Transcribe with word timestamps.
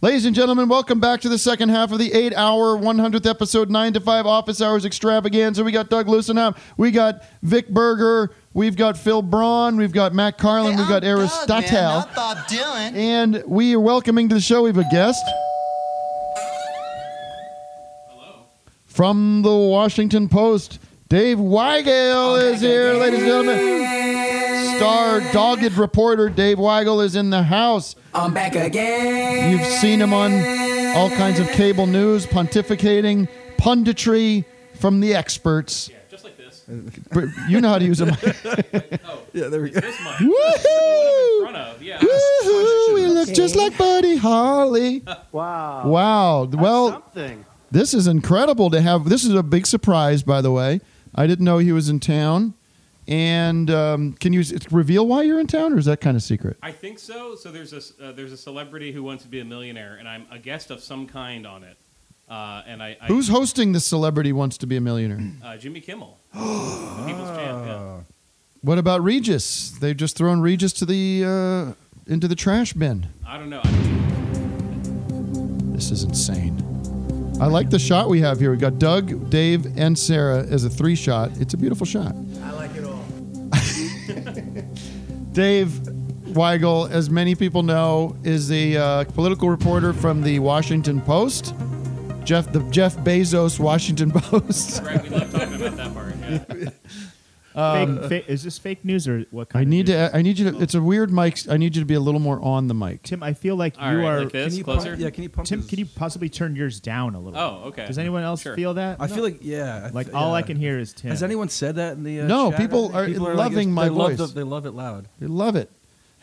Ladies 0.00 0.26
and 0.26 0.36
gentlemen, 0.36 0.68
welcome 0.68 1.00
back 1.00 1.22
to 1.22 1.28
the 1.28 1.38
second 1.38 1.70
half 1.70 1.90
of 1.90 1.98
the 1.98 2.12
eight 2.12 2.32
hour, 2.36 2.78
100th 2.78 3.28
episode, 3.28 3.68
9 3.68 3.94
to 3.94 4.00
5 4.00 4.26
office 4.26 4.62
hours 4.62 4.84
extravaganza. 4.84 5.64
We 5.64 5.72
got 5.72 5.90
Doug 5.90 6.06
Lussenhop, 6.06 6.56
we 6.76 6.92
got 6.92 7.24
Vic 7.42 7.68
Berger, 7.68 8.32
we've 8.54 8.76
got 8.76 8.96
Phil 8.96 9.22
Braun, 9.22 9.76
we've 9.76 9.90
got 9.90 10.14
Matt 10.14 10.38
Carlin, 10.38 10.76
we've 10.76 10.86
got 10.86 11.02
Aristotle. 11.02 12.04
And 12.94 13.42
we 13.44 13.74
are 13.74 13.80
welcoming 13.80 14.28
to 14.28 14.36
the 14.36 14.40
show, 14.40 14.62
we 14.62 14.68
have 14.68 14.78
a 14.78 14.88
guest. 14.88 15.24
From 18.86 19.42
the 19.42 19.52
Washington 19.52 20.28
Post, 20.28 20.78
Dave 21.08 21.38
Weigel 21.38 21.86
oh, 21.86 22.34
is 22.34 22.60
here, 22.60 22.92
ladies 22.92 23.20
and 23.20 23.28
gentlemen. 23.28 24.76
Star 24.76 25.20
dogged 25.32 25.72
reporter 25.72 26.28
Dave 26.28 26.58
Weigel 26.58 27.02
is 27.02 27.16
in 27.16 27.30
the 27.30 27.42
house. 27.42 27.96
I'm 28.12 28.34
back 28.34 28.54
again. 28.54 29.50
You've 29.50 29.66
seen 29.66 30.02
him 30.02 30.12
on 30.12 30.32
all 30.94 31.08
kinds 31.08 31.40
of 31.40 31.48
cable 31.48 31.86
news, 31.86 32.26
pontificating, 32.26 33.26
punditry 33.56 34.44
from 34.74 35.00
the 35.00 35.14
experts. 35.14 35.88
Yeah, 35.88 35.96
just 36.10 36.24
like 36.24 36.36
this. 36.36 36.66
Uh, 36.68 37.26
you 37.48 37.62
know 37.62 37.70
how 37.70 37.78
to 37.78 37.86
use 37.86 37.98
them. 37.98 38.14
Oh, 39.10 39.22
yeah, 39.32 39.48
there 39.48 39.62
we 39.62 39.70
go. 39.70 39.80
This 39.80 39.98
mic. 40.00 40.12
Woohoo! 40.16 41.38
In 41.38 41.42
front 41.42 41.56
of, 41.56 41.82
yeah. 41.82 41.98
Woohoo! 42.00 42.94
We 42.94 43.06
look 43.06 43.32
just 43.32 43.56
like 43.56 43.78
Buddy 43.78 44.16
Holly. 44.16 45.02
Wow. 45.32 45.86
Wow. 45.86 46.44
Well, 46.44 46.90
Something. 46.90 47.46
this 47.70 47.94
is 47.94 48.06
incredible 48.06 48.68
to 48.70 48.82
have. 48.82 49.08
This 49.08 49.24
is 49.24 49.34
a 49.34 49.42
big 49.42 49.66
surprise, 49.66 50.22
by 50.22 50.42
the 50.42 50.52
way. 50.52 50.80
I 51.14 51.26
didn't 51.26 51.44
know 51.44 51.58
he 51.58 51.72
was 51.72 51.88
in 51.88 52.00
town. 52.00 52.54
And 53.06 53.70
um, 53.70 54.12
can 54.14 54.34
you 54.34 54.44
reveal 54.70 55.06
why 55.06 55.22
you're 55.22 55.40
in 55.40 55.46
town, 55.46 55.72
or 55.72 55.78
is 55.78 55.86
that 55.86 56.02
kind 56.02 56.14
of 56.14 56.22
secret? 56.22 56.58
I 56.62 56.72
think 56.72 56.98
so. 56.98 57.34
So 57.36 57.50
there's 57.50 57.72
a 57.72 57.80
uh, 58.04 58.12
there's 58.12 58.32
a 58.32 58.36
celebrity 58.36 58.92
who 58.92 59.02
wants 59.02 59.22
to 59.24 59.30
be 59.30 59.40
a 59.40 59.44
millionaire, 59.46 59.96
and 59.96 60.06
I'm 60.06 60.26
a 60.30 60.38
guest 60.38 60.70
of 60.70 60.82
some 60.82 61.06
kind 61.06 61.46
on 61.46 61.64
it. 61.64 61.78
Uh, 62.28 62.62
and 62.66 62.82
I, 62.82 62.98
I 63.00 63.06
Who's 63.06 63.28
hosting 63.28 63.72
the 63.72 63.80
celebrity 63.80 64.34
wants 64.34 64.58
to 64.58 64.66
be 64.66 64.76
a 64.76 64.80
millionaire? 64.82 65.20
uh, 65.42 65.56
Jimmy 65.56 65.80
Kimmel? 65.80 66.18
The 66.34 67.04
People's 67.06 67.30
Champ. 67.36 67.66
Yeah. 67.66 68.00
What 68.60 68.76
about 68.76 69.04
Regis? 69.04 69.70
They've 69.70 69.96
just 69.96 70.16
thrown 70.16 70.40
Regis 70.40 70.72
to 70.74 70.84
the 70.84 71.24
uh, 71.24 71.74
into 72.12 72.26
the 72.26 72.34
trash 72.34 72.72
bin. 72.72 73.06
I 73.24 73.38
don't 73.38 73.50
know. 73.50 73.60
I 73.62 73.70
mean, 73.70 75.72
This 75.72 75.92
is 75.92 76.02
insane. 76.02 76.77
I 77.40 77.46
like 77.46 77.70
the 77.70 77.78
shot 77.78 78.08
we 78.08 78.20
have 78.20 78.40
here. 78.40 78.50
We 78.50 78.56
got 78.56 78.78
Doug, 78.78 79.30
Dave, 79.30 79.78
and 79.78 79.96
Sarah 79.96 80.44
as 80.44 80.64
a 80.64 80.70
three 80.70 80.96
shot. 80.96 81.30
It's 81.40 81.54
a 81.54 81.56
beautiful 81.56 81.86
shot. 81.86 82.14
I 82.42 82.50
like 82.52 82.74
it 82.74 82.84
all. 82.84 83.04
Dave 85.32 85.68
Weigel, 86.26 86.90
as 86.90 87.10
many 87.10 87.36
people 87.36 87.62
know, 87.62 88.16
is 88.24 88.48
the 88.48 88.76
uh, 88.76 89.04
political 89.04 89.48
reporter 89.48 89.92
from 89.92 90.22
the 90.22 90.40
Washington 90.40 91.00
Post. 91.00 91.54
Jeff, 92.24 92.52
the 92.52 92.60
Jeff 92.70 92.96
Bezos 92.98 93.60
Washington 93.60 94.10
Post. 94.14 94.82
right, 94.82 95.00
we 95.02 95.08
love 95.08 95.30
talking 95.32 95.54
about 95.54 95.76
that 95.76 95.94
part. 95.94 96.14
Yeah. 96.60 96.70
Um, 97.54 98.08
fake, 98.08 98.24
fa- 98.26 98.32
is 98.32 98.42
this 98.44 98.56
fake 98.58 98.84
news 98.84 99.08
or 99.08 99.24
what 99.30 99.48
kind 99.48 99.60
I 99.60 99.62
of 99.62 99.68
need 99.68 99.88
news? 99.88 100.10
to. 100.10 100.16
I 100.16 100.22
need 100.22 100.38
you 100.38 100.50
to. 100.50 100.60
It's 100.60 100.74
a 100.74 100.82
weird 100.82 101.10
mic. 101.12 101.38
I 101.50 101.56
need 101.56 101.74
you 101.74 101.82
to 101.82 101.86
be 101.86 101.94
a 101.94 102.00
little 102.00 102.20
more 102.20 102.40
on 102.40 102.68
the 102.68 102.74
mic. 102.74 103.02
Tim, 103.02 103.22
I 103.22 103.32
feel 103.32 103.56
like 103.56 103.74
All 103.80 103.90
you 103.90 103.98
right, 103.98 104.04
are. 104.06 104.20
like 104.24 104.32
this, 104.32 104.48
Can 104.52 104.58
you 104.58 104.64
closer. 104.64 104.90
Pump, 104.90 105.00
yeah, 105.00 105.10
can 105.10 105.22
you 105.24 105.28
pump 105.28 105.48
Tim, 105.48 105.60
his- 105.60 105.68
can 105.68 105.78
you 105.78 105.86
possibly 105.86 106.28
turn 106.28 106.54
yours 106.54 106.78
down 106.78 107.14
a 107.14 107.20
little? 107.20 107.38
Oh, 107.40 107.68
okay. 107.68 107.86
Does 107.86 107.98
anyone 107.98 108.22
else 108.22 108.42
Sure. 108.42 108.54
feel 108.54 108.74
that? 108.74 108.98
I 109.00 109.06
feel 109.08 109.24
like 109.24 109.38
yeah. 109.40 109.86
I 109.86 109.90
like 109.90 110.06
th- 110.06 110.14
all 110.16 110.34
I 110.34 110.42
can 110.42 110.56
hear 110.56 110.78
is 110.78 110.92
Tim. 110.92 111.10
Has 111.10 111.22
anyone 111.22 111.48
said 111.48 111.76
that 111.76 111.94
in 111.96 112.04
the 112.04 112.20
uh, 112.20 112.26
No, 112.26 112.50
chat? 112.50 112.60
people 112.60 112.94
are 112.94 113.08
like, 113.08 113.18
loving 113.36 113.70
it's- 113.70 113.74
my 113.74 113.84
they 113.84 113.90
love 113.90 114.08
voice. 114.12 114.18
the- 114.18 114.34
they 114.34 114.42
love 114.44 114.66
it 114.66 114.72
loud. 114.72 115.08
I 115.20 115.24
love 115.26 115.56
it. 115.56 115.70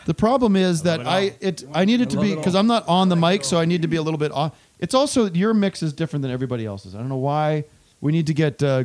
The 0.05 0.13
problem 0.13 0.55
is 0.55 0.83
that 0.83 0.99
it 1.01 1.07
I 1.07 1.35
it 1.41 1.63
I 1.73 1.83
need 1.85 1.99
it 2.01 2.11
to 2.11 2.17
love 2.17 2.25
be 2.25 2.31
it 2.33 2.35
because. 2.37 2.53
I'm 2.55 2.67
not 2.67 2.87
on 2.87 3.09
the 3.09 3.15
mic, 3.15 3.43
so 3.43 3.57
I 3.57 3.65
need 3.65 3.81
to 3.81 3.87
be 3.87 3.95
a 3.97 4.01
little 4.03 4.19
bit 4.19 4.31
off. 4.31 4.55
It's 4.79 4.93
also 4.93 5.29
your 5.31 5.53
mix 5.53 5.81
is 5.81 5.93
different 5.93 6.21
than 6.21 6.31
everybody 6.31 6.65
else's. 6.65 6.93
I 6.93 6.99
don't 6.99 7.09
know 7.09 7.15
why. 7.17 7.63
We 8.01 8.11
need 8.11 8.27
to 8.27 8.33
get 8.33 8.61
uh, 8.61 8.83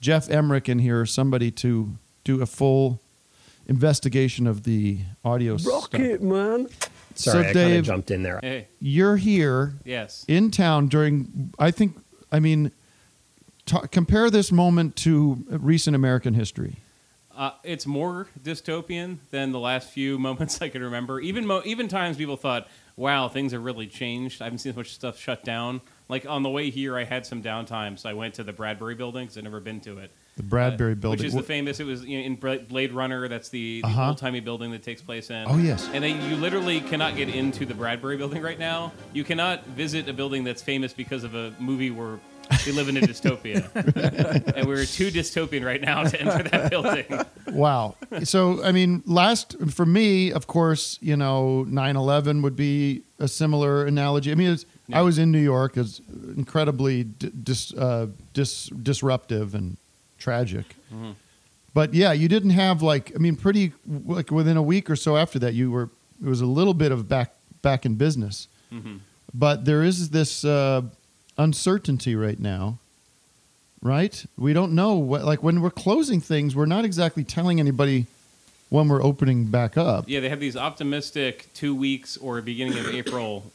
Jeff 0.00 0.30
Emmerich 0.30 0.68
in 0.68 0.78
here 0.78 1.00
or 1.00 1.06
somebody 1.06 1.50
to 1.50 1.96
do 2.24 2.40
a 2.42 2.46
full 2.46 3.00
investigation 3.66 4.46
of 4.46 4.62
the 4.64 4.98
audio 5.24 5.56
stuff. 5.56 5.92
man. 5.92 6.68
So, 7.14 7.32
Sorry, 7.32 7.40
I 7.40 7.44
kind 7.44 7.54
Dave- 7.54 7.78
of 7.80 7.86
jumped 7.86 8.10
in 8.10 8.22
there. 8.22 8.38
Hey, 8.42 8.68
You're 8.80 9.16
here 9.16 9.74
yes. 9.84 10.24
in 10.28 10.50
town 10.50 10.88
during. 10.88 11.52
I 11.58 11.70
think. 11.70 11.96
I 12.32 12.38
mean, 12.40 12.70
ta 13.66 13.80
compare 13.90 14.30
this 14.30 14.52
moment 14.52 14.96
to 14.96 15.44
recent 15.48 15.96
American 15.96 16.34
history. 16.34 16.76
Uh, 17.36 17.50
it's 17.64 17.86
more 17.86 18.28
dystopian 18.42 19.18
than 19.30 19.50
the 19.52 19.58
last 19.58 19.90
few 19.90 20.18
moments 20.28 20.60
I 20.62 20.68
can 20.68 20.82
remember. 20.82 21.20
Even 21.20 21.46
mo- 21.46 21.62
even 21.64 21.88
times 21.88 22.16
people 22.16 22.36
thought, 22.36 22.68
"Wow, 22.96 23.28
things 23.28 23.52
have 23.52 23.64
really 23.64 23.86
changed." 23.88 24.40
I 24.40 24.44
haven't 24.44 24.60
seen 24.60 24.70
as 24.70 24.76
much 24.76 24.92
stuff 24.92 25.18
shut 25.18 25.44
down. 25.44 25.80
Like 26.10 26.26
on 26.26 26.42
the 26.42 26.50
way 26.50 26.70
here, 26.70 26.96
I 26.98 27.04
had 27.04 27.24
some 27.24 27.42
downtime, 27.42 27.98
so 27.98 28.08
I 28.10 28.12
went 28.12 28.34
to 28.34 28.42
the 28.42 28.52
Bradbury 28.52 28.94
Building 28.96 29.24
because 29.24 29.38
I'd 29.38 29.44
never 29.44 29.60
been 29.60 29.80
to 29.82 29.98
it. 29.98 30.10
The 30.36 30.42
Bradbury 30.42 30.92
Uh, 30.92 30.94
Building, 30.96 31.18
which 31.18 31.26
is 31.26 31.34
the 31.34 31.42
famous. 31.42 31.80
It 31.80 31.84
was 31.86 32.04
you 32.04 32.18
know, 32.18 32.24
in 32.24 32.34
Blade 32.66 32.92
Runner. 32.92 33.28
That's 33.28 33.48
the, 33.48 33.80
the 33.82 33.86
Uh-huh. 33.86 34.08
old 34.08 34.18
timey 34.18 34.40
building 34.40 34.70
that 34.72 34.82
takes 34.82 35.02
place 35.02 35.30
in. 35.30 35.44
Oh, 35.48 35.56
yes. 35.58 35.88
And 35.92 36.02
they, 36.04 36.12
you 36.28 36.36
literally 36.36 36.80
cannot 36.80 37.16
get 37.16 37.28
into 37.28 37.64
the 37.64 37.74
Bradbury 37.74 38.16
Building 38.16 38.42
right 38.42 38.58
now. 38.58 38.92
You 39.12 39.24
cannot 39.24 39.64
visit 39.68 40.08
a 40.08 40.12
building 40.12 40.44
that's 40.44 40.62
famous 40.62 40.92
because 40.92 41.24
of 41.24 41.34
a 41.34 41.54
movie 41.58 41.90
where 41.90 42.18
we 42.66 42.72
live 42.72 42.88
in 42.88 42.96
a 42.96 43.00
dystopia, 43.00 43.62
and 44.56 44.66
we're 44.66 44.84
too 44.84 45.10
dystopian 45.12 45.64
right 45.64 45.80
now 45.80 46.02
to 46.02 46.20
enter 46.20 46.42
that 46.48 46.68
building. 46.70 47.04
Wow. 47.46 47.94
So, 48.24 48.60
I 48.64 48.72
mean, 48.72 49.04
last 49.06 49.54
for 49.70 49.86
me, 49.86 50.32
of 50.32 50.48
course, 50.48 50.98
you 51.00 51.16
know, 51.16 51.64
9/11 51.68 52.42
would 52.42 52.56
be 52.56 53.02
a 53.20 53.28
similar 53.28 53.84
analogy. 53.86 54.32
I 54.32 54.34
mean, 54.34 54.50
it's, 54.50 54.66
I 54.92 55.02
was 55.02 55.18
in 55.18 55.30
New 55.30 55.40
York. 55.40 55.76
It's 55.76 56.00
incredibly 56.36 57.04
dis, 57.04 57.72
uh, 57.74 58.08
dis, 58.32 58.66
disruptive 58.66 59.54
and 59.54 59.76
tragic. 60.18 60.76
But 61.72 61.94
yeah, 61.94 62.12
you 62.12 62.28
didn't 62.28 62.50
have 62.50 62.82
like 62.82 63.12
I 63.14 63.18
mean, 63.18 63.36
pretty 63.36 63.72
like 64.06 64.30
within 64.30 64.56
a 64.56 64.62
week 64.62 64.90
or 64.90 64.96
so 64.96 65.16
after 65.16 65.38
that, 65.40 65.54
you 65.54 65.70
were 65.70 65.90
it 66.22 66.28
was 66.28 66.40
a 66.40 66.46
little 66.46 66.74
bit 66.74 66.92
of 66.92 67.08
back 67.08 67.32
back 67.62 67.86
in 67.86 67.94
business. 67.94 68.48
But 69.32 69.64
there 69.64 69.82
is 69.82 70.10
this 70.10 70.44
uh, 70.44 70.82
uncertainty 71.38 72.16
right 72.16 72.38
now 72.38 72.78
right? 73.82 74.24
We 74.36 74.52
don't 74.52 74.72
know 74.72 74.94
what 74.94 75.24
like 75.24 75.42
when 75.42 75.60
we're 75.60 75.70
closing 75.70 76.20
things, 76.20 76.54
we're 76.54 76.66
not 76.66 76.84
exactly 76.84 77.24
telling 77.24 77.60
anybody 77.60 78.06
when 78.68 78.88
we're 78.88 79.02
opening 79.02 79.46
back 79.46 79.76
up. 79.76 80.04
Yeah, 80.06 80.20
they 80.20 80.28
have 80.28 80.40
these 80.40 80.56
optimistic 80.56 81.48
two 81.54 81.74
weeks 81.74 82.16
or 82.16 82.40
beginning 82.40 82.78
of 82.78 82.86
April, 82.94 83.50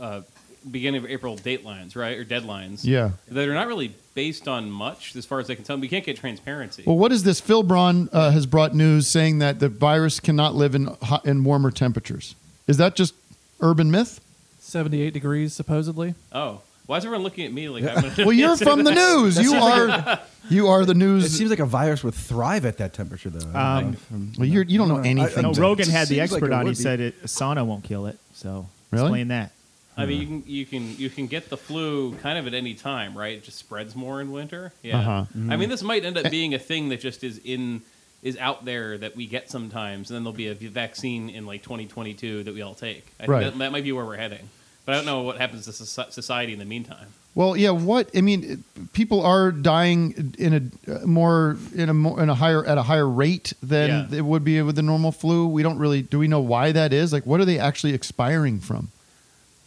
uh, 0.00 0.22
beginning 0.70 1.04
of 1.04 1.10
April 1.10 1.36
datelines, 1.36 1.94
right, 1.96 2.16
or 2.18 2.24
deadlines. 2.24 2.80
Yeah. 2.84 3.10
that 3.28 3.48
are 3.48 3.54
not 3.54 3.66
really 3.66 3.94
based 4.14 4.48
on 4.48 4.70
much, 4.70 5.14
as 5.16 5.26
far 5.26 5.40
as 5.40 5.50
I 5.50 5.54
can 5.54 5.64
tell. 5.64 5.76
We 5.76 5.88
can't 5.88 6.04
get 6.04 6.16
transparency. 6.16 6.84
Well, 6.86 6.96
what 6.96 7.12
is 7.12 7.22
this? 7.24 7.40
Phil 7.40 7.62
Braun 7.62 8.08
uh, 8.12 8.30
has 8.30 8.46
brought 8.46 8.74
news 8.74 9.06
saying 9.08 9.40
that 9.40 9.58
the 9.60 9.68
virus 9.68 10.20
cannot 10.20 10.54
live 10.54 10.74
in 10.74 10.86
hot, 11.02 11.26
in 11.26 11.44
warmer 11.44 11.70
temperatures. 11.70 12.34
Is 12.66 12.76
that 12.78 12.94
just 12.96 13.14
urban 13.60 13.90
myth? 13.90 14.20
78 14.60 15.12
degrees, 15.12 15.52
supposedly. 15.52 16.14
oh, 16.32 16.60
why 16.86 16.98
is 16.98 17.04
everyone 17.06 17.22
looking 17.24 17.46
at 17.46 17.52
me 17.52 17.68
like 17.70 17.82
I'm? 17.84 18.12
Well, 18.26 18.32
you're 18.34 18.56
from 18.58 18.84
the 18.84 18.92
news. 18.92 19.38
You 19.40 19.54
are 19.54 20.20
you 20.50 20.68
are 20.68 20.84
the 20.84 20.92
news. 20.94 21.24
It 21.24 21.30
seems 21.30 21.48
like 21.48 21.58
a 21.58 21.64
virus 21.64 22.04
would 22.04 22.12
thrive 22.14 22.66
at 22.66 22.76
that 22.76 22.92
temperature, 22.92 23.30
though. 23.30 23.58
Um, 23.58 23.96
well, 24.36 24.46
you're, 24.46 24.64
you 24.64 24.76
don't 24.76 24.88
know 24.88 24.98
anything. 24.98 25.42
no, 25.44 25.50
It 25.52 25.56
Rogan 25.58 25.88
had 25.88 26.08
the 26.08 26.16
seems 26.16 26.32
like 26.32 26.42
expert 26.42 26.52
it 26.52 26.52
on. 26.52 26.60
He 26.60 26.64
would 26.66 26.76
be. 26.76 26.82
said 26.82 27.00
it, 27.00 27.14
a 27.22 27.26
sauna 27.26 27.64
won't 27.64 27.84
kill 27.84 28.04
it. 28.06 28.18
So 28.34 28.68
Really? 28.90 29.06
explain 29.06 29.28
that. 29.28 29.52
I 29.96 30.06
mean, 30.06 30.20
you 30.20 30.26
can 30.26 30.44
you 30.46 30.66
can 30.66 30.96
you 30.96 31.10
can 31.10 31.26
get 31.28 31.48
the 31.50 31.56
flu 31.56 32.14
kind 32.16 32.36
of 32.38 32.46
at 32.46 32.54
any 32.54 32.74
time, 32.74 33.16
right? 33.16 33.36
It 33.38 33.44
just 33.44 33.58
spreads 33.58 33.94
more 33.94 34.20
in 34.20 34.32
winter. 34.32 34.72
Yeah. 34.82 34.98
Uh-huh. 34.98 35.24
I 35.50 35.56
mean, 35.56 35.68
this 35.68 35.82
might 35.82 36.04
end 36.04 36.18
up 36.18 36.30
being 36.30 36.52
a 36.54 36.58
thing 36.58 36.88
that 36.88 37.00
just 37.00 37.22
is 37.22 37.40
in 37.44 37.82
is 38.22 38.36
out 38.38 38.64
there 38.64 38.96
that 38.98 39.14
we 39.14 39.26
get 39.26 39.50
sometimes, 39.50 40.10
and 40.10 40.16
then 40.16 40.24
there'll 40.24 40.36
be 40.36 40.48
a 40.48 40.54
vaccine 40.54 41.28
in 41.28 41.46
like 41.46 41.62
2022 41.62 42.42
that 42.44 42.54
we 42.54 42.62
all 42.62 42.74
take. 42.74 43.06
I 43.20 43.26
Right. 43.26 43.42
think 43.42 43.52
that, 43.54 43.58
that 43.58 43.72
might 43.72 43.84
be 43.84 43.92
where 43.92 44.04
we're 44.04 44.16
heading. 44.16 44.48
But 44.86 44.92
I 44.92 44.96
don't 44.96 45.06
know 45.06 45.22
what 45.22 45.38
happens 45.38 45.64
to 45.66 45.72
society 45.72 46.52
in 46.52 46.58
the 46.58 46.64
meantime. 46.64 47.08
Well, 47.34 47.56
yeah. 47.56 47.70
What 47.70 48.10
I 48.16 48.20
mean, 48.20 48.64
people 48.92 49.24
are 49.24 49.50
dying 49.52 50.34
in 50.38 50.72
a 50.88 51.06
more 51.06 51.56
in 51.74 51.88
a 51.88 51.94
more 51.94 52.22
in 52.22 52.28
a 52.30 52.34
higher 52.34 52.64
at 52.64 52.78
a 52.78 52.82
higher 52.82 53.08
rate 53.08 53.52
than 53.62 54.08
Yeah. 54.10 54.18
it 54.18 54.24
would 54.24 54.44
be 54.44 54.60
with 54.62 54.76
the 54.76 54.82
normal 54.82 55.10
flu. 55.12 55.46
We 55.46 55.62
don't 55.62 55.78
really 55.78 56.02
do 56.02 56.18
we 56.18 56.28
know 56.28 56.40
why 56.40 56.72
that 56.72 56.92
is? 56.92 57.12
Like, 57.12 57.26
what 57.26 57.40
are 57.40 57.44
they 57.44 57.58
actually 57.58 57.92
expiring 57.94 58.58
from? 58.60 58.90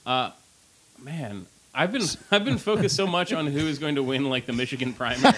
Uh, 0.08 0.32
man, 1.04 1.46
I've 1.76 1.92
been 1.92 2.02
I've 2.32 2.46
been 2.46 2.58
focused 2.58 2.96
so 2.96 3.06
much 3.06 3.34
on 3.34 3.46
who 3.46 3.60
is 3.68 3.78
going 3.78 3.96
to 3.96 4.04
win 4.04 4.24
like 4.30 4.46
the 4.46 4.54
Michigan 4.54 4.94
primary. 4.94 5.36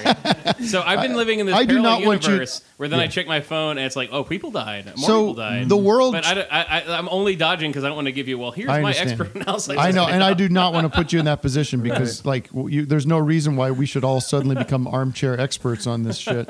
so 0.68 0.82
I've 0.82 1.02
been 1.02 1.16
living 1.16 1.40
in 1.40 1.48
this 1.48 1.56
I 1.56 1.66
do 1.66 1.74
parallel 1.76 2.00
not 2.02 2.06
want 2.08 2.24
you- 2.26 2.30
universe 2.34 2.62
where 2.78 2.88
then 2.88 3.00
I 3.00 3.08
check 3.08 3.26
my 3.28 3.42
phone 3.42 3.78
and 3.78 3.86
it's 3.86 3.96
like, 3.96 4.10
oh, 4.14 4.24
people 4.24 4.52
died. 4.52 4.86
More 4.86 4.96
So, 5.10 5.20
people 5.22 5.34
died. 5.34 5.68
the 5.70 5.76
world- 5.76 6.14
But 6.14 6.26
I, 6.26 6.34
don't- 6.36 6.48
I, 6.54 6.62
I, 6.64 6.98
I'm 6.98 7.10
only 7.10 7.36
dodging 7.36 7.72
because 7.72 7.84
I 7.84 7.88
don't 7.88 7.96
want 7.98 8.06
to 8.08 8.12
give 8.14 8.28
you. 8.30 8.38
Well, 8.38 8.52
here's 8.52 8.70
I 8.70 8.80
my 8.82 8.90
understand. 8.96 9.10
expert 9.22 9.36
analysis. 9.42 9.76
I 9.78 9.92
know, 9.92 10.08
and 10.08 10.24
I 10.24 10.34
do 10.34 10.48
not 10.48 10.72
want 10.72 10.86
to 10.90 10.96
put 10.96 11.12
you 11.12 11.20
in 11.20 11.26
that 11.26 11.42
position 11.42 11.82
because, 11.90 12.24
like, 12.26 12.48
w- 12.52 12.70
you, 12.74 12.86
there's 12.86 13.08
no 13.08 13.18
reason 13.18 13.56
why 13.58 13.72
we 13.72 13.86
should 13.88 14.04
all 14.06 14.22
suddenly 14.22 14.56
become 14.56 14.88
armchair 14.88 15.38
experts 15.40 15.88
on 15.88 16.04
this 16.04 16.18
shit. 16.18 16.48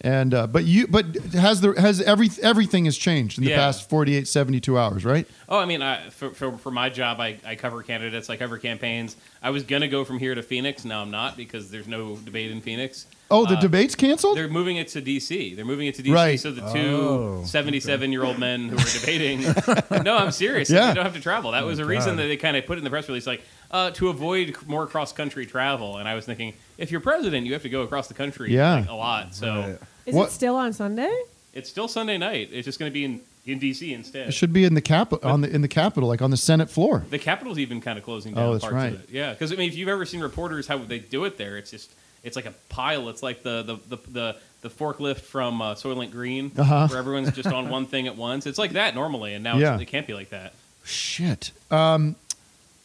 And 0.00 0.32
uh, 0.32 0.46
but 0.46 0.62
you, 0.64 0.86
but 0.86 1.06
has 1.32 1.60
the 1.60 1.72
has 1.72 2.00
every 2.00 2.30
everything 2.40 2.84
has 2.84 2.96
changed 2.96 3.36
in 3.36 3.42
the 3.42 3.50
Yeah. 3.50 3.56
past 3.56 3.90
48, 3.90 4.28
72 4.28 4.78
hours, 4.78 5.04
right? 5.04 5.26
Oh, 5.50 5.58
I 5.58 5.64
mean, 5.64 5.80
I, 5.80 6.10
for, 6.10 6.30
for 6.30 6.58
for 6.58 6.70
my 6.70 6.90
job, 6.90 7.20
I, 7.20 7.38
I 7.46 7.54
cover 7.54 7.82
candidates, 7.82 8.28
I 8.28 8.36
cover 8.36 8.58
campaigns. 8.58 9.16
I 9.42 9.48
was 9.50 9.62
gonna 9.62 9.88
go 9.88 10.04
from 10.04 10.18
here 10.18 10.34
to 10.34 10.42
Phoenix. 10.42 10.84
Now 10.84 11.00
I'm 11.00 11.10
not 11.10 11.36
because 11.38 11.70
there's 11.70 11.88
no 11.88 12.16
debate 12.16 12.50
in 12.50 12.60
Phoenix. 12.60 13.06
Oh, 13.30 13.46
the 13.46 13.56
Uh, 13.56 13.60
debate's 13.60 13.94
canceled. 13.94 14.36
They're 14.36 14.48
moving 14.48 14.76
it 14.76 14.88
to 14.88 15.00
D.C. 15.00 15.54
They're 15.54 15.64
moving 15.64 15.86
it 15.86 15.94
to 15.96 16.02
D.C. 16.02 16.14
Right. 16.14 16.38
So 16.40 16.50
the 16.50 16.60
two 16.72 17.40
Oh, 17.40 17.44
77 17.44 18.12
year 18.12 18.24
old 18.24 18.38
men 18.38 18.68
who 18.68 18.76
were 18.76 18.82
debating. 19.00 19.40
no, 20.04 20.16
I'm 20.16 20.32
serious. 20.32 20.68
Yeah. 20.70 20.88
You 20.90 20.94
don't 20.94 21.04
have 21.04 21.14
to 21.14 21.20
travel. 21.20 21.52
That 21.52 21.64
was 21.64 21.78
a 21.78 21.84
reason 21.86 22.16
that 22.16 22.24
they 22.24 22.36
kind 22.36 22.56
of 22.56 22.66
put 22.66 22.78
in 22.78 22.84
the 22.84 22.90
press 22.90 23.08
release, 23.08 23.26
like 23.26 23.42
uh, 23.70 23.90
to 23.92 24.08
avoid 24.08 24.56
more 24.66 24.86
cross 24.86 25.12
country 25.12 25.44
travel. 25.46 25.96
And 25.98 26.08
I 26.08 26.14
was 26.14 26.24
thinking, 26.26 26.54
if 26.78 26.90
you're 26.90 27.00
president, 27.02 27.46
you 27.46 27.52
have 27.54 27.62
to 27.62 27.68
go 27.70 27.82
across 27.82 28.08
the 28.08 28.14
country 28.14 28.54
Yeah. 28.54 28.74
like, 28.76 28.88
a 28.88 28.94
lot. 28.94 29.34
So 29.34 29.54
Right. 29.54 29.78
Is 30.06 30.14
What- 30.14 30.28
it 30.28 30.32
still 30.32 30.56
on 30.56 30.72
Sunday? 30.72 31.14
it's 31.54 31.68
still 31.68 31.88
Sunday 31.88 32.16
night. 32.18 32.50
It's 32.52 32.64
just 32.66 32.78
going 32.78 32.90
to 32.90 32.94
be 32.94 33.04
in, 33.04 33.20
in 33.46 33.58
D.C. 33.58 33.92
instead. 33.92 34.28
It 34.28 34.32
should 34.32 34.52
be 34.52 34.64
in 34.64 34.74
the 34.74 34.80
cap 34.80 35.12
on 35.24 35.40
the 35.40 35.50
in 35.50 35.62
the 35.62 35.68
Capitol, 35.68 36.08
like 36.08 36.20
on 36.22 36.30
the 36.30 36.36
Senate 36.36 36.70
floor. 36.70 37.04
The 37.10 37.18
Capitol's 37.18 37.58
even 37.58 37.80
kind 37.80 37.98
of 37.98 38.04
closing 38.04 38.36
Oh, 38.36 38.52
that's 38.52 38.62
parts 38.64 38.74
right. 38.74 38.92
of 38.94 39.04
it. 39.04 39.10
Yeah, 39.10 39.32
because 39.32 39.52
I 39.52 39.56
mean, 39.56 39.68
if 39.68 39.76
you've 39.76 39.88
ever 39.88 40.04
seen 40.04 40.20
reporters 40.20 40.66
how 40.66 40.78
they 40.78 40.98
do 40.98 41.24
it 41.24 41.38
there, 41.38 41.56
it's 41.56 41.70
just 41.70 41.90
it's 42.24 42.36
like 42.36 42.46
a 42.46 42.54
pile. 42.68 43.08
It's 43.08 43.22
like 43.22 43.42
the 43.42 43.62
the 43.62 43.96
the 43.96 44.10
the, 44.10 44.36
the 44.62 44.68
forklift 44.70 45.20
from 45.20 45.62
uh, 45.62 45.74
Soylent 45.74 46.10
Green, 46.10 46.50
Uh-huh. 46.58 46.88
where 46.88 46.98
everyone's 46.98 47.32
just 47.32 47.48
on 47.52 47.68
one 47.70 47.86
thing 47.86 48.06
at 48.06 48.16
once. 48.16 48.44
It's 48.46 48.58
like 48.58 48.72
that 48.72 48.94
normally, 48.94 49.34
and 49.34 49.44
now 49.44 49.56
Yeah. 49.56 49.74
it's, 49.74 49.82
it 49.82 49.86
can't 49.86 50.06
be 50.06 50.14
like 50.14 50.30
that. 50.30 50.52
Shit. 50.84 51.52
Um, 51.70 52.16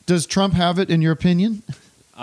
does 0.06 0.26
Trump 0.26 0.54
have 0.54 0.78
it 0.80 0.90
in 0.90 1.02
your 1.02 1.12
opinion? 1.14 1.64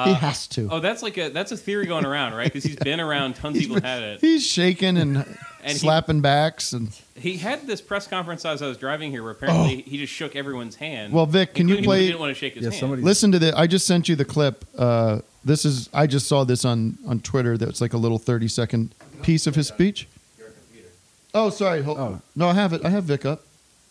he 0.05 0.13
has 0.15 0.47
to. 0.47 0.69
Oh, 0.71 0.79
that's 0.79 1.03
like 1.03 1.19
a 1.19 1.31
that's 1.31 1.51
a 1.51 1.57
theory 1.57 1.87
going 1.87 2.07
around, 2.07 2.35
right? 2.35 2.45
Because 2.45 2.63
he's 2.63 2.77
been 2.77 3.01
around. 3.01 3.35
Tons 3.35 3.57
of 3.57 3.63
people 3.63 3.81
had 3.81 4.03
it. 4.03 4.21
He's 4.21 4.47
shaking 4.47 4.97
and, 4.97 5.27
he- 5.65 5.75
slapping 5.79 6.21
backs 6.21 6.73
and. 6.73 6.91
He 7.15 7.37
had 7.37 7.67
this 7.67 7.81
press 7.83 8.07
conference 8.07 8.45
as 8.47 8.63
I 8.63 8.67
was 8.67 8.79
driving 8.79 9.11
here, 9.11 9.23
where 9.23 9.33
apparently 9.33 9.83
he 9.83 9.99
just 9.99 10.13
shook 10.13 10.35
everyone's 10.35 10.77
hand. 10.77 11.13
Oh. 11.13 11.17
Well, 11.17 11.27
Vic, 11.27 11.53
can 11.55 11.69
you 11.69 11.75
including 11.77 11.83
people 11.83 11.93
play- 11.93 12.07
Didn't 12.07 12.21
want 12.21 12.31
to 12.31 12.35
shake 12.35 12.55
his 12.55 12.65
Yeah, 12.65 12.71
hand. 12.71 12.81
somebody- 12.81 13.03
Listen 13.03 13.33
to 13.33 13.39
the. 13.39 13.53
I 13.59 13.67
just 13.67 13.87
sent 13.87 14.09
you 14.09 14.17
the 14.17 14.25
clip. 14.25 14.65
Uh, 14.77 15.21
this 15.45 15.65
is. 15.67 15.89
I 15.93 16.07
just 16.07 16.27
saw 16.27 16.45
this 16.45 16.65
on 16.65 16.97
on 17.07 17.21
Twitter. 17.21 17.59
That's 17.59 17.81
like 17.81 17.93
a 17.93 17.99
little 17.99 18.19
thirty 18.19 18.49
second 18.49 18.95
piece 19.23 19.47
of 19.47 19.55
his 19.55 19.69
speech. 19.69 20.09
Your 20.39 20.49
computer. 20.49 20.89
Oh, 21.35 21.51
sorry. 21.51 21.83
Hold, 21.83 21.99
Oh. 21.99 22.21
No, 22.35 22.49
I 22.49 22.55
have 22.55 22.73
it. 22.73 22.85
I 22.85 22.89
have 22.89 23.05
Vic 23.05 23.27
up. 23.27 23.43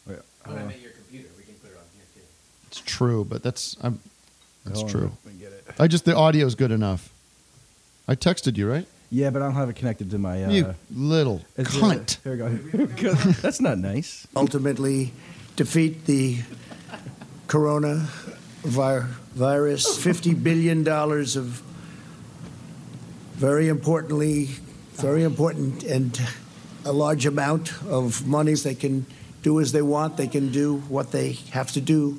Wait, 0.08 0.18
uh, 0.46 0.52
It's 2.68 2.82
true, 2.86 3.26
but 3.26 3.42
that's. 3.44 3.76
I'm. 3.82 4.00
That's 4.66 4.80
hold 4.82 4.90
on, 4.96 5.00
true. 5.00 5.12
let 5.26 5.34
me 5.34 5.40
get 5.40 5.52
it. 5.52 5.66
I 5.80 5.88
just 5.88 6.06
the 6.06 6.16
audio 6.16 6.46
is 6.46 6.56
good 6.56 6.72
enough. 6.72 7.12
I 8.08 8.16
texted 8.16 8.58
you, 8.58 8.70
right? 8.70 8.86
Yeah, 9.12 9.32
but 9.32 9.42
I 9.42 9.46
don't 9.46 9.56
have 9.56 9.70
it 9.70 9.76
connected 9.76 10.12
to 10.12 10.18
my. 10.18 10.44
Uh, 10.44 10.50
you 10.52 10.76
little 10.92 11.42
is 11.58 11.76
it- 11.76 11.80
cunt. 11.82 12.18
here 12.24 12.34
we 12.34 12.86
go. 13.02 13.14
That's 13.42 13.60
not 13.62 13.78
nice. 13.80 14.28
ultimately 14.36 15.12
defeat 15.56 16.06
the 16.06 16.38
corona 17.48 18.08
vi- 18.64 19.06
virus. 19.36 19.98
$50 19.98 20.42
billion 20.44 20.88
of 20.88 21.64
very 23.36 23.68
importantly, 23.70 24.46
very 24.94 25.24
important 25.24 25.84
and 25.84 26.20
a 26.86 26.92
large 26.92 27.26
amount 27.26 27.72
of 27.88 28.28
monies 28.28 28.64
they 28.64 28.76
can 28.76 29.06
do 29.42 29.60
as 29.60 29.72
they 29.72 29.82
want. 29.82 30.18
They 30.18 30.28
can 30.28 30.52
do 30.52 30.78
what 30.90 31.12
they 31.12 31.34
have 31.52 31.72
to 31.72 31.82
do. 31.82 32.18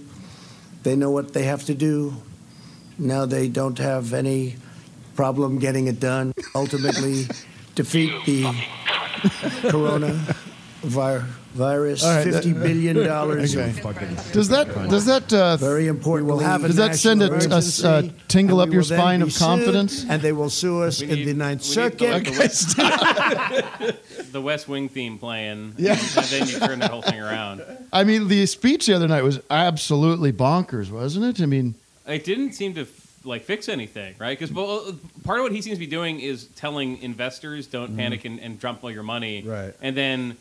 They 0.82 0.96
know 0.96 1.10
what 1.10 1.34
they 1.34 1.44
have 1.44 1.64
to 1.66 1.74
do. 1.74 2.16
Now 2.98 3.26
they 3.26 3.48
don't 3.48 3.78
have 3.78 4.12
any 4.14 4.56
problem 5.20 5.58
getting 5.58 5.86
it 5.86 6.00
done. 6.00 6.32
Ultimately 6.54 7.26
defeat 7.74 8.10
the 8.24 8.40
corona 9.68 10.12
vi- 10.82 11.22
virus. 11.52 12.02
All 12.02 12.10
right, 12.16 12.26
$50 12.26 12.32
that- 12.32 12.62
billion 12.62 12.96
dollars 13.14 13.54
Okay. 13.54 14.08
Does 14.32 14.48
that 14.48 14.66
does 14.88 15.04
that 15.04 15.30
uh, 15.32 15.58
very 15.58 15.88
important. 15.88 16.26
We'll 16.28 16.38
have 16.38 16.64
a 16.64 16.68
Does 16.68 16.76
that 16.76 16.96
send 16.96 17.20
a- 17.20 17.24
a- 17.26 17.28
emergency, 17.28 17.86
a 17.86 18.02
tingle 18.28 18.60
and 18.60 18.68
up 18.68 18.68
we 18.70 18.74
your 18.76 18.82
will 18.82 18.88
then 18.88 18.98
spine 18.98 19.20
be 19.20 19.24
of 19.24 19.32
sued, 19.32 19.46
confidence? 19.46 20.04
and 20.08 20.22
they 20.22 20.32
will 20.32 20.48
sue 20.48 20.82
us 20.82 21.02
We 21.02 21.10
in 21.10 21.26
the 21.26 21.34
Ninth 21.34 21.62
we 21.76 21.82
need 21.82 21.98
the- 21.98 22.08
Circuit. 22.08 22.24
the 22.24 22.38
West- 22.38 24.32
the 24.32 24.40
West 24.40 24.68
Wing 24.68 24.88
theme 24.88 25.18
playing. 25.18 25.74
Yeah. 25.76 25.98
and 26.16 26.24
then 26.26 26.48
you 26.48 26.58
turn 26.58 26.78
that 26.78 26.90
whole 26.90 27.02
thing 27.02 27.20
around. 27.20 27.62
I 27.92 28.04
mean, 28.04 28.28
the 28.28 28.46
speech 28.46 28.86
the 28.86 28.94
other 28.94 29.08
night 29.08 29.22
was 29.24 29.38
absolutely 29.50 30.32
bonkers, 30.32 30.90
wasn't 30.90 31.26
it? 31.26 31.42
I 31.42 31.46
mean, 31.46 31.74
It 32.06 32.24
didn't 32.24 32.52
seem 32.52 32.72
to 32.74 32.86
like 33.24 33.42
fix 33.44 33.68
anything, 33.68 34.14
right? 34.18 34.38
Because 34.38 34.56
uh, 34.56 34.92
part 35.24 35.38
of 35.38 35.42
what 35.44 35.52
he 35.52 35.60
seems 35.62 35.76
to 35.76 35.80
be 35.80 35.86
doing 35.86 36.20
is 36.20 36.46
telling 36.56 37.02
investors 37.02 37.66
don't 37.66 37.88
mm-hmm. 37.88 37.98
panic 37.98 38.24
and, 38.24 38.40
and 38.40 38.58
dump 38.60 38.82
all 38.82 38.90
your 38.90 39.02
money, 39.02 39.42
Right. 39.42 39.74
And 39.82 39.96
then 39.96 40.36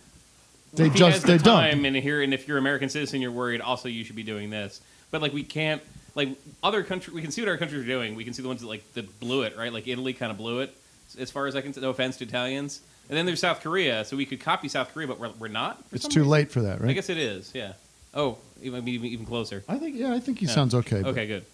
They 0.74 0.90
just- 0.90 1.14
has 1.14 1.24
they 1.24 1.38
the 1.38 1.44
dump. 1.44 1.62
time 1.72 1.86
and 1.86 1.96
here 1.96 2.22
and 2.22 2.34
if 2.34 2.48
you're 2.48 2.58
an 2.58 2.64
American 2.64 2.90
citizen, 2.90 3.22
you're 3.22 3.32
worried. 3.32 3.62
Also, 3.62 3.90
you 3.90 4.04
should 4.04 4.16
be 4.16 4.24
doing 4.24 4.50
this. 4.50 4.82
But 5.12 5.22
like 5.22 5.34
we 5.34 5.44
can't 5.44 5.82
like 6.16 6.30
other 6.64 6.84
country. 6.84 7.14
We 7.14 7.22
can 7.22 7.32
see 7.32 7.42
what 7.42 7.50
our 7.50 7.58
countries 7.58 7.82
are 7.84 7.88
doing. 7.88 8.16
We 8.16 8.24
can 8.24 8.34
see 8.34 8.42
the 8.42 8.48
ones 8.48 8.62
that 8.62 8.68
like 8.68 8.94
that 8.94 9.20
blew 9.20 9.42
it, 9.44 9.58
right? 9.58 9.74
Like 9.74 9.88
Italy 9.88 10.14
kind 10.14 10.32
of 10.32 10.38
blew 10.38 10.60
it. 10.60 10.76
As 11.18 11.32
far 11.32 11.48
as 11.48 11.56
I 11.56 11.62
can, 11.62 11.74
no 11.82 11.90
offense 11.90 12.18
to 12.18 12.24
Italians. 12.26 12.82
And 13.10 13.18
then 13.18 13.26
there's 13.26 13.40
South 13.40 13.62
Korea, 13.62 14.06
so 14.06 14.16
we 14.16 14.28
could 14.28 14.40
copy 14.40 14.68
South 14.68 14.94
Korea, 14.94 15.08
but 15.08 15.20
we're, 15.20 15.32
we're 15.40 15.48
not. 15.48 15.84
it's 15.92 16.08
too 16.08 16.20
reason. 16.20 16.30
late 16.30 16.52
for 16.52 16.62
that, 16.62 16.80
right? 16.80 16.92
I 16.92 16.94
guess 16.94 17.10
it 17.10 17.18
is. 17.18 17.52
Yeah. 17.56 17.74
Oh, 18.14 18.38
even 18.62 18.88
even, 18.88 19.08
even 19.08 19.26
closer. 19.26 19.64
I 19.68 19.78
think 19.80 19.96
yeah, 19.96 20.14
I 20.14 20.20
think 20.20 20.38
he 20.40 20.46
Yeah. 20.46 20.52
sounds 20.54 20.76
okay. 20.76 21.02
but- 21.02 21.10
Okay, 21.10 21.26
good. 21.28 21.46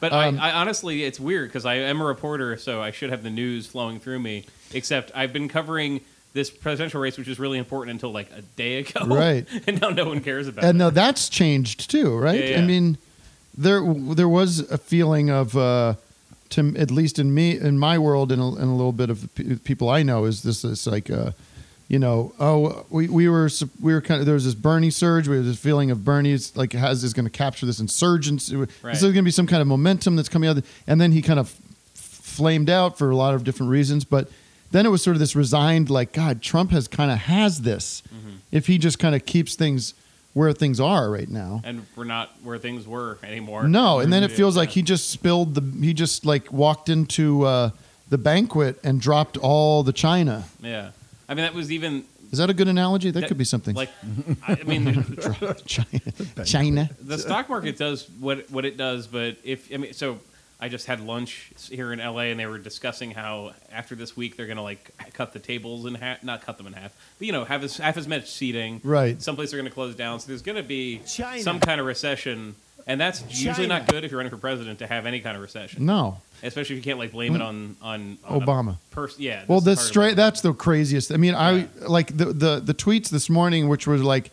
But 0.00 0.12
Um, 0.12 0.38
I, 0.38 0.50
I 0.50 0.52
honestly, 0.60 1.04
it's 1.04 1.18
weird 1.20 1.48
because 1.48 1.66
I 1.66 1.74
am 1.74 2.00
a 2.00 2.04
reporter, 2.04 2.56
so 2.56 2.80
I 2.80 2.90
should 2.92 3.10
have 3.10 3.22
the 3.22 3.30
news 3.30 3.66
flowing 3.66 3.98
through 4.00 4.20
me. 4.20 4.44
Except 4.72 5.10
I've 5.14 5.32
been 5.32 5.48
covering 5.48 6.00
this 6.34 6.50
presidential 6.50 7.00
race, 7.00 7.16
which 7.18 7.26
is 7.26 7.38
really 7.38 7.58
important 7.58 7.92
until 7.94 8.12
like 8.12 8.30
a 8.36 8.42
day 8.42 8.78
ago, 8.80 9.06
Right. 9.06 9.46
and 9.66 9.80
now 9.80 9.88
no 9.88 10.04
one 10.06 10.20
cares 10.20 10.46
about 10.46 10.62
it. 10.62 10.68
and 10.68 10.76
it. 10.76 10.78
now 10.84 10.90
that's 10.90 11.28
changed 11.28 11.90
too, 11.90 12.16
right? 12.16 12.50
Yeah, 12.50 12.58
I 12.58 12.64
mean, 12.66 12.98
there 13.56 13.82
there 14.14 14.28
was 14.28 14.60
a 14.70 14.78
feeling 14.78 15.30
of, 15.30 15.56
uh, 15.56 15.94
to 16.50 16.74
at 16.76 16.90
least 16.90 17.18
in 17.18 17.34
me 17.34 17.58
in 17.58 17.78
my 17.78 17.98
world 17.98 18.30
and 18.30 18.40
a, 18.40 18.44
and 18.46 18.58
a 18.70 18.74
little 18.74 18.92
bit 18.92 19.10
of 19.10 19.28
people 19.64 19.88
I 19.88 20.02
know 20.02 20.26
is 20.26 20.42
this 20.42 20.64
is 20.64 20.86
like, 20.86 21.10
uh, 21.10 21.32
you 21.88 21.98
know, 21.98 22.32
oh 22.38 22.84
we, 22.90 23.08
we 23.08 23.28
were 23.28 23.48
we 23.80 23.92
were 23.94 24.00
kind 24.00 24.20
of 24.20 24.26
there 24.26 24.34
was 24.34 24.44
this 24.44 24.54
Bernie 24.54 24.90
surge. 24.90 25.26
We 25.26 25.36
had 25.36 25.44
this 25.46 25.58
feeling 25.58 25.90
of 25.90 26.04
Bernie's 26.04 26.54
like 26.56 26.72
has 26.72 27.02
is 27.02 27.12
going 27.14 27.24
to 27.24 27.30
capture 27.30 27.66
this 27.66 27.80
insurgence. 27.80 28.52
Right. 28.52 28.68
This 28.82 28.98
is 28.98 29.02
going 29.04 29.14
to 29.16 29.22
be 29.22 29.30
some 29.30 29.46
kind 29.46 29.62
of 29.62 29.68
momentum 29.68 30.14
that's 30.16 30.28
coming 30.28 30.48
out, 30.50 30.62
and 30.86 31.00
then 31.00 31.12
he 31.12 31.22
kind 31.22 31.38
of 31.40 31.48
flamed 31.94 32.70
out 32.70 32.98
for 32.98 33.10
a 33.10 33.16
lot 33.16 33.34
of 33.34 33.44
different 33.44 33.70
reasons, 33.70 34.04
but. 34.04 34.30
Then 34.70 34.84
it 34.84 34.90
was 34.90 35.02
sort 35.02 35.16
of 35.16 35.20
this 35.20 35.34
resigned, 35.34 35.88
like 35.88 36.12
God, 36.12 36.42
Trump 36.42 36.72
has 36.72 36.88
kind 36.88 37.10
of 37.10 37.16
has 37.16 37.62
this. 37.62 38.02
Mm-hmm. 38.14 38.36
If 38.52 38.66
he 38.66 38.76
just 38.76 38.98
kind 38.98 39.14
of 39.14 39.24
keeps 39.24 39.54
things 39.54 39.94
where 40.34 40.52
things 40.52 40.78
are 40.78 41.10
right 41.10 41.26
now, 41.30 41.62
and 41.64 41.86
we're 41.96 42.04
not 42.04 42.32
where 42.42 42.58
things 42.58 42.86
were 42.86 43.16
anymore. 43.22 43.66
no, 43.66 44.00
and 44.00 44.12
then 44.12 44.22
it 44.22 44.30
Yeah, 44.30 44.36
feels 44.36 44.58
like 44.58 44.68
he 44.68 44.82
just 44.82 45.08
spilled 45.08 45.54
the. 45.54 45.62
He 45.82 45.94
just 45.94 46.26
like 46.26 46.52
walked 46.52 46.90
into 46.90 47.46
uh, 47.46 47.70
the 48.10 48.18
banquet 48.18 48.78
and 48.84 49.00
dropped 49.00 49.38
all 49.38 49.82
the 49.82 49.94
china. 49.94 50.44
Yeah, 50.60 50.90
I 51.28 51.34
mean 51.34 51.44
that 51.44 51.54
was 51.54 51.70
even 51.70 52.04
Is 52.32 52.38
that 52.38 52.50
a 52.50 52.54
good 52.54 52.68
analogy? 52.68 53.10
That, 53.10 53.20
that- 53.20 53.28
could 53.28 53.38
be 53.38 53.44
something. 53.44 53.74
Like, 53.74 53.90
I 54.46 54.58
I 54.60 54.64
mean, 54.64 55.04
china. 55.66 56.44
china. 56.44 56.90
the 57.02 57.18
stock 57.18 57.48
market 57.48 57.76
does 57.76 58.08
what 58.18 58.50
what 58.50 58.64
it 58.64 58.76
does, 58.76 59.06
but 59.06 59.36
if 59.44 59.72
I 59.72 59.76
mean, 59.76 59.92
so 59.92 60.18
I 60.60 60.68
just 60.68 60.86
had 60.86 61.00
lunch 61.00 61.52
here 61.70 61.92
in 61.92 62.00
LA, 62.00 62.22
and 62.32 62.40
they 62.40 62.46
were 62.46 62.58
discussing 62.58 63.12
how 63.12 63.52
after 63.70 63.94
this 63.94 64.16
week 64.16 64.36
they're 64.36 64.46
gonna 64.48 64.62
like 64.62 64.90
cut 65.12 65.32
the 65.32 65.38
tables 65.38 65.86
in 65.86 65.94
half, 65.94 66.22
not 66.24 66.42
cut 66.42 66.56
them 66.58 66.66
in 66.66 66.72
half, 66.72 66.92
but 67.18 67.26
you 67.26 67.32
know, 67.32 67.44
have 67.44 67.62
as 67.62 67.76
half 67.76 67.96
as 67.96 68.08
much 68.08 68.28
seating. 68.30 68.80
Right. 68.82 69.20
Some 69.22 69.36
places 69.36 69.54
are 69.54 69.58
gonna 69.58 69.70
close 69.70 69.94
down, 69.94 70.18
so 70.20 70.26
there's 70.28 70.42
gonna 70.42 70.62
be 70.62 71.00
China. 71.06 71.42
some 71.42 71.60
kind 71.60 71.80
of 71.80 71.86
recession. 71.86 72.54
And 72.88 72.98
that's 72.98 73.22
usually 73.28 73.66
not 73.66 73.86
good 73.86 74.02
if 74.02 74.10
you're 74.10 74.18
running 74.18 74.30
for 74.30 74.38
president 74.38 74.78
to 74.78 74.86
have 74.86 75.04
any 75.04 75.20
kind 75.20 75.36
of 75.36 75.42
recession. 75.42 75.84
No. 75.84 76.22
especially 76.42 76.76
if 76.76 76.84
you 76.84 76.90
can't 76.90 76.98
like 76.98 77.12
blame 77.12 77.36
it 77.36 77.40
mm. 77.40 77.46
on 77.46 77.76
on, 77.82 78.18
on 78.24 78.40
Obama. 78.40 78.76
Person, 78.90 79.22
yeah. 79.22 79.44
Well, 79.46 79.60
that's 79.60 79.80
that's 79.80 79.80
part 79.80 79.84
of 79.84 79.88
straight. 79.90 80.16
That's 80.16 80.40
the 80.40 80.54
craziest. 80.54 81.12
I 81.12 81.18
mean, 81.18 81.34
I 81.34 81.68
like 81.86 82.16
the, 82.16 82.26
the 82.26 82.60
the 82.60 82.74
tweets 82.74 83.10
this 83.10 83.28
morning, 83.28 83.68
which 83.68 83.86
was 83.86 84.02
like, 84.02 84.30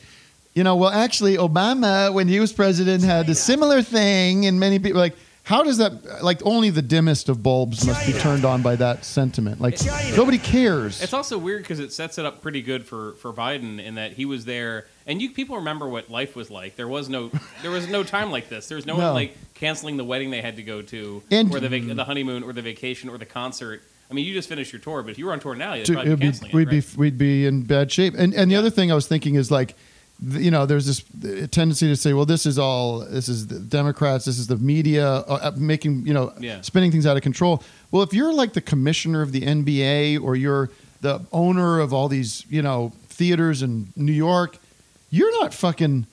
you 0.53 0.63
know, 0.63 0.77
well, 0.77 0.89
actually, 0.89 1.35
Obama 1.35 2.13
when 2.13 2.29
he 2.29 2.39
was 2.39 2.53
president 2.53 3.03
had 3.03 3.29
a 3.29 3.35
similar 3.35 3.81
thing, 3.81 4.45
and 4.45 4.59
many 4.59 4.79
people 4.79 4.99
like. 4.99 5.15
How 5.45 5.61
does 5.61 5.77
that 5.77 6.23
like 6.23 6.41
only 6.43 6.71
the 6.71 6.81
dimmest 6.81 7.29
of 7.29 7.43
bulbs 7.43 7.85
must 7.85 8.05
be 8.07 8.13
turned 8.13 8.45
on 8.45 8.63
by 8.63 8.75
that 8.77 9.05
sentiment? 9.05 9.61
Like 9.61 9.77
nobody 10.17 10.39
cares. 10.39 11.03
It's 11.03 11.13
also 11.13 11.37
weird 11.37 11.61
because 11.61 11.79
it 11.79 11.93
sets 11.93 12.17
it 12.17 12.25
up 12.25 12.41
pretty 12.41 12.63
good 12.63 12.83
for, 12.83 13.11
for 13.13 13.31
Biden 13.31 13.79
in 13.79 13.93
that 13.95 14.13
he 14.13 14.25
was 14.25 14.45
there, 14.45 14.87
and 15.05 15.21
you 15.21 15.29
people 15.29 15.57
remember 15.57 15.87
what 15.87 16.09
life 16.09 16.35
was 16.35 16.49
like. 16.49 16.75
There 16.77 16.87
was 16.87 17.09
no 17.09 17.29
there 17.61 17.69
was 17.69 17.87
no 17.87 18.01
time 18.03 18.31
like 18.31 18.49
this. 18.49 18.67
There 18.67 18.75
was 18.75 18.87
no, 18.87 18.97
No. 18.97 19.03
one 19.05 19.13
like 19.13 19.37
canceling 19.53 19.97
the 19.97 20.03
wedding 20.03 20.31
they 20.31 20.41
had 20.41 20.55
to 20.55 20.63
go 20.63 20.81
to, 20.81 21.21
And- 21.29 21.53
or 21.53 21.59
the 21.59 21.69
vac- 21.69 21.95
the 21.95 22.03
honeymoon, 22.05 22.41
or 22.41 22.51
the 22.51 22.63
vacation, 22.63 23.09
or 23.09 23.19
the 23.19 23.25
concert. 23.27 23.83
I 24.09 24.13
mean, 24.15 24.25
you 24.25 24.33
just 24.33 24.49
finished 24.49 24.73
your 24.73 24.79
tour, 24.81 25.01
but 25.03 25.11
if 25.11 25.17
you 25.19 25.25
were 25.27 25.31
on 25.33 25.39
tour 25.39 25.53
now, 25.55 25.73
you'd 25.75 25.85
to- 25.85 25.93
probably 25.93 26.11
it'd 26.11 26.19
be 26.19 26.25
be- 26.25 26.31
canceling 26.31 26.51
we'd 26.53 26.61
it. 26.69 26.71
Right? 26.75 26.91
be 26.91 26.97
we'd 26.97 27.17
be 27.19 27.45
in 27.45 27.61
bad 27.63 27.91
shape. 27.91 28.15
And 28.17 28.33
and 28.33 28.49
the 28.49 28.55
other 28.55 28.71
thing 28.71 28.91
I 28.91 28.95
was 28.95 29.05
thinking 29.05 29.35
is 29.35 29.51
like, 29.51 29.67
th- 29.67 29.79
you 30.21 30.49
know, 30.51 30.65
there's 30.65 30.85
this 30.85 31.03
tendency 31.49 31.87
to 31.87 31.95
say, 31.95 32.13
well, 32.13 32.25
this 32.25 32.45
is 32.45 32.57
all 32.57 32.99
this 32.99 33.27
is 33.27 33.47
the 33.47 33.59
Democrats, 33.59 34.25
this 34.25 34.39
is 34.39 34.47
the 34.47 34.55
media 34.57 35.07
uh, 35.07 35.39
uh, 35.43 35.51
making 35.57 36.05
you 36.07 36.13
know 36.13 36.33
Yeah. 36.39 36.61
spinning 36.61 36.91
things 36.91 37.05
out 37.05 37.17
of 37.17 37.23
control. 37.23 37.61
Well, 37.91 38.01
if 38.03 38.13
you're 38.13 38.33
like 38.33 38.53
the 38.53 38.61
commissioner 38.61 39.21
of 39.21 39.31
the 39.31 39.41
NBA 39.41 40.21
or 40.23 40.35
you're 40.35 40.69
the 41.01 41.19
owner 41.31 41.79
of 41.79 41.93
all 41.93 42.07
these 42.07 42.45
you 42.49 42.61
know 42.61 42.93
theaters 43.09 43.61
in 43.61 43.87
New 43.95 44.13
York, 44.13 44.57
you're 45.09 45.31
not 45.41 45.53
fucking. 45.53 46.05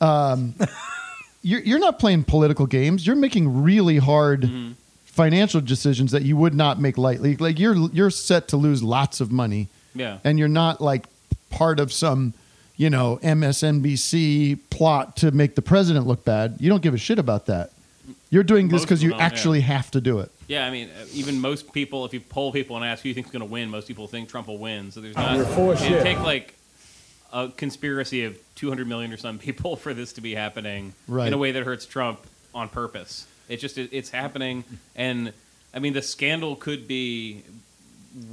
Um, 0.00 0.54
you're, 1.42 1.60
you're 1.60 1.78
not 1.78 1.98
playing 1.98 2.24
political 2.24 2.66
games. 2.66 3.06
You're 3.06 3.16
making 3.16 3.62
really 3.62 3.98
hard 3.98 4.42
Mm-hmm. 4.42 4.72
financial 5.04 5.60
decisions 5.60 6.10
that 6.12 6.22
you 6.22 6.36
would 6.38 6.54
not 6.54 6.80
make 6.80 6.96
lightly. 6.96 7.36
Like 7.36 7.58
you're 7.58 7.76
you're 7.92 8.10
set 8.10 8.48
to 8.48 8.56
lose 8.56 8.82
lots 8.82 9.20
of 9.20 9.30
money, 9.30 9.68
Yeah. 9.94 10.18
and 10.24 10.38
you're 10.38 10.48
not 10.48 10.80
like 10.80 11.04
part 11.50 11.78
of 11.80 11.92
some 11.92 12.32
you 12.82 12.90
know 12.90 13.20
MSNBC 13.22 14.58
plot 14.68 15.16
to 15.18 15.30
make 15.30 15.54
the 15.54 15.62
president 15.62 16.08
look 16.08 16.24
bad. 16.24 16.56
You 16.58 16.68
don't 16.68 16.82
give 16.82 16.94
a 16.94 16.98
shit 16.98 17.20
about 17.20 17.46
that. 17.46 17.70
You're 18.28 18.42
doing 18.42 18.68
this 18.68 18.82
because 18.82 19.04
you 19.04 19.10
people 19.10 19.20
don't, 19.20 19.30
yeah. 19.30 19.32
actually 19.34 19.60
have 19.60 19.90
to 19.92 20.00
do 20.00 20.18
it. 20.18 20.32
Yeah, 20.48 20.66
I 20.66 20.70
mean, 20.70 20.88
uh, 20.88 21.04
even 21.12 21.40
most 21.40 21.72
people, 21.72 22.04
if 22.06 22.12
you 22.12 22.18
poll 22.18 22.50
people 22.50 22.74
and 22.74 22.84
ask 22.84 23.04
who 23.04 23.10
you 23.10 23.14
think's 23.14 23.30
going 23.30 23.40
to 23.40 23.46
win, 23.46 23.70
most 23.70 23.86
people 23.86 24.08
think 24.08 24.28
Trump 24.28 24.48
will 24.48 24.58
win. 24.58 24.90
So 24.90 25.00
there's 25.00 25.14
not. 25.14 25.36
You're 25.36 25.44
full 25.44 25.70
it'd 25.70 25.86
shit. 25.86 26.02
take 26.02 26.18
like 26.18 26.54
a 27.32 27.50
conspiracy 27.56 28.24
of 28.24 28.36
200 28.56 28.88
million 28.88 29.12
or 29.12 29.16
some 29.16 29.38
people 29.38 29.76
for 29.84 29.94
this 29.94 30.14
to 30.14 30.20
be 30.20 30.34
happening 30.34 30.92
Right. 31.06 31.28
in 31.28 31.34
a 31.34 31.38
way 31.38 31.52
that 31.52 31.62
hurts 31.62 31.86
Trump 31.86 32.18
on 32.52 32.68
purpose. 32.68 33.28
It's 33.48 33.62
just 33.62 33.78
it, 33.78 33.90
it's 33.92 34.10
happening, 34.10 34.64
and 34.96 35.32
I 35.72 35.78
mean, 35.78 35.92
the 35.92 36.02
scandal 36.02 36.56
could 36.56 36.88
be. 36.88 37.42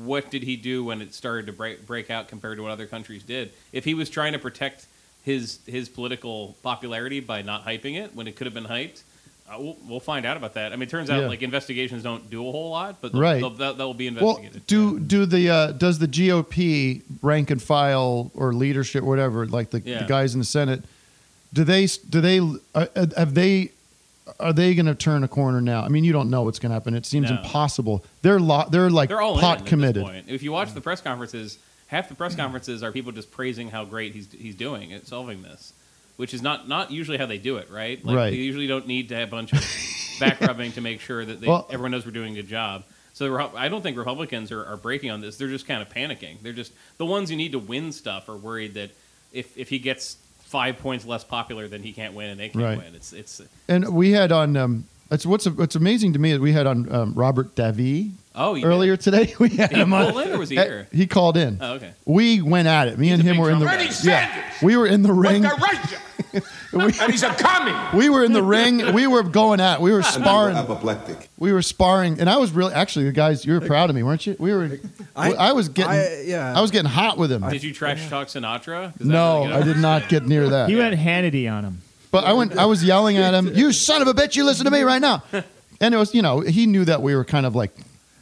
What 0.04 0.30
did 0.30 0.44
he 0.44 0.56
do 0.58 0.84
when 0.84 1.02
it 1.02 1.14
started 1.14 1.46
to 1.48 1.54
break 1.54 1.86
break 1.88 2.10
out 2.12 2.28
compared 2.28 2.58
to 2.58 2.64
what 2.64 2.72
other 2.72 2.86
countries 2.88 3.24
did? 3.24 3.52
If 3.72 3.86
he 3.86 3.94
was 3.94 4.10
trying 4.10 4.34
to 4.34 4.40
protect 4.40 4.88
his 5.24 5.60
his 5.66 5.88
political 5.90 6.56
popularity 6.64 7.20
by 7.20 7.42
not 7.42 7.66
hyping 7.66 7.96
it 7.98 8.14
when 8.16 8.28
it 8.28 8.36
could 8.36 8.46
have 8.46 8.54
been 8.54 8.66
hyped, 8.66 9.02
uh, 9.50 9.56
we'll, 9.60 9.78
we'll 9.88 10.00
find 10.00 10.26
out 10.26 10.38
about 10.38 10.54
that. 10.56 10.74
I 10.74 10.76
mean, 10.76 10.84
it 10.84 10.90
turns 10.90 11.10
out 11.10 11.22
Yeah. 11.22 11.28
like 11.28 11.42
investigations 11.42 12.04
don't 12.04 12.30
do 12.30 12.48
a 12.48 12.52
whole 12.52 12.72
lot, 12.72 12.98
but 13.02 13.14
Right. 13.14 13.42
that, 13.42 13.78
that 13.78 13.86
will 13.86 13.94
be 13.94 14.10
Well, 14.10 14.36
investigated. 14.38 14.68
do 14.68 15.00
do 15.00 15.26
the 15.26 15.50
uh, 15.50 15.72
does 15.72 16.00
the 16.00 16.08
GOP 16.08 17.02
rank 17.22 17.50
and 17.50 17.62
file 17.62 18.32
or 18.34 18.54
leadership, 18.54 19.04
whatever, 19.04 19.46
like 19.48 19.70
the, 19.72 19.80
Yeah. 19.82 20.00
the 20.00 20.06
guys 20.10 20.34
in 20.34 20.40
the 20.40 20.46
Senate, 20.46 20.84
do 21.54 21.64
they 21.64 21.86
do 21.88 22.20
they 22.22 22.40
uh, 22.40 22.86
uh, 22.96 23.06
have 23.18 23.34
they 23.34 23.72
are 24.40 24.54
they 24.54 24.74
going 24.76 24.86
to 24.88 24.96
turn 24.96 25.24
a 25.24 25.28
corner 25.28 25.62
now? 25.62 25.82
I 25.84 25.88
mean, 25.90 26.04
you 26.04 26.14
don't 26.14 26.30
know 26.30 26.44
what's 26.44 26.60
going 26.60 26.70
to 26.70 26.74
happen. 26.74 26.94
It 26.96 27.06
seems 27.06 27.30
No. 27.30 27.38
impossible. 27.38 28.04
They're 28.22 28.40
lo- 28.40 28.66
they're 28.70 28.90
like 28.90 29.10
They're 29.10 29.22
all 29.22 29.38
pot 29.40 29.66
committed. 29.66 30.04
Point. 30.04 30.26
If 30.28 30.44
you 30.44 30.52
watch 30.52 30.74
the 30.74 30.82
press 30.82 31.02
conferences, 31.02 31.58
half 31.88 32.10
the 32.10 32.16
press 32.16 32.36
conferences 32.36 32.84
are 32.84 32.92
people 32.92 33.12
just 33.12 33.32
praising 33.32 33.70
how 33.70 33.86
great 33.86 34.14
he's 34.14 34.28
he's 34.32 34.56
doing 34.56 34.94
at 34.94 35.08
solving 35.08 35.42
this, 35.44 35.74
which 36.18 36.34
is 36.34 36.42
not 36.42 36.68
not 36.68 36.92
usually 36.92 37.18
how 37.18 37.26
they 37.26 37.38
do 37.38 37.58
it, 37.58 37.70
right? 37.72 38.04
Like 38.04 38.16
Right. 38.16 38.30
they 38.32 38.38
usually 38.38 38.68
don't 38.68 38.88
need 38.88 39.10
to 39.10 39.16
have 39.16 39.28
a 39.30 39.32
bunch 39.32 39.54
of 39.54 39.60
back 40.20 40.42
rubbing 40.42 40.72
to 40.74 40.82
make 40.82 41.00
sure 41.02 41.24
that 41.26 41.40
they, 41.42 41.48
Well- 41.48 41.68
everyone 41.70 41.92
knows 41.92 42.06
we're 42.06 42.12
doing 42.12 42.34
a 42.34 42.42
good 42.42 42.50
job. 42.50 42.84
So 43.14 43.52
I 43.58 43.68
don't 43.68 43.82
think 43.82 43.98
Republicans 43.98 44.50
are, 44.52 44.64
are 44.66 44.78
breaking 44.78 45.12
on 45.12 45.20
this. 45.20 45.36
They're 45.36 45.50
just 45.50 45.68
kind 45.68 45.82
of 45.82 45.90
panicking. 45.90 46.38
They're 46.42 46.54
just 46.54 46.72
the 46.98 47.06
ones 47.06 47.30
who 47.30 47.36
need 47.36 47.52
to 47.52 47.60
win 47.60 47.92
stuff 47.92 48.30
are 48.30 48.38
worried 48.38 48.76
that 48.76 48.92
if 49.34 49.58
if 49.58 49.68
he 49.70 49.78
gets 49.80 50.16
five 50.50 50.78
points 50.80 51.06
less 51.06 51.24
popular, 51.24 51.68
than 51.68 51.84
he 51.84 51.94
can't 51.94 52.14
win 52.14 52.30
and 52.32 52.40
they 52.40 52.50
can't 52.50 52.64
Right. 52.66 52.78
win. 52.78 52.96
It's 52.96 53.14
it's 53.14 53.42
And 53.68 53.90
we 53.94 54.12
had 54.12 54.32
on. 54.32 54.58
Um, 54.58 54.86
it's 55.12 55.26
what's 55.26 55.48
what's 55.48 55.76
amazing 55.76 56.14
to 56.14 56.20
me 56.20 56.32
is 56.32 56.40
we 56.40 56.52
had 56.54 56.68
on 56.68 56.92
um, 56.94 57.14
Robert 57.16 57.56
Davi 57.56 58.12
oh 58.36 58.54
you 58.56 58.64
earlier 58.66 58.96
today. 58.98 59.34
We 59.40 59.50
had 59.50 59.70
Did 59.70 59.78
he 59.78 59.82
him 59.84 59.94
on. 59.94 60.12
call 60.12 60.20
in 60.20 60.34
or 60.34 60.38
was 60.38 60.50
he 60.50 60.56
here? 60.56 60.88
He 60.92 61.08
called 61.08 61.36
in. 61.38 61.58
Oh, 61.62 61.74
okay. 61.74 61.94
We 62.06 62.42
went 62.42 62.68
at 62.68 62.88
it. 62.90 63.00
Me 63.00 63.08
He's 63.08 63.14
and 63.16 63.24
him 63.24 63.34
big 63.38 63.42
were 63.42 63.50
in 63.52 63.60
the 63.60 63.66
Trump 63.66 63.80
guy. 63.80 63.88
Bernie 63.88 63.98
yeah. 64.04 64.52
We 64.62 64.78
were 64.78 64.86
in 64.86 65.02
the 65.02 65.14
ring. 65.14 65.44
With 66.34 66.44
the 66.72 66.78
razor. 66.78 67.04
and 67.04 67.12
he's 67.12 67.24
a 67.24 67.34
commie. 67.34 67.98
We 67.98 68.10
were 68.10 68.24
in 68.24 68.34
the 68.34 68.44
ring. 68.44 68.94
We 68.94 69.08
were 69.08 69.24
going 69.24 69.60
at. 69.60 69.82
We 69.82 69.92
were 69.92 70.04
sparring. 70.04 70.56
Apoplectic. 70.58 71.30
We 71.38 71.52
were 71.54 71.62
sparring, 71.62 72.20
and 72.20 72.30
I 72.30 72.38
was 72.38 72.52
really 72.52 72.74
actually 72.74 73.06
the 73.06 73.12
guys. 73.12 73.46
You 73.46 73.54
were 73.54 73.62
proud 73.62 73.90
of 73.90 73.96
me, 73.96 74.04
weren't 74.04 74.26
you? 74.28 74.36
We 74.40 74.54
were. 74.54 74.80
I, 75.16 75.34
I- 75.34 75.52
was 75.54 75.70
getting. 75.70 75.92
I- 75.92 76.22
yeah. 76.26 76.58
I 76.58 76.62
was 76.62 76.72
getting 76.72 76.90
hot 76.90 77.18
with 77.18 77.32
him. 77.32 77.48
Did 77.50 77.64
you 77.64 77.74
trash 77.74 78.08
talk 78.10 78.28
Sinatra? 78.28 79.00
no, 79.00 79.42
really 79.46 79.54
I 79.54 79.62
did 79.64 79.78
not 79.78 80.10
get 80.10 80.26
near 80.26 80.50
that. 80.50 80.70
He 80.70 80.76
went 80.76 80.96
Hannity 81.00 81.52
on 81.52 81.64
him. 81.66 81.82
But 82.12 82.24
I 82.26 82.34
went. 82.34 82.58
I 82.58 82.66
was 82.66 82.84
yelling 82.84 83.18
at 83.18 83.34
him. 83.34 83.54
You 83.56 83.72
son 83.72 84.02
of 84.02 84.08
a 84.08 84.14
bitch! 84.14 84.36
You 84.36 84.44
listen 84.46 84.66
to 84.66 84.72
me 84.72 84.82
right 84.82 85.02
now. 85.02 85.24
And 85.82 85.94
it 85.94 85.98
was, 85.98 86.14
you 86.14 86.22
know, 86.22 86.42
he 86.42 86.66
knew 86.66 86.84
that 86.84 87.02
we 87.02 87.16
were 87.16 87.24
kind 87.24 87.46
of 87.46 87.56
like 87.56 87.72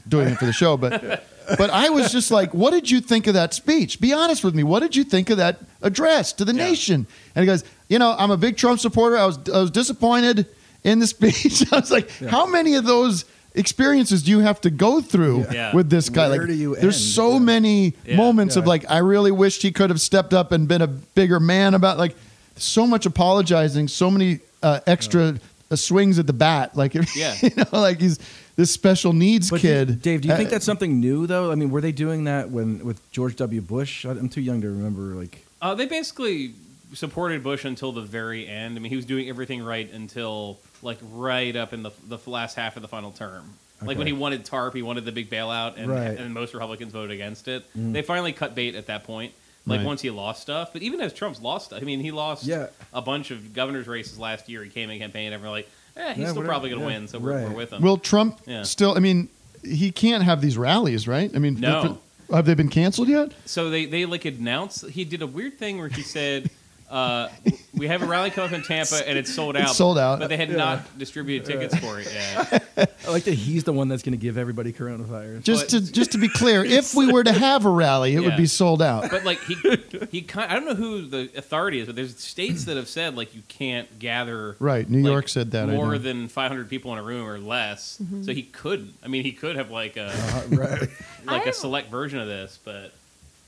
doing 0.08 0.28
it 0.28 0.38
for 0.38 0.46
the 0.46 0.54
show, 0.54 0.78
but. 0.78 1.24
But 1.58 1.70
I 1.70 1.90
was 1.90 2.12
just 2.12 2.30
like, 2.30 2.54
what 2.54 2.72
did 2.72 2.92
you 2.92 3.00
think 3.00 3.26
of 3.26 3.34
that 3.36 3.54
speech? 3.54 4.02
Be 4.02 4.12
honest 4.14 4.44
with 4.44 4.54
me. 4.54 4.64
What 4.64 4.82
did 4.82 4.96
you 4.98 5.04
think 5.06 5.30
of 5.30 5.38
that 5.38 5.60
address 5.82 6.34
to 6.34 6.46
the 6.46 6.52
nation? 6.54 7.08
And 7.34 7.42
he 7.42 7.46
goes, 7.48 7.64
you 7.89 8.00
know, 8.00 8.15
I'm 8.17 8.32
a 8.32 8.38
big 8.38 8.58
Trump 8.58 8.79
supporter. 8.79 9.17
I 9.17 9.25
was, 9.25 9.38
I 9.50 9.60
was 9.62 9.72
disappointed 9.72 10.46
in 10.84 11.00
the 11.00 11.08
speech. 11.08 11.63
I 11.72 11.79
was 11.79 11.91
like, 11.91 12.10
how 12.29 12.46
many 12.46 12.75
of 12.75 12.86
those 12.86 13.25
experiences 13.56 14.24
do 14.24 14.32
you 14.32 14.39
have 14.39 14.62
to 14.62 14.70
go 14.70 15.01
through 15.01 15.46
Yeah. 15.51 15.74
with 15.75 15.89
this 15.89 16.10
guy? 16.10 16.29
Where 16.29 16.39
like, 16.39 16.48
do 16.48 16.53
you 16.53 16.75
there's 16.75 16.96
end? 16.96 17.13
so 17.15 17.34
Yeah. 17.34 17.39
many 17.39 17.94
Yeah. 18.06 18.15
moments 18.17 18.56
of 18.56 18.67
like, 18.67 18.86
I 18.89 19.00
really 19.00 19.32
wished 19.32 19.62
he 19.62 19.72
could 19.72 19.89
have 19.89 20.01
stepped 20.01 20.34
up 20.34 20.51
and 20.51 20.67
been 20.67 20.82
a 20.82 20.88
bigger 20.88 21.39
man 21.39 21.74
about 21.74 21.98
like 21.98 22.15
so 22.56 22.86
much 22.88 23.06
apologizing, 23.06 23.88
so 23.88 24.10
many 24.12 24.39
uh, 24.63 24.79
extra 24.88 25.39
uh, 25.70 25.75
swings 25.75 26.17
at 26.20 26.27
the 26.27 26.34
bat. 26.34 26.75
Like, 26.75 26.96
if, 27.00 27.15
Yeah. 27.15 27.36
you 27.41 27.51
know, 27.58 27.65
like 27.72 28.00
he's 28.00 28.20
this 28.56 28.72
special 28.72 29.13
needs 29.13 29.50
But 29.50 29.62
do- 29.62 29.67
kid. 29.67 30.01
Dave, 30.01 30.22
do 30.22 30.27
you 30.29 30.36
think 30.36 30.48
Uh, 30.50 30.51
that's 30.51 30.65
something 30.65 31.00
new 31.00 31.25
though? 31.27 31.51
I 31.51 31.56
mean, 31.56 31.70
were 31.72 31.82
they 31.82 31.91
doing 31.91 32.25
that 32.25 32.50
when 32.51 32.84
with 32.86 33.00
George 33.12 33.36
W. 33.38 33.62
Bush? 33.62 34.06
I- 34.06 34.12
I'm 34.12 34.29
too 34.29 34.41
young 34.41 34.62
to 34.62 34.67
remember. 34.67 35.15
Like, 35.15 35.46
Uh, 35.62 35.74
they 35.74 35.86
basically 35.88 36.53
supported 36.94 37.44
Bush 37.44 37.65
until 37.65 37.91
the 37.91 38.01
very 38.01 38.48
end. 38.48 38.77
I 38.77 38.79
mean, 38.79 38.89
he 38.89 38.96
was 38.96 39.06
doing 39.06 39.29
everything 39.29 39.63
right 39.63 39.91
until 39.91 40.58
like 40.82 40.98
right 41.13 41.56
up 41.56 41.74
in 41.74 41.84
the 41.84 41.91
the 42.08 42.17
last 42.27 42.56
half 42.56 42.75
of 42.75 42.82
the 42.82 42.88
final 42.88 43.12
term. 43.12 43.53
Like 43.82 43.98
when 44.00 44.08
he 44.08 44.13
wanted 44.13 44.44
TARP, 44.44 44.74
he 44.74 44.82
wanted 44.82 45.06
the 45.06 45.12
big 45.12 45.29
bailout, 45.29 45.77
and, 45.77 45.88
Right. 45.91 46.17
and 46.17 46.34
most 46.34 46.56
Republicans 46.56 46.91
voted 46.91 47.12
against 47.12 47.48
it. 47.48 47.63
Mm. 47.77 47.94
They 47.94 48.01
finally 48.01 48.34
cut 48.34 48.56
bait 48.56 48.74
at 48.74 48.88
that 48.88 49.03
point. 49.03 49.34
Like 49.67 49.79
Right. 49.79 49.86
once 49.86 50.01
he 50.01 50.10
lost 50.10 50.41
stuff, 50.41 50.74
but 50.74 50.82
even 50.82 51.00
as 51.00 51.13
Trump's 51.13 51.39
lost 51.41 51.67
stuff, 51.67 51.82
I 51.82 51.86
mean, 51.86 52.00
he 52.00 52.10
lost 52.10 52.44
Yeah. 52.46 52.67
a 52.91 53.01
bunch 53.03 53.29
of 53.29 53.53
governor's 53.53 53.86
races 53.88 54.17
last 54.17 54.50
year. 54.50 54.63
He 54.63 54.70
came 54.72 54.89
in 54.89 54.98
campaign, 54.98 55.32
and 55.32 55.44
we're 55.44 55.50
like, 55.51 55.70
eh, 55.96 56.13
he's 56.13 56.17
Yeah, 56.20 56.24
still 56.29 56.36
whatever, 56.38 56.48
probably 56.48 56.70
going 56.72 56.82
to 56.82 56.88
yeah. 56.89 57.00
win, 57.00 57.08
so 57.08 57.20
we're, 57.20 57.34
Right. 57.36 57.50
we're 57.50 57.56
with 57.56 57.72
him. 57.74 57.82
Will 57.84 57.98
Trump 57.98 58.39
Yeah. 58.48 58.63
still? 58.63 58.96
I 58.96 59.00
mean, 59.00 59.29
he 59.63 59.91
can't 59.91 60.24
have 60.24 60.41
these 60.41 60.58
rallies, 60.58 61.08
right? 61.08 61.29
I 61.36 61.38
mean, 61.38 61.60
No. 61.60 62.00
have 62.32 62.46
they 62.48 62.56
been 62.56 62.70
canceled 62.70 63.10
yet? 63.10 63.34
So 63.46 63.70
they, 63.70 63.86
they 63.86 64.06
like 64.06 64.25
announced 64.25 64.88
he 64.89 65.03
did 65.03 65.22
a 65.22 65.27
weird 65.27 65.60
thing 65.60 65.77
where 65.77 65.89
he 65.89 66.01
said, 66.01 66.50
uh, 66.89 67.29
"We 67.74 67.88
have 67.88 68.01
a 68.01 68.06
rally 68.06 68.29
coming 68.32 68.50
up 68.51 68.56
in 68.56 68.63
Tampa 68.63 69.08
and 69.08 69.17
it's 69.17 69.34
sold 69.34 69.56
out." 69.58 69.63
It's 69.70 69.77
sold 69.77 69.98
out. 69.98 70.20
but 70.20 70.27
they 70.29 70.38
had 70.38 70.50
not 70.50 70.98
distributed 70.98 71.46
tickets 71.46 71.75
for 71.77 72.00
it 72.00 72.12
yet. 72.13 72.63
I 73.08 73.10
like 73.12 73.24
that 73.24 73.34
he's 73.34 73.63
the 73.63 73.74
one 73.74 73.88
that's 73.88 74.03
going 74.03 74.12
to 74.13 74.17
give 74.22 74.38
everybody 74.38 74.72
coronavirus. 74.74 75.44
Just 75.44 75.63
But- 75.63 75.70
to 75.86 75.91
just 75.91 76.12
to 76.13 76.17
be 76.17 76.29
clear, 76.29 76.63
if 76.65 76.94
we 76.96 77.12
were 77.12 77.24
to 77.24 77.32
have 77.34 77.65
a 77.65 77.70
rally, 77.70 78.15
it 78.15 78.22
would 78.22 78.38
be 78.38 78.46
sold 78.46 78.82
out. 78.82 79.10
But 79.10 79.24
like 79.25 79.39
he 79.44 79.56
he 80.12 80.22
kind 80.22 80.51
I 80.51 80.56
don't 80.56 80.65
know 80.65 80.75
who 80.75 81.01
the 81.08 81.29
authority 81.36 81.79
is, 81.79 81.88
but 81.88 81.96
there's 81.96 82.17
states 82.17 82.65
that 82.65 82.77
have 82.77 82.88
said 82.88 83.15
like 83.15 83.36
you 83.36 83.41
can't 83.48 84.00
gather 84.00 84.56
Right, 84.60 84.89
New 84.89 85.01
like, 85.03 85.12
York 85.12 85.29
said 85.29 85.51
that, 85.51 85.67
more 85.67 85.98
than 85.98 86.27
500 86.27 86.70
people 86.70 86.94
in 86.94 87.00
a 87.00 87.03
room 87.03 87.27
or 87.27 87.38
less. 87.39 88.00
So 88.24 88.34
he 88.34 88.44
couldn't. 88.44 88.94
I 89.03 89.08
mean, 89.08 89.24
he 89.24 89.32
could 89.34 89.56
have 89.56 89.72
like 89.72 89.98
a 89.98 90.13
right. 90.50 90.88
like 91.25 91.48
I- 91.48 91.50
a 91.50 91.53
select 91.53 91.89
version 91.91 92.20
of 92.20 92.27
this, 92.27 92.60
but 92.63 92.94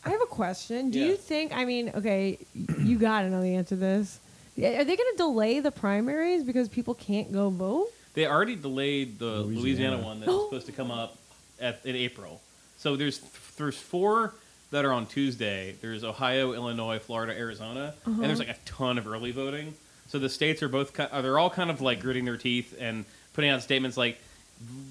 I 0.06 0.10
have 0.12 0.22
a 0.22 0.26
question. 0.28 0.92
Do 0.92 1.00
Yeah. 1.00 1.08
you 1.08 1.16
think? 1.16 1.52
I 1.54 1.66
mean, 1.66 1.92
okay, 1.96 2.40
you 2.80 2.98
got 2.98 3.22
to 3.22 3.30
know 3.30 3.42
the 3.42 3.56
answer 3.56 3.76
to 3.76 3.80
this. 3.82 4.20
Are 4.58 4.84
they 4.84 4.96
going 4.96 4.98
to 4.98 5.18
delay 5.18 5.60
the 5.60 5.72
primaries 5.72 6.44
because 6.44 6.68
people 6.68 6.94
can't 6.94 7.32
go 7.32 7.50
vote? 7.50 7.88
They 8.14 8.26
already 8.28 8.56
delayed 8.56 9.20
the 9.20 9.42
Louisiana, 9.42 9.62
Louisiana. 9.62 9.98
one 10.00 10.20
that's 10.20 10.32
was 10.32 10.44
supposed 10.50 10.66
to 10.68 10.72
come 10.72 10.92
up 10.92 11.18
at, 11.62 11.80
in 11.86 11.96
April. 11.96 12.42
So 12.78 12.96
there's 12.96 13.20
there's 13.58 13.78
four 13.78 14.34
that 14.72 14.86
are 14.86 14.92
on 14.94 15.06
Tuesday. 15.06 15.76
There's 15.82 16.04
Ohio, 16.04 16.54
Illinois, 16.54 17.00
Florida, 17.00 17.34
Arizona, 17.38 17.94
and 18.06 18.20
there's 18.20 18.40
uh-huh. 18.40 18.50
like 18.50 18.58
a 18.58 18.60
ton 18.66 18.98
of 18.98 19.08
early 19.08 19.32
voting. 19.32 19.74
So 20.08 20.18
the 20.20 20.30
states 20.30 20.64
are 20.64 20.70
both 20.70 20.96
ki- 20.96 21.04
are 21.12 21.22
they're 21.22 21.38
all 21.40 21.50
kind 21.50 21.70
of 21.70 21.82
like 21.82 22.00
gritting 22.02 22.26
their 22.26 22.38
teeth 22.38 22.76
and 22.80 23.06
putting 23.34 23.50
out 23.50 23.62
statements 23.62 23.96
like 23.98 24.18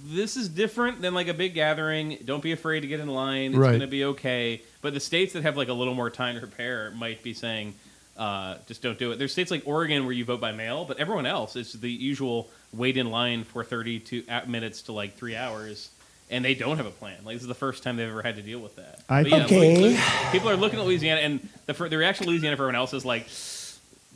this 0.07 0.37
is 0.37 0.49
different 0.49 1.03
than 1.03 1.12
like 1.12 1.29
a 1.29 1.35
big 1.35 1.55
gathering. 1.55 2.19
Don't 2.25 2.43
be 2.43 2.53
afraid 2.53 2.81
to 2.81 2.87
get 2.87 3.00
in 3.00 3.09
line. 3.09 3.50
It's 3.50 3.59
Right. 3.59 3.69
going 3.71 3.81
to 3.81 3.87
be 3.87 4.05
okay. 4.05 4.62
But 4.80 4.94
the 4.94 5.00
states 5.00 5.32
that 5.32 5.42
have 5.42 5.56
like 5.56 5.68
a 5.68 5.73
little 5.73 5.94
more 5.94 6.11
time 6.11 6.35
to 6.35 6.40
prepare 6.40 6.90
might 6.92 7.23
be 7.23 7.35
saying, 7.35 7.75
uh, 8.16 8.56
just 8.66 8.82
don't 8.82 8.99
do 8.99 9.12
it. 9.12 9.18
There's 9.18 9.32
states 9.32 9.50
like 9.50 9.62
Oregon 9.66 10.04
where 10.04 10.12
you 10.12 10.25
vote 10.25 10.40
by 10.40 10.52
mail, 10.52 10.85
but 10.85 10.99
everyone 10.99 11.26
else 11.26 11.56
is 11.56 11.73
the 11.73 11.90
usual 11.90 12.49
wait 12.73 12.97
in 12.97 13.11
line 13.11 13.44
for 13.44 13.62
32 13.64 14.25
at- 14.28 14.49
minutes 14.49 14.82
to 14.82 14.92
like 14.92 15.16
three 15.16 15.37
hours. 15.37 15.90
And 16.30 16.44
they 16.44 16.54
don't 16.54 16.76
have 16.76 16.85
a 16.87 16.90
plan. 16.90 17.16
Like 17.25 17.37
this 17.37 17.42
is 17.42 17.49
the 17.49 17.54
first 17.54 17.82
time 17.82 17.97
they've 17.97 18.08
ever 18.08 18.20
had 18.23 18.37
to 18.37 18.42
deal 18.42 18.61
with 18.61 18.76
that. 18.76 19.00
I- 19.08 19.23
But 19.23 19.30
yeah, 19.32 19.44
Okay. 19.44 19.76
Lu- 19.76 19.88
Lu- 19.90 19.99
people 20.30 20.50
are 20.50 20.56
looking 20.56 20.78
at 20.78 20.85
Louisiana, 20.85 21.20
and 21.23 21.49
the, 21.66 21.73
the 21.73 21.97
reaction 21.97 22.25
of 22.25 22.28
Louisiana 22.28 22.56
for 22.56 22.64
everyone 22.64 22.75
else 22.76 22.92
is 22.92 23.04
like, 23.04 23.26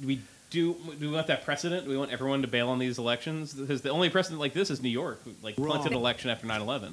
we 0.05 0.21
do 0.51 0.75
do 1.01 1.09
we 1.09 1.15
want 1.15 1.29
that 1.29 1.45
precedent? 1.47 1.85
Do 1.85 1.91
we 1.91 1.97
want 1.97 2.11
everyone 2.13 2.43
to 2.43 2.49
bail 2.49 2.69
on 2.69 2.79
these 2.79 2.99
elections? 2.99 3.55
Because 3.55 3.81
the 3.81 3.89
only 3.89 4.11
precedent 4.11 4.41
like 4.41 4.53
this 4.53 4.69
is 4.71 4.83
New 4.83 4.91
York, 4.91 5.23
who, 5.25 5.33
like 5.43 5.57
punted 5.57 5.93
an 5.93 5.97
election 5.99 6.29
after 6.29 6.47
9/11. 6.47 6.93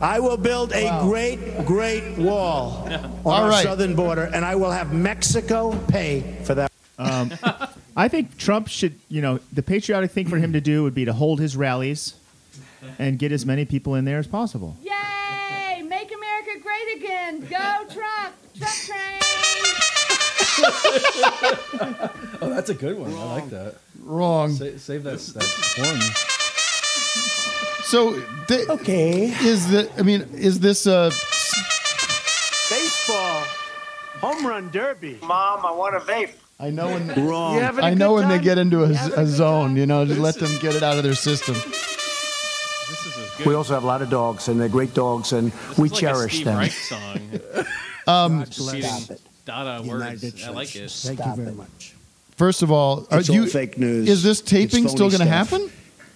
I 0.00 0.18
will 0.20 0.36
build 0.36 0.72
a 0.72 1.00
great, 1.02 1.64
great 1.66 2.16
wall 2.16 2.86
on 2.90 3.20
All 3.24 3.32
our 3.32 3.48
right. 3.50 3.62
southern 3.62 3.94
border, 3.94 4.30
and 4.32 4.44
I 4.44 4.54
will 4.54 4.70
have 4.70 4.92
Mexico 4.94 5.76
pay 5.88 6.38
for 6.44 6.54
that. 6.54 6.72
Um, 6.98 7.32
I 7.96 8.08
think 8.08 8.38
Trump 8.38 8.68
should, 8.68 8.98
you 9.08 9.20
know, 9.20 9.40
the 9.52 9.62
patriotic 9.62 10.10
thing 10.10 10.28
for 10.28 10.38
him 10.38 10.52
to 10.54 10.60
do 10.60 10.82
would 10.84 10.94
be 10.94 11.04
to 11.04 11.12
hold 11.12 11.38
his 11.40 11.56
rallies 11.56 12.14
and 12.98 13.18
get 13.18 13.30
as 13.30 13.44
many 13.44 13.64
people 13.66 13.94
in 13.94 14.04
there 14.06 14.18
as 14.18 14.26
possible. 14.26 14.76
Yay! 14.82 15.82
Make 15.82 16.10
America 16.14 16.60
great 16.62 16.96
again. 16.96 17.40
Go 17.40 17.84
Trump. 17.92 18.34
Trump 18.56 18.74
train. 18.86 19.20
Oh, 22.42 22.48
that's 22.48 22.70
a 22.70 22.74
good 22.74 22.98
one. 22.98 23.12
I 23.12 23.24
like 23.24 23.50
that. 23.50 23.76
Wrong. 24.02 24.50
Sa- 24.52 24.76
save 24.78 25.02
that, 25.04 25.18
that 25.18 25.44
horn. 25.76 26.00
So, 27.90 28.22
th- 28.46 28.68
Okay. 28.68 29.34
is 29.42 29.68
the? 29.70 29.90
I 29.98 30.02
mean, 30.02 30.22
is 30.34 30.60
this 30.60 30.86
uh 30.86 31.10
Baseball. 32.70 33.42
Home 34.20 34.46
run 34.46 34.70
derby. 34.70 35.18
Mom, 35.22 35.66
I 35.66 35.72
want 35.72 35.96
a 35.96 36.00
vape. 36.00 36.30
I 36.60 36.70
know 36.70 36.88
when 36.88 37.08
Wrong. 37.26 37.54
You 37.56 37.60
having 37.62 37.82
a 37.84 37.88
I 37.88 37.94
know 37.94 38.10
good 38.14 38.26
when 38.26 38.28
they 38.28 38.38
get 38.38 38.58
into 38.58 38.84
a, 38.84 38.90
a 38.90 39.22
a 39.22 39.26
zone, 39.26 39.76
you 39.76 39.86
know, 39.86 40.04
just 40.04 40.20
let 40.20 40.36
them 40.36 40.50
get 40.60 40.76
it 40.76 40.82
out 40.84 40.98
of 40.98 41.02
their 41.02 41.14
system. 41.16 41.54
This 41.54 43.06
is. 43.40 43.46
We 43.46 43.54
also 43.54 43.74
have 43.74 43.82
a 43.82 43.86
lot 43.86 44.02
of 44.02 44.10
dogs, 44.10 44.46
and 44.48 44.60
they're 44.60 44.68
great 44.68 44.94
dogs, 44.94 45.32
and 45.32 45.50
this 45.50 45.78
we 45.78 45.88
like 45.88 45.98
cherish 45.98 46.32
a 46.32 46.36
Steve 46.36 46.44
them. 46.44 46.58
Reich 46.58 46.70
song. 46.72 47.40
Um, 48.06 48.46
Stop 48.46 49.10
it. 49.10 49.20
Dada 49.46 49.82
words. 49.82 50.44
I 50.44 50.50
like 50.50 50.76
it. 50.76 50.90
Thank 50.90 51.18
you 51.24 51.34
very 51.34 51.52
much. 51.56 51.94
First 52.36 52.62
of 52.62 52.70
all, 52.70 53.06
are 53.10 53.18
It's 53.20 53.28
you, 53.28 53.42
all 53.42 53.48
fake 53.48 53.78
news. 53.78 54.08
Is 54.08 54.22
this 54.22 54.40
taping 54.40 54.86
still 54.86 55.08
going 55.08 55.20
to 55.20 55.26
happen? 55.26 55.70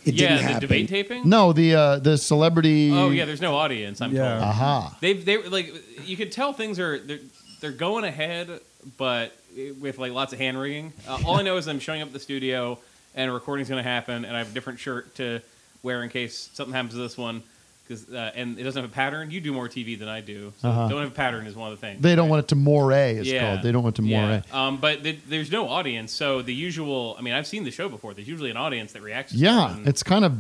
It 0.05 0.15
yeah, 0.15 0.29
didn't 0.29 0.37
the 0.37 0.43
happen. 0.45 0.61
debate 0.61 0.89
taping. 0.89 1.29
No, 1.29 1.53
the 1.53 1.75
uh, 1.75 1.99
the 1.99 2.19
celebrity. 2.19 2.91
Oh 2.93 3.11
yeah, 3.11 3.25
there's 3.25 3.41
no 3.41 3.57
audience. 3.57 4.01
I'm 4.01 4.15
Yeah. 4.15 4.29
told. 4.31 4.43
Aha. 4.43 4.99
They've 5.01 5.25
they 5.25 5.39
like 5.43 5.73
you 6.07 6.17
could 6.17 6.31
tell 6.33 6.53
things 6.53 6.79
are 6.79 6.99
they're 6.99 7.19
they're 7.61 7.73
going 7.73 8.05
ahead, 8.05 8.61
but 8.99 9.35
with 9.81 9.99
like 9.99 10.13
lots 10.13 10.33
of 10.33 10.39
hand 10.39 10.59
wringing. 10.61 10.93
Uh, 11.09 11.19
all 11.25 11.37
I 11.37 11.43
know 11.43 11.57
is 11.57 11.67
I'm 11.69 11.81
showing 11.81 12.03
up 12.03 12.09
at 12.09 12.13
the 12.13 12.21
studio 12.21 12.79
and 13.15 13.31
a 13.31 13.33
recording's 13.33 13.69
going 13.69 13.83
to 13.83 13.89
happen, 13.89 14.25
and 14.25 14.35
I 14.37 14.41
have 14.41 14.51
a 14.51 14.55
different 14.55 14.81
shirt 14.81 15.15
to 15.17 15.41
wear 15.83 16.03
in 16.03 16.11
case 16.11 16.51
something 16.53 16.75
happens 16.75 16.93
to 16.95 16.99
this 16.99 17.17
one. 17.17 17.43
Because 17.87 18.09
uh, 18.09 18.31
and 18.35 18.59
it 18.59 18.63
doesn't 18.63 18.81
have 18.83 18.91
a 18.91 18.95
pattern. 18.95 19.31
You 19.31 19.41
do 19.43 19.53
more 19.53 19.69
TV 19.69 19.99
than 19.99 20.09
I 20.09 20.23
do, 20.23 20.55
so 20.61 20.69
Uh-huh. 20.69 20.89
don't 20.89 21.03
have 21.03 21.13
a 21.13 21.15
pattern 21.15 21.47
is 21.47 21.55
one 21.55 21.71
of 21.71 21.79
the 21.79 21.87
things. 21.87 22.01
They 22.01 22.15
don't 22.15 22.31
want 22.31 22.45
it 22.45 22.49
to 22.49 22.57
moiré. 22.57 23.17
It's 23.19 23.29
Yeah. 23.29 23.41
called. 23.51 23.63
They 23.63 23.73
don't 23.73 23.83
want 23.83 23.99
it 23.99 24.03
to 24.03 24.09
moiré. 24.09 24.43
Yeah. 24.49 24.67
Um, 24.67 24.79
but 24.79 25.03
th- 25.03 25.19
there's 25.29 25.53
no 25.53 25.69
audience, 25.69 26.11
so 26.11 26.41
the 26.41 26.55
usual. 26.55 27.15
I 27.19 27.23
mean, 27.23 27.35
I've 27.35 27.47
seen 27.47 27.65
the 27.65 27.71
show 27.71 27.91
before. 27.91 28.15
There's 28.15 28.27
usually 28.29 28.51
an 28.51 28.57
audience 28.57 28.93
that 28.93 29.03
reacts. 29.03 29.33
To 29.33 29.39
Yeah, 29.39 29.77
it's 29.85 30.03
kind 30.03 30.25
of 30.25 30.33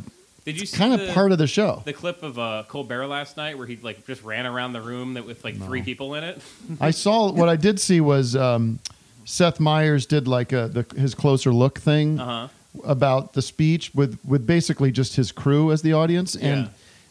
Did 0.46 0.58
you 0.58 0.64
see 0.64 0.76
kind 0.78 0.94
the- 0.94 1.08
of 1.08 1.14
part 1.14 1.32
of 1.32 1.38
the 1.38 1.46
show. 1.46 1.82
the 1.84 1.92
clip 1.92 2.22
of 2.22 2.38
uh, 2.38 2.64
Colbert 2.66 3.06
last 3.08 3.36
night 3.36 3.58
where 3.58 3.66
he 3.66 3.76
like 3.82 4.06
just 4.06 4.22
ran 4.24 4.46
around 4.46 4.72
the 4.72 4.80
room 4.80 5.12
that 5.14 5.26
with 5.26 5.44
like 5.44 5.56
three 5.62 5.82
people 5.82 6.14
in 6.14 6.24
it. 6.24 6.40
I 6.80 6.92
saw 6.92 7.30
what 7.30 7.50
I 7.50 7.56
did 7.56 7.78
see 7.78 8.00
was 8.00 8.34
um, 8.36 8.78
Seth 9.26 9.60
Meyers 9.60 10.06
did 10.06 10.26
like 10.26 10.52
a, 10.54 10.68
the, 10.68 10.86
his 10.98 11.14
closer 11.14 11.52
look 11.52 11.78
thing 11.78 12.18
Uh 12.18 12.24
huh. 12.24 12.48
about 12.84 13.34
the 13.34 13.42
speech 13.42 13.94
with 13.94 14.18
with 14.24 14.46
basically 14.46 14.90
just 14.90 15.16
his 15.16 15.30
crew 15.30 15.70
as 15.72 15.82
the 15.82 15.92
audience 15.92 16.34
and. 16.34 16.64
Yeah. 16.64 16.68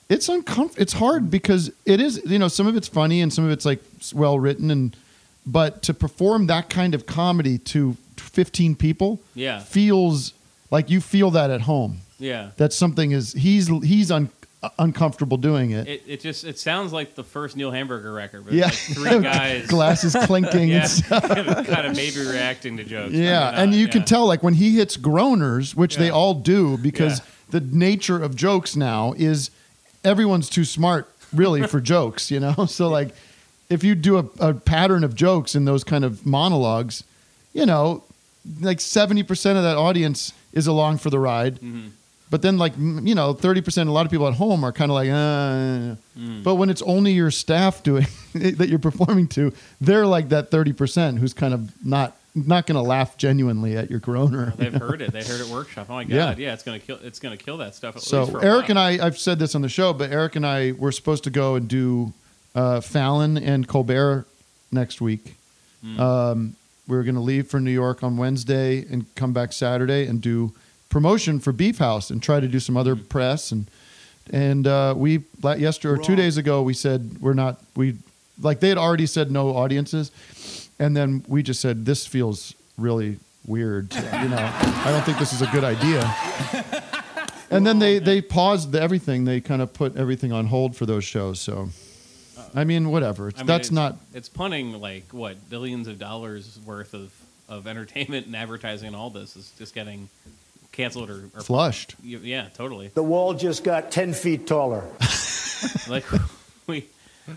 It's 0.10 0.30
uncomfortable. 0.30 0.82
It's 0.82 0.94
hard 0.94 1.32
because 1.32 1.72
it 1.86 2.00
is, 2.02 2.22
you 2.26 2.38
know, 2.40 2.48
some 2.48 2.68
of 2.68 2.76
it's 2.76 2.88
funny 2.88 3.22
and 3.22 3.32
some 3.34 3.46
of 3.46 3.52
it's 3.52 3.66
like 3.66 3.82
well 4.14 4.38
written, 4.40 4.70
and 4.70 4.96
but 5.46 5.82
to 5.84 5.94
perform 5.94 6.48
that 6.48 6.70
kind 6.70 6.94
of 6.94 7.06
comedy 7.06 7.58
to 7.58 7.98
15 8.18 8.76
people 8.76 9.20
Yeah. 9.36 9.60
feels 9.60 10.34
like 10.72 10.90
you 10.90 11.02
feel 11.02 11.32
that 11.32 11.50
at 11.52 11.62
home. 11.62 11.98
Yeah. 12.20 12.52
That 12.58 12.74
something 12.74 13.12
is 13.12 13.34
he's 13.34 13.68
he's 13.68 14.12
un, 14.12 14.30
uncomfortable 14.80 15.38
doing 15.38 15.72
it. 15.72 15.88
It, 15.88 16.04
it 16.08 16.22
just 16.22 16.44
it 16.44 16.58
sounds 16.60 16.94
like 16.94 17.16
the 17.16 17.24
first 17.24 17.56
Neil 17.58 17.72
Hamburger 17.72 18.14
record. 18.14 18.46
But 18.46 18.54
yeah, 18.54 18.66
like 18.66 18.74
three 18.74 19.20
guys, 19.22 19.68
glasses 19.68 20.16
clinking. 20.26 20.70
yeah, 20.70 20.82
and 20.82 20.90
stuff. 20.90 21.28
kind 21.28 21.88
of 21.88 21.96
maybe 21.96 22.20
reacting 22.26 22.78
to 22.78 22.84
jokes. 22.84 23.14
Yeah, 23.14 23.50
and 23.62 23.72
not, 23.72 23.78
you 23.78 23.86
yeah. 23.86 23.92
can 23.92 24.06
tell 24.06 24.26
like 24.26 24.44
when 24.44 24.54
he 24.54 24.76
hits 24.78 24.96
groaners, 24.98 25.76
which 25.76 25.98
they 25.98 26.10
all 26.10 26.34
do, 26.34 26.78
because 26.78 27.20
Yeah. 27.20 27.26
the 27.50 27.60
nature 27.62 28.22
of 28.22 28.36
jokes 28.36 28.76
now 28.76 29.14
is 29.18 29.50
everyone's 30.04 30.50
too 30.50 30.66
smart 30.66 31.10
really 31.34 31.66
for 31.68 31.82
jokes, 31.96 32.32
you 32.32 32.40
know. 32.40 32.66
So 32.68 32.90
like, 32.90 33.10
if 33.70 33.84
you 33.84 33.96
do 33.96 34.18
a, 34.18 34.26
a 34.40 34.54
pattern 34.54 35.04
of 35.04 35.16
jokes 35.16 35.56
in 35.56 35.66
those 35.66 35.84
kind 35.84 36.06
of 36.06 36.26
monologues, 36.26 37.04
you 37.54 37.66
know, 37.66 38.04
like 38.60 38.82
seventy 38.82 39.24
percent 39.24 39.58
of 39.58 39.64
that 39.64 39.78
audience 39.78 40.34
is 40.52 40.68
along 40.68 40.98
for 40.98 41.10
the 41.10 41.20
ride. 41.20 41.56
Mm-hmm. 41.56 41.90
But 42.30 42.42
then, 42.42 42.58
like 42.58 42.74
you 42.78 43.16
know, 43.16 43.34
thirty 43.34 43.62
percent. 43.62 43.90
A 43.90 43.92
lot 43.92 44.06
of 44.06 44.12
people 44.12 44.28
at 44.28 44.34
home 44.34 44.64
are 44.64 44.72
kind 44.72 44.90
of 44.90 44.96
like, 44.96 45.10
uh. 45.10 45.96
Mm. 46.20 46.44
But 46.44 46.56
when 46.56 46.70
it's 46.70 46.82
only 46.82 47.12
your 47.12 47.32
staff 47.32 47.84
doing 47.84 48.08
that 48.34 48.70
you're 48.70 48.80
performing 48.80 49.28
to, 49.30 49.54
they're 49.80 50.08
like 50.08 50.30
that 50.30 50.50
thirty 50.50 50.74
percent 50.74 51.20
who's 51.20 51.34
kind 51.34 51.54
of 51.54 51.86
not 51.86 52.18
not 52.36 52.66
going 52.66 52.76
to 52.76 52.82
laugh 52.82 53.18
genuinely 53.18 53.78
at 53.78 53.90
your 53.90 54.00
groaner. 54.00 54.54
They've 54.58 54.74
heard 54.74 55.02
it. 55.02 55.12
They 55.12 55.24
heard 55.24 55.42
it 55.42 55.48
workshop. 55.52 55.88
Oh 55.90 55.94
my 55.94 56.04
god, 56.04 56.40
yeah, 56.40 56.48
yeah 56.48 56.54
it's 56.54 56.64
gonna 56.64 56.80
kill. 56.80 56.98
It's 57.04 57.20
gonna 57.20 57.38
kill 57.38 57.58
that 57.58 57.76
stuff. 57.76 57.96
At 57.96 58.02
So 58.02 58.22
least 58.22 58.32
for 58.32 58.40
a 58.40 58.46
Eric 58.46 58.70
and 58.70 58.80
I, 58.80 59.06
I've 59.06 59.18
said 59.18 59.40
this 59.40 59.56
on 59.56 59.62
the 59.62 59.70
show, 59.70 59.94
but 59.94 60.12
Eric 60.12 60.36
and 60.36 60.46
I 60.46 60.72
were 60.74 60.92
supposed 60.92 61.24
to 61.26 61.30
go 61.30 61.56
and 61.56 61.68
do 61.68 62.14
uh, 62.56 62.82
Fallon 62.82 63.38
and 63.38 63.68
Colbert 63.68 64.26
next 64.72 65.02
week. 65.02 65.36
Hmm. 65.84 66.00
Um, 66.00 66.56
we 66.88 66.98
were 66.98 67.04
going 67.04 67.16
to 67.16 67.22
leave 67.22 67.48
for 67.48 67.60
New 67.60 67.72
York 67.72 68.04
on 68.04 68.18
Wednesday 68.18 68.86
and 68.92 69.06
come 69.16 69.32
back 69.32 69.54
Saturday 69.54 70.06
and 70.06 70.22
do 70.22 70.52
promotion 70.90 71.40
for 71.40 71.52
Beef 71.52 71.78
House 71.78 72.10
and 72.10 72.22
try 72.22 72.40
to 72.40 72.48
do 72.48 72.60
some 72.60 72.78
other 72.78 72.96
press 72.96 73.52
and 73.52 73.68
and 74.32 74.68
uh, 74.68 74.94
we 74.96 75.24
yesterday 75.42 76.00
or 76.00 76.04
two 76.04 76.16
days 76.16 76.38
ago 76.38 76.62
we 76.62 76.74
said 76.74 77.18
we're 77.20 77.34
not 77.34 77.60
we 77.76 77.98
like 78.42 78.60
they 78.62 78.70
had 78.70 78.78
already 78.78 79.06
said 79.06 79.32
no 79.32 79.50
audiences 79.56 80.63
and 80.80 80.96
then 80.96 81.24
we 81.28 81.44
just 81.44 81.62
said 81.62 81.86
this 81.86 82.06
feels 82.06 82.54
really 82.78 83.20
weird 83.46 83.94
you 83.94 84.30
know 84.30 84.52
I 84.60 84.86
don't 84.90 85.04
think 85.04 85.20
this 85.20 85.34
is 85.34 85.42
a 85.42 85.48
good 85.48 85.64
idea 85.64 86.02
and 87.54 87.66
then 87.66 87.80
they 87.80 88.00
they 88.00 88.22
paused 88.22 88.72
the, 88.72 88.82
everything. 88.82 89.26
They 89.26 89.40
kind 89.40 89.62
of 89.62 89.74
put 89.74 89.96
everything 89.96 90.32
on 90.32 90.48
hold 90.48 90.76
for 90.76 90.86
those 90.86 91.04
shows. 91.04 91.40
So, 91.40 91.70
I 92.56 92.64
mean, 92.64 92.90
whatever. 92.90 93.28
It's, 93.28 93.40
I 93.40 93.44
mean, 93.44 93.48
that's 93.48 93.68
it's, 93.68 93.72
not. 93.72 93.98
It's 94.14 94.30
punting 94.30 94.80
like 94.82 95.12
what 95.12 95.50
billions 95.50 95.88
of 95.88 96.00
dollars 96.00 96.60
worth 96.66 96.94
of 96.94 97.14
of 97.50 97.68
entertainment 97.68 98.26
and 98.26 98.36
advertising 98.36 98.88
and 98.88 98.96
all 98.96 99.10
this 99.10 99.36
is 99.36 99.52
just 99.58 99.76
getting 99.76 100.10
canceled 100.72 101.10
or, 101.10 101.30
or 101.36 101.42
Flushed. 101.42 101.96
Yeah, 102.04 102.48
totally. 102.56 102.88
The 102.88 103.04
wall 103.04 103.34
just 103.34 103.64
got 103.64 103.92
10 103.92 104.14
feet 104.14 104.48
taller. 104.48 104.84
like 105.88 106.06
we 106.68 106.88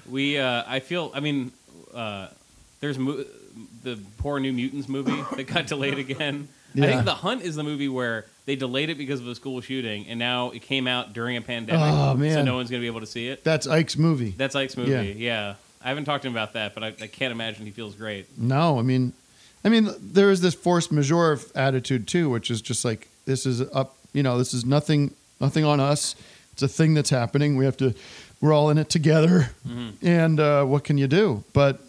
we 0.09 0.38
uh 0.38 0.64
i 0.66 0.81
feel 0.81 1.12
i 1.14 1.20
mean 1.20 1.53
uh 1.94 2.27
there's 2.81 2.99
mo- 2.99 3.25
the 3.83 3.99
poor 4.19 4.39
new 4.41 4.53
mutants 4.53 4.89
movie 4.89 5.23
that 5.37 5.45
got 5.47 5.67
delayed 5.67 5.99
again 5.99 6.49
i 6.75 6.79
Yeah. 6.79 6.87
think 6.89 7.05
the 7.05 7.15
hunt 7.15 7.43
is 7.43 7.57
the 7.57 7.62
movie 7.62 7.89
where 7.89 8.27
they 8.45 8.55
delayed 8.57 8.91
it 8.91 8.99
because 8.99 9.21
of 9.21 9.27
a 9.29 9.35
school 9.35 9.61
shooting 9.61 10.07
and 10.09 10.19
now 10.19 10.51
it 10.51 10.62
came 10.62 10.87
out 10.87 11.12
during 11.12 11.37
a 11.37 11.41
pandemic 11.43 11.81
Oh, 11.83 12.12
so 12.12 12.17
man. 12.19 12.45
no 12.45 12.57
one's 12.57 12.71
gonna 12.71 12.81
be 12.83 12.87
able 12.87 13.01
to 13.01 13.07
see 13.07 13.29
it 13.29 13.45
That's 13.45 13.67
Ike's 13.67 13.97
movie. 13.97 14.35
that's 14.37 14.55
ike's 14.55 14.77
movie 14.77 14.91
Yeah. 14.91 15.01
yeah, 15.03 15.55
i 15.83 15.89
haven't 15.89 16.05
talked 16.05 16.23
to 16.23 16.29
him 16.29 16.35
about 16.35 16.53
that 16.55 16.75
but 16.75 16.83
I, 16.85 16.89
I 16.89 17.07
can't 17.07 17.33
imagine 17.33 17.65
he 17.65 17.71
feels 17.73 17.95
great 17.95 18.27
No, 18.39 18.79
I 18.79 18.83
mean, 18.83 19.12
I 19.65 19.69
mean, 19.69 19.89
there 20.01 20.31
is 20.31 20.43
this 20.43 20.55
force 20.55 20.93
majeure 20.93 21.41
attitude 21.57 22.07
too, 22.07 22.31
which 22.31 22.51
is 22.53 22.61
just 22.62 22.85
like 22.85 23.09
this 23.25 23.47
is 23.47 23.61
up. 23.75 23.97
You 24.12 24.23
know, 24.23 24.39
this 24.39 24.55
is 24.55 24.65
nothing, 24.65 25.12
nothing 25.41 25.65
on 25.65 25.81
us. 25.81 26.15
It's 26.53 26.62
a 26.62 26.69
thing 26.69 26.95
that's 26.95 27.11
happening. 27.11 27.57
We 27.57 27.65
have 27.65 27.77
to. 27.79 27.93
We're 28.41 28.53
all 28.53 28.71
in 28.71 28.79
it 28.79 28.89
together. 28.89 29.51
And 30.03 30.39
uh, 30.39 30.65
what 30.67 30.85
can 30.85 30.99
you 30.99 31.09
do? 31.09 31.43
But 31.53 31.81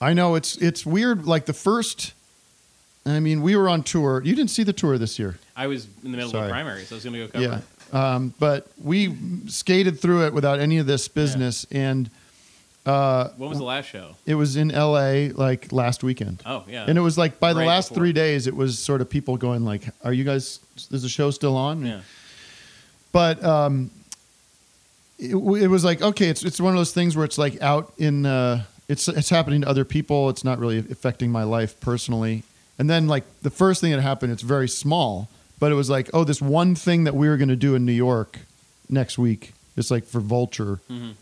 I 0.00 0.12
know 0.14 0.34
it's 0.34 0.56
it's 0.56 0.84
weird. 0.86 1.26
Like 1.26 1.46
the 1.46 1.52
first. 1.52 2.14
I 3.06 3.18
mean, 3.18 3.40
we 3.42 3.56
were 3.56 3.68
on 3.68 3.82
tour. 3.82 4.22
You 4.22 4.34
didn't 4.36 4.50
see 4.50 4.62
the 4.62 4.74
tour 4.74 4.98
this 4.98 5.18
year. 5.18 5.38
i 5.56 5.66
was 5.66 5.84
in 6.04 6.10
the 6.12 6.16
middle 6.18 6.26
of 6.26 6.30
Sorry. 6.32 6.46
the 6.48 6.52
primary 6.52 6.84
so 6.84 6.94
i 6.94 6.96
was 6.96 7.04
gonna 7.04 7.18
go 7.18 7.28
cover 7.28 7.44
Yeah. 7.44 7.60
Um, 8.14 8.34
but 8.38 8.68
we 8.82 9.16
skated 9.48 9.98
through 10.00 10.26
it 10.26 10.32
without 10.34 10.60
any 10.60 10.78
of 10.78 10.86
this 10.86 11.08
business. 11.08 11.66
And 11.72 12.08
Uh, 12.86 13.28
When 13.36 13.48
was 13.50 13.58
the 13.58 13.64
last 13.64 13.88
show? 13.90 14.16
It 14.26 14.36
was 14.36 14.56
in 14.56 14.70
L.A. 14.70 15.30
like 15.32 15.70
last 15.72 16.02
weekend. 16.02 16.42
Oh, 16.46 16.64
yeah. 16.68 16.86
And 16.88 16.96
it 16.96 17.02
was 17.02 17.18
like 17.18 17.38
by 17.40 17.52
the 17.52 17.64
last 17.64 17.88
before. 17.88 18.00
three 18.02 18.12
days, 18.12 18.46
it 18.46 18.54
was 18.56 18.78
sort 18.78 19.00
of 19.02 19.08
people 19.10 19.36
going 19.36 19.64
like, 19.66 19.82
"Are 20.02 20.12
you 20.14 20.24
guys? 20.24 20.60
Is 20.90 21.02
the 21.02 21.08
show 21.08 21.30
still 21.30 21.56
on?" 21.56 21.84
Yeah. 21.84 22.00
But 23.12 23.42
um, 23.44 23.90
it, 25.18 25.34
it 25.34 25.68
was 25.68 25.84
like 25.84 26.00
okay, 26.00 26.28
it's 26.30 26.42
it's 26.44 26.60
one 26.60 26.72
of 26.72 26.78
those 26.78 26.92
things 26.92 27.16
where 27.16 27.24
it's 27.26 27.38
like 27.38 27.60
out 27.60 27.92
in 27.98 28.24
uh, 28.24 28.62
it's 28.90 29.08
it's 29.08 29.30
happening 29.30 29.60
to 29.62 29.68
other 29.68 29.84
people. 29.84 30.28
It's 30.30 30.44
not 30.44 30.58
really 30.58 30.78
affecting 30.78 31.30
my 31.30 31.44
life 31.44 31.78
personally. 31.80 32.42
And 32.78 32.88
then 32.90 33.06
like 33.06 33.24
the 33.42 33.50
first 33.50 33.80
thing 33.80 33.92
that 33.92 34.00
happened, 34.00 34.32
it's 34.32 34.42
very 34.42 34.68
small, 34.68 35.28
but 35.58 35.70
it 35.72 35.76
was 35.76 35.88
like 35.90 36.10
oh, 36.12 36.24
this 36.24 36.42
one 36.42 36.74
thing 36.74 37.04
that 37.04 37.14
we 37.14 37.28
were 37.28 37.36
going 37.36 37.48
to 37.58 37.62
do 37.68 37.74
in 37.74 37.84
New 37.86 37.92
York 38.08 38.38
next 38.88 39.18
week. 39.18 39.52
It's 39.76 39.90
like 39.90 40.04
for 40.04 40.20
Vulture. 40.20 40.80
Mhm. 40.90 41.12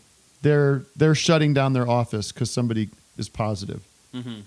They're 0.41 0.83
they're 0.95 1.15
shutting 1.15 1.53
down 1.53 1.73
their 1.73 1.87
office 1.87 2.31
because 2.31 2.49
somebody 2.51 2.89
is 3.17 3.29
positive. 3.29 3.81
Mhm. 4.13 4.41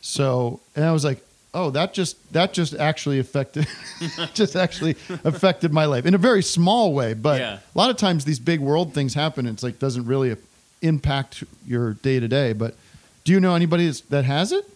So, 0.00 0.60
and 0.74 0.84
I 0.84 0.92
was 0.92 1.04
like, 1.04 1.24
oh, 1.54 1.70
that 1.70 1.94
just 1.94 2.16
that 2.32 2.52
just 2.52 2.74
actually 2.74 3.18
affected 3.18 3.66
just 4.34 4.56
actually 4.56 4.96
affected 5.24 5.72
my 5.72 5.84
life 5.84 6.06
in 6.06 6.14
a 6.14 6.18
very 6.18 6.42
small 6.42 6.92
way. 6.94 7.14
But 7.14 7.40
Yeah. 7.40 7.58
a 7.74 7.78
lot 7.78 7.90
of 7.90 7.96
times 7.96 8.24
these 8.24 8.38
big 8.40 8.60
world 8.60 8.94
things 8.94 9.14
happen. 9.14 9.46
It's 9.46 9.62
like 9.62 9.78
doesn't 9.78 10.06
really 10.06 10.30
impact 10.82 11.44
your 11.66 11.94
day 11.94 12.20
to 12.20 12.28
day. 12.28 12.52
But 12.52 12.74
do 13.24 13.32
you 13.32 13.40
know 13.40 13.54
anybody 13.54 13.90
that 14.10 14.24
has 14.24 14.52
it? 14.52 14.68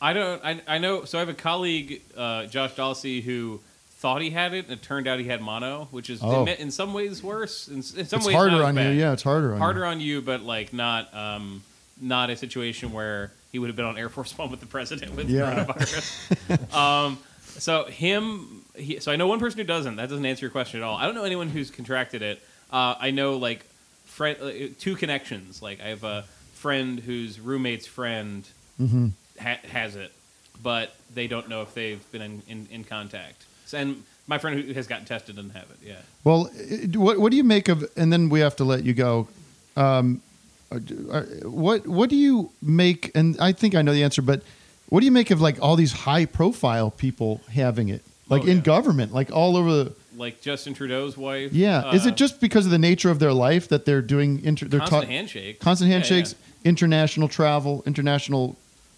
I 0.00 0.12
don't. 0.12 0.42
I, 0.44 0.60
I 0.66 0.78
know. 0.78 1.04
So 1.04 1.18
I 1.18 1.20
have 1.20 1.28
a 1.28 1.34
colleague, 1.34 2.02
uh, 2.16 2.46
Josh 2.46 2.74
Dawsey, 2.74 3.22
who 3.22 3.60
thought 3.98 4.22
he 4.22 4.30
had 4.30 4.54
it, 4.54 4.64
and 4.64 4.72
it 4.72 4.82
turned 4.82 5.06
out 5.06 5.18
he 5.18 5.26
had 5.26 5.42
mono, 5.42 5.88
which 5.90 6.08
is 6.08 6.20
Oh. 6.22 6.42
in, 6.42 6.48
in 6.48 6.70
some 6.70 6.94
ways 6.94 7.22
worse. 7.22 7.68
In, 7.68 7.76
in 7.76 7.82
some 7.82 7.98
It's 8.00 8.26
ways, 8.26 8.34
harder 8.34 8.64
on 8.64 8.76
you. 8.76 8.82
Yeah, 8.90 9.12
it's 9.12 9.22
harder 9.22 9.48
on 9.50 9.56
you. 9.56 9.58
harder 9.58 9.84
on 9.84 10.00
you, 10.00 10.22
but 10.22 10.40
like 10.42 10.72
not 10.72 11.14
um, 11.14 11.62
not 12.00 12.30
a 12.30 12.36
situation 12.36 12.92
where 12.92 13.30
he 13.52 13.58
would 13.58 13.66
have 13.68 13.76
been 13.76 13.84
on 13.84 13.98
Air 13.98 14.08
Force 14.08 14.32
One 14.38 14.50
with 14.50 14.60
the 14.60 14.66
president 14.66 15.14
with 15.14 15.28
Yeah. 15.28 15.66
coronavirus. 15.66 16.74
um, 16.74 17.18
so 17.44 17.84
him. 17.84 18.64
He, 18.74 19.00
so 19.00 19.12
I 19.12 19.16
know 19.16 19.26
one 19.26 19.38
person 19.40 19.58
who 19.58 19.64
doesn't. 19.66 19.96
That 19.96 20.08
doesn't 20.08 20.24
answer 20.24 20.46
your 20.46 20.50
question 20.50 20.80
at 20.80 20.84
all. 20.84 20.96
I 20.96 21.04
don't 21.04 21.14
know 21.14 21.24
anyone 21.24 21.50
who's 21.50 21.70
contracted 21.70 22.22
it. 22.22 22.40
Uh, 22.72 22.94
I 22.98 23.10
know 23.10 23.36
like 23.36 23.66
friend, 24.10 24.36
uh, 24.42 24.50
two 24.78 24.96
connections. 24.96 25.62
Like 25.62 25.80
I 25.80 25.88
have 25.88 26.04
a 26.04 26.24
friend 26.54 27.00
whose 27.00 27.40
roommate's 27.40 27.86
friend 27.86 28.44
Mhm. 28.80 29.12
ha- 29.40 29.58
has 29.72 29.96
it, 29.96 30.12
but 30.62 30.94
they 31.14 31.26
don't 31.26 31.48
know 31.48 31.62
if 31.62 31.72
they've 31.74 32.00
been 32.12 32.22
in, 32.22 32.42
in, 32.48 32.68
in 32.70 32.84
contact. 32.84 33.44
So, 33.66 33.78
and 33.78 34.02
my 34.26 34.38
friend 34.38 34.60
who 34.60 34.72
has 34.74 34.86
gotten 34.86 35.06
tested 35.06 35.36
doesn't 35.36 35.50
have 35.50 35.64
it. 35.70 35.78
Yeah. 35.86 35.96
Well, 36.24 36.50
it- 36.54 36.96
what 36.96 37.18
what 37.18 37.30
do 37.30 37.36
you 37.36 37.44
make 37.44 37.68
of? 37.68 37.88
And 37.96 38.12
then 38.12 38.28
we 38.28 38.40
have 38.40 38.56
to 38.56 38.64
let 38.64 38.84
you 38.84 38.92
go. 38.94 39.28
Um, 39.76 40.20
uh, 40.72 40.78
uh, 41.10 41.22
what 41.48 41.86
what 41.86 42.10
do 42.10 42.16
you 42.16 42.50
make? 42.62 43.10
And 43.14 43.36
I 43.40 43.52
think 43.52 43.74
I 43.74 43.82
know 43.82 43.92
the 43.92 44.04
answer, 44.04 44.22
but 44.22 44.42
what 44.88 45.00
do 45.00 45.06
you 45.06 45.12
make 45.12 45.30
of 45.30 45.40
like 45.40 45.58
all 45.62 45.76
these 45.76 45.92
high 45.92 46.26
profile 46.26 46.90
people 46.90 47.40
having 47.52 47.88
it, 47.88 48.02
like 48.28 48.42
Oh, 48.42 48.46
in 48.46 48.60
government, 48.60 49.12
like 49.14 49.30
all 49.32 49.56
over 49.56 49.70
the 49.84 49.92
Like 50.20 50.40
Justin 50.40 50.74
Trudeau's 50.74 51.16
wife. 51.16 51.52
Yeah, 51.52 51.92
is 51.94 52.04
uh, 52.06 52.10
it 52.10 52.16
just 52.16 52.40
because 52.40 52.66
of 52.66 52.70
the 52.70 52.78
nature 52.78 53.10
of 53.10 53.18
their 53.18 53.32
life 53.32 53.68
that 53.68 53.86
they're 53.86 54.02
doing 54.02 54.44
inter- 54.44 54.66
they're 54.66 54.80
Constant 54.80 55.04
ta- 55.04 55.08
handshake. 55.08 55.60
constant 55.60 55.88
Yeah, 55.88 55.94
handshakes, 55.96 56.34
international 56.64 57.26
travel, 57.28 57.82
international 57.86 58.56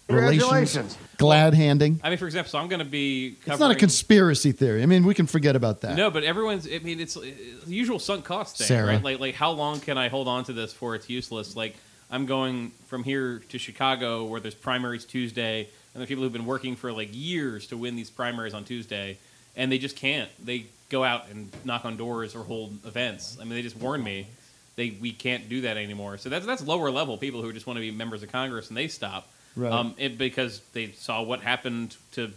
relations, 0.09 0.41
Congratulations. 0.43 0.97
glad 1.17 1.53
handing? 1.53 1.99
I 2.03 2.09
mean, 2.09 2.17
for 2.17 2.25
example, 2.25 2.49
so 2.51 2.59
I'm 2.59 2.67
going 2.67 2.79
to 2.79 2.85
be. 2.85 3.37
Covering, 3.45 3.53
It's 3.53 3.59
not 3.61 3.71
a 3.71 3.75
conspiracy 3.75 4.51
theory. 4.51 4.83
I 4.83 4.85
mean, 4.85 5.05
we 5.05 5.13
can 5.13 5.25
forget 5.27 5.55
about 5.55 5.81
that. 5.81 5.95
No, 5.95 6.11
but 6.11 6.23
everyone's. 6.23 6.67
I 6.67 6.79
mean, 6.79 6.99
it's, 6.99 7.15
it's 7.15 7.65
the 7.65 7.73
usual 7.73 7.99
sunk 7.99 8.25
cost 8.25 8.57
thing, 8.57 8.67
Sarah. 8.67 8.87
right? 8.87 9.01
Like, 9.03 9.19
like 9.19 9.35
how 9.35 9.51
long 9.51 9.79
can 9.79 9.97
I 9.97 10.09
hold 10.09 10.27
on 10.27 10.43
to 10.45 10.53
this 10.53 10.73
before 10.73 10.95
it's 10.95 11.09
useless? 11.09 11.55
Like, 11.55 11.77
I'm 12.11 12.25
going 12.25 12.71
from 12.87 13.03
here 13.03 13.41
to 13.49 13.57
Chicago, 13.57 14.25
where 14.25 14.41
there's 14.41 14.55
primaries 14.55 15.05
Tuesday, 15.05 15.61
and 15.93 16.01
there's 16.01 16.09
people 16.09 16.23
who've 16.23 16.33
been 16.33 16.45
working 16.45 16.75
for 16.75 16.91
like 16.91 17.09
years 17.13 17.67
to 17.67 17.77
win 17.77 17.95
these 17.95 18.09
primaries 18.09 18.53
on 18.53 18.65
Tuesday, 18.65 19.17
and 19.55 19.71
they 19.71 19.77
just 19.77 19.95
can't. 19.95 20.29
They 20.45 20.65
go 20.93 21.03
out 21.03 21.27
and 21.29 21.49
knock 21.65 21.83
on 21.85 21.97
doors 21.97 22.35
or 22.35 22.43
hold 22.43 22.77
events. 22.85 23.37
I 23.41 23.43
mean, 23.43 23.55
they 23.55 23.61
just 23.63 23.75
warned 23.75 24.03
me. 24.03 24.27
They 24.75 24.91
we 25.01 25.11
can't 25.11 25.49
do 25.49 25.61
that 25.61 25.75
anymore. 25.75 26.17
So 26.17 26.29
that's 26.29 26.45
that's 26.45 26.65
lower 26.65 26.89
level 26.91 27.17
people 27.17 27.41
who 27.41 27.51
just 27.51 27.67
want 27.67 27.77
to 27.77 27.81
be 27.81 27.91
members 27.91 28.23
of 28.23 28.31
Congress, 28.31 28.69
and 28.69 28.77
they 28.77 28.87
stop. 28.87 29.27
Right. 29.55 29.71
Um, 29.71 29.93
it, 29.97 30.17
because 30.17 30.61
they 30.73 30.91
saw 30.91 31.21
what 31.21 31.41
happened 31.41 31.95
to 32.13 32.31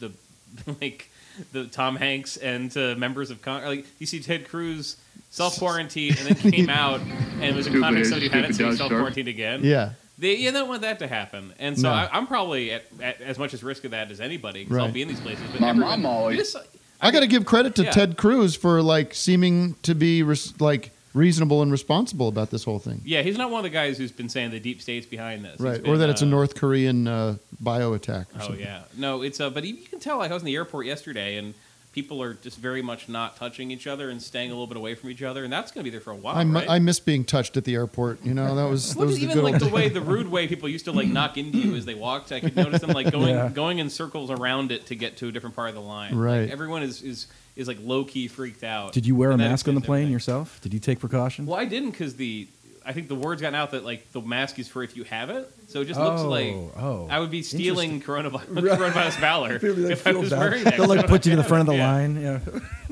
the 0.00 0.10
like 0.80 1.08
the 1.52 1.66
Tom 1.66 1.96
Hanks 1.96 2.36
and 2.36 2.70
to 2.72 2.96
members 2.96 3.30
of 3.30 3.40
Congress. 3.42 3.68
Like 3.68 3.86
you 3.98 4.06
see 4.06 4.20
Ted 4.20 4.48
Cruz 4.48 4.96
self 5.30 5.58
quarantined 5.58 6.18
and 6.18 6.28
then 6.36 6.52
came 6.52 6.68
out 6.68 7.00
and 7.40 7.54
was 7.56 7.66
in 7.66 7.72
Stupid 7.72 7.82
contact 7.82 7.98
with 7.98 8.08
somebody 8.08 8.28
who 8.28 8.34
had 8.40 8.50
it, 8.50 8.54
so 8.56 8.70
he 8.70 8.76
self 8.76 8.90
quarantined 8.90 9.28
again. 9.28 9.60
Yeah. 9.62 9.92
They, 10.18 10.34
you 10.34 10.52
don't 10.52 10.68
want 10.68 10.82
that 10.82 10.98
to 10.98 11.06
happen, 11.08 11.54
and 11.58 11.78
so 11.80 11.88
No. 11.88 11.94
I, 11.94 12.10
I'm 12.12 12.26
probably 12.26 12.72
at, 12.72 12.84
at 13.00 13.22
as 13.22 13.38
much 13.38 13.54
as 13.54 13.62
risk 13.62 13.84
of 13.84 13.92
that 13.92 14.10
as 14.10 14.20
anybody 14.20 14.64
because 14.64 14.76
I'll 14.76 14.92
be 14.92 15.00
in 15.00 15.08
these 15.08 15.20
places. 15.20 15.42
But 15.50 15.62
My 15.62 15.70
everyone, 15.70 16.02
mom 16.02 16.06
always- 16.06 16.36
this- 16.52 16.56
I 17.02 17.10
got 17.10 17.20
to 17.20 17.26
give 17.26 17.44
credit 17.46 17.74
to 17.76 17.84
Yeah. 17.84 17.90
Ted 17.90 18.16
Cruz 18.16 18.54
for 18.56 18.82
like 18.82 19.14
seeming 19.14 19.74
to 19.82 19.94
be 19.94 20.22
res- 20.22 20.58
like 20.60 20.90
reasonable 21.12 21.60
and 21.62 21.72
responsible 21.72 22.28
about 22.28 22.50
this 22.50 22.62
whole 22.64 22.78
thing. 22.78 23.00
yeah, 23.04 23.22
he's 23.22 23.36
not 23.36 23.50
one 23.50 23.58
of 23.58 23.64
the 23.64 23.70
guys 23.70 23.98
who's 23.98 24.12
been 24.12 24.28
saying 24.28 24.50
the 24.52 24.60
deep 24.60 24.80
states 24.80 25.06
behind 25.06 25.44
this. 25.44 25.58
Right, 25.60 25.82
been, 25.82 25.90
or 25.90 25.98
that 25.98 26.08
it's 26.10 26.22
a 26.22 26.24
uh, 26.24 26.28
North 26.28 26.54
Korean 26.54 27.08
uh, 27.08 27.36
bio 27.60 27.94
attack. 27.94 28.28
Or 28.34 28.36
Oh 28.36 28.40
something. 28.46 28.60
yeah, 28.60 28.82
no, 28.96 29.22
it's 29.22 29.40
uh, 29.40 29.50
but 29.50 29.64
you 29.64 29.74
can 29.76 29.98
tell. 29.98 30.18
Like 30.18 30.30
I 30.30 30.34
was 30.34 30.42
in 30.42 30.46
the 30.46 30.54
airport 30.54 30.86
yesterday, 30.86 31.36
and 31.36 31.54
people 31.92 32.22
are 32.22 32.34
just 32.34 32.58
very 32.58 32.82
much 32.82 33.08
not 33.08 33.36
touching 33.36 33.70
each 33.70 33.86
other 33.86 34.10
and 34.10 34.22
staying 34.22 34.50
a 34.50 34.54
little 34.54 34.66
bit 34.68 34.76
away 34.76 34.94
from 34.94 35.10
each 35.10 35.22
other, 35.22 35.42
and 35.44 35.52
that's 35.52 35.72
going 35.72 35.82
to 35.82 35.84
be 35.84 35.90
there 35.90 36.00
for 36.00 36.12
a 36.12 36.16
while. 36.16 36.36
I, 36.36 36.44
right? 36.44 36.70
I 36.70 36.78
miss 36.78 37.00
being 37.00 37.24
touched 37.24 37.56
at 37.56 37.64
the 37.64 37.74
airport. 37.74 38.24
You 38.24 38.34
know, 38.34 38.54
that 38.54 38.64
was 38.70 38.94
that 38.96 39.06
was 39.06 39.16
at 39.16 39.20
the 39.20 39.24
even 39.24 39.34
good 39.36 39.44
like 39.44 39.54
old 39.54 39.70
the 39.70 39.74
way 39.74 39.88
the 39.88 40.00
rude 40.00 40.28
way 40.30 40.46
people 40.46 40.68
used 40.68 40.84
to 40.84 40.92
like 40.92 41.08
knock 41.08 41.36
into 41.36 41.58
you 41.58 41.74
as 41.74 41.84
they 41.84 41.94
walked. 41.94 42.30
I 42.32 42.40
could 42.40 42.54
notice 42.54 42.80
them 42.80 42.90
like 42.90 43.10
going 43.12 43.34
Yeah. 43.34 43.48
going 43.48 43.78
in 43.78 43.90
circles 43.90 44.30
around 44.30 44.70
it 44.72 44.86
to 44.86 44.94
get 44.94 45.16
to 45.18 45.28
a 45.28 45.32
different 45.32 45.56
part 45.56 45.68
of 45.70 45.74
the 45.74 45.80
line. 45.80 46.14
Right. 46.14 46.42
Like, 46.42 46.50
everyone 46.50 46.82
is 46.82 47.02
is 47.02 47.26
is 47.56 47.66
like 47.66 47.78
low 47.82 48.04
key 48.04 48.28
freaked 48.28 48.62
out. 48.62 48.92
Did 48.92 49.04
you 49.06 49.16
wear 49.16 49.30
a 49.30 49.32
And 49.32 49.42
that 49.42 49.48
mask 49.50 49.66
on 49.68 49.74
the 49.74 49.80
plane 49.80 50.02
everything. 50.02 50.12
yourself? 50.12 50.60
Did 50.62 50.72
you 50.72 50.78
take 50.80 51.00
precaution? 51.00 51.46
Well, 51.46 51.58
I 51.58 51.64
didn't 51.64 51.90
because 51.90 52.14
the 52.14 52.46
I 52.90 52.92
think 52.92 53.06
the 53.08 53.14
word's 53.14 53.40
gotten 53.40 53.54
out 53.54 53.70
that 53.70 53.84
like 53.84 54.10
the 54.12 54.20
mask 54.20 54.58
is 54.58 54.66
for 54.68 54.82
if 54.82 54.96
you 54.96 55.04
have 55.04 55.30
it. 55.30 55.48
So 55.68 55.80
it 55.82 55.84
just 55.86 56.00
looks 56.00 56.22
Oh, 56.22 56.28
like 56.28 56.52
oh. 56.76 57.06
I 57.08 57.20
would 57.20 57.30
be 57.30 57.42
stealing 57.42 58.02
coronavirus, 58.02 58.48
Right. 58.48 58.78
coronavirus 58.78 59.20
valor 59.20 59.58
Really, 59.62 59.82
like, 59.82 59.92
if 59.92 60.06
I 60.06 60.10
feel 60.10 60.20
was 60.20 60.30
bad. 60.30 60.38
wearing 60.40 60.64
that. 60.64 60.76
They'll 60.76 60.88
like 60.88 61.06
put 61.06 61.24
you 61.24 61.30
to 61.30 61.36
the 61.36 61.44
front 61.44 61.60
of 61.62 61.66
the 61.68 61.76
Yeah. 61.76 61.92
line. 61.92 62.20
Yeah. 62.20 62.40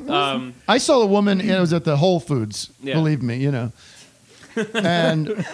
Um, 0.09 0.55
I 0.67 0.79
saw 0.79 1.03
a 1.03 1.07
woman. 1.07 1.39
and 1.41 1.51
It 1.51 1.61
was 1.61 1.73
at 1.75 1.85
the 1.85 1.97
Whole 1.99 2.19
Foods. 2.21 2.71
Yeah. 2.83 2.95
Believe 2.95 3.21
me, 3.23 3.37
you 3.37 3.51
know. 3.51 3.73
And 4.73 5.45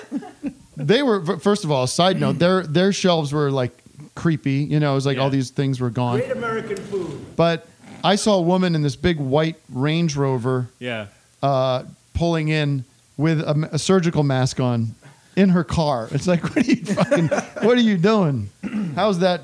they 0.77 1.03
were 1.03 1.39
first 1.39 1.65
of 1.65 1.71
all. 1.73 1.87
Side 1.87 2.21
note: 2.21 2.39
their 2.39 2.63
their 2.63 2.93
shelves 2.93 3.33
were 3.33 3.51
like 3.51 3.73
creepy. 4.15 4.63
You 4.65 4.79
know, 4.81 4.93
it 4.93 4.95
was 4.95 5.07
like 5.07 5.19
all 5.19 5.31
these 5.31 5.51
things 5.51 5.81
were 5.81 5.91
gone. 5.91 6.19
Great 6.19 6.31
American 6.31 6.77
food. 6.77 7.37
But 7.37 7.67
I 8.05 8.15
saw 8.17 8.37
a 8.37 8.43
woman 8.43 8.75
in 8.75 8.83
this 8.83 8.97
big 8.97 9.19
white 9.19 9.57
Range 9.71 10.15
Rover. 10.17 10.69
Yeah. 10.79 11.07
Uh, 11.43 11.85
pulling 12.15 12.49
in 12.49 12.85
with 13.17 13.41
a 13.41 13.79
surgical 13.79 14.23
mask 14.23 14.61
on 14.61 14.95
in 15.37 15.51
her 15.51 15.65
car. 15.65 16.09
It's 16.11 16.27
like, 16.27 16.43
what 16.55 16.57
are 16.57 16.61
you 16.71 16.77
fucking? 16.85 17.29
what 17.29 17.77
are 17.79 17.81
you 17.81 17.97
doing? 17.97 18.51
How's 18.95 19.19
that 19.21 19.43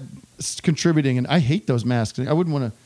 contributing? 0.63 1.19
And 1.19 1.27
I 1.27 1.39
hate 1.39 1.67
those 1.67 1.85
masks. 1.85 2.19
I 2.19 2.33
wouldn't 2.33 2.53
want 2.53 2.73
to. 2.73 2.79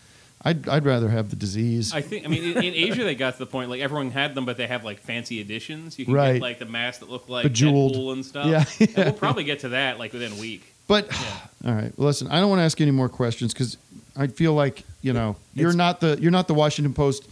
I'd, 0.46 0.68
I'd 0.68 0.84
rather 0.84 1.08
have 1.08 1.30
the 1.30 1.36
disease. 1.36 1.94
I 1.94 2.02
think. 2.02 2.26
I 2.26 2.28
mean, 2.28 2.44
in, 2.44 2.62
in 2.62 2.74
Asia 2.74 3.02
they 3.02 3.14
got 3.14 3.32
to 3.32 3.38
the 3.38 3.46
point 3.46 3.70
like 3.70 3.80
everyone 3.80 4.10
had 4.10 4.34
them, 4.34 4.44
but 4.44 4.58
they 4.58 4.66
have 4.66 4.84
like 4.84 5.00
fancy 5.00 5.40
editions. 5.40 5.98
You 5.98 6.04
can 6.04 6.12
Right. 6.14 6.32
get 6.34 6.42
like 6.42 6.58
the 6.58 6.66
masks 6.66 6.98
that 6.98 7.08
look 7.10 7.28
like 7.30 7.44
Bejeweled. 7.44 7.94
Deadpool 7.94 8.12
and 8.12 8.26
stuff. 8.26 8.46
Yeah. 8.46 8.64
And 8.80 8.96
we'll 8.96 9.12
probably 9.26 9.44
get 9.44 9.60
to 9.60 9.70
that 9.70 9.98
like 9.98 10.12
within 10.12 10.32
a 10.32 10.36
week. 10.36 10.70
But 10.86 11.08
all 11.66 11.72
right, 11.72 11.92
well, 11.96 12.06
listen. 12.08 12.28
I 12.28 12.40
don't 12.40 12.50
want 12.50 12.58
to 12.60 12.64
ask 12.64 12.78
any 12.80 12.90
more 12.90 13.08
questions 13.08 13.54
because 13.54 13.78
I 14.16 14.26
feel 14.26 14.52
like 14.52 14.82
you 15.00 15.14
know 15.14 15.36
you're 15.54 15.72
not 15.72 16.00
the 16.00 16.18
you're 16.20 16.30
not 16.30 16.46
the 16.46 16.54
Washington 16.54 16.92
Post 16.92 17.26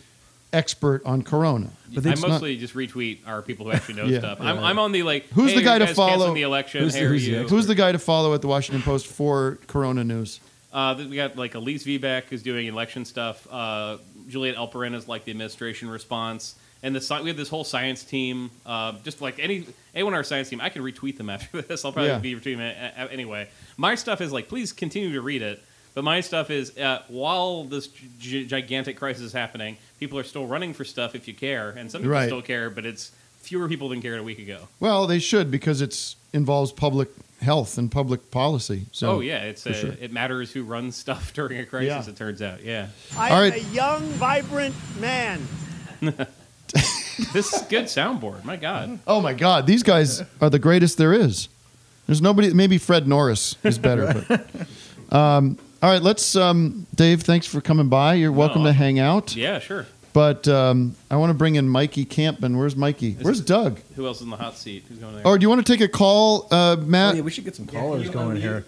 expert 0.52 1.02
on 1.04 1.22
Corona. 1.22 1.70
I 1.96 2.14
mostly 2.16 2.56
just 2.56 2.74
retweet 2.74 3.18
our 3.26 3.42
people 3.42 3.66
who 3.66 3.72
actually 3.72 3.94
know 3.94 4.04
Yeah, 4.06 4.18
stuff. 4.20 4.38
yeah, 4.40 4.50
I'm, 4.50 4.56
yeah. 4.56 4.64
I'm 4.64 4.78
on 4.78 4.92
the 4.92 5.02
like. 5.02 5.26
Who's 5.28 5.50
hey, 5.52 5.58
the 5.58 5.62
guy 5.64 5.74
you 5.74 5.78
to 5.80 5.84
guys 5.86 5.96
canceling 5.96 6.18
follow? 6.20 6.34
The 6.34 6.42
election. 6.42 6.88
hey, 6.88 7.04
are 7.04 7.14
you? 7.14 7.48
Who's 7.48 7.66
the 7.66 7.74
guy 7.74 7.92
to 7.92 7.98
follow 7.98 8.34
at 8.34 8.40
the 8.42 8.48
Washington 8.48 8.82
Post 8.82 9.06
for 9.06 9.58
Corona 9.66 10.04
news? 10.04 10.40
Uh, 10.72 10.94
we 10.98 11.16
got 11.16 11.36
like 11.36 11.54
Elise 11.54 11.84
Viebeck 11.84 12.24
who's 12.24 12.42
doing 12.42 12.66
election 12.66 13.04
stuff. 13.04 13.46
Uh, 13.50 13.98
Juliet 14.28 14.56
Eilperin 14.56 14.94
is 14.94 15.06
like 15.06 15.24
the 15.26 15.30
administration 15.30 15.90
response, 15.90 16.54
and 16.82 16.94
the 16.96 17.20
we 17.22 17.28
have 17.28 17.36
this 17.36 17.50
whole 17.50 17.64
science 17.64 18.04
team. 18.04 18.50
Uh, 18.64 18.92
just 19.04 19.20
like 19.20 19.38
any 19.38 19.66
anyone 19.94 20.14
on 20.14 20.16
our 20.18 20.24
science 20.24 20.48
team, 20.48 20.62
I 20.62 20.70
can 20.70 20.82
retweet 20.82 21.18
them 21.18 21.28
after 21.28 21.60
this. 21.62 21.84
I'll 21.84 21.92
probably 21.92 22.10
Yeah. 22.10 22.18
be 22.20 22.34
retweeting 22.34 22.60
it 22.60 22.76
a- 22.96 23.04
a- 23.04 23.12
anyway. 23.12 23.48
My 23.76 23.94
stuff 23.96 24.22
is 24.22 24.32
like, 24.32 24.48
please 24.48 24.72
continue 24.72 25.12
to 25.12 25.20
read 25.20 25.42
it. 25.42 25.62
But 25.94 26.04
my 26.04 26.20
stuff 26.20 26.50
is 26.50 26.76
uh, 26.78 27.02
while 27.08 27.64
this 27.64 27.88
gi- 28.18 28.46
gigantic 28.46 28.96
crisis 28.96 29.22
is 29.24 29.32
happening, 29.32 29.76
people 30.00 30.18
are 30.18 30.24
still 30.24 30.46
running 30.46 30.72
for 30.72 30.84
stuff 30.84 31.14
if 31.14 31.28
you 31.28 31.34
care, 31.34 31.70
and 31.70 31.90
some 31.90 32.00
people 32.00 32.12
Right. 32.14 32.26
still 32.26 32.40
care, 32.42 32.70
but 32.70 32.86
it's 32.86 33.12
fewer 33.40 33.68
people 33.68 33.88
than 33.90 34.00
cared 34.00 34.18
a 34.18 34.22
week 34.22 34.38
ago. 34.38 34.68
Well, 34.80 35.06
they 35.06 35.18
should 35.18 35.50
because 35.50 35.80
it's 35.82 36.16
involves 36.32 36.72
public 36.72 37.08
health 37.42 37.76
and 37.76 37.90
public 37.90 38.30
policy. 38.30 38.86
So 38.92 39.16
oh 39.16 39.20
yeah, 39.20 39.42
it's 39.42 39.64
for 39.64 39.70
uh, 39.70 39.74
sure. 39.74 39.94
it 40.00 40.12
matters 40.12 40.50
who 40.52 40.62
runs 40.62 40.96
stuff 41.04 41.32
during 41.34 41.58
a 41.58 41.66
crisis. 41.66 42.06
Yeah. 42.06 42.10
It 42.12 42.16
turns 42.16 42.40
out, 42.40 42.62
yeah. 42.64 42.86
I 43.18 43.30
All 43.30 43.36
am 43.36 43.42
right. 43.50 43.62
a 43.62 43.64
young, 43.74 44.02
vibrant 44.12 44.74
man. 45.00 45.46
this 47.32 47.52
is 47.52 47.62
good 47.68 47.84
soundboard. 47.84 48.44
My 48.44 48.56
God. 48.56 48.98
Oh 49.06 49.20
my 49.20 49.34
God, 49.34 49.66
these 49.66 49.82
guys 49.82 50.22
are 50.40 50.50
the 50.50 50.58
greatest 50.58 50.98
there 50.98 51.12
is. 51.12 51.48
There's 52.06 52.22
nobody. 52.22 52.52
Maybe 52.52 52.78
Fred 52.78 53.06
Norris 53.06 53.56
is 53.62 53.78
better. 53.78 54.24
but, 54.28 55.14
um, 55.16 55.58
all 55.82 55.90
right, 55.90 56.02
let's. 56.02 56.36
Um, 56.36 56.86
Dave, 56.94 57.22
thanks 57.22 57.46
for 57.46 57.60
coming 57.60 57.88
by. 57.88 58.14
You're 58.14 58.32
welcome 58.32 58.62
Oh. 58.62 58.66
to 58.66 58.72
hang 58.72 58.98
out. 58.98 59.34
Yeah, 59.36 59.58
sure. 59.58 59.86
But 60.12 60.46
um, 60.46 60.94
I 61.10 61.16
want 61.16 61.30
to 61.30 61.34
bring 61.34 61.54
in 61.54 61.68
Mikey 61.68 62.04
Campman. 62.04 62.56
Where's 62.58 62.76
Mikey? 62.76 63.16
Where's 63.22 63.40
Doug? 63.40 63.80
Who 63.96 64.06
else 64.06 64.18
is 64.18 64.24
in 64.24 64.30
the 64.30 64.36
hot 64.36 64.56
seat? 64.58 64.84
Who's 64.88 64.98
going 64.98 65.14
there? 65.16 65.26
Or 65.26 65.38
do 65.38 65.42
you 65.42 65.48
want 65.48 65.64
to 65.66 65.72
take 65.72 65.80
a 65.80 65.88
call, 65.88 66.48
uh, 66.50 66.76
Matt? 66.78 67.14
Oh, 67.14 67.16
yeah, 67.16 67.22
we 67.22 67.30
should 67.30 67.44
get 67.44 67.56
some 67.56 67.66
callers 67.66 68.10
going 68.10 68.36
here. 68.36 68.64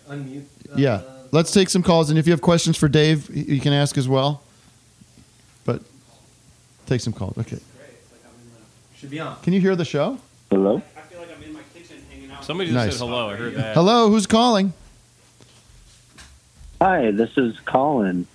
Yeah, 0.74 1.02
let's 1.32 1.50
take 1.52 1.68
some 1.68 1.82
calls, 1.82 2.08
and 2.10 2.18
if 2.18 2.26
you 2.26 2.32
have 2.32 2.40
questions 2.40 2.76
for 2.78 2.88
Dave, 2.88 3.28
y- 3.28 3.44
you 3.46 3.60
can 3.60 3.72
ask 3.74 3.98
as 3.98 4.08
well. 4.08 4.42
But 5.66 5.82
take 6.86 7.00
some 7.02 7.12
calls. 7.12 7.36
Okay. 7.38 7.58
Should 8.96 9.10
be 9.10 9.20
on. 9.20 9.36
Can 9.42 9.52
you 9.52 9.60
hear 9.60 9.76
the 9.76 9.84
show? 9.84 10.18
Hello. 10.50 10.80
I 10.96 11.00
feel 11.02 11.20
like 11.20 11.28
I'm 11.36 11.42
in 11.42 11.52
my 11.52 11.60
kitchen 11.74 11.98
hanging 12.10 12.30
out. 12.30 12.42
Somebody 12.44 12.70
just 12.70 12.86
Nice. 12.86 12.96
said 12.96 13.04
hello. 13.06 13.28
I 13.28 13.36
heard 13.36 13.54
that. 13.54 13.74
Hello, 13.74 14.08
who's 14.08 14.26
calling? 14.26 14.72
Hi, 16.84 17.10
this 17.12 17.38
is 17.38 17.58
Colin. 17.60 18.26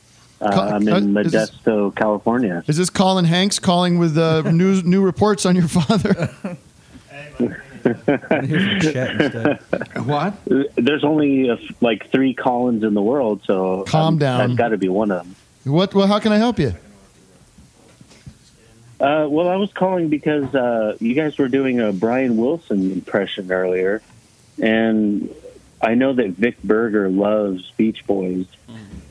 Uh, 0.42 0.52
Col- 0.52 0.70
I'm 0.70 0.88
uh, 0.88 0.98
in 0.98 1.16
is 1.18 1.32
this- 1.32 1.52
Modesto, 1.52 1.96
California. 1.96 2.64
Is 2.66 2.78
this 2.78 2.90
Colin 2.90 3.26
Hanks 3.26 3.60
calling 3.60 4.00
with 4.00 4.18
uh, 4.18 4.42
new 4.52 4.82
new 4.82 5.04
reports 5.04 5.46
on 5.46 5.56
your 5.56 5.68
father? 5.68 6.32
what? 10.04 10.34
There's 10.76 11.04
only 11.04 11.52
uh, 11.52 11.58
like 11.80 12.10
three 12.10 12.34
Collins 12.34 12.84
in 12.84 12.96
the 12.96 13.04
world, 13.04 13.42
so 13.46 13.84
Calm 13.84 14.16
um, 14.16 14.18
down. 14.18 14.40
That's 14.40 14.58
got 14.58 14.70
to 14.70 14.80
be 14.80 14.90
one 14.90 15.12
of 15.12 15.26
them. 15.26 15.36
What? 15.72 15.94
Well, 15.94 16.08
how 16.08 16.18
can 16.18 16.32
I 16.32 16.38
help 16.38 16.58
you? 16.58 16.74
Uh, 19.00 19.28
well, 19.30 19.48
I 19.48 19.58
was 19.58 19.72
calling 19.74 20.10
because 20.10 20.56
uh, 20.56 20.98
you 21.00 21.14
guys 21.14 21.38
were 21.38 21.50
doing 21.50 21.80
a 21.80 21.94
Brian 21.94 22.36
Wilson 22.36 22.92
impression 22.92 23.52
earlier, 23.52 24.02
and 24.60 25.30
I 25.82 25.96
know 25.96 26.14
that 26.14 26.32
Vic 26.32 26.62
Berger 26.64 27.10
loves 27.10 27.72
Beach 27.78 28.06
Boys, 28.06 28.46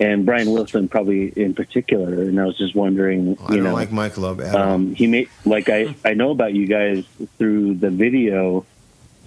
and 0.01 0.27
Brian 0.27 0.51
Wilson 0.53 0.89
probably 0.89 1.29
in 1.35 1.55
particular. 1.55 2.23
And 2.23 2.39
I 2.41 2.45
was 2.45 2.57
just 2.59 2.75
wondering, 2.75 3.37
I 3.41 3.51
you 3.53 3.57
don't 3.57 3.65
know, 3.65 3.73
like 3.75 3.91
Mike 3.91 4.17
Love 4.19 4.41
at 4.41 4.55
um, 4.55 4.95
he 4.95 5.07
made 5.07 5.29
like 5.45 5.69
I 5.69 5.95
I 6.05 6.15
know 6.15 6.31
about 6.31 6.55
you 6.55 6.67
guys 6.67 7.05
through 7.39 7.75
the 7.75 7.91
video 7.91 8.65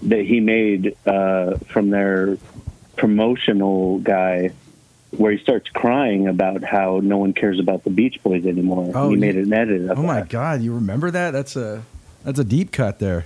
that 0.04 0.26
he 0.26 0.40
made 0.40 0.96
uh, 1.06 1.58
from 1.70 1.90
their 1.90 2.38
promotional 2.98 4.00
guy. 4.00 4.52
Where 5.18 5.34
he 5.34 5.40
starts 5.44 5.70
crying 5.70 6.30
about 6.30 6.64
how 6.64 7.02
no 7.04 7.18
one 7.18 7.34
cares 7.34 7.60
about 7.60 7.84
the 7.84 7.90
Beach 7.90 8.24
Boys 8.24 8.46
anymore. 8.46 8.94
Oh, 8.96 9.10
he 9.10 9.18
made 9.18 9.36
an 9.36 9.52
edit 9.52 9.90
of 9.92 10.00
Oh 10.00 10.02
that. 10.04 10.08
my 10.08 10.22
God, 10.22 10.62
you 10.62 10.74
remember 10.74 11.12
that? 11.12 11.32
That's 11.32 11.58
a 11.58 11.84
that's 12.24 12.40
a 12.40 12.46
deep 12.46 12.72
cut 12.72 13.00
there. 13.00 13.26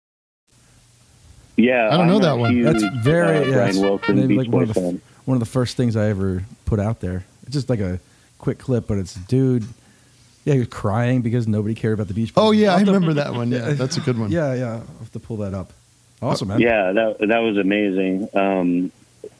Yeah, 1.61 1.89
I 1.91 1.97
don't 1.97 2.07
know 2.07 2.15
I'm 2.17 2.21
that 2.23 2.37
one. 2.37 2.51
huge, 2.53 2.65
That's 2.81 2.83
very 3.03 3.37
uh, 3.37 3.41
yeah, 3.41 3.51
Brian 3.53 3.69
it's 3.69 3.79
Wilson 3.79 4.15
maybe 4.15 4.27
Beach 4.29 4.37
like 4.47 4.53
one 4.53 4.63
of, 4.63 4.73
the, 4.73 4.99
one 5.25 5.35
of 5.35 5.39
the 5.39 5.45
first 5.45 5.77
things 5.77 5.95
I 5.95 6.07
ever 6.09 6.43
put 6.65 6.79
out 6.79 6.99
there. 6.99 7.23
It's 7.43 7.53
just 7.53 7.69
like 7.69 7.79
a 7.79 7.99
quick 8.39 8.57
clip, 8.59 8.87
but 8.87 8.97
it's 8.97 9.13
dude. 9.15 9.65
Yeah, 10.43 10.55
you're 10.55 10.65
crying 10.65 11.21
because 11.21 11.47
nobody 11.47 11.75
cared 11.75 11.93
about 11.93 12.07
the 12.07 12.13
beach. 12.15 12.33
Oh 12.35 12.51
yeah, 12.51 12.69
I'll 12.69 12.75
I 12.75 12.79
have 12.79 12.87
to- 12.87 12.93
remember 12.93 13.13
that 13.15 13.33
one. 13.33 13.51
Yeah, 13.51 13.71
that's 13.73 13.97
a 13.97 14.01
good 14.01 14.17
one. 14.17 14.31
Yeah, 14.31 14.53
yeah. 14.55 14.71
I'll 14.73 14.79
have 14.99 15.11
to 15.13 15.19
pull 15.19 15.37
that 15.37 15.53
up. 15.53 15.71
Awesome, 16.21 16.47
man. 16.49 16.59
Yeah, 16.59 16.91
that 16.91 17.19
that 17.19 17.39
was 17.39 17.57
amazing. 17.57 18.29
Um, 18.33 18.91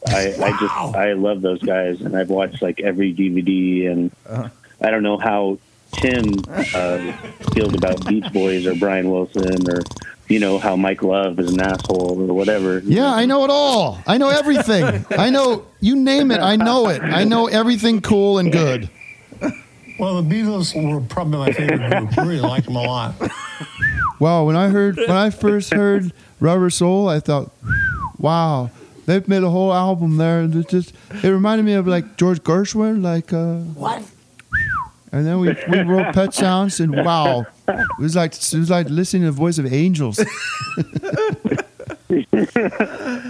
I 0.08 0.34
I 0.42 0.58
just 0.60 0.74
I 0.96 1.14
love 1.14 1.42
those 1.42 1.62
guys, 1.62 2.02
and 2.02 2.16
I've 2.16 2.30
watched 2.30 2.62
like 2.62 2.80
every 2.82 3.14
DVD, 3.14 3.90
and 3.92 4.12
Uh-huh. 4.28 4.50
I 4.82 4.90
don't 4.92 5.04
know 5.04 5.18
how 5.18 5.58
Tim 5.94 6.34
uh, 6.50 7.12
feels 7.54 7.74
about 7.74 8.06
Beach 8.08 8.32
Boys 8.34 8.66
or 8.66 8.76
Brian 8.76 9.10
Wilson 9.12 9.70
or 9.70 9.82
you 10.28 10.40
know 10.40 10.58
how 10.60 10.76
Mike 10.78 11.04
Love 11.04 11.40
is 11.40 11.52
an 11.52 11.60
asshole 11.62 12.22
or 12.30 12.34
whatever. 12.34 12.80
Yeah, 12.80 13.14
I 13.14 13.26
know 13.26 13.44
it 13.44 13.50
all. 13.50 14.00
I 14.08 14.18
know 14.18 14.30
everything. 14.30 15.06
I 15.12 15.30
know 15.30 15.66
you 15.82 15.96
name 15.98 16.32
it. 16.32 16.40
I 16.40 16.56
know 16.56 16.88
it. 16.88 17.02
I 17.02 17.26
know 17.26 17.48
everything 17.48 18.02
cool 18.02 18.38
and 18.40 18.52
good. 18.52 18.90
Well, 20.00 20.22
the 20.22 20.28
Beatles 20.36 20.74
were 20.74 21.02
probably 21.02 21.38
my 21.38 21.52
favorite 21.52 21.90
group. 21.92 22.18
I 22.18 22.22
really 22.26 22.40
liked 22.40 22.66
them 22.66 22.76
a 22.78 22.82
lot. 22.82 23.14
Wow, 24.20 24.46
when 24.46 24.56
I 24.56 24.70
heard 24.70 24.98
when 24.98 25.12
I 25.12 25.30
first 25.32 25.74
heard 25.74 26.14
Rubber 26.40 26.70
Soul, 26.70 27.10
I 27.10 27.20
thought, 27.20 27.52
wow, 28.18 28.70
they've 29.06 29.28
made 29.28 29.44
a 29.44 29.50
whole 29.50 29.74
album 29.74 30.18
there. 30.18 30.44
It 30.44 30.70
just 30.70 30.94
it 31.24 31.28
reminded 31.30 31.66
me 31.66 31.74
of 31.74 31.88
like 31.88 32.18
George 32.18 32.42
Gershwin, 32.42 33.04
like 33.04 33.34
uh, 33.34 33.58
What? 33.76 34.04
And 35.14 35.26
then 35.26 35.40
we, 35.40 35.56
we 35.70 35.80
wrote 35.82 36.14
Pet 36.16 36.34
Sounds, 36.34 36.80
and 36.80 36.96
wow, 36.96 37.46
it 37.68 38.00
was 38.00 38.16
like 38.16 38.34
it 38.34 38.54
was 38.54 38.70
like 38.70 38.90
listening 38.90 39.24
to 39.24 39.28
the 39.28 39.32
voice 39.34 39.58
of 39.58 39.72
angels. 39.72 40.20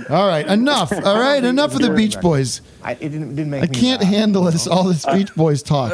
all 0.10 0.28
right, 0.28 0.46
enough. 0.48 0.92
All 0.92 1.20
right, 1.20 1.44
enough 1.44 1.74
of 1.74 1.82
the 1.82 1.92
Beach 1.92 2.20
Boys. 2.20 2.62
I, 2.84 2.94
it 2.94 3.00
didn't, 3.00 3.36
didn't 3.36 3.50
make 3.50 3.64
I 3.64 3.68
can't 3.68 4.02
laugh. 4.02 4.12
handle 4.12 4.44
this 4.44 4.68
all 4.68 4.84
this 4.84 5.06
Beach 5.06 5.34
Boys 5.36 5.64
talk. 5.64 5.92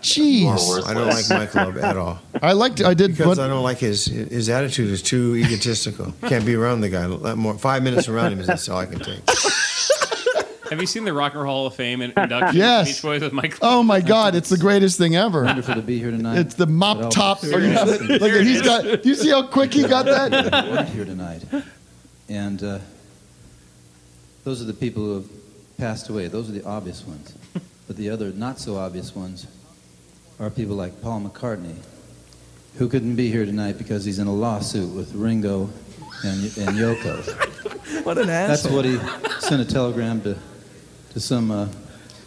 Jeez, 0.00 0.86
I 0.86 0.94
don't 0.94 1.08
like 1.08 1.28
Mike 1.30 1.54
Love 1.54 1.76
at 1.78 1.96
all. 1.96 2.18
I 2.42 2.52
liked. 2.52 2.80
I 2.82 2.94
did. 2.94 3.12
Because 3.12 3.26
What, 3.26 3.38
I 3.38 3.46
don't 3.48 3.62
like 3.62 3.78
his 3.78 4.06
his 4.06 4.48
attitude 4.48 4.90
is 4.90 5.02
too 5.02 5.36
egotistical. 5.36 6.14
Can't 6.28 6.46
be 6.46 6.54
around 6.54 6.80
the 6.80 6.88
guy. 6.88 7.06
More 7.34 7.58
five 7.58 7.82
minutes 7.82 8.08
around 8.08 8.32
him 8.32 8.40
is 8.40 8.46
that's 8.46 8.68
all 8.68 8.78
I 8.78 8.86
can 8.86 9.00
take. 9.00 9.20
Have 10.70 10.80
you 10.80 10.86
seen 10.86 11.04
the 11.04 11.12
Rock 11.12 11.34
and 11.34 11.42
Roll 11.42 11.52
Hall 11.54 11.66
of 11.66 11.74
Fame 11.74 12.00
in- 12.00 12.12
induction? 12.16 12.56
Yes. 12.56 12.86
Beach 12.88 13.02
Boys 13.02 13.22
with 13.22 13.32
Mike. 13.32 13.58
oh 13.60 13.82
my 13.82 14.00
God, 14.00 14.34
it's 14.36 14.48
the 14.48 14.56
greatest 14.56 14.98
thing 14.98 15.16
ever. 15.16 15.44
Wonderful 15.44 15.74
to 15.74 15.82
be 15.82 15.98
here 15.98 16.10
tonight. 16.12 16.38
It's 16.38 16.54
the 16.54 16.66
mop 16.66 16.98
But 16.98 17.04
I'll- 17.06 17.10
top. 17.10 17.42
Look 17.44 17.60
at 17.62 18.42
he's 18.42 18.62
got. 18.62 18.84
Do 19.02 19.08
you 19.08 19.14
see 19.16 19.30
how 19.30 19.46
quick 19.46 19.74
he 19.74 19.82
got 19.86 20.06
that? 20.06 20.30
Weren't 20.52 20.88
here 20.90 21.04
tonight, 21.04 21.42
and 22.28 22.62
uh, 22.62 22.78
those 24.44 24.62
are 24.62 24.66
the 24.66 24.72
people 24.74 25.02
who 25.02 25.14
have 25.16 25.28
passed 25.76 26.08
away. 26.08 26.28
Those 26.28 26.48
are 26.48 26.52
the 26.52 26.64
obvious 26.64 27.04
ones, 27.04 27.34
but 27.88 27.96
the 27.96 28.08
other 28.10 28.30
not 28.30 28.58
so 28.60 28.76
obvious 28.76 29.14
ones 29.14 29.46
are 30.38 30.50
people 30.50 30.76
like 30.76 31.02
Paul 31.02 31.22
McCartney, 31.22 31.74
who 32.76 32.88
couldn't 32.88 33.16
be 33.16 33.28
here 33.30 33.44
tonight 33.44 33.76
because 33.76 34.04
he's 34.04 34.20
in 34.20 34.28
a 34.28 34.32
lawsuit 34.32 34.94
with 34.94 35.12
Ringo 35.14 35.68
and, 36.24 36.44
and 36.44 36.78
Yoko. 36.78 38.04
What 38.04 38.18
an 38.18 38.28
That's 38.28 38.66
what 38.68 38.84
he 38.84 38.98
sent 39.40 39.60
a 39.60 39.64
telegram 39.64 40.20
to 40.22 40.38
to 41.10 41.20
some 41.20 41.50
uh, 41.50 41.68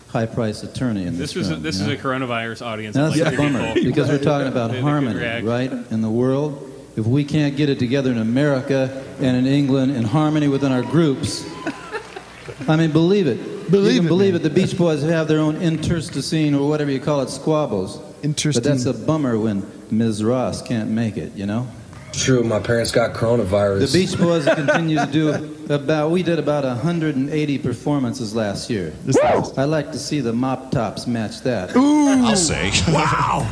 high-priced 0.09 0.63
attorney 0.63 1.05
in 1.05 1.17
this, 1.17 1.33
This 1.33 1.35
was 1.35 1.49
a, 1.49 1.53
room, 1.55 1.63
this 1.63 1.75
you 1.79 1.81
is 1.83 1.87
know? 1.87 1.93
a 1.93 1.97
coronavirus 1.97 2.65
audience. 2.65 2.95
Now, 2.95 3.09
That's 3.09 3.19
like 3.21 3.33
a 3.33 3.37
bummer 3.37 3.73
people. 3.73 3.91
because 3.91 4.09
we're 4.09 4.17
talking 4.23 4.47
about 4.47 4.67
They- 4.71 4.75
they 4.77 4.81
could 4.81 4.89
harmony, 4.89 5.43
right, 5.45 5.71
in 5.91 6.01
the 6.01 6.09
world. 6.09 6.69
If 6.95 7.07
we 7.07 7.23
can't 7.23 7.55
get 7.57 7.69
it 7.69 7.79
together 7.79 8.11
in 8.11 8.19
America 8.19 9.03
and 9.19 9.35
in 9.35 9.47
England 9.47 9.95
in 9.95 10.03
harmony 10.03 10.47
within 10.47 10.71
our 10.71 10.83
groups, 10.83 11.43
I 12.67 12.75
mean, 12.75 12.91
believe 12.91 13.25
it. 13.25 13.71
Believe 13.71 13.93
you 13.93 13.99
can 14.01 14.05
it, 14.05 14.09
believe 14.09 14.35
it. 14.35 14.43
The 14.43 14.49
Beach 14.51 14.77
Boys 14.77 15.01
have 15.01 15.27
their 15.27 15.39
own 15.39 15.55
interstitial 15.55 16.61
or 16.61 16.69
whatever 16.69 16.91
you 16.91 16.99
call 16.99 17.21
it, 17.21 17.29
squabbles. 17.29 17.97
But 18.21 18.63
that's 18.63 18.85
a 18.85 18.93
bummer 18.93 19.39
when 19.39 19.65
Ms. 19.89 20.23
Ross 20.23 20.61
can't 20.61 20.89
make 20.91 21.17
it, 21.17 21.33
you 21.35 21.45
know? 21.47 21.67
True, 22.13 22.43
my 22.43 22.59
parents 22.59 22.91
got 22.91 23.15
coronavirus. 23.15 23.91
The 23.91 23.99
Beach 24.05 24.17
Boys 24.17 24.45
continue 24.45 24.97
to 24.97 25.07
do 25.07 25.52
about, 25.69 26.11
we 26.11 26.23
did 26.23 26.39
about 26.39 26.63
180 26.63 27.57
performances 27.59 28.35
last 28.35 28.69
year. 28.69 28.93
I'd 29.57 29.65
like 29.65 29.91
to 29.91 29.99
see 29.99 30.19
the 30.19 30.33
mop 30.33 30.71
tops 30.71 31.07
match 31.07 31.41
that. 31.41 31.75
Ooh. 31.75 32.25
I'll 32.25 32.35
say. 32.35 32.71
Wow. 32.93 33.47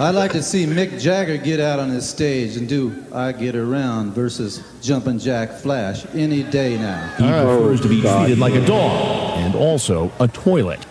I'd 0.00 0.14
like 0.14 0.30
to 0.32 0.42
see 0.44 0.64
Mick 0.64 1.00
Jagger 1.00 1.36
get 1.36 1.58
out 1.58 1.80
on 1.80 1.88
his 1.88 2.08
stage 2.08 2.56
and 2.56 2.68
do 2.68 3.04
I 3.12 3.32
Get 3.32 3.56
Around 3.56 4.12
versus 4.12 4.62
Jumpin' 4.80 5.18
Jack 5.18 5.50
Flash 5.50 6.06
any 6.14 6.44
day 6.44 6.78
now. 6.78 7.12
He 7.16 7.24
oh, 7.24 7.58
prefers 7.58 7.80
to 7.80 7.88
be 7.88 8.00
treated 8.00 8.38
like 8.38 8.54
a 8.54 8.64
dog 8.64 9.38
and 9.38 9.56
also 9.56 10.12
a 10.20 10.28
toilet. 10.28 10.86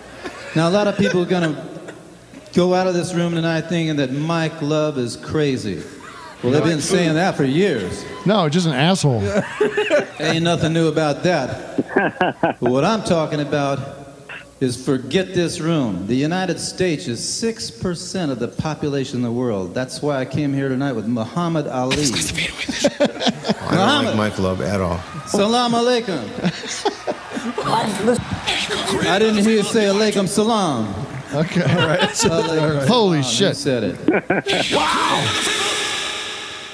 Now, 0.55 0.67
a 0.67 0.71
lot 0.71 0.87
of 0.87 0.97
people 0.97 1.21
are 1.21 1.25
going 1.25 1.55
to 1.55 1.67
go 2.53 2.73
out 2.73 2.87
of 2.87 2.95
this 2.95 3.13
room 3.13 3.35
tonight 3.35 3.61
thinking 3.61 3.95
that 3.97 4.11
Mike 4.11 4.61
Love 4.61 4.97
is 4.97 5.15
crazy. 5.15 5.83
Well, 6.43 6.51
they've 6.51 6.63
been 6.63 6.81
saying 6.81 7.15
that 7.15 7.35
for 7.35 7.43
years. 7.43 8.05
No, 8.25 8.47
just 8.47 8.67
an 8.67 8.73
asshole. 8.73 9.21
Ain't 10.19 10.43
nothing 10.43 10.73
new 10.73 10.87
about 10.87 11.23
that. 11.23 11.77
But 12.41 12.61
what 12.61 12.85
I'm 12.85 13.03
talking 13.03 13.39
about 13.39 13.79
is 14.59 14.83
forget 14.83 15.33
this 15.33 15.59
room. 15.59 16.07
The 16.07 16.15
United 16.15 16.59
States 16.59 17.07
is 17.07 17.19
6% 17.21 18.31
of 18.31 18.39
the 18.39 18.47
population 18.47 19.17
in 19.17 19.23
the 19.23 19.31
world. 19.31 19.73
That's 19.73 20.01
why 20.01 20.19
I 20.19 20.25
came 20.25 20.53
here 20.53 20.69
tonight 20.69 20.93
with 20.93 21.07
Muhammad 21.07 21.67
Ali. 21.67 21.95
I 23.69 23.75
don't 23.75 24.05
like 24.05 24.15
Mike 24.15 24.39
Love 24.39 24.61
at 24.61 24.81
all. 24.81 24.99
Salam 25.27 25.73
alaikum. 25.73 26.23
I 29.07 29.19
didn't 29.19 29.43
hear 29.43 29.57
you 29.57 29.63
say 29.63 29.85
alaikum 29.85 30.27
salam. 30.27 30.93
Okay. 31.33 31.61
All 31.61 31.87
right. 31.87 32.87
Holy 32.87 33.21
shit. 33.23 33.49
You 33.49 33.53
said 33.53 33.83
it. 33.83 35.66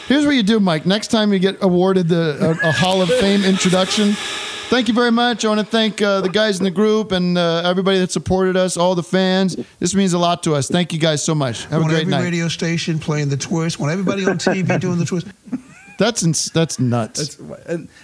Here's 0.07 0.25
what 0.25 0.35
you 0.35 0.43
do, 0.43 0.59
Mike. 0.59 0.85
Next 0.85 1.07
time 1.07 1.31
you 1.31 1.39
get 1.39 1.57
awarded 1.61 2.07
the 2.09 2.57
a, 2.63 2.69
a 2.69 2.71
Hall 2.71 3.01
of 3.01 3.09
Fame 3.09 3.43
introduction, 3.43 4.13
thank 4.69 4.87
you 4.87 4.93
very 4.93 5.11
much. 5.11 5.45
I 5.45 5.47
want 5.47 5.61
to 5.61 5.65
thank 5.65 6.01
uh, 6.01 6.21
the 6.21 6.29
guys 6.29 6.57
in 6.59 6.65
the 6.65 6.71
group 6.71 7.11
and 7.11 7.37
uh, 7.37 7.61
everybody 7.63 7.99
that 7.99 8.11
supported 8.11 8.57
us, 8.57 8.75
all 8.75 8.95
the 8.95 9.03
fans. 9.03 9.55
This 9.79 9.95
means 9.95 10.13
a 10.13 10.19
lot 10.19 10.43
to 10.43 10.55
us. 10.55 10.67
Thank 10.67 10.91
you 10.91 10.99
guys 10.99 11.23
so 11.23 11.33
much. 11.33 11.65
Have 11.65 11.81
a 11.81 11.85
great 11.85 12.01
every 12.01 12.11
night. 12.11 12.23
radio 12.23 12.47
station 12.49 12.99
playing 12.99 13.29
the 13.29 13.37
twist. 13.37 13.79
Want 13.79 13.91
everybody 13.91 14.25
on 14.25 14.37
TV 14.37 14.79
doing 14.79 14.99
the 14.99 15.05
twist. 15.05 15.27
That's 16.03 16.23
ins- 16.23 16.51
that's 16.51 16.79
nuts. 16.79 17.37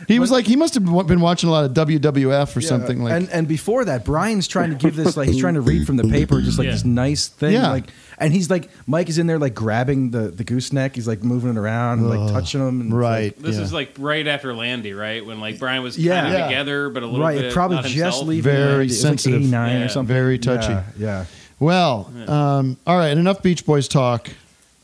he 0.08 0.20
was 0.20 0.32
like 0.32 0.46
he 0.48 0.56
must 0.56 0.74
have 0.76 0.86
been 0.86 1.20
watching 1.20 1.50
a 1.50 1.52
lot 1.52 1.66
of 1.66 1.74
WWF 1.74 2.56
or 2.56 2.60
Yeah, 2.62 2.68
something 2.70 3.04
like. 3.04 3.14
and 3.14 3.30
and 3.30 3.48
before 3.48 3.84
that, 3.86 4.06
Brian's 4.06 4.48
trying 4.48 4.70
to 4.70 4.76
give 4.78 4.96
this 4.96 5.18
like 5.18 5.28
he's 5.28 5.40
trying 5.40 5.56
to 5.56 5.62
read 5.62 5.86
from 5.86 5.98
the 5.98 6.06
paper, 6.06 6.40
just 6.42 6.58
like 6.58 6.66
Yeah. 6.68 6.72
this 6.72 6.86
nice 6.86 7.28
thing. 7.28 7.54
Yeah. 7.54 7.70
Like, 7.72 7.86
and 8.18 8.34
he's 8.34 8.50
like 8.50 8.70
Mike 8.88 9.10
is 9.10 9.18
in 9.18 9.28
there 9.28 9.38
like 9.40 9.54
grabbing 9.54 10.12
the 10.12 10.30
the 10.30 10.44
gooseneck. 10.44 10.96
He's 10.96 11.08
like 11.08 11.24
moving 11.24 11.50
it 11.52 11.58
around 11.58 12.00
and 12.00 12.10
like 12.10 12.32
touching 12.32 12.62
him. 12.66 12.82
And 12.82 12.98
right. 12.98 13.38
This 13.42 13.58
is 13.58 13.74
like 13.74 13.94
right 14.00 14.26
after 14.28 14.54
Landy, 14.56 14.94
right? 14.94 15.26
When 15.26 15.40
like 15.42 15.60
Brian 15.60 15.84
was 15.84 15.98
Yeah. 15.98 16.22
kind 16.22 16.28
of 16.34 16.40
Yeah. 16.40 16.48
together, 16.48 16.90
but 16.90 17.04
a 17.04 17.06
little 17.06 17.22
Right, 17.26 17.38
bit 17.40 17.54
probably 17.54 17.76
not 17.78 17.84
just 17.86 17.96
himself. 17.96 18.28
leaving 18.28 18.44
very 18.54 18.60
Landy. 18.64 18.76
It 18.86 18.88
was 18.88 19.04
like 19.04 19.10
sensitive, 19.12 19.42
89 19.42 19.82
or 19.82 19.90
something. 19.90 20.14
very 20.16 20.40
touchy. 20.40 20.70
Yeah, 20.72 20.84
yeah. 20.98 21.26
Well, 21.60 22.12
um, 22.28 22.78
all 22.88 22.98
right. 22.98 23.18
Enough 23.18 23.44
Beach 23.44 23.66
Boys 23.66 23.88
talk. 23.90 24.30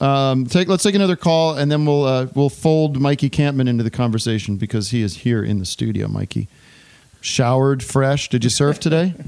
Um, 0.01 0.45
take 0.45 0.67
let's 0.67 0.83
take 0.83 0.95
another 0.95 1.15
call, 1.15 1.57
and 1.57 1.71
then 1.71 1.85
we'll 1.85 2.03
uh, 2.03 2.27
we'll 2.35 2.49
fold 2.49 2.99
Mikey 2.99 3.29
Kampmann 3.29 3.67
into 3.69 3.83
the 3.83 3.89
conversation 3.89 4.57
because 4.57 4.89
he 4.91 5.01
is 5.01 5.17
here 5.17 5.43
in 5.43 5.59
the 5.59 5.65
studio. 5.65 6.07
Mikey, 6.07 6.47
showered, 7.21 7.81
fresh. 7.81 8.27
Did 8.29 8.43
you 8.43 8.49
surf 8.49 8.79
today? 8.79 9.13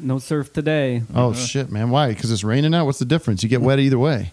No 0.00 0.20
surf 0.20 0.52
today. 0.52 1.02
Oh 1.12 1.34
shit, 1.34 1.72
man! 1.72 1.90
Why? 1.90 2.10
Because 2.10 2.30
it's 2.30 2.44
raining 2.44 2.72
out. 2.72 2.84
What's 2.86 3.00
the 3.00 3.04
difference? 3.04 3.42
You 3.42 3.48
get 3.48 3.60
wet 3.62 3.80
either 3.80 3.98
way. 3.98 4.30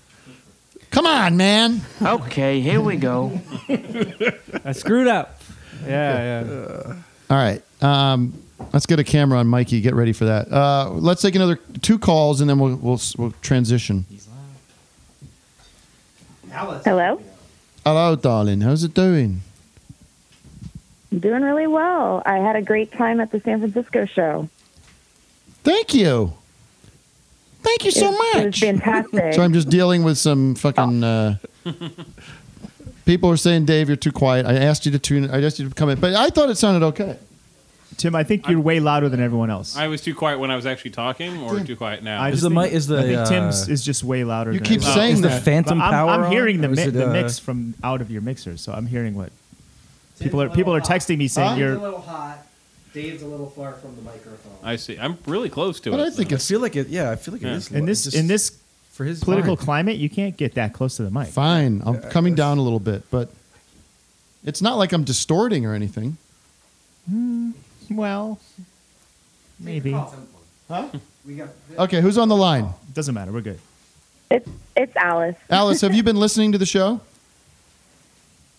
Come 0.91 1.07
on, 1.07 1.37
man. 1.37 1.81
Okay, 1.99 2.61
here 2.61 2.79
we 2.79 2.97
go. 2.97 3.41
I 4.63 4.73
screwed 4.73 5.07
up. 5.07 5.41
Yeah, 5.83 6.43
yeah. 6.43 6.95
All 7.31 7.37
right. 7.37 7.63
Um, 7.81 8.39
let's 8.73 8.85
get 8.85 8.99
a 8.99 9.03
camera 9.03 9.39
on 9.39 9.47
Mikey. 9.47 9.81
Get 9.81 9.95
ready 9.95 10.13
for 10.13 10.25
that. 10.25 10.51
Uh, 10.51 10.91
let's 10.91 11.23
take 11.23 11.33
another 11.33 11.55
two 11.81 11.97
calls, 11.97 12.41
and 12.41 12.49
then 12.49 12.59
we'll 12.59 12.75
we'll, 12.75 13.01
we'll 13.17 13.31
transition. 13.41 14.05
Hello. 16.55 17.21
Hello, 17.85 18.15
darling. 18.15 18.61
How's 18.61 18.83
it 18.85 18.93
doing? 18.93 19.41
I'm 21.11 21.19
doing 21.19 21.41
really 21.43 21.67
well. 21.67 22.23
I 22.25 22.37
had 22.37 22.55
a 22.55 22.61
great 22.61 22.93
time 22.93 23.19
at 23.19 23.31
the 23.31 23.41
San 23.41 23.59
Francisco 23.59 24.05
show. 24.05 24.47
Thank 25.63 25.93
you. 25.93 26.33
Thank 27.61 27.83
you 27.83 27.91
so 27.91 28.07
It- 28.13 28.17
much. 28.17 28.35
It 28.43 28.45
was 28.45 28.59
fantastic. 28.81 29.33
So 29.33 29.41
I'm 29.41 29.51
just 29.53 29.69
dealing 29.69 30.03
with 30.03 30.17
some 30.17 30.55
fucking. 30.55 31.03
Uh, 31.03 31.35
people 33.05 33.29
are 33.29 33.37
saying, 33.37 33.65
Dave, 33.65 33.89
you're 33.89 33.97
too 33.97 34.11
quiet. 34.13 34.45
I 34.45 34.53
asked 34.55 34.85
you 34.85 34.91
to 34.93 34.99
tune. 34.99 35.29
I 35.29 35.43
asked 35.43 35.59
you 35.59 35.67
to 35.67 35.75
come 35.75 35.89
in, 35.89 35.99
but 35.99 36.13
I 36.13 36.29
thought 36.29 36.49
it 36.49 36.55
sounded 36.55 36.85
okay. 36.87 37.17
Tim, 37.97 38.13
I 38.15 38.23
think 38.23 38.47
you're 38.49 38.59
way 38.59 38.79
louder 38.79 39.07
than 39.09 39.21
everyone 39.21 39.49
else. 39.49 39.77
I 39.77 39.87
was 39.87 40.01
too 40.01 40.13
quiet 40.13 40.37
when 40.39 40.51
I 40.51 40.55
was 40.57 40.65
actually 40.65 40.91
talking, 40.91 41.41
or 41.41 41.59
too 41.61 41.75
quiet 41.77 42.03
now. 42.03 42.21
I 42.21 42.29
Is 42.31 42.41
the 42.41 42.49
think, 42.49 42.61
mic- 42.61 42.73
is 42.73 42.87
the, 42.87 42.99
I 42.99 43.01
think 43.03 43.17
uh, 43.19 43.25
Tim's 43.25 43.69
is 43.69 43.83
just 43.85 44.03
way 44.03 44.23
louder. 44.25 44.51
You 44.51 44.59
than 44.59 44.67
keep 44.67 44.77
everyone 44.81 44.95
saying 44.95 45.09
else. 45.11 45.17
Is 45.17 45.21
the 45.21 45.27
that. 45.29 45.43
phantom 45.43 45.79
But 45.79 45.85
I'm, 45.85 45.91
power 45.91 46.09
I'm 46.11 46.31
hearing 46.31 46.59
the, 46.61 46.67
on, 46.67 46.73
or 46.73 46.75
mi- 46.75 46.81
is 46.81 46.87
it, 46.89 46.91
the 46.91 47.09
uh, 47.09 47.13
mix 47.13 47.39
from 47.39 47.73
out 47.83 48.01
of 48.01 48.11
your 48.11 48.21
mixer, 48.21 48.57
so 48.57 48.73
I'm 48.73 48.85
hearing 48.85 49.15
what 49.15 49.31
people 50.19 50.41
are 50.41 50.49
people 50.49 50.73
are 50.75 50.81
texting 50.81 51.17
me 51.17 51.27
saying 51.29 51.51
Huh? 51.51 51.55
you're. 51.55 51.73
A 51.75 51.79
little 51.79 52.01
hot. 52.01 52.39
Dave's 52.93 53.23
a 53.23 53.27
little 53.27 53.49
far 53.49 53.73
from 53.73 53.95
the 53.95 54.01
microphone. 54.01 54.53
I 54.63 54.75
see. 54.77 54.97
I'm 54.97 55.17
really 55.25 55.49
close 55.49 55.79
to 55.81 55.91
But 55.91 55.99
it. 55.99 56.03
I 56.07 56.09
think 56.11 56.31
I 56.33 56.37
feel 56.37 56.59
like 56.61 56.75
it. 56.75 56.87
Yeah, 56.87 57.11
I 57.11 57.15
feel 57.17 57.33
like 57.33 57.43
it 57.43 57.47
Yeah. 57.47 57.55
is. 57.55 57.71
In 57.71 57.85
this 57.85 58.03
Just 58.05 58.15
in 58.17 58.27
this 58.27 58.57
for 58.91 59.03
his 59.05 59.21
political 59.23 59.57
vibe. 59.57 59.61
climate, 59.61 59.97
you 59.97 60.09
can't 60.09 60.35
get 60.37 60.53
that 60.55 60.73
close 60.73 60.95
to 60.97 61.03
the 61.03 61.11
mic. 61.11 61.27
fine. 61.27 61.81
I'm 61.85 62.01
coming 62.01 62.35
down 62.35 62.57
a 62.57 62.61
little 62.61 62.79
bit, 62.79 63.03
but 63.11 63.29
it's 64.45 64.61
not 64.61 64.77
like 64.77 64.91
I'm 64.93 65.03
distorting 65.03 65.65
or 65.65 65.73
anything. 65.73 66.17
Hmm, 67.09 67.51
well, 67.89 68.39
maybe. 69.59 69.91
Huh? 70.67 70.89
Okay, 71.77 72.01
who's 72.01 72.17
on 72.17 72.27
the 72.29 72.35
line? 72.35 72.69
Doesn't 72.93 73.13
matter. 73.15 73.31
We're 73.31 73.41
good. 73.41 73.59
It's 74.31 74.49
it's 74.75 74.95
Alice. 74.95 75.35
Alice, 75.49 75.81
have 75.81 75.93
you 75.93 76.03
been 76.03 76.17
listening 76.17 76.51
to 76.51 76.57
the 76.57 76.65
show? 76.65 77.01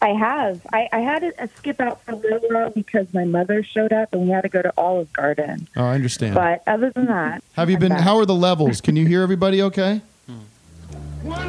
I 0.03 0.11
have. 0.11 0.61
I, 0.73 0.89
I 0.93 0.99
had 1.01 1.25
a, 1.25 1.45
a 1.45 1.49
skip 1.57 1.81
out 1.81 2.03
for 2.03 2.13
a 2.13 2.17
little 2.17 2.49
while 2.51 2.71
because 2.71 3.13
my 3.15 3.25
mother 3.25 3.63
showed 3.63 3.93
up 3.93 4.13
and 4.13 4.23
we 4.23 4.29
had 4.29 4.43
to 4.43 4.49
go 4.49 4.61
to 4.63 4.73
Olive 4.77 5.11
Garden. 5.13 5.69
Oh, 5.75 5.85
I 5.85 5.95
understand. 5.95 6.35
But 6.35 6.63
other 6.67 6.91
than 6.91 7.07
that, 7.07 7.43
have 7.55 7.71
you 7.71 7.77
I'm 7.77 7.81
been? 7.81 7.89
back. 7.93 8.03
How 8.03 8.17
are 8.19 8.27
the 8.27 8.35
levels? 8.35 8.81
Can 8.81 8.95
you 8.95 9.07
hear 9.07 9.23
everybody? 9.23 9.63
Okay. 9.63 10.03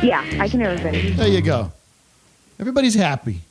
Yeah, 0.02 0.22
I 0.40 0.48
can 0.50 0.60
hear 0.62 0.70
everybody. 0.70 1.12
There 1.12 1.28
you 1.28 1.42
go. 1.42 1.72
Everybody's 2.60 2.96
happy. 2.96 3.42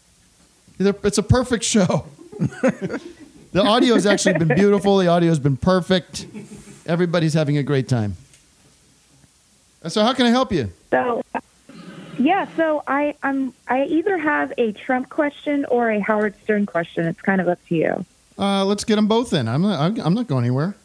They're- 0.78 0.94
It's 1.04 1.18
a 1.18 1.22
perfect 1.22 1.62
show. 1.62 2.06
the 3.52 3.62
audio 3.62 3.94
has 3.94 4.06
actually 4.06 4.38
been 4.38 4.54
beautiful. 4.56 4.98
The 4.98 5.08
audio 5.08 5.28
has 5.28 5.38
been 5.38 5.56
perfect. 5.56 6.26
Everybody's 6.86 7.34
having 7.34 7.56
a 7.56 7.62
great 7.62 7.88
time. 7.88 8.16
So, 9.88 10.02
how 10.02 10.12
can 10.14 10.26
I 10.26 10.30
help 10.30 10.52
you? 10.52 10.70
So, 10.90 11.22
yeah. 12.18 12.48
So 12.56 12.82
I 12.86 13.14
I'm 13.22 13.52
I 13.68 13.84
either 13.84 14.18
have 14.18 14.52
a 14.58 14.72
Trump 14.72 15.08
question 15.08 15.64
or 15.66 15.90
a 15.90 16.00
Howard 16.00 16.34
Stern 16.42 16.66
question. 16.66 17.06
It's 17.06 17.20
kind 17.20 17.40
of 17.40 17.48
up 17.48 17.58
to 17.68 17.74
you. 17.74 18.04
Uh, 18.38 18.64
let's 18.64 18.84
get 18.84 18.96
them 18.96 19.06
both 19.08 19.32
in. 19.32 19.48
I'm 19.48 19.62
not, 19.62 19.98
I'm 19.98 20.14
not 20.14 20.26
going 20.26 20.44
anywhere. 20.44 20.76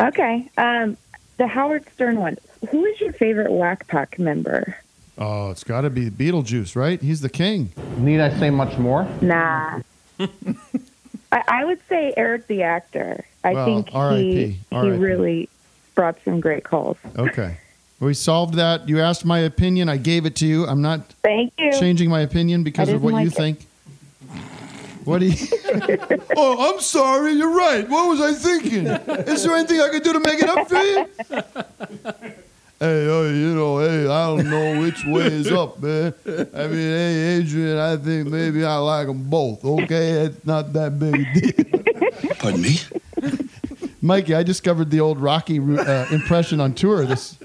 Okay. 0.00 0.50
Um, 0.58 0.96
the 1.38 1.46
Howard 1.46 1.84
Stern 1.94 2.18
one. 2.18 2.36
Who 2.70 2.84
is 2.84 3.00
your 3.00 3.12
favorite 3.12 3.50
Whack 3.50 3.86
Pack 3.88 4.18
member? 4.18 4.76
Oh, 5.16 5.50
it's 5.50 5.64
got 5.64 5.82
to 5.82 5.90
be 5.90 6.10
Beetlejuice, 6.10 6.74
right? 6.74 7.00
He's 7.00 7.20
the 7.20 7.28
king. 7.28 7.72
Need 7.98 8.20
I 8.20 8.36
say 8.38 8.50
much 8.50 8.76
more? 8.78 9.04
Nah. 9.20 9.80
I, 11.34 11.42
I 11.48 11.64
would 11.64 11.80
say 11.88 12.14
Eric 12.16 12.46
the 12.46 12.62
actor. 12.62 13.24
I 13.42 13.52
Well, 13.54 13.66
think 13.66 13.88
he 13.90 14.58
he 14.70 14.76
really 14.90 15.48
brought 15.96 16.16
some 16.24 16.40
great 16.40 16.64
calls. 16.64 16.96
Okay. 17.18 17.58
We 18.00 18.14
solved 18.14 18.54
that. 18.54 18.88
You 18.88 19.00
asked 19.00 19.24
my 19.24 19.40
opinion. 19.40 19.88
I 19.88 19.96
gave 19.96 20.26
it 20.26 20.36
to 20.36 20.46
you. 20.46 20.64
I'm 20.66 20.80
not 20.80 21.12
Thank 21.22 21.52
you. 21.58 21.72
changing 21.72 22.08
my 22.08 22.20
opinion 22.20 22.62
because 22.62 22.88
of 22.88 23.02
what 23.02 23.10
didn't 23.10 23.24
you 23.24 23.28
like 23.30 23.36
think. 23.36 23.66
What 25.04 25.18
do 25.20 25.26
you? 25.26 25.36
oh, 26.36 26.72
I'm 26.74 26.80
sorry. 26.80 27.32
You're 27.32 27.54
right. 27.54 27.88
What 27.88 28.08
was 28.08 28.20
I 28.20 28.32
thinking? 28.32 28.86
Is 28.86 29.42
there 29.42 29.54
anything 29.56 29.80
I 29.80 29.88
could 29.90 30.02
do 30.02 30.12
to 30.12 30.20
make 30.20 30.40
it 30.40 30.48
up 30.48 30.68
for 30.68 30.76
you? 30.76 32.34
Hey, 32.84 33.06
oh, 33.08 33.28
you 33.28 33.54
know, 33.54 33.78
hey, 33.78 34.06
I 34.06 34.26
don't 34.26 34.50
know 34.50 34.80
which 34.80 35.04
way 35.06 35.26
is 35.26 35.50
up, 35.50 35.80
man. 35.82 36.14
I 36.26 36.66
mean, 36.66 36.90
hey, 36.92 37.36
Adrian, 37.38 37.78
I 37.78 37.96
think 37.96 38.28
maybe 38.28 38.64
I 38.64 38.76
like 38.76 39.06
them 39.06 39.24
both. 39.24 39.64
Okay, 39.64 40.10
it's 40.26 40.44
not 40.44 40.72
that 40.74 40.98
big 40.98 41.14
a 41.14 41.40
deal. 41.40 42.34
Pardon 42.38 42.60
me? 42.60 42.80
Mikey, 44.02 44.34
I 44.34 44.42
discovered 44.42 44.90
the 44.90 45.00
old 45.00 45.18
Rocky 45.18 45.58
uh, 45.58 46.06
impression 46.10 46.60
on 46.60 46.74
tour. 46.74 47.06
This, 47.06 47.38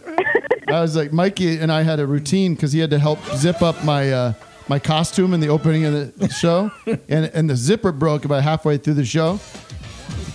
I 0.67 0.81
was 0.81 0.95
like, 0.95 1.13
Mikey 1.13 1.57
and 1.57 1.71
I 1.71 1.83
had 1.83 2.01
a 2.01 2.05
routine 2.05 2.53
because 2.53 2.73
he 2.73 2.79
had 2.79 2.89
to 2.89 2.99
help 2.99 3.19
zip 3.35 3.61
up 3.61 3.81
my 3.85 4.11
uh, 4.11 4.33
my 4.67 4.77
costume 4.77 5.33
in 5.33 5.39
the 5.39 5.47
opening 5.47 5.85
of 5.85 6.17
the 6.17 6.29
show, 6.29 6.69
and 6.85 7.31
and 7.33 7.49
the 7.49 7.55
zipper 7.55 7.93
broke 7.93 8.25
about 8.25 8.43
halfway 8.43 8.77
through 8.77 8.95
the 8.95 9.05
show, 9.05 9.37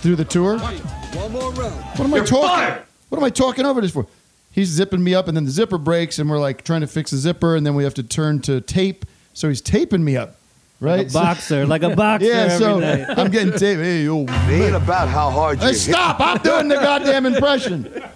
through 0.01 0.15
the 0.15 0.25
tour. 0.25 0.57
One 0.57 1.31
more 1.31 1.51
round. 1.51 1.75
What 1.97 2.01
am 2.01 2.13
I 2.15 2.21
talking? 2.21 2.83
What 3.09 3.17
am 3.19 3.23
I 3.23 3.29
talking 3.29 3.65
over 3.65 3.81
this 3.81 3.91
for? 3.91 4.07
He's 4.55 4.69
zipping 4.69 5.03
me 5.03 5.13
up, 5.13 5.27
and 5.27 5.35
then 5.35 5.43
the 5.43 5.51
zipper 5.51 5.77
breaks, 5.77 6.17
and 6.17 6.29
we're 6.29 6.39
like 6.39 6.63
trying 6.63 6.79
to 6.79 6.87
fix 6.87 7.11
the 7.11 7.17
zipper, 7.17 7.57
and 7.57 7.65
then 7.65 7.75
we 7.75 7.83
have 7.83 7.93
to 7.95 8.03
turn 8.03 8.39
to 8.43 8.61
tape. 8.61 9.05
So 9.33 9.49
he's 9.49 9.59
taping 9.59 10.01
me 10.01 10.15
up, 10.15 10.37
right? 10.79 11.09
a 11.09 11.13
boxer, 11.13 11.65
like 11.65 11.83
a 11.83 11.89
boxer 11.95 12.25
Yeah, 12.27 12.33
every 12.49 12.57
so 12.57 12.79
night. 12.79 13.05
I'm 13.17 13.29
getting 13.29 13.51
taped. 13.51 13.81
Hey, 13.81 14.03
yo, 14.05 14.21
It 14.23 14.29
ain't 14.49 14.75
about 14.75 15.09
how 15.09 15.29
hard 15.29 15.59
you 15.59 15.67
Hey, 15.67 15.73
stop! 15.73 16.21
I'm 16.21 16.37
doing 16.37 16.69
the 16.69 16.75
goddamn 16.75 17.25
impression. 17.25 18.01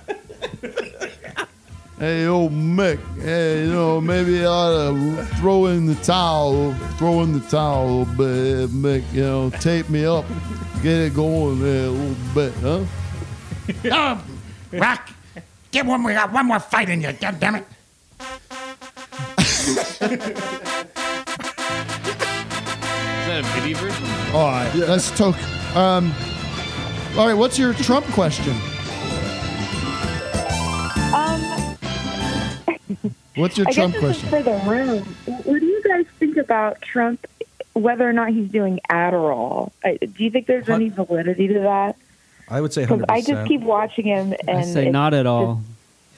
Hey, 1.99 2.27
old 2.27 2.53
Mick. 2.53 2.97
Hey, 3.21 3.65
you 3.65 3.73
know, 3.73 3.99
maybe 3.99 4.45
I 4.45 4.45
ought 4.45 4.93
to 4.93 5.25
throw 5.35 5.65
in 5.65 5.85
the 5.85 5.95
towel, 5.95 6.73
throw 6.97 7.23
in 7.23 7.33
the 7.33 7.41
towel 7.49 7.89
a 7.89 7.91
little 8.03 8.15
bit, 8.15 8.69
Mick. 8.69 9.03
You 9.13 9.23
know, 9.23 9.49
tape 9.49 9.89
me 9.89 10.05
up, 10.05 10.23
get 10.81 10.93
it 10.93 11.13
going 11.13 11.59
there 11.61 11.87
a 11.87 11.89
little 11.89 12.15
bit, 12.33 12.53
huh? 12.61 12.85
Oh, 13.91 14.23
Rock, 14.79 15.09
get 15.71 15.85
one. 15.85 16.03
We 16.03 16.13
got 16.13 16.31
one 16.31 16.45
more 16.47 16.59
fight 16.59 16.89
in 16.89 17.01
you. 17.01 17.11
God 17.13 17.39
damn 17.39 17.55
it. 17.55 17.65
Is 19.39 20.07
that 23.27 23.41
a 23.43 23.59
MIDI 23.61 23.73
version? 23.73 24.05
All 24.35 24.47
right, 24.47 24.71
let's 24.75 25.11
talk. 25.17 25.35
Um, 25.75 26.13
all 27.17 27.27
right, 27.27 27.33
what's 27.33 27.57
your 27.59 27.73
Trump 27.73 28.05
question? 28.07 28.55
Um, 31.13 31.77
What's 33.35 33.57
your 33.57 33.67
I 33.69 33.71
Trump 33.71 33.93
guess 33.93 34.01
this 34.01 34.21
question? 34.21 34.25
is 34.25 34.29
for 34.29 34.43
the 34.43 34.69
room. 34.69 35.03
What 35.43 35.59
do 35.59 35.65
you 35.65 35.81
guys 35.83 36.05
think 36.19 36.37
about 36.37 36.81
Trump? 36.81 37.25
Whether 37.73 38.09
or 38.09 38.13
not 38.13 38.29
he's 38.29 38.49
doing 38.49 38.79
Adderall, 38.89 39.71
I, 39.83 39.97
do 39.97 40.23
you 40.23 40.29
think 40.31 40.47
there's 40.47 40.67
any 40.67 40.89
validity 40.89 41.47
to 41.47 41.59
that? 41.61 41.95
I 42.49 42.61
would 42.61 42.73
say 42.73 42.81
Because 42.83 42.99
100%. 43.01 43.05
I 43.09 43.21
just 43.21 43.47
keep 43.47 43.61
watching 43.61 44.05
him, 44.05 44.33
and 44.47 44.57
I 44.59 44.63
say 44.63 44.89
not 44.89 45.13
at 45.13 45.19
just- 45.23 45.27
all. 45.27 45.61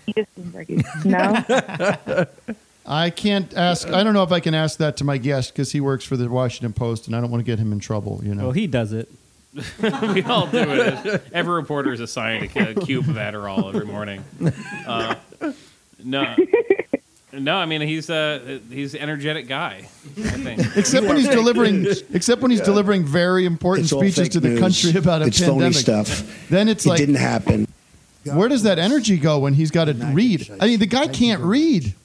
he 0.05 0.13
just 0.13 0.33
seems 0.35 0.53
like 0.55 0.67
he's 0.67 1.05
no. 1.05 2.25
I 2.85 3.09
can't 3.11 3.53
ask. 3.53 3.87
I 3.89 4.03
don't 4.03 4.13
know 4.13 4.23
if 4.23 4.31
I 4.31 4.39
can 4.39 4.53
ask 4.55 4.79
that 4.79 4.97
to 4.97 5.03
my 5.03 5.17
guest 5.17 5.53
because 5.53 5.71
he 5.71 5.79
works 5.79 6.03
for 6.03 6.17
the 6.17 6.27
Washington 6.29 6.73
Post, 6.73 7.05
and 7.07 7.15
I 7.15 7.21
don't 7.21 7.29
want 7.29 7.41
to 7.41 7.45
get 7.45 7.59
him 7.59 7.71
in 7.71 7.79
trouble. 7.79 8.19
You 8.23 8.33
know. 8.33 8.43
Well, 8.45 8.51
he 8.53 8.65
does 8.67 8.91
it. 8.91 9.07
we 10.13 10.23
all 10.23 10.47
do 10.47 10.57
it. 10.59 11.23
Every 11.33 11.53
reporter 11.53 11.91
is 11.93 11.99
assigned 11.99 12.43
a 12.45 12.47
cu- 12.47 12.81
cube 12.85 13.07
of 13.09 13.15
Adderall 13.17 13.67
every 13.73 13.85
morning. 13.85 14.23
Uh, 14.87 15.15
no, 16.03 16.35
no. 17.33 17.55
I 17.55 17.65
mean, 17.65 17.81
he's 17.81 18.09
a 18.09 18.59
he's 18.69 18.93
an 18.93 19.01
energetic 19.01 19.47
guy. 19.47 19.87
I 20.17 20.21
think. 20.45 20.77
Except 20.77 21.05
when 21.05 21.17
he's 21.17 21.27
delivering, 21.29 21.85
except 22.13 22.41
when 22.41 22.51
he's 22.51 22.61
delivering 22.61 23.05
very 23.05 23.45
important 23.45 23.85
It's 23.85 23.93
all 23.93 24.01
speeches 24.01 24.23
fake 24.23 24.31
to 24.33 24.39
the 24.39 24.49
news. 24.49 24.59
country 24.59 24.91
about 24.99 25.21
a 25.21 25.25
It's 25.25 25.39
phony 25.39 25.71
stuff. 25.73 26.47
Then 26.49 26.67
it's 26.69 26.85
It 26.85 26.89
like 26.89 26.97
didn't 26.99 27.15
happen. 27.15 27.67
Where 28.23 28.49
does 28.49 28.63
that 28.63 28.77
energy 28.77 29.17
go 29.17 29.39
when 29.39 29.53
he's 29.53 29.71
got 29.71 29.85
to 29.85 29.93
read? 29.93 30.49
I 30.59 30.67
mean, 30.67 30.79
the 30.79 30.85
guy 30.85 31.07
can't 31.07 31.41
read. 31.41 31.95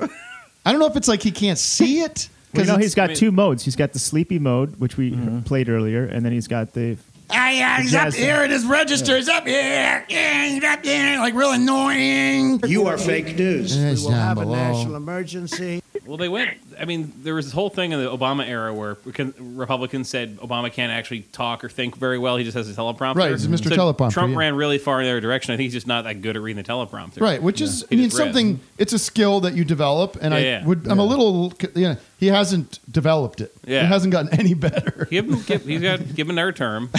I 0.00 0.72
don't 0.72 0.80
know 0.80 0.86
if 0.86 0.96
it's 0.96 1.08
like 1.08 1.22
he 1.22 1.30
can't 1.30 1.58
see 1.58 2.00
it. 2.00 2.28
Well, 2.54 2.62
you 2.64 2.68
know, 2.68 2.74
it's- 2.74 2.84
he's 2.86 2.94
got 2.94 3.14
two 3.14 3.30
modes. 3.30 3.64
He's 3.64 3.76
got 3.76 3.92
the 3.92 3.98
sleepy 3.98 4.38
mode, 4.38 4.80
which 4.80 4.96
we 4.96 5.10
mm-hmm. 5.12 5.40
played 5.40 5.68
earlier, 5.68 6.04
and 6.06 6.24
then 6.24 6.32
he's 6.32 6.48
got 6.48 6.72
the. 6.72 6.96
Ah, 7.30 7.50
yeah, 7.50 7.80
he's 7.80 7.92
the 7.92 8.00
up 8.02 8.14
here 8.14 8.36
at 8.36 8.50
his 8.50 8.64
register. 8.64 9.16
He's 9.16 9.28
up 9.28 9.46
here. 9.46 10.04
Yeah, 10.08 10.46
he's 10.46 10.62
up 10.64 10.84
here. 10.84 11.18
Like 11.18 11.34
real 11.34 11.52
annoying. 11.52 12.60
You 12.66 12.86
are 12.86 12.98
fake 12.98 13.36
news. 13.36 13.76
Yes, 13.76 14.00
we 14.00 14.06
will 14.06 14.12
have 14.12 14.38
a 14.38 14.44
national 14.44 14.96
emergency. 14.96 15.82
Well, 16.06 16.16
they 16.16 16.28
went. 16.28 16.56
I 16.78 16.84
mean, 16.84 17.12
there 17.22 17.34
was 17.34 17.46
this 17.46 17.54
whole 17.54 17.68
thing 17.68 17.90
in 17.90 17.98
the 18.00 18.08
Obama 18.08 18.46
era 18.46 18.72
where 18.72 18.96
Republicans 19.04 20.08
said 20.08 20.38
Obama 20.38 20.72
can't 20.72 20.92
actually 20.92 21.22
talk 21.32 21.64
or 21.64 21.68
think 21.68 21.96
very 21.96 22.18
well. 22.18 22.36
He 22.36 22.44
just 22.44 22.56
has 22.56 22.70
a 22.70 22.74
teleprompter. 22.80 23.16
Right, 23.16 23.30
he's 23.32 23.48
Mr. 23.48 23.70
So 23.70 23.76
Teleprompter, 23.76 24.12
Trump 24.12 24.32
yeah. 24.32 24.38
ran 24.38 24.54
really 24.54 24.78
far 24.78 25.00
in 25.00 25.06
their 25.06 25.20
direction. 25.20 25.52
I 25.52 25.56
think 25.56 25.64
he's 25.64 25.72
just 25.72 25.88
not 25.88 26.04
that 26.04 26.22
good 26.22 26.36
at 26.36 26.42
reading 26.42 26.62
the 26.62 26.68
teleprompter. 26.68 27.20
Right, 27.20 27.42
which 27.42 27.60
is, 27.60 27.84
I 27.90 27.96
mean, 27.96 28.04
just 28.04 28.18
read. 28.18 28.26
something. 28.26 28.60
It's 28.78 28.92
a 28.92 29.00
skill 29.00 29.40
that 29.40 29.54
you 29.54 29.64
develop, 29.64 30.16
and 30.20 30.32
Yeah, 30.32 30.38
I 30.38 30.42
yeah. 30.42 30.64
would. 30.64 30.86
I'm 30.86 31.00
a 31.00 31.04
little. 31.04 31.52
You 31.74 31.80
know, 31.88 31.96
he 32.18 32.28
hasn't 32.28 32.78
developed 32.90 33.40
it. 33.40 33.54
Yeah. 33.66 33.82
it 33.82 33.86
hasn't 33.86 34.12
gotten 34.12 34.32
any 34.40 34.54
better. 34.54 35.06
Give 35.10 35.28
him, 35.28 35.42
give, 35.42 35.64
he's 35.64 35.80
got 35.82 35.98
give 36.14 36.26
him 36.26 36.30
another 36.30 36.52
term. 36.52 36.90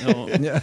He'll- 0.00 0.28
yeah, 0.40 0.60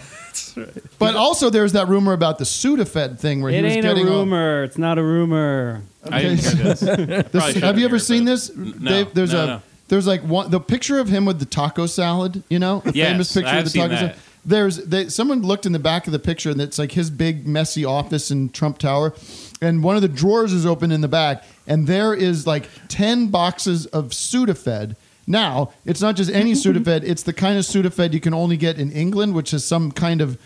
But 0.98 1.16
also, 1.16 1.50
there's 1.50 1.72
that 1.72 1.88
rumor 1.88 2.12
about 2.12 2.38
the 2.38 2.44
Sudafed 2.44 3.18
thing 3.18 3.42
where 3.42 3.50
he 3.52 3.58
It 3.58 3.62
was 3.62 3.72
ain't 3.72 3.84
a 3.84 3.88
getting 3.88 4.08
all- 4.08 4.20
rumor. 4.20 4.64
It's 4.64 4.78
not 4.78 4.98
a 4.98 5.02
rumor. 5.02 5.82
I 6.10 6.22
didn't 6.22 6.40
hear 6.44 6.74
this. 6.74 6.80
This- 7.32 7.44
shouldn't 7.44 7.64
have 7.64 7.78
you 7.78 7.84
ever 7.84 7.96
hear, 7.96 7.98
seen 8.00 8.24
but- 8.24 8.30
this? 8.30 8.54
No, 8.56 8.90
Dave, 8.90 9.14
there's 9.14 9.32
no, 9.32 9.42
a 9.42 9.46
no. 9.46 9.62
there's 9.88 10.06
like 10.06 10.22
one 10.22 10.50
the 10.50 10.60
picture 10.60 10.98
of 10.98 11.08
him 11.08 11.24
with 11.24 11.38
the 11.40 11.46
taco 11.46 11.86
salad. 11.86 12.42
You 12.48 12.58
know, 12.58 12.80
the 12.84 12.92
Yes, 12.94 13.10
famous 13.10 13.34
picture 13.34 13.48
I 13.48 13.52
have 13.54 13.58
of 13.60 13.64
the 13.64 13.70
seen 13.70 13.82
taco 13.82 13.94
that. 13.94 13.98
salad. 14.00 14.16
There's 14.44 14.76
they, 14.84 15.08
someone 15.08 15.42
looked 15.42 15.66
in 15.66 15.72
the 15.72 15.80
back 15.80 16.06
of 16.06 16.12
the 16.12 16.20
picture 16.20 16.50
and 16.50 16.60
it's 16.60 16.78
like 16.78 16.92
his 16.92 17.10
big 17.10 17.48
messy 17.48 17.84
office 17.84 18.30
in 18.30 18.50
Trump 18.50 18.78
Tower, 18.78 19.12
and 19.60 19.82
one 19.82 19.96
of 19.96 20.02
the 20.02 20.08
drawers 20.08 20.52
is 20.52 20.64
open 20.64 20.92
in 20.92 21.00
the 21.00 21.08
back, 21.08 21.42
and 21.66 21.86
there 21.86 22.14
is 22.14 22.46
like 22.46 22.68
ten 22.88 23.28
boxes 23.28 23.86
of 23.86 24.10
Sudafed. 24.10 24.96
Now 25.26 25.72
it's 25.84 26.00
not 26.00 26.16
just 26.16 26.30
any 26.30 26.52
Sudafed; 26.62 27.02
it's 27.04 27.22
the 27.22 27.32
kind 27.32 27.58
of 27.58 27.64
Sudafed 27.64 28.12
you 28.12 28.20
can 28.20 28.34
only 28.34 28.56
get 28.56 28.78
in 28.78 28.90
England, 28.92 29.34
which 29.34 29.50
has 29.52 29.64
some 29.64 29.90
kind 29.92 30.20
of 30.20 30.38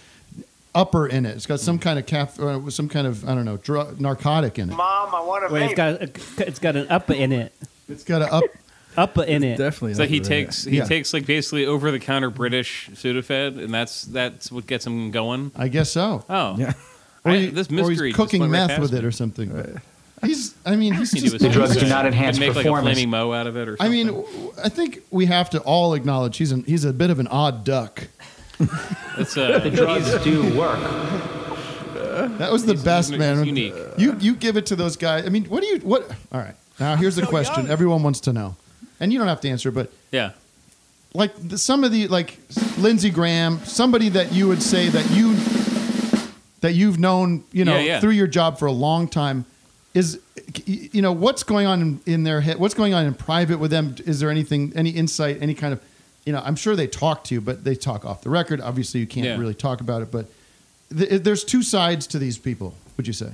upper 0.75 1.07
in 1.07 1.27
it. 1.27 1.37
It's 1.37 1.47
got 1.47 1.61
some 1.61 1.79
kind 1.79 1.99
of 1.99 2.07
caf- 2.07 2.39
uh, 2.41 2.71
some 2.71 2.89
kind 2.89 3.07
of 3.07 3.29
I 3.29 3.35
don't 3.35 3.45
know 3.45 3.57
drug, 3.57 4.01
narcotic 4.01 4.59
in 4.59 4.71
it. 4.71 4.75
Mom, 4.77 5.15
I 5.15 5.21
want 5.21 5.49
to 5.49 5.53
Wait, 5.53 5.65
it's 5.65 5.75
got 5.75 6.01
a, 6.01 6.47
it's 6.49 6.59
got 6.59 6.77
an 6.77 6.87
upper 6.89 7.13
in 7.15 7.33
it. 7.33 7.53
It's 7.89 8.05
got 8.05 8.23
a 8.23 8.33
up. 8.33 8.45
Upper 8.97 9.23
in 9.23 9.45
it. 9.45 9.57
Definitely. 9.57 9.95
So 9.95 10.05
he 10.05 10.19
not 10.19 10.27
takes 10.27 10.65
he 10.65 10.79
Yeah. 10.79 10.85
takes 10.85 11.13
like 11.15 11.25
basically 11.25 11.65
over 11.65 11.93
the 11.93 12.01
counter 12.01 12.29
British 12.29 12.91
Sudafed, 12.95 13.63
and 13.63 13.73
that's 13.73 14.03
that's 14.03 14.51
what 14.51 14.67
gets 14.67 14.85
him 14.85 15.13
going. 15.13 15.53
I 15.55 15.69
guess 15.69 15.91
so. 15.93 16.25
Oh, 16.29 16.57
Yeah. 16.59 16.73
Or, 17.25 17.31
I- 17.31 17.37
he- 17.39 17.47
this 17.51 17.71
or 17.71 17.75
mystery 17.75 17.95
he's 17.95 18.01
just 18.01 18.17
cooking 18.17 18.41
went 18.41 18.53
right 18.53 18.59
meth 18.63 18.71
past 18.71 18.81
with 18.81 18.93
me. 18.93 18.99
it 18.99 19.05
or 19.05 19.13
something. 19.13 19.81
He's, 20.23 20.55
I 20.67 20.77
mean, 20.77 20.93
he's 20.95 21.11
He 21.15 21.21
just. 21.21 21.33
was- 21.43 21.53
drugs 21.53 21.75
do 21.75 21.81
could 21.81 21.89
not 21.89 22.05
enhance 22.07 22.39
make 22.39 22.49
like 22.55 22.59
a 22.59 22.69
performance. 22.69 22.97
flaming 22.99 23.11
mo 23.11 23.33
out 23.33 23.47
of 23.47 23.57
it 23.57 23.69
or 23.69 23.75
I 23.81 23.85
something. 23.85 23.93
mean, 23.93 24.07
w- 24.09 24.53
I 24.63 24.69
think 24.69 25.03
we 25.11 25.27
have 25.27 25.49
to 25.51 25.61
all 25.61 25.95
acknowledge 25.95 26.37
he's 26.37 26.53
an, 26.53 26.65
he's 26.65 26.85
a 26.85 26.93
bit 26.93 27.09
of 27.11 27.19
an 27.19 27.27
odd 27.29 27.65
duck. 27.65 28.09
it's 29.17 29.37
uh, 29.37 29.59
The 29.61 29.71
drugs 29.71 30.13
do 30.23 30.57
work. 30.59 30.79
That 32.39 32.53
was 32.53 32.67
the 32.67 32.73
He's- 32.73 32.85
best, 32.85 33.11
he's 33.11 33.19
man. 33.19 33.45
unique. 33.45 33.75
You 33.97 34.17
you 34.21 34.35
give 34.35 34.57
it 34.59 34.67
to 34.67 34.77
those 34.77 34.97
guys. 34.97 35.25
I 35.25 35.31
mean, 35.31 35.45
what 35.47 35.63
do 35.63 35.69
you 35.69 35.79
what? 35.79 36.11
All 36.33 36.41
right, 36.41 36.55
now 36.79 36.97
here's 36.97 37.17
the 37.17 37.27
question. 37.27 37.71
Everyone 37.71 38.03
wants 38.03 38.21
to 38.21 38.33
know, 38.33 38.57
and 38.99 39.13
you 39.13 39.19
don't 39.19 39.29
have 39.29 39.41
to 39.43 39.49
answer, 39.49 39.71
but 39.71 39.91
yeah. 40.11 40.33
like 41.15 41.33
the, 41.49 41.57
some 41.57 41.83
of 41.85 41.93
the 41.93 42.09
like 42.09 42.39
Lindsey 42.77 43.09
Graham, 43.11 43.61
somebody 43.65 44.11
that 44.11 44.33
you 44.33 44.49
would 44.49 44.63
say 44.63 44.89
that 44.91 45.11
you 45.13 45.35
that 46.61 46.73
you've 46.75 46.99
known, 46.99 47.45
you 47.53 47.65
know, 47.65 47.77
Yeah, 47.77 47.81
yeah. 47.85 48.01
through 48.01 48.11
your 48.11 48.27
job 48.27 48.59
for 48.59 48.67
a 48.67 48.73
long 48.73 49.09
time, 49.09 49.47
is 49.95 50.21
you 50.67 51.03
know 51.03 51.13
what's 51.13 51.43
going 51.43 51.67
on 51.67 51.81
in, 51.83 52.01
in 52.07 52.23
their 52.25 52.41
head? 52.41 52.59
What's 52.59 52.75
going 52.75 52.95
on 52.95 53.07
in 53.07 53.15
private 53.15 53.59
with 53.59 53.71
them? 53.71 53.95
Is 54.07 54.21
there 54.21 54.31
anything, 54.31 54.73
any 54.77 54.91
insight, 54.91 55.39
any 55.43 55.55
kind 55.55 55.73
of, 55.73 55.81
you 56.25 56.33
know, 56.33 56.41
I'm 56.45 56.57
sure 56.57 56.77
they 56.77 56.87
talk 56.87 57.25
to 57.25 57.35
you, 57.35 57.41
but 57.41 57.65
they 57.65 57.75
talk 57.75 58.05
off 58.05 58.23
the 58.23 58.31
record. 58.31 58.61
Obviously, 58.61 59.01
you 59.01 59.07
can't 59.07 59.27
Yeah. 59.27 59.37
really 59.37 59.55
talk 59.55 59.81
about 59.81 60.03
it, 60.03 60.11
but 60.13 60.27
th- 60.97 61.23
there's 61.23 61.43
two 61.45 61.63
sides 61.63 62.07
to 62.09 62.19
these 62.19 62.39
people. 62.39 62.75
Would 62.97 63.07
you 63.07 63.13
say? 63.13 63.33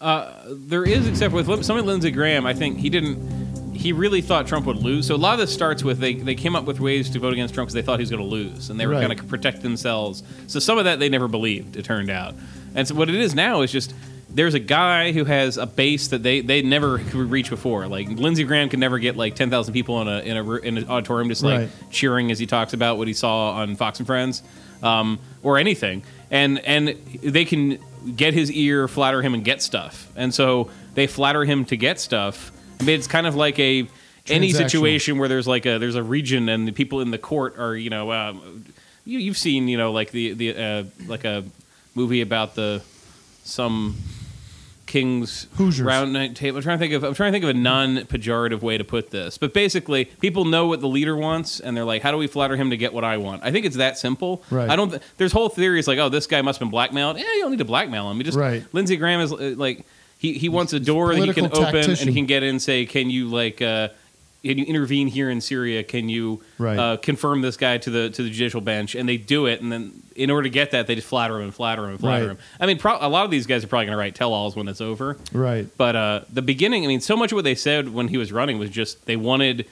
Uh, 0.00 0.32
there 0.48 0.84
is, 0.84 1.08
except 1.08 1.34
with 1.34 1.46
someone 1.64 1.84
Lindsey 1.86 2.10
Graham, 2.10 2.46
I 2.46 2.54
think 2.54 2.78
he 2.78 2.88
didn't. 2.90 3.48
He 3.74 3.92
really 3.92 4.20
thought 4.20 4.46
Trump 4.46 4.66
would 4.66 4.76
lose. 4.76 5.06
So 5.06 5.14
a 5.14 5.16
lot 5.16 5.34
of 5.34 5.38
this 5.40 5.52
starts 5.54 5.82
with 5.84 5.98
they, 6.00 6.14
they 6.14 6.34
came 6.34 6.54
up 6.56 6.64
with 6.64 6.80
ways 6.80 7.08
to 7.10 7.18
vote 7.20 7.32
against 7.32 7.54
Trump 7.54 7.66
because 7.68 7.74
they 7.74 7.82
thought 7.82 7.98
he 7.98 8.02
was 8.02 8.10
going 8.10 8.22
to 8.22 8.28
lose, 8.28 8.70
and 8.70 8.78
they 8.78 8.86
were 8.86 8.92
Right. 8.94 9.04
going 9.06 9.16
to 9.16 9.24
protect 9.24 9.62
themselves. 9.62 10.22
So 10.48 10.58
some 10.60 10.78
of 10.78 10.84
that 10.84 10.98
they 10.98 11.08
never 11.08 11.28
believed. 11.28 11.76
It 11.76 11.84
turned 11.84 12.10
out, 12.10 12.34
and 12.74 12.86
so 12.86 12.94
what 12.94 13.08
it 13.08 13.14
is 13.16 13.34
now 13.34 13.62
is 13.62 13.70
just 13.72 13.92
there's 14.30 14.54
a 14.54 14.58
guy 14.60 15.12
who 15.12 15.24
has 15.24 15.56
a 15.56 15.66
base 15.66 16.08
that 16.08 16.22
they 16.22 16.40
they 16.40 16.62
never 16.62 16.98
could 16.98 17.30
reach 17.30 17.50
before. 17.50 17.86
Like 17.88 18.08
Lindsey 18.08 18.44
Graham 18.44 18.68
could 18.68 18.78
never 18.78 18.98
get 18.98 19.16
like 19.16 19.34
ten 19.34 19.50
thousand 19.50 19.72
people 19.74 20.00
in 20.02 20.08
a 20.08 20.18
in 20.20 20.36
a 20.36 20.52
in 20.56 20.78
an 20.78 20.88
auditorium 20.88 21.28
just 21.28 21.42
like 21.42 21.58
Right. 21.60 21.68
cheering 21.90 22.30
as 22.30 22.38
he 22.38 22.46
talks 22.46 22.72
about 22.72 22.98
what 22.98 23.08
he 23.08 23.14
saw 23.14 23.52
on 23.52 23.74
Fox 23.76 23.98
and 24.00 24.06
Friends, 24.06 24.42
um, 24.82 25.18
or 25.42 25.56
anything. 25.58 26.02
And 26.30 26.58
and 26.60 26.88
they 27.22 27.44
can 27.46 27.78
get 28.16 28.34
his 28.34 28.52
ear, 28.52 28.86
flatter 28.86 29.22
him, 29.22 29.32
and 29.34 29.42
get 29.44 29.62
stuff. 29.62 30.10
And 30.14 30.34
so 30.34 30.68
they 30.94 31.06
flatter 31.06 31.44
him 31.44 31.64
to 31.66 31.76
get 31.76 31.98
stuff. 31.98 32.52
I 32.80 32.84
mean, 32.84 32.98
it's 32.98 33.06
kind 33.08 33.26
of 33.26 33.34
like 33.34 33.58
a 33.58 33.88
any 34.28 34.48
situation 34.52 35.16
where 35.18 35.28
there's 35.28 35.48
like 35.48 35.64
a 35.64 35.78
there's 35.78 35.94
a 35.94 36.02
region 36.02 36.50
and 36.50 36.68
the 36.68 36.72
people 36.72 37.00
in 37.00 37.10
the 37.10 37.16
court 37.18 37.58
are 37.58 37.74
you 37.74 37.88
know 37.88 38.12
um, 38.12 38.62
you 39.06 39.18
you've 39.18 39.38
seen 39.38 39.68
you 39.68 39.78
know 39.78 39.90
like 39.90 40.10
the 40.10 40.34
the 40.34 40.54
uh, 40.54 40.84
like 41.06 41.24
a 41.24 41.44
movie 41.94 42.20
about 42.20 42.54
the 42.54 42.82
some 43.42 43.96
king's 44.88 45.46
Hoosiers. 45.56 45.86
round 45.86 46.12
night 46.12 46.34
table. 46.34 46.56
I'm 46.56 46.64
trying 46.64 46.78
to 46.78 46.82
think 46.82 46.94
of 46.94 47.04
I'm 47.04 47.14
trying 47.14 47.30
to 47.30 47.36
think 47.36 47.44
of 47.44 47.50
a 47.50 47.58
non 47.58 47.98
pejorative 47.98 48.62
way 48.62 48.76
to 48.76 48.82
put 48.82 49.10
this, 49.10 49.38
but 49.38 49.54
basically, 49.54 50.06
people 50.06 50.44
know 50.44 50.66
what 50.66 50.80
the 50.80 50.88
leader 50.88 51.14
wants, 51.16 51.60
and 51.60 51.76
they're 51.76 51.84
like, 51.84 52.02
"How 52.02 52.10
do 52.10 52.16
we 52.16 52.26
flatter 52.26 52.56
him 52.56 52.70
to 52.70 52.76
get 52.76 52.92
what 52.92 53.04
I 53.04 53.18
want?" 53.18 53.44
I 53.44 53.52
think 53.52 53.64
it's 53.66 53.76
that 53.76 53.96
simple. 53.96 54.42
Right. 54.50 54.68
I 54.68 54.74
don't. 54.74 54.90
Th- 54.90 55.02
there's 55.18 55.30
whole 55.32 55.48
theories 55.48 55.86
like, 55.86 55.98
"Oh, 56.00 56.08
this 56.08 56.26
guy 56.26 56.42
must 56.42 56.58
have 56.58 56.66
been 56.66 56.70
blackmailed." 56.72 57.18
Yeah, 57.18 57.24
you 57.34 57.42
don't 57.42 57.52
need 57.52 57.58
to 57.58 57.64
blackmail 57.64 58.10
him. 58.10 58.16
You 58.18 58.24
just 58.24 58.36
Right. 58.38 58.64
Lindsey 58.72 58.96
Graham 58.96 59.20
is 59.20 59.32
uh, 59.32 59.54
like 59.56 59.86
he 60.18 60.32
he 60.32 60.48
wants 60.48 60.72
a 60.72 60.80
door 60.80 61.14
that 61.14 61.24
he 61.24 61.32
can 61.32 61.46
open 61.46 61.76
and 61.90 61.98
he 61.98 62.12
can 62.14 62.26
get 62.26 62.42
in. 62.42 62.48
and 62.50 62.62
Say, 62.62 62.84
can 62.86 63.10
you 63.10 63.28
like. 63.28 63.62
Uh, 63.62 63.90
can 64.44 64.56
you 64.58 64.64
intervene 64.64 65.08
here 65.08 65.28
in 65.30 65.40
Syria? 65.40 65.82
Can 65.82 66.08
you 66.08 66.42
Right. 66.58 66.78
uh, 66.78 66.96
confirm 66.96 67.40
this 67.42 67.56
guy 67.56 67.78
to 67.78 67.90
the 67.90 68.10
to 68.10 68.22
the 68.22 68.30
judicial 68.30 68.60
bench? 68.60 68.94
And 68.94 69.08
they 69.08 69.16
do 69.16 69.46
it, 69.46 69.60
and 69.60 69.70
then 69.72 69.92
in 70.14 70.30
order 70.30 70.44
to 70.44 70.50
get 70.50 70.70
that, 70.72 70.86
they 70.86 70.94
just 70.94 71.06
flatter 71.08 71.36
him 71.36 71.42
and 71.44 71.54
flatter 71.54 71.84
him 71.84 71.90
and 71.90 72.00
flatter 72.00 72.26
Right. 72.28 72.30
him. 72.32 72.38
I 72.60 72.66
mean, 72.66 72.78
pro- 72.78 72.98
a 73.00 73.08
lot 73.08 73.24
of 73.24 73.30
these 73.30 73.46
guys 73.46 73.64
are 73.64 73.66
probably 73.68 73.86
going 73.86 73.94
to 73.96 73.98
write 73.98 74.14
tell-alls 74.14 74.56
when 74.56 74.68
it's 74.68 74.80
over. 74.80 75.16
Right. 75.32 75.66
But 75.76 75.96
uh, 75.96 76.20
the 76.32 76.42
beginning, 76.42 76.84
I 76.84 76.88
mean, 76.88 77.00
so 77.00 77.16
much 77.16 77.32
of 77.32 77.36
what 77.36 77.44
they 77.44 77.54
said 77.54 77.92
when 77.92 78.08
he 78.08 78.16
was 78.16 78.32
running 78.32 78.58
was 78.58 78.70
just 78.70 79.06
they 79.06 79.16
wanted 79.16 79.66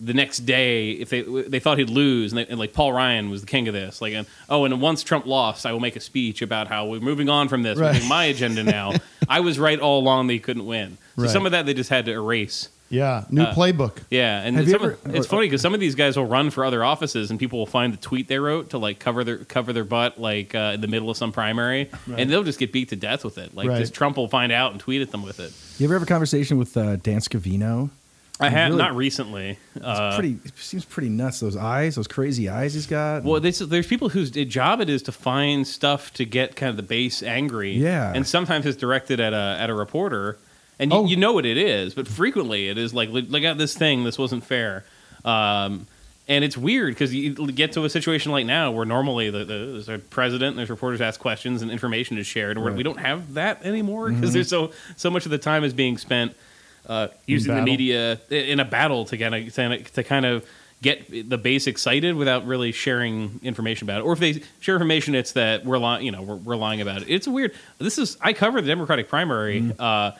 the 0.00 0.14
next 0.14 0.38
day 0.40 0.90
if 0.92 1.10
they 1.10 1.22
they 1.22 1.60
thought 1.60 1.78
he'd 1.78 1.88
lose, 1.88 2.32
and, 2.32 2.38
they, 2.38 2.46
and 2.46 2.58
like 2.58 2.72
Paul 2.72 2.92
Ryan 2.92 3.30
was 3.30 3.42
the 3.42 3.46
king 3.46 3.68
of 3.68 3.74
this. 3.74 4.00
Like, 4.02 4.12
and, 4.14 4.26
oh, 4.50 4.64
and 4.64 4.80
once 4.80 5.02
Trump 5.04 5.26
lost, 5.26 5.64
I 5.64 5.72
will 5.72 5.78
make 5.80 5.94
a 5.94 6.00
speech 6.00 6.42
about 6.42 6.66
how 6.68 6.86
we're 6.86 6.98
moving 7.00 7.28
on 7.28 7.48
from 7.48 7.62
this. 7.62 7.78
Right. 7.78 8.02
my 8.08 8.24
agenda 8.24 8.64
now. 8.64 8.94
I 9.28 9.40
was 9.40 9.58
right 9.60 9.78
all 9.78 10.00
along. 10.00 10.26
They 10.26 10.38
couldn't 10.40 10.66
win. 10.66 10.98
So 11.16 11.22
Right. 11.22 11.30
some 11.30 11.46
of 11.46 11.52
that 11.52 11.66
they 11.66 11.74
just 11.74 11.90
had 11.90 12.04
to 12.06 12.12
erase. 12.12 12.68
Yeah, 12.92 13.24
new 13.30 13.42
Uh, 13.42 13.54
playbook. 13.54 13.96
Yeah, 14.10 14.42
and 14.42 14.54
Have 14.56 14.66
you 14.66 14.72
some 14.72 14.82
ever- 14.82 14.98
of- 15.04 15.14
it's 15.14 15.26
funny 15.26 15.46
because 15.46 15.60
some 15.62 15.74
of 15.74 15.80
these 15.80 15.94
guys 15.94 16.16
will 16.16 16.26
run 16.26 16.50
for 16.50 16.64
other 16.64 16.84
offices, 16.84 17.30
and 17.30 17.40
people 17.40 17.58
will 17.58 17.66
find 17.66 17.92
the 17.92 17.96
tweet 17.96 18.28
they 18.28 18.38
wrote 18.38 18.70
to 18.70 18.78
like 18.78 18.98
cover 18.98 19.24
their 19.24 19.38
cover 19.38 19.72
their 19.72 19.84
butt, 19.84 20.20
like 20.20 20.54
uh, 20.54 20.72
in 20.74 20.80
the 20.82 20.88
middle 20.88 21.08
of 21.10 21.16
some 21.16 21.32
primary, 21.32 21.88
Right. 22.06 22.20
and 22.20 22.30
they'll 22.30 22.44
just 22.44 22.58
get 22.58 22.70
beat 22.72 22.90
to 22.90 22.96
death 22.96 23.24
with 23.24 23.38
it. 23.38 23.54
Like 23.56 23.68
Right. 23.68 23.78
just 23.80 23.94
Trump 23.94 24.16
will 24.18 24.28
find 24.28 24.52
out 24.52 24.72
and 24.72 24.80
tweet 24.80 25.00
at 25.02 25.10
them 25.10 25.22
with 25.22 25.40
it. 25.40 25.52
You 25.78 25.86
ever 25.86 25.94
have 25.94 26.02
a 26.02 26.06
conversation 26.06 26.58
with 26.58 26.76
uh, 26.76 26.96
Dan 26.96 27.20
Scavino? 27.20 27.90
I 28.40 28.48
He 28.48 28.54
had 28.56 28.68
really- 28.70 28.78
not 28.82 28.96
recently. 28.96 29.58
It's 29.76 29.84
Uh, 29.84 30.14
pretty. 30.18 30.36
It 30.44 30.52
seems 30.58 30.84
pretty 30.84 31.08
nuts. 31.10 31.40
Those 31.40 31.56
eyes, 31.56 31.94
those 31.94 32.08
crazy 32.08 32.48
eyes 32.48 32.74
he's 32.74 32.86
got. 32.86 33.22
Well, 33.22 33.40
there's, 33.40 33.60
there's 33.60 33.86
people 33.86 34.08
whose 34.08 34.30
job 34.30 34.80
it 34.80 34.88
is 34.90 35.02
to 35.04 35.12
find 35.12 35.66
stuff 35.66 36.12
to 36.14 36.24
get 36.24 36.56
kind 36.56 36.68
of 36.70 36.76
the 36.76 36.82
base 36.82 37.22
angry. 37.22 37.72
Yeah. 37.76 38.12
and 38.14 38.26
sometimes 38.26 38.66
it's 38.66 38.76
directed 38.76 39.20
at 39.20 39.32
a 39.32 39.56
at 39.60 39.70
a 39.70 39.74
reporter, 39.74 40.38
and 40.82 40.92
you, 40.92 41.06
you 41.08 41.16
know 41.16 41.32
what 41.32 41.46
it 41.46 41.56
is, 41.56 41.94
but 41.94 42.06
frequently 42.08 42.68
it 42.68 42.76
is 42.78 42.92
like, 42.92 43.08
look 43.10 43.42
at 43.42 43.58
this 43.58 43.74
thing, 43.74 44.04
this 44.04 44.18
wasn't 44.18 44.44
fair. 44.44 44.84
Um, 45.24 45.86
and 46.28 46.44
it's 46.44 46.56
weird 46.56 46.94
because 46.94 47.12
you 47.14 47.34
get 47.52 47.72
to 47.72 47.84
a 47.84 47.90
situation 47.90 48.30
like 48.32 48.46
now 48.46 48.70
where 48.70 48.84
normally 48.86 49.28
the, 49.30 49.38
the, 49.38 49.44
there's 49.44 49.88
a 49.88 49.98
president, 49.98 50.50
and 50.50 50.58
there's 50.58 50.70
reporters 50.70 51.00
ask 51.00 51.18
questions, 51.20 51.62
and 51.62 51.70
information 51.70 52.16
is 52.16 52.26
shared. 52.26 52.56
And 52.56 52.64
Right. 52.66 52.76
we 52.76 52.82
don't 52.84 52.98
have 53.00 53.34
that 53.34 53.64
anymore 53.64 54.10
because 54.10 54.30
Mhm. 54.30 54.34
there's 54.34 54.48
so 54.48 54.72
so 54.96 55.10
much 55.10 55.24
of 55.24 55.30
the 55.32 55.38
time 55.38 55.64
is 55.64 55.72
being 55.74 55.98
spent 55.98 56.34
uh, 56.88 57.08
using 57.26 57.54
the 57.54 57.62
media 57.62 58.20
in 58.30 58.60
a 58.60 58.64
battle 58.64 59.04
to 59.06 59.16
kind 59.18 59.34
of 59.34 59.92
to 59.94 60.02
kind 60.04 60.24
of 60.26 60.44
get 60.80 61.28
the 61.30 61.38
base 61.38 61.66
excited 61.68 62.14
without 62.16 62.44
really 62.46 62.72
sharing 62.72 63.38
information 63.42 63.86
about 63.86 64.00
it. 64.00 64.04
Or 64.04 64.12
if 64.12 64.18
they 64.20 64.42
share 64.60 64.74
information, 64.76 65.14
it's 65.14 65.32
that 65.32 65.64
we're 65.64 65.78
lying. 65.78 66.04
You 66.06 66.12
know, 66.12 66.22
we're, 66.22 66.36
we're 66.36 66.56
lying 66.56 66.80
about 66.80 67.02
it. 67.02 67.08
It's 67.08 67.28
weird. 67.28 67.52
This 67.78 67.98
is 67.98 68.16
I 68.20 68.32
cover 68.32 68.60
the 68.60 68.66
Democratic 68.68 69.08
primary, 69.08 69.72
uh, 69.78 70.12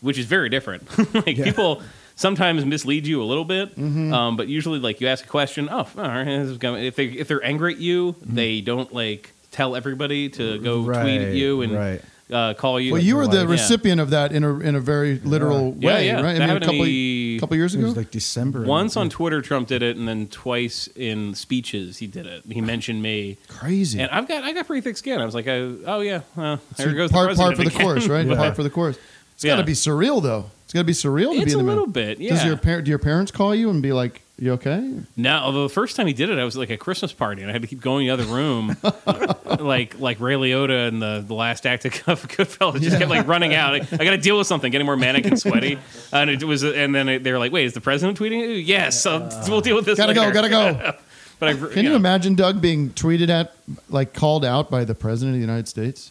which 0.00 0.18
is 0.18 0.26
very 0.26 0.48
different. 0.48 0.82
like 1.14 1.36
people 1.42 1.82
sometimes 2.16 2.64
mislead 2.64 3.06
you 3.06 3.22
a 3.22 3.24
little 3.24 3.44
bit, 3.44 3.76
um, 3.78 4.36
but 4.36 4.48
usually 4.48 4.78
like 4.78 5.00
you 5.00 5.08
ask 5.08 5.24
a 5.24 5.28
question. 5.28 5.68
Oh, 5.70 5.78
all 5.96 6.02
right, 6.02 6.24
this 6.24 6.48
is 6.50 6.58
going- 6.58 6.84
if 6.84 6.96
they 6.96 7.06
if 7.06 7.28
they're 7.28 7.44
angry 7.44 7.74
at 7.74 7.80
you, 7.80 8.16
they 8.24 8.60
don't 8.60 8.92
like 8.92 9.32
tell 9.50 9.74
everybody 9.76 10.28
to 10.30 10.58
go 10.58 10.84
tweet 10.84 11.20
at 11.22 11.34
you 11.34 11.62
and. 11.62 11.72
right. 11.72 12.02
Uh, 12.30 12.52
call 12.52 12.78
you. 12.78 12.92
Well, 12.92 13.00
you 13.00 13.16
were 13.16 13.26
the 13.26 13.38
Yeah. 13.38 13.44
recipient 13.52 14.02
of 14.02 14.10
that 14.10 14.32
in 14.32 14.44
a 14.44 14.58
in 14.58 14.74
a 14.74 14.80
very 14.80 15.18
literal 15.18 15.74
Yeah, 15.80 15.94
way, 15.94 16.06
yeah. 16.08 16.20
right? 16.20 16.36
That 16.36 16.42
I 16.42 16.46
mean, 16.48 16.56
a 16.58 16.60
couple 16.60 16.84
me- 16.84 17.38
couple 17.40 17.56
years 17.56 17.74
It 17.74 17.78
ago. 17.78 17.86
was 17.86 17.96
like 17.96 18.10
December. 18.10 18.64
Once 18.64 18.98
on 18.98 19.08
Twitter, 19.08 19.40
Trump 19.40 19.66
did 19.66 19.82
it, 19.82 19.96
and 19.96 20.06
then 20.06 20.26
twice 20.26 20.90
in 20.94 21.32
speeches 21.34 21.96
he 21.96 22.06
did 22.06 22.26
it. 22.26 22.42
He 22.46 22.60
mentioned 22.60 23.00
me. 23.02 23.38
Crazy. 23.48 23.98
And 23.98 24.10
I've 24.10 24.28
got 24.28 24.44
I 24.44 24.52
got 24.52 24.66
pretty 24.66 24.82
thick 24.82 24.98
skin. 24.98 25.22
I 25.22 25.24
was 25.24 25.34
like, 25.34 25.46
oh, 25.48 25.78
oh 25.86 26.00
yeah, 26.00 26.20
well, 26.36 26.60
there 26.76 26.88
So 26.90 26.94
goes 26.94 27.10
part 27.10 27.30
the 27.30 27.36
part 27.36 27.56
for 27.56 27.62
president 27.62 27.72
the 27.72 27.82
course, 27.82 28.06
right? 28.08 28.26
Yeah. 28.28 28.34
Part 28.36 28.56
for 28.56 28.62
the 28.62 28.68
course. 28.68 28.98
It's 29.38 29.44
got 29.44 29.58
to 29.58 29.62
be 29.62 29.72
surreal, 29.72 30.20
though. 30.20 30.50
It's 30.64 30.72
got 30.72 30.80
to 30.80 30.84
be 30.84 30.92
surreal 30.92 31.30
to 31.30 31.36
It's 31.36 31.44
be 31.44 31.52
in 31.52 31.58
the 31.58 31.64
a 31.64 31.72
little 31.72 31.86
bit, 31.86 32.18
Does 32.18 32.42
yeah. 32.42 32.46
your 32.48 32.56
par- 32.56 32.82
do 32.82 32.88
your 32.88 32.98
parents 32.98 33.30
call 33.30 33.54
you 33.54 33.70
and 33.70 33.80
be 33.80 33.92
like, 33.92 34.20
"You 34.36 34.54
okay?" 34.54 34.94
No, 35.16 35.36
although 35.36 35.62
the 35.62 35.72
first 35.72 35.94
time 35.94 36.08
he 36.08 36.12
did 36.12 36.28
it, 36.28 36.40
I 36.40 36.44
was 36.44 36.56
like 36.56 36.70
a 36.70 36.76
Christmas 36.76 37.12
party, 37.12 37.42
and 37.42 37.50
I 37.50 37.52
had 37.52 37.62
to 37.62 37.68
keep 37.68 37.80
going 37.80 38.08
to 38.08 38.16
the 38.16 38.24
other 38.24 38.34
room, 38.34 38.76
like 39.64 40.00
like 40.00 40.18
Ray 40.18 40.34
Liotta 40.34 40.88
in 40.88 40.98
the, 40.98 41.24
the 41.24 41.34
last 41.34 41.66
act 41.66 41.84
of 41.84 41.92
Goodfellas. 41.92 42.80
Just 42.80 42.98
kept 42.98 43.08
like 43.08 43.28
running 43.28 43.54
out. 43.54 43.74
I, 43.74 43.78
got 43.78 44.10
to 44.10 44.18
deal 44.18 44.38
with 44.38 44.48
something, 44.48 44.72
getting 44.72 44.86
more 44.86 44.96
manic 44.96 45.24
and 45.24 45.38
sweaty. 45.38 45.78
And 46.12 46.30
it 46.30 46.42
was, 46.42 46.64
and 46.64 46.92
then 46.92 47.22
they 47.22 47.30
were 47.30 47.38
like, 47.38 47.52
"Wait, 47.52 47.66
is 47.66 47.74
the 47.74 47.80
president 47.80 48.18
tweeting?" 48.18 48.66
Yes, 48.66 49.00
so 49.00 49.28
we'll 49.46 49.60
deal 49.60 49.76
with 49.76 49.84
this. 49.84 49.98
Gotta 49.98 50.14
go, 50.14 50.32
gotta 50.32 50.48
go. 50.48 50.94
but 51.38 51.48
I, 51.50 51.54
Can 51.54 51.84
you 51.84 51.94
imagine 51.94 52.34
Doug 52.34 52.60
being 52.60 52.90
tweeted 52.90 53.28
at, 53.28 53.54
like 53.88 54.14
called 54.14 54.44
out 54.44 54.68
by 54.70 54.84
the 54.84 54.94
president 54.94 55.36
of 55.36 55.40
the 55.40 55.46
United 55.46 55.68
States? 55.68 56.10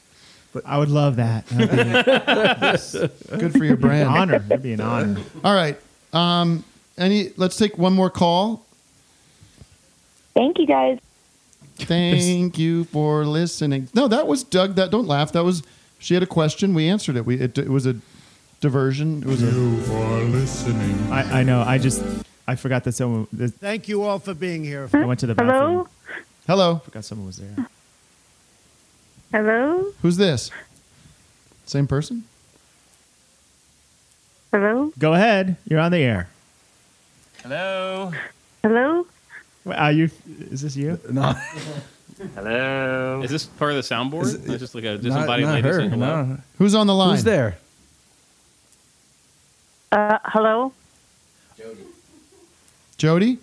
But 0.53 0.63
I 0.65 0.77
would 0.77 0.89
love 0.89 1.17
that. 1.17 1.45
That'd 1.47 1.71
be- 3.29 3.37
Good 3.37 3.51
for 3.53 3.63
your 3.65 3.75
brand. 3.77 4.09
honor. 4.09 4.39
That'd 4.39 4.63
be 4.63 4.73
an 4.73 4.81
honor. 4.81 5.21
All 5.43 5.53
right. 5.53 5.79
Um, 6.13 6.63
any? 6.97 7.31
Let's 7.37 7.57
take 7.57 7.77
one 7.77 7.93
more 7.93 8.09
call. 8.09 8.65
Thank 10.33 10.57
you 10.59 10.65
guys. 10.65 10.99
Thank 11.77 12.57
you 12.57 12.85
for 12.85 13.25
listening. 13.25 13.89
No, 13.93 14.07
that 14.07 14.25
was 14.27 14.43
Doug. 14.43 14.75
That 14.75 14.89
don't 14.89 15.07
laugh. 15.07 15.31
That 15.33 15.43
was 15.43 15.63
she 15.99 16.13
had 16.15 16.23
a 16.23 16.27
question. 16.27 16.73
We 16.73 16.87
answered 16.87 17.15
it. 17.17 17.25
We 17.25 17.39
it, 17.39 17.57
it 17.57 17.69
was 17.69 17.85
a 17.85 17.95
diversion. 18.61 19.21
It 19.21 19.27
was 19.27 19.43
a 19.43 19.45
You 19.47 19.81
for 19.81 20.23
listening. 20.23 21.11
I, 21.11 21.41
I 21.41 21.43
know. 21.43 21.61
I 21.61 21.77
just 21.77 22.03
I 22.47 22.55
forgot 22.55 22.83
that 22.85 22.93
someone. 22.93 23.27
That, 23.33 23.53
Thank 23.55 23.87
you 23.87 24.03
all 24.03 24.17
for 24.17 24.33
being 24.33 24.63
here. 24.63 24.89
I 24.93 25.05
went 25.05 25.19
to 25.19 25.27
the 25.27 25.35
bathroom. 25.35 25.59
Hello? 25.59 25.87
Hello. 26.47 26.75
Forgot 26.85 27.05
someone 27.05 27.27
was 27.27 27.37
there. 27.37 27.67
Hello? 29.37 29.85
Who's 30.01 30.17
this? 30.17 30.49
Same 31.67 31.85
person? 31.85 32.23
Hello? 34.51 34.91
Go 34.97 35.13
ahead. 35.13 35.57
You're 35.69 35.79
on 35.79 35.91
the 35.91 35.99
air. 35.99 36.27
Hello. 37.43 38.11
Hello? 38.63 39.05
Are 39.67 39.91
you? 39.91 40.09
Is 40.49 40.63
this 40.63 40.75
you? 40.75 40.99
No. 41.11 41.35
Hello. 42.33 43.21
Is 43.23 43.29
this 43.29 43.45
part 43.45 43.73
of 43.73 43.77
the 43.77 43.83
soundboard? 43.83 44.23
Is 44.23 44.33
It's 44.33 44.57
just 44.57 44.73
like 44.73 44.85
a 44.85 44.97
disembodied 44.97 45.45
not 45.45 45.53
lady 45.53 45.67
her, 45.67 45.73
saying 45.81 45.91
hello. 45.91 46.23
no. 46.23 46.37
Who's 46.57 46.73
on 46.73 46.87
the 46.87 46.95
line? 46.95 47.11
Who's 47.11 47.23
there? 47.23 47.57
Uh, 49.91 50.17
hello? 50.23 50.73
Jody. 52.97 53.27
Yeah. 53.33 53.37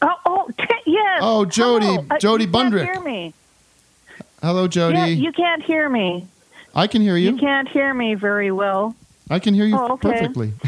Oh, 0.00 0.14
oh 0.26 0.48
t- 0.58 0.64
yes. 0.86 1.20
Oh, 1.22 1.44
Jody- 1.44 1.86
Hello. 1.86 2.06
Uh, 2.10 2.18
Jody 2.18 2.44
you 2.44 2.50
can't 2.50 2.72
Bundrick. 2.74 2.84
hear 2.84 3.00
me. 3.00 3.34
Hello, 4.42 4.68
Jody. 4.68 4.96
Yeah, 4.98 5.06
you 5.06 5.32
can't 5.32 5.62
hear 5.62 5.88
me. 5.88 6.26
I 6.74 6.86
can 6.86 7.02
hear 7.02 7.16
you. 7.16 7.32
You 7.32 7.36
can't 7.38 7.68
hear 7.68 7.92
me 7.92 8.14
very 8.14 8.52
well. 8.52 8.94
I 9.28 9.38
can 9.40 9.54
hear 9.54 9.64
you 9.66 9.76
Oh, 9.76 9.92
okay. 9.94 10.10
perfectly. 10.12 10.52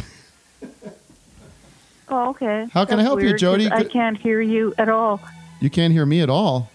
Oh, 2.13 2.31
okay. 2.31 2.67
How 2.73 2.85
can 2.85 2.95
I 2.95 3.03
That's 3.05 3.07
help 3.07 3.23
you, 3.23 3.37
Jody? 3.37 3.71
I 3.71 3.85
can't 3.85 4.17
hear 4.19 4.41
you 4.41 4.75
at 4.79 4.89
all. 4.89 5.21
You 5.61 5.71
can't 5.71 5.93
hear 5.93 6.05
me 6.05 6.21
at 6.23 6.29
all. 6.29 6.69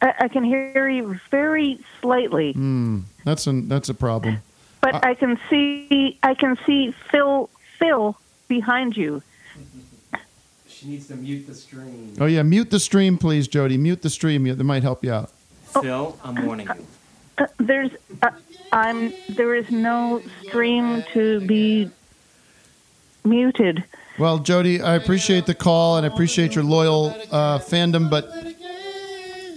I, 0.00 0.14
I 0.20 0.28
can 0.28 0.44
hear 0.44 0.88
you 0.88 1.18
very 1.32 1.80
slightly, 2.00 2.52
Hmm. 2.52 3.00
That's 3.24 3.44
a 3.48 3.52
that's 3.62 3.88
a 3.88 3.94
problem. 3.94 4.38
but 4.80 5.04
I 5.04 5.14
can 5.14 5.36
see 5.50 6.16
I 6.22 6.34
can 6.34 6.56
see 6.64 6.92
Phil 7.10 7.50
Phil 7.78 8.16
behind 8.46 8.96
you. 8.96 9.20
She 10.78 10.88
needs 10.88 11.06
to 11.08 11.16
mute 11.16 11.46
the 11.46 11.54
stream. 11.54 12.12
Oh 12.20 12.26
yeah, 12.26 12.42
mute 12.42 12.70
the 12.70 12.78
stream, 12.78 13.16
please, 13.16 13.48
Jody. 13.48 13.78
Mute 13.78 14.02
the 14.02 14.10
stream. 14.10 14.44
That 14.44 14.62
might 14.62 14.82
help 14.82 15.02
you 15.02 15.10
out. 15.10 15.30
Phil, 15.80 16.18
I'm 16.22 16.44
warning 16.44 16.66
you. 16.66 16.86
Uh, 17.38 17.46
there's 17.56 17.90
uh, 18.20 18.30
I'm 18.72 19.14
there 19.30 19.54
is 19.54 19.70
no 19.70 20.20
stream 20.42 21.02
to 21.14 21.40
be 21.46 21.90
muted. 23.24 23.84
Well, 24.18 24.38
Jody, 24.38 24.82
I 24.82 24.96
appreciate 24.96 25.46
the 25.46 25.54
call 25.54 25.96
and 25.96 26.04
I 26.04 26.12
appreciate 26.12 26.54
your 26.54 26.64
loyal 26.64 27.06
uh, 27.30 27.58
fandom, 27.58 28.10
but 28.10 28.30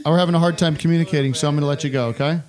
we're 0.05 0.17
having 0.17 0.35
a 0.35 0.39
hard 0.39 0.57
time 0.57 0.77
communicating, 0.77 1.33
so 1.33 1.49
I'm 1.49 1.55
going 1.55 1.61
to 1.61 1.67
let 1.67 1.83
you 1.83 1.89
go. 1.89 2.07
Okay? 2.07 2.39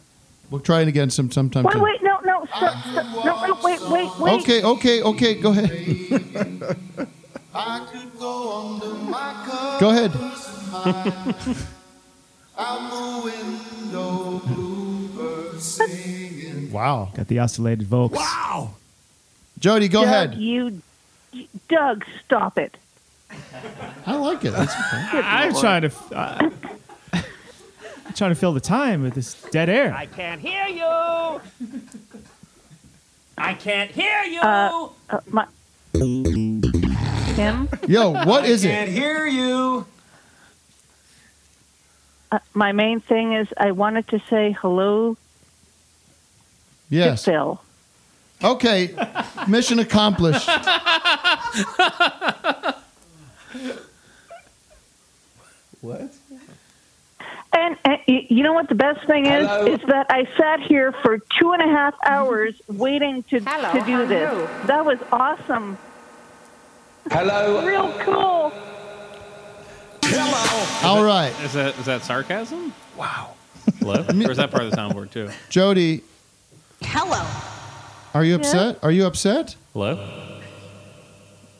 We'll 0.49 0.61
try 0.61 0.83
it 0.83 0.89
again 0.89 1.11
some 1.11 1.31
sometime. 1.33 1.64
Wait, 1.64 1.73
soon. 1.73 1.83
wait, 1.83 2.03
no, 2.03 2.18
no, 2.25 2.45
stop, 2.47 2.85
stop, 2.85 3.25
no, 3.25 3.47
no, 3.47 3.59
wait, 3.62 3.81
wait, 3.89 4.18
wait. 4.18 4.43
Okay, 4.43 4.62
okay, 4.62 5.03
okay. 5.03 5.35
Go 5.35 5.51
ahead. 5.51 7.09
go 9.80 9.90
ahead. 9.90 10.12
wow. 16.70 17.11
Got 17.14 17.28
the 17.28 17.38
oscillated 17.38 17.86
vocals. 17.86 18.20
Wow. 18.20 18.74
Jody, 19.58 19.88
go 19.88 20.00
Doug, 20.00 20.08
ahead. 20.08 20.34
You, 20.34 20.80
Doug, 21.68 22.04
stop 22.24 22.58
it. 22.58 22.76
I 24.06 24.16
like 24.16 24.44
it. 24.44 24.52
That's 24.52 24.72
okay. 24.72 25.20
I'm 25.24 25.54
trying 25.54 25.82
to. 25.82 25.92
Uh, 26.12 26.50
I'm 27.12 28.14
trying 28.14 28.30
to 28.30 28.34
fill 28.34 28.52
the 28.52 28.61
time 28.61 29.02
with 29.02 29.14
this 29.14 29.40
dead 29.50 29.68
air. 29.68 29.94
I 29.94 30.06
can't 30.06 30.40
hear 30.40 30.66
you. 30.66 31.40
I 33.38 33.54
can't 33.54 33.90
hear 33.90 34.22
you. 34.24 34.40
Uh, 34.40 34.88
uh, 35.11 35.20
my, 35.28 35.46
Tim, 37.41 37.68
Yo, 37.88 38.11
what 38.26 38.45
is 38.45 38.64
it? 38.64 38.68
Can't 38.68 38.91
it? 38.91 38.93
hear 38.93 39.26
you. 39.26 39.86
uh, 42.30 42.38
my 42.53 42.72
main 42.72 43.01
thing 43.01 43.32
is 43.32 43.49
I 43.57 43.70
wanted 43.72 44.07
to 44.09 44.20
say 44.28 44.53
hello 44.61 45.16
Yes. 46.91 47.22
to 47.24 47.30
Phil. 47.30 47.61
Okay. 48.45 48.95
Mission 49.49 49.78
accomplished. 49.78 50.49
What? 55.80 56.12
And, 57.53 57.76
and 57.84 57.99
y- 58.07 58.26
you 58.28 58.43
know 58.43 58.53
what 58.53 58.68
the 58.68 58.74
best 58.74 59.07
thing 59.07 59.26
is? 59.26 59.47
Hello? 59.49 59.66
Is 59.66 59.80
that 59.88 60.07
I 60.11 60.28
sat 60.36 60.61
here 60.61 60.93
for 60.93 61.18
two 61.18 61.53
and 61.53 61.62
a 61.62 61.66
half 61.66 61.95
hours 62.07 62.55
waiting 62.68 63.22
to, 63.24 63.41
to 63.41 63.82
do 63.86 64.07
this. 64.07 64.30
That 64.66 64.84
was 64.84 64.99
awesome. 65.11 65.78
Hello. 67.11 67.64
Real 67.66 67.92
cool. 68.01 68.53
Hello. 70.05 70.88
All 70.88 71.05
right. 71.05 71.32
Is 71.42 71.53
that 71.55 71.78
is 71.78 71.86
that 71.86 72.03
sarcasm? 72.03 72.72
Wow. 72.96 73.34
Hello? 73.78 74.05
Or 74.09 74.30
is 74.30 74.36
that 74.36 74.51
part 74.51 74.64
of 74.64 74.70
the 74.70 74.76
soundboard 74.76 75.11
too? 75.11 75.30
Jody, 75.48 76.03
Hello. 76.82 77.24
are 78.14 78.24
you 78.24 78.32
Yeah. 78.32 78.36
upset? 78.38 78.78
Are 78.82 78.90
you 78.90 79.07
upset? 79.07 79.57
Hello? 79.72 80.36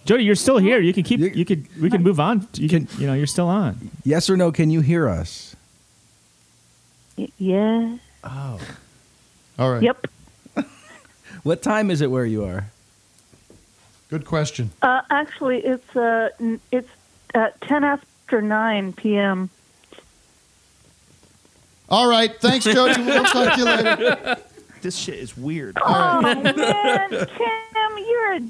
Jody, 0.05 0.25
you're 0.25 0.35
still 0.35 0.59
here. 0.59 0.81
You 0.81 0.93
can 0.93 1.03
keep. 1.05 1.21
You 1.21 1.45
could. 1.45 1.67
We 1.81 1.91
can 1.91 2.03
move 2.03 2.19
on. 2.21 2.49
You 2.55 2.69
can. 2.69 2.89
You 2.99 3.07
know, 3.07 3.15
you're 3.15 3.27
still 3.27 3.49
on. 3.49 3.91
Yes 4.05 4.29
or 4.29 4.37
no? 4.37 4.51
Can 4.51 4.71
you 4.71 4.81
hear 4.81 5.09
us? 5.09 5.55
Yeah. 7.39 7.97
Oh. 8.25 8.59
All 9.59 9.73
right. 9.73 9.83
Yep. 9.83 10.07
What 11.43 11.63
time 11.63 11.91
is 11.91 12.03
it 12.03 12.11
where 12.11 12.27
you 12.27 12.45
are? 12.45 12.67
Good 14.11 14.27
question. 14.27 14.71
Uh, 14.83 15.03
actually, 15.11 15.59
it's 15.59 15.97
uh, 15.97 16.31
it's 16.73 16.91
uh, 17.35 17.51
ten 17.61 17.85
after 17.85 18.43
nine 18.43 18.93
p.m. 18.93 19.49
All 21.89 22.09
right. 22.09 22.35
Thanks, 22.41 22.65
Jody. 22.65 23.01
We'll 23.05 23.25
talk 23.25 23.55
to 23.55 23.59
you 23.59 23.65
later. 23.65 24.37
This 24.83 24.97
shit 24.97 25.19
is 25.19 25.37
weird. 25.37 25.77
Oh 25.81 26.21
man, 26.21 26.45
Tim, 26.45 27.99
you're 27.99 28.33
a 28.35 28.41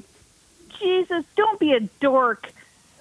Jesus. 0.79 1.25
Don't 1.35 1.59
be 1.59 1.73
a 1.73 1.81
dork. 1.99 2.51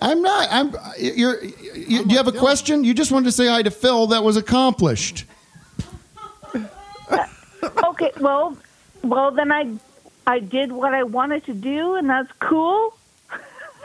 I'm 0.01 0.21
not. 0.21 0.49
I'm. 0.51 0.75
You're. 0.99 1.43
You, 1.43 2.05
do 2.05 2.11
you 2.11 2.17
have 2.17 2.29
a 2.29 2.33
question? 2.33 2.85
You 2.85 2.93
just 2.93 3.11
wanted 3.11 3.27
to 3.27 3.33
say 3.33 3.47
hi 3.47 3.63
to 3.63 3.71
Phil. 3.71 4.09
That 4.09 4.23
was 4.23 4.37
accomplished. 4.37 5.25
Okay, 7.63 8.11
well, 8.21 8.57
well 9.03 9.31
then 9.31 9.53
I, 9.53 9.71
I 10.31 10.39
did 10.39 10.70
what 10.70 10.95
I 10.95 11.03
wanted 11.03 11.45
to 11.47 11.55
do, 11.55 11.97
and 11.97 12.09
that's 12.09 12.31
cool. 12.39 12.95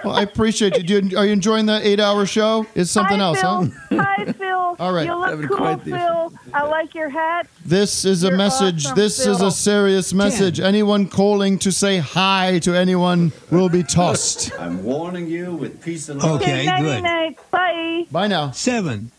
Well, 0.04 0.14
I 0.14 0.22
appreciate 0.22 0.78
you. 0.78 0.84
Do 0.84 1.08
you. 1.08 1.18
Are 1.18 1.26
you 1.26 1.32
enjoying 1.32 1.66
the 1.66 1.80
eight-hour 1.86 2.28
show? 2.28 2.68
Is 2.76 2.92
something 2.92 3.18
Hi, 3.18 3.24
else, 3.26 3.42
Phil. 3.42 3.66
huh? 3.66 4.04
Hi, 4.04 4.32
Phil. 4.34 4.76
All 4.80 4.94
right. 4.94 5.08
You 5.08 5.16
look 5.16 5.48
cool, 5.50 5.58
quite 5.58 5.84
the- 5.84 5.92
Phil. 5.98 6.34
I 6.54 6.64
like 6.68 6.94
your 6.94 7.10
hat. 7.10 7.48
This 7.66 8.06
is 8.06 8.24
a 8.24 8.28
You're 8.28 8.38
message. 8.38 8.86
awesome, 8.86 8.96
this 8.96 9.26
is 9.26 9.42
a 9.42 9.50
serious 9.50 10.14
message. 10.14 10.60
Anyone 10.60 11.08
calling 11.08 11.58
to 11.60 11.72
say 11.72 11.98
hi 11.98 12.60
to 12.60 12.76
anyone 12.76 13.32
will 13.50 13.70
be 13.70 13.82
tossed. 13.82 14.52
I'm 14.60 14.84
warning 14.84 15.28
you 15.28 15.56
with 15.56 15.82
peace 15.84 16.10
and 16.10 16.22
love. 16.22 16.40
Okay, 16.42 16.68
nighty 16.68 16.84
good. 16.84 17.04
night. 17.04 17.40
Bye. 17.50 18.06
Bye 18.12 18.28
now. 18.28 18.52
Seven. 18.52 19.10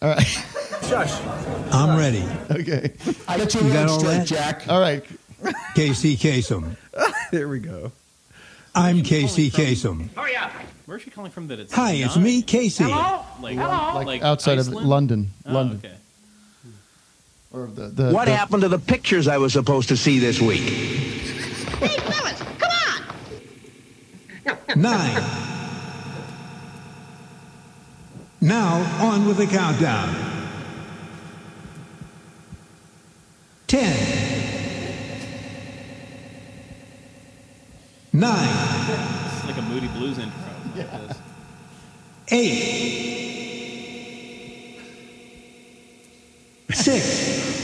All 0.00 0.08
right. 0.08 0.26
Shush. 0.88 1.12
I'm 1.70 1.96
ready. 1.96 2.24
Okay. 2.50 2.92
I 3.28 3.36
let 3.36 3.54
you 3.54 3.60
got 3.72 3.88
all 3.88 4.00
that, 4.00 4.26
Jack. 4.26 4.66
All 4.68 4.80
right. 4.80 5.04
Casey 5.74 6.16
Kasem. 6.16 6.76
there 7.32 7.48
we 7.48 7.58
go. 7.58 7.92
I'm 8.74 9.02
Casey 9.02 9.50
Kasem. 9.50 10.12
Hurry 10.14 10.36
up! 10.36 10.50
Where's 10.86 11.02
she 11.02 11.10
calling 11.10 11.30
from 11.30 11.48
that 11.48 11.58
it's 11.60 11.72
Hi, 11.74 11.92
it's 11.92 12.16
not? 12.16 12.24
me, 12.24 12.42
Casey. 12.42 12.84
Like, 12.84 13.56
like, 13.56 14.06
Like 14.06 14.22
outside 14.22 14.58
of 14.58 14.68
London. 14.68 15.30
Oh, 15.46 15.52
London. 15.52 15.78
okay. 15.84 15.94
Or 17.52 17.66
the, 17.66 17.88
the, 17.88 18.12
what 18.12 18.24
the- 18.26 18.34
happened 18.36 18.62
to 18.62 18.68
the 18.68 18.78
pictures 18.78 19.28
I 19.28 19.36
was 19.38 19.52
supposed 19.52 19.88
to 19.90 19.96
see 19.96 20.18
this 20.18 20.40
week? 20.40 20.60
Hey, 20.62 21.98
fellas, 21.98 22.42
come 22.58 24.56
on. 24.76 24.80
Nine. 24.80 25.22
Now, 28.40 28.80
on 29.06 29.26
with 29.28 29.36
the 29.36 29.46
countdown. 29.46 30.14
Ten. 33.68 34.31
Nine. 38.12 38.48
It's 39.36 39.44
like 39.46 39.56
a 39.56 39.62
Moody 39.62 39.88
Blues 39.88 40.18
intro. 40.18 40.38
This. 40.74 41.18
Eight. 42.28 43.12
Six. 46.72 47.60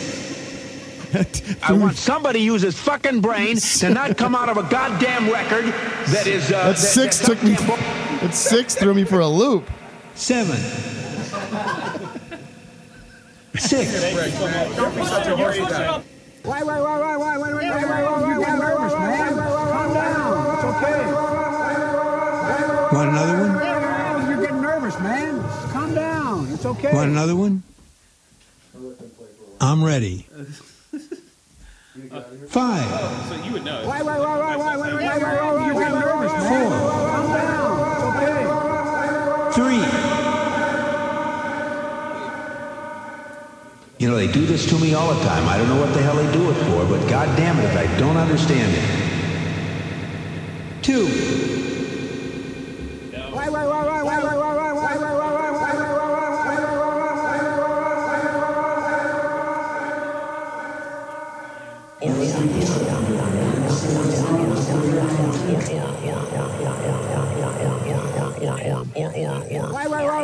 I 1.62 1.72
want 1.72 1.96
somebody 1.96 2.38
to 2.40 2.44
use 2.44 2.62
his 2.62 2.78
fucking 2.78 3.20
brain 3.20 3.56
to 3.56 3.90
not 3.90 4.16
come 4.18 4.34
out 4.34 4.48
of 4.50 4.56
a 4.58 4.62
goddamn 4.64 5.30
record 5.30 5.64
that 6.12 6.26
is. 6.26 6.50
Uh, 6.52 6.68
That 6.68 6.78
six 6.78 7.18
took 7.24 7.42
me. 7.42 7.54
That 7.54 8.34
six 8.34 8.74
threw 8.74 8.92
me 8.94 9.04
for 9.04 9.20
a 9.20 9.26
loop. 9.28 9.68
Seven. 10.14 10.56
Six. 13.56 13.92
Don't 14.76 14.94
be 14.94 15.04
such 15.04 15.26
a 15.26 15.36
horsey 15.36 15.60
guy. 15.60 16.02
Why, 16.44 16.62
why, 16.62 16.80
why, 16.80 16.98
why, 16.98 17.16
why, 17.16 17.36
why, 17.38 17.52
why, 17.52 17.52
why, 17.52 17.82
why, 17.84 18.02
why, 18.02 18.34
You 18.34 18.40
get 18.44 18.58
nervous, 18.58 18.78
man. 18.78 18.78
Calm 18.78 18.87
Want 22.98 23.10
another 23.10 23.38
one? 23.38 24.28
You're 24.28 24.40
getting 24.40 24.60
nervous, 24.60 24.98
man. 24.98 25.40
Calm 25.70 25.94
down. 25.94 26.52
It's 26.52 26.66
okay. 26.66 26.92
Want 26.92 27.10
another 27.10 27.36
one? 27.36 27.62
I'm 29.60 29.84
ready. 29.84 30.26
Five. 32.48 33.28
So 33.28 33.36
you 33.44 33.52
would 33.52 33.64
know. 33.64 33.86
Why, 33.86 34.02
why, 34.02 34.18
why, 34.18 34.36
why, 34.38 34.56
why, 34.56 34.76
why, 34.76 34.76
why, 34.76 34.96
why, 34.96 35.18
why, 35.18 35.52
why, 35.52 35.66
You're 35.66 35.74
getting 35.74 36.00
nervous, 36.00 36.32
man. 36.32 36.70
Calm 37.12 37.26
down. 37.38 37.78
It's 37.92 38.02
okay. 38.10 38.42
Three. 39.54 39.84
You 43.98 44.08
know, 44.10 44.16
they 44.16 44.26
do 44.26 44.44
this 44.44 44.68
to 44.70 44.78
me 44.80 44.94
all 44.94 45.14
the 45.14 45.20
time. 45.24 45.46
I 45.48 45.56
don't 45.56 45.68
know 45.68 45.78
what 45.78 45.94
the 45.94 46.02
hell 46.02 46.16
they 46.16 46.32
do 46.32 46.50
it 46.50 46.54
for, 46.64 46.84
but 46.86 47.08
god 47.08 47.36
damn 47.36 47.60
it 47.60 47.64
if 47.64 47.76
I 47.76 47.86
don't 47.96 48.16
understand 48.16 48.74
it. 48.74 48.82
Two 50.82 51.77
yeah, 68.98 69.44
yeah. 69.50 70.17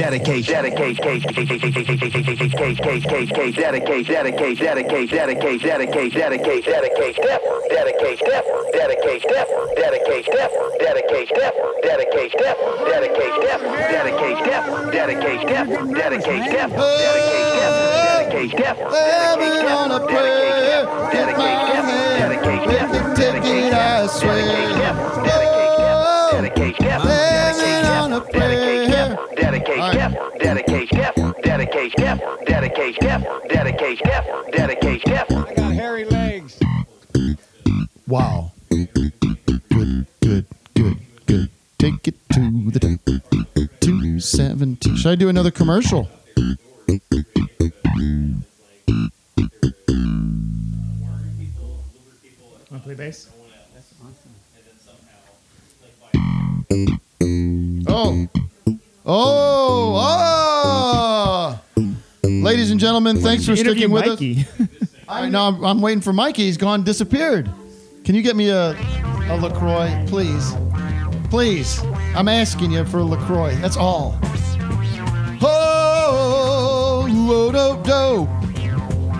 Death 0.00 0.12
dedication. 0.12 0.54
Dedicate, 0.54 0.96
case, 0.96 1.24
case, 1.24 1.24
case, 1.24 1.46
case, 1.46 1.60
case, 1.60 1.60
case, 1.60 1.84
case, 1.84 2.12
case, 2.16 2.54
case, 2.56 2.80
case, 2.80 3.04
case, 3.04 3.30
case, 3.30 3.54
dedicate, 3.56 4.06
dedicate, 4.06 4.58
dedicate, 4.58 5.10
dedicate, 5.10 5.60
dedicate, 5.60 6.14
dedicate, 6.14 6.64
dedicate, 6.64 7.16
death, 7.20 7.42
dedicate, 7.68 8.20
death, 8.24 8.46
dedicate, 8.80 9.22
death, 9.28 9.50
dedicate, 9.76 10.24
death, 10.24 10.54
dedicate, 10.80 11.28
death, 11.36 11.54
dedicate, 11.84 12.32
death, 12.32 12.56
dedicate, 12.88 13.28
death, 13.28 13.76
dedicate, 13.90 14.40
death, 14.48 14.66
dedicate, 14.90 15.40
death, 15.40 15.44
dedicate, 15.44 15.44
death, 15.50 15.68
dedicate, 15.92 16.50
death, 16.50 16.72
dedicate, 18.00 18.56
death, 18.56 18.78
Living 18.80 19.68
on 19.68 19.90
a 19.90 20.06
prayer. 20.06 20.50
Hit 26.80 27.04
my 27.04 27.19
death, 32.18 32.46
dedicate, 32.46 32.98
death, 33.00 34.26
dedicate. 34.52 35.06
I 35.06 35.24
got 35.54 35.72
hairy 35.72 36.04
legs. 36.04 36.58
Wow. 38.06 38.52
Good, 38.68 38.92
good, 39.20 40.46
good. 41.26 41.50
Take 41.78 42.08
it 42.08 42.14
to 42.32 42.70
the 42.70 42.80
top. 42.80 43.00
217. 43.80 44.96
Should 44.96 45.10
I 45.10 45.14
do 45.14 45.28
another 45.28 45.50
commercial? 45.50 46.08
Want 46.36 46.60
to 52.70 52.78
play 52.82 52.94
bass? 52.94 53.30
Oh. 57.88 58.28
Oh. 59.06 59.94
Oh. 59.96 60.29
Ladies 62.50 62.72
and 62.72 62.80
gentlemen, 62.80 63.20
thanks 63.20 63.46
for 63.46 63.52
Interview 63.52 63.72
sticking 63.74 63.90
with 63.92 64.06
Mikey. 64.06 64.40
us. 64.40 64.88
I 65.08 65.28
know 65.28 65.42
I'm, 65.46 65.64
I'm 65.64 65.80
waiting 65.80 66.00
for 66.00 66.12
Mikey. 66.12 66.42
He's 66.42 66.56
gone, 66.56 66.82
disappeared. 66.82 67.48
Can 68.04 68.16
you 68.16 68.22
get 68.22 68.34
me 68.34 68.48
a, 68.48 68.70
a 69.30 69.36
LaCroix, 69.36 70.04
please? 70.08 70.52
Please. 71.30 71.80
I'm 72.16 72.26
asking 72.26 72.72
you 72.72 72.84
for 72.86 72.98
a 72.98 73.04
LaCroix. 73.04 73.54
That's 73.60 73.76
all. 73.76 74.18
Oh, 75.40 77.06
oh, 77.08 77.52
do, 77.52 77.82
do. 77.84 78.26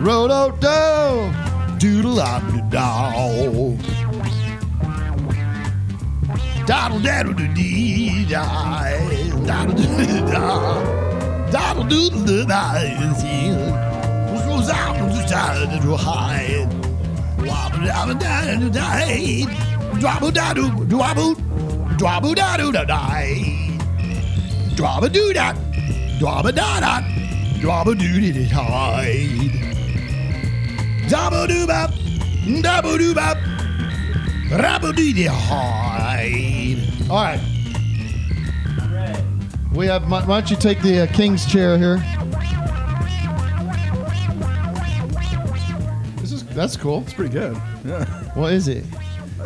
Rodo 0.03 0.51
do, 0.59 1.79
doodle 1.79 2.19
up 2.19 2.43
dow. 2.69 3.77
Doddle 6.67 7.01
daddle 7.01 7.35
dee 7.55 8.27
die. 8.27 9.31
Doddle 9.47 10.27
da. 10.27 11.20
Doddle 11.51 11.85
doodle 11.85 12.25
doo 12.25 12.47
die. 12.47 12.95
Who's 14.31 14.43
goes 14.47 14.71
out 14.71 14.97
to 14.99 15.05
the 15.05 15.27
side 15.27 15.83
to 15.83 15.97
hide. 15.97 16.69
Wobble 17.47 17.87
dabble 17.87 18.15
da 18.15 18.35
da 18.59 18.69
die. 18.69 19.47
Drabble 20.01 20.33
da 20.33 20.55
doo, 20.55 20.71
drabble, 20.87 21.35
drabble 21.99 22.35
da 22.35 22.57
doo 22.57 22.73
da 22.73 22.85
die. 22.85 23.79
Drabba 24.77 25.09
doo 25.13 25.33
da, 25.33 25.53
drabba 26.19 26.53
da 26.55 26.81
da, 26.81 27.01
drabba 27.61 27.95
doo 27.99 28.21
dee 28.21 28.33
dee 28.33 28.49
hide. 28.49 29.51
Dabba 31.11 31.47
doo 31.49 31.67
bop, 31.67 31.91
dabba 32.63 32.99
doo 32.99 33.15
bop. 33.15 33.39
Rabba-dee-dee 34.51 35.29
hide. 35.29 37.09
All 37.09 37.23
right. 37.23 37.60
We 39.73 39.87
have. 39.87 40.11
Why 40.11 40.25
why 40.25 40.41
don't 40.41 40.51
you 40.51 40.57
take 40.57 40.83
the 40.83 41.01
uh, 41.01 41.07
king's 41.15 41.47
chair 41.47 41.79
here? 41.79 41.97
This 46.17 46.33
is 46.33 46.45
that's 46.47 46.77
cool. 46.77 47.03
It's 47.03 47.15
pretty 47.15 47.33
good. 47.33 47.57
Yeah. 47.85 48.05
What 48.35 48.53
is 48.53 48.69
it? 48.69 48.85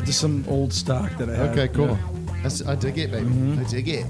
Just 0.05 0.21
some 0.21 0.45
old 0.49 0.73
stock 0.73 1.17
that 1.19 1.29
I 1.29 1.35
have. 1.35 1.57
Okay, 1.57 1.69
cool. 1.73 1.89
Yeah. 1.89 1.97
Mm-hmm. 1.97 2.43
That's, 2.43 2.67
I 2.67 2.75
dig 2.75 2.99
it, 2.99 3.11
baby. 3.11 3.29
I 3.61 3.65
dig 3.65 3.89
it. 3.89 4.07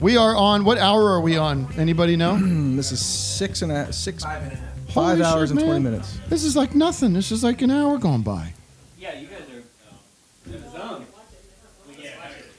We 0.00 0.16
are 0.16 0.34
on. 0.34 0.64
What 0.64 0.78
hour 0.78 1.10
are 1.10 1.20
we 1.20 1.36
on? 1.36 1.68
Anybody 1.76 2.16
know? 2.16 2.36
this 2.76 2.90
is 2.90 3.04
six 3.04 3.62
and 3.62 3.70
a 3.70 3.92
six. 3.92 4.24
Five 4.24 4.42
and 4.42 4.52
a 4.52 4.56
half. 4.56 4.68
Holy 4.88 4.94
Five 4.94 5.18
shit, 5.18 5.26
hours 5.26 5.50
and 5.50 5.58
man. 5.60 5.66
twenty 5.66 5.82
minutes. 5.82 6.18
This 6.28 6.42
is 6.42 6.56
like 6.56 6.74
nothing. 6.74 7.12
This 7.12 7.30
is 7.30 7.44
like 7.44 7.62
an 7.62 7.70
hour 7.70 7.98
gone 7.98 8.22
by. 8.22 8.54
Yeah, 8.98 9.18
you 9.18 9.26
guys 9.28 9.42
are 9.50 10.52
in 10.54 10.62
the 10.62 10.70
zone. 10.70 11.06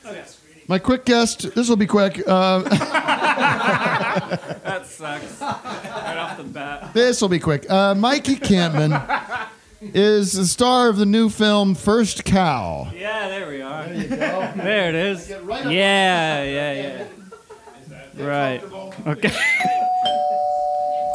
Okay. 0.05 0.23
My 0.71 0.79
quick 0.79 1.03
guest. 1.03 1.53
This 1.53 1.67
will 1.67 1.75
be 1.75 1.85
quick. 1.85 2.23
Uh, 2.25 2.59
that 4.63 4.85
sucks. 4.85 5.41
right 5.41 6.15
off 6.17 6.37
the 6.37 6.45
bat. 6.45 6.93
This 6.93 7.19
will 7.21 7.27
be 7.27 7.39
quick. 7.39 7.69
Uh, 7.69 7.93
Mikey 7.93 8.37
Kampmann 8.37 9.49
is 9.81 10.31
the 10.31 10.45
star 10.45 10.87
of 10.87 10.95
the 10.95 11.05
new 11.05 11.27
film 11.27 11.75
First 11.75 12.23
Cow. 12.23 12.89
Yeah, 12.95 13.27
there 13.27 13.49
we 13.49 13.61
are. 13.61 13.85
There 13.85 13.95
you 13.95 14.07
go. 14.07 14.51
there 14.55 14.87
it 14.87 14.95
is. 14.95 15.29
Yeah, 15.29 16.41
yeah, 16.43 16.71
yeah. 16.71 17.05
Right. 18.25 18.63
Okay. 19.07 19.35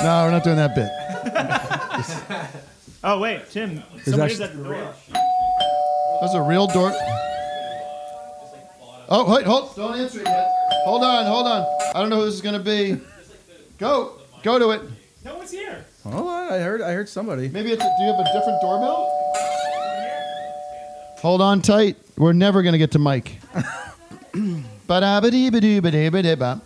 No, 0.02 0.24
we're 0.24 0.32
not 0.32 0.44
doing 0.44 0.56
that 0.56 0.74
bit. 0.74 0.90
Oh 3.04 3.20
wait, 3.20 3.48
Tim. 3.50 3.82
Somebody's 4.04 4.38
that- 4.38 4.50
at 4.50 4.56
the 4.56 4.64
door. 4.64 4.92
That's 6.20 6.34
a 6.34 6.42
real 6.42 6.66
door. 6.66 6.92
Oh, 9.08 9.32
wait, 9.34 9.46
hold. 9.46 9.74
Don't 9.76 9.96
answer 9.96 10.20
it 10.20 10.26
yet. 10.26 10.50
Hold 10.84 11.04
on, 11.04 11.26
hold 11.26 11.46
on. 11.46 11.66
I 11.94 12.00
don't 12.00 12.10
know 12.10 12.16
who 12.16 12.24
this 12.26 12.34
is 12.34 12.40
going 12.40 12.58
to 12.58 12.64
be. 12.64 13.00
Go. 13.78 14.18
Go 14.42 14.58
to 14.58 14.70
it. 14.70 14.82
No 15.24 15.36
one's 15.36 15.50
here. 15.50 15.84
Hold 16.04 16.28
on, 16.28 16.52
I 16.52 16.58
heard. 16.58 16.82
I 16.82 16.92
heard 16.92 17.08
somebody. 17.08 17.48
Maybe 17.48 17.72
it's. 17.72 17.82
A, 17.82 17.86
do 17.98 18.04
you 18.04 18.12
have 18.12 18.20
a 18.20 18.24
different 18.32 18.60
doorbell? 18.60 19.12
Hold 21.20 21.40
on 21.40 21.62
tight. 21.62 21.96
We're 22.16 22.32
never 22.32 22.62
going 22.62 22.72
to 22.72 22.78
get 22.78 22.92
to 22.92 22.98
Mike. 22.98 23.38
Ba-da-ba-dee-ba-doo-ba-dee-ba-dee-ba. 24.86 26.60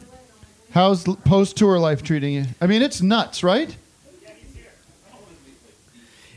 How's 0.73 1.05
post 1.25 1.57
tour 1.57 1.79
life 1.79 2.03
treating 2.03 2.35
you? 2.35 2.45
I 2.61 2.67
mean, 2.67 2.83
it's 2.83 3.01
nuts, 3.01 3.43
right? 3.43 3.75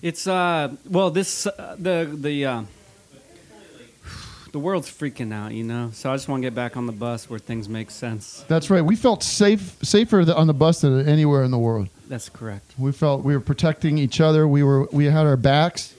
It's 0.02 0.28
uh 0.28 0.76
well 0.90 1.12
this 1.12 1.48
uh, 1.48 1.78
the 1.80 2.10
the 2.14 2.46
uh, 2.46 2.64
the 4.54 4.60
world's 4.60 4.88
freaking 4.88 5.34
out, 5.34 5.52
you 5.52 5.64
know. 5.64 5.90
So 5.94 6.12
I 6.12 6.16
just 6.16 6.30
want 6.30 6.42
to 6.42 6.46
get 6.46 6.54
back 6.54 6.78
on 6.78 6.86
the 6.86 6.92
bus 6.92 7.28
where 7.28 7.40
things 7.40 7.68
make 7.68 7.90
sense. 7.90 8.46
That's 8.48 8.70
right. 8.70 8.82
We 8.82 8.96
felt 8.96 9.24
safe, 9.24 9.78
safer 9.82 10.22
on 10.32 10.46
the 10.46 10.54
bus 10.54 10.82
than 10.82 11.10
anywhere 11.10 11.44
in 11.44 11.50
the 11.50 11.58
world. 11.58 11.90
That's 12.08 12.30
correct. 12.30 12.72
We 12.78 12.92
felt 12.92 13.24
we 13.24 13.34
were 13.34 13.42
protecting 13.42 13.98
each 13.98 14.22
other. 14.22 14.48
We 14.48 14.62
were 14.62 14.86
we 14.92 15.06
had 15.06 15.26
our 15.26 15.38
backs, 15.38 15.96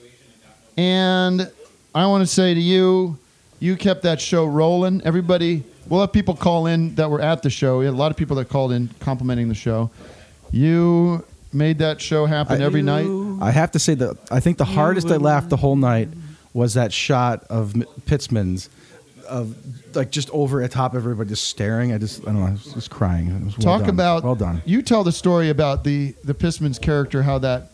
and 0.77 1.51
I 1.93 2.07
want 2.07 2.21
to 2.21 2.27
say 2.27 2.53
to 2.53 2.59
you, 2.59 3.19
you 3.59 3.75
kept 3.75 4.03
that 4.03 4.21
show 4.21 4.45
rolling. 4.45 5.01
Everybody, 5.03 5.65
we'll 5.89 5.99
have 5.99 6.13
people 6.13 6.33
call 6.33 6.67
in 6.67 6.95
that 6.95 7.11
were 7.11 7.21
at 7.21 7.43
the 7.43 7.49
show. 7.49 7.79
We 7.79 7.85
had 7.85 7.93
a 7.93 7.97
lot 7.97 8.09
of 8.09 8.15
people 8.15 8.37
that 8.37 8.47
called 8.47 8.71
in 8.71 8.89
complimenting 9.01 9.49
the 9.49 9.55
show. 9.55 9.91
You 10.51 11.25
made 11.51 11.79
that 11.79 11.99
show 11.99 12.25
happen 12.25 12.61
every 12.61 12.81
night. 12.81 13.07
I 13.41 13.51
have 13.51 13.71
to 13.71 13.79
say 13.79 13.95
that 13.95 14.17
I 14.31 14.39
think 14.39 14.57
the 14.57 14.65
hardest 14.65 15.11
I 15.11 15.17
laughed 15.17 15.49
the 15.49 15.57
whole 15.57 15.75
night 15.75 16.07
was 16.55 16.73
that 16.75 16.93
shot 16.93 17.43
of 17.49 17.75
Pittsman's 18.05 18.69
of 19.27 19.55
like 19.95 20.09
just 20.09 20.29
over 20.29 20.61
at 20.61 20.71
top 20.71 20.93
of 20.93 20.97
everybody 20.97 21.29
just 21.29 21.43
staring. 21.45 21.91
I 21.91 21.97
just 21.97 22.21
I 22.21 22.25
don't 22.27 22.39
know. 22.39 22.45
I 22.47 22.51
was 22.51 22.73
just 22.73 22.89
crying. 22.89 23.27
It 23.27 23.43
was 23.43 23.57
well 23.57 23.77
Talk 23.77 23.81
done. 23.81 23.89
about 23.89 24.23
well 24.23 24.35
done. 24.35 24.61
You 24.65 24.81
tell 24.81 25.03
the 25.03 25.11
story 25.11 25.49
about 25.49 25.83
the 25.83 26.15
the 26.23 26.33
Pissman's 26.33 26.79
character, 26.79 27.21
how 27.23 27.39
that 27.39 27.71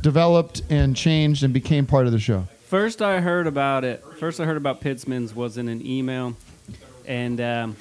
developed 0.00 0.62
and 0.70 0.96
changed 0.96 1.44
and 1.44 1.54
became 1.54 1.86
part 1.86 2.06
of 2.06 2.12
the 2.12 2.18
show. 2.18 2.46
First 2.66 3.00
I 3.00 3.20
heard 3.20 3.46
about 3.46 3.84
it. 3.84 4.02
First 4.18 4.40
I 4.40 4.44
heard 4.44 4.56
about 4.56 4.80
Pittsman's 4.80 5.34
was 5.34 5.56
in 5.56 5.68
an 5.68 5.86
email, 5.86 6.34
and 7.06 7.40
um, 7.40 7.76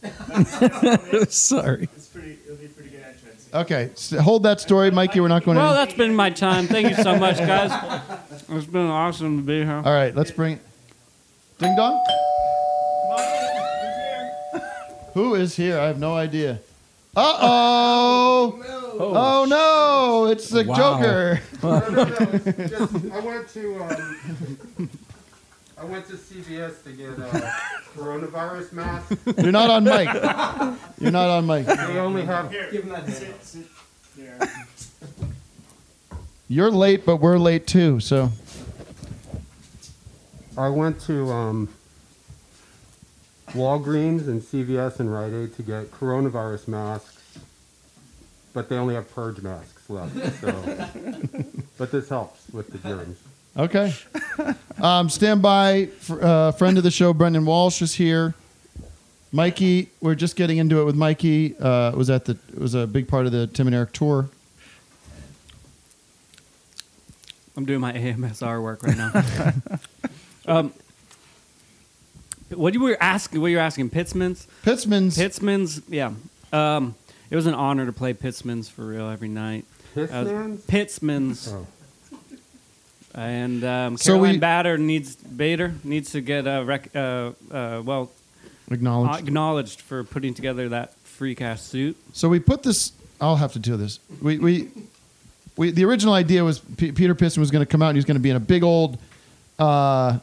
Sorry. 1.28 1.88
It's 1.96 2.06
pretty. 2.06 2.38
It'll 2.44 2.56
be 2.56 2.68
pretty 2.68 2.90
good 2.90 2.97
entrance. 2.97 2.97
Okay, 3.54 3.90
s 3.94 4.10
hold 4.10 4.42
that 4.42 4.60
story, 4.60 4.90
Mikey. 4.90 5.20
We're 5.20 5.28
not 5.28 5.44
going 5.44 5.56
to. 5.56 5.62
well, 5.62 5.72
to. 5.72 5.78
that's 5.78 5.94
been 5.96 6.14
my 6.14 6.30
time. 6.30 6.66
Thank 6.66 6.90
you 6.90 7.02
so 7.02 7.16
much, 7.16 7.38
guys. 7.38 7.72
It's 8.50 8.66
been 8.66 8.86
awesome 8.86 9.38
to 9.38 9.42
be 9.42 9.64
here. 9.64 9.82
All 9.84 9.92
right, 9.92 10.14
let's 10.14 10.30
bring. 10.30 10.60
Ding 11.58 11.74
dong. 11.76 12.02
Who 15.14 15.34
is 15.34 15.56
here? 15.56 15.78
I 15.78 15.86
have 15.86 15.98
no 15.98 16.14
idea. 16.14 16.60
Uh 17.16 17.38
oh. 17.40 18.62
Oh 19.00 19.44
no! 19.48 20.26
It's 20.30 20.48
the 20.50 20.64
Wow. 20.64 20.76
Joker. 20.76 21.40
Just, 22.68 23.12
I 23.12 23.20
went 23.20 23.48
to 23.50 23.82
um, 23.82 24.90
I 25.80 25.84
went 25.84 26.06
to 26.08 26.14
CVS 26.14 26.82
to 26.84 26.92
get 26.92 27.10
a 27.10 27.52
coronavirus 27.96 28.72
mask. 28.72 29.16
You're 29.38 29.52
not 29.52 29.70
on 29.70 29.84
mic. 29.84 30.08
You're 30.98 31.12
not 31.12 31.30
on 31.30 31.46
mic. 31.46 31.66
They 31.66 31.98
only 31.98 32.24
have. 32.24 32.50
Give 32.50 32.82
him 32.82 32.88
that. 32.88 33.08
Sit, 33.08 33.44
sit 33.44 33.66
there. 34.16 34.38
You're 36.48 36.70
late, 36.70 37.06
but 37.06 37.16
we're 37.16 37.38
late 37.38 37.66
too. 37.66 38.00
So 38.00 38.32
I 40.56 40.68
went 40.68 41.00
to 41.02 41.30
um, 41.30 41.68
Walgreens 43.50 44.26
and 44.26 44.42
CVS 44.42 44.98
and 44.98 45.12
Rite 45.12 45.32
Aid 45.32 45.54
to 45.56 45.62
get 45.62 45.92
coronavirus 45.92 46.66
masks, 46.66 47.38
but 48.52 48.68
they 48.68 48.76
only 48.76 48.94
have 48.94 49.14
purge 49.14 49.40
masks 49.42 49.88
left. 49.88 50.40
So, 50.40 51.22
but 51.78 51.92
this 51.92 52.08
helps 52.08 52.50
with 52.52 52.72
the 52.72 52.78
germs. 52.78 53.18
Okay. 53.58 53.94
Um, 54.80 55.08
stand 55.08 55.42
by. 55.42 55.86
For, 56.00 56.22
uh, 56.22 56.52
friend 56.52 56.78
of 56.78 56.84
the 56.84 56.90
show, 56.90 57.12
Brendan 57.12 57.44
Walsh 57.44 57.82
is 57.82 57.94
here. 57.94 58.34
Mikey, 59.32 59.90
we're 60.00 60.14
just 60.14 60.36
getting 60.36 60.58
into 60.58 60.80
it 60.80 60.84
with 60.84 60.94
Mikey. 60.94 61.56
Uh, 61.58 61.92
was 61.92 62.08
at 62.08 62.24
the 62.24 62.38
was 62.56 62.74
a 62.74 62.86
big 62.86 63.08
part 63.08 63.26
of 63.26 63.32
the 63.32 63.46
Tim 63.46 63.66
and 63.66 63.76
Eric 63.76 63.92
tour. 63.92 64.30
I'm 67.56 67.64
doing 67.64 67.80
my 67.80 67.92
AMSR 67.92 68.62
work 68.62 68.84
right 68.84 68.96
now. 68.96 69.22
um, 70.46 70.72
what 72.50 72.72
you 72.72 72.80
were 72.80 72.96
asking? 73.00 73.40
What 73.40 73.48
you 73.48 73.56
were 73.56 73.62
asking? 73.62 73.90
Pittsman's. 73.90 74.46
Pittsman's. 74.62 75.18
Pittsman's. 75.18 75.82
Yeah. 75.88 76.12
Um, 76.52 76.94
it 77.30 77.36
was 77.36 77.46
an 77.46 77.54
honor 77.54 77.84
to 77.84 77.92
play 77.92 78.14
Pittsman's 78.14 78.68
for 78.68 78.86
real 78.86 79.10
every 79.10 79.28
night. 79.28 79.64
Uh, 79.96 80.06
Pittsman's? 80.06 80.64
Pittsman's. 80.66 81.54
And 83.18 83.64
um, 83.64 83.96
So 83.96 84.12
Caroline 84.12 84.34
we- 84.34 84.38
Bader 84.38 84.78
needs 84.78 85.16
Bader 85.16 85.74
needs 85.82 86.12
to 86.12 86.20
get 86.20 86.46
uh, 86.46 86.62
rec- 86.64 86.94
uh, 86.94 87.32
uh, 87.50 87.82
well 87.84 88.10
Acknowledged. 88.70 89.26
acknowledged 89.26 89.80
for 89.80 90.04
putting 90.04 90.34
together 90.34 90.68
that 90.68 90.94
freak 90.98 91.40
ass 91.42 91.62
suit. 91.62 91.96
So 92.12 92.28
we 92.28 92.38
put 92.38 92.62
this. 92.62 92.92
I'll 93.20 93.34
have 93.36 93.52
to 93.54 93.58
do 93.58 93.76
this. 93.76 93.98
We 94.22 94.38
we, 94.38 94.68
we 95.56 95.70
the 95.72 95.84
original 95.84 96.14
idea 96.14 96.44
was 96.44 96.60
P- 96.60 96.92
Peter 96.92 97.14
Piston 97.16 97.40
was 97.40 97.50
going 97.50 97.64
to 97.64 97.70
come 97.70 97.82
out 97.82 97.88
and 97.88 97.96
he 97.96 97.98
was 97.98 98.04
going 98.04 98.16
to 98.18 98.22
be 98.22 98.30
in 98.30 98.36
a 98.36 98.40
big 98.40 98.62
old 98.62 98.98
uh, 99.58 100.18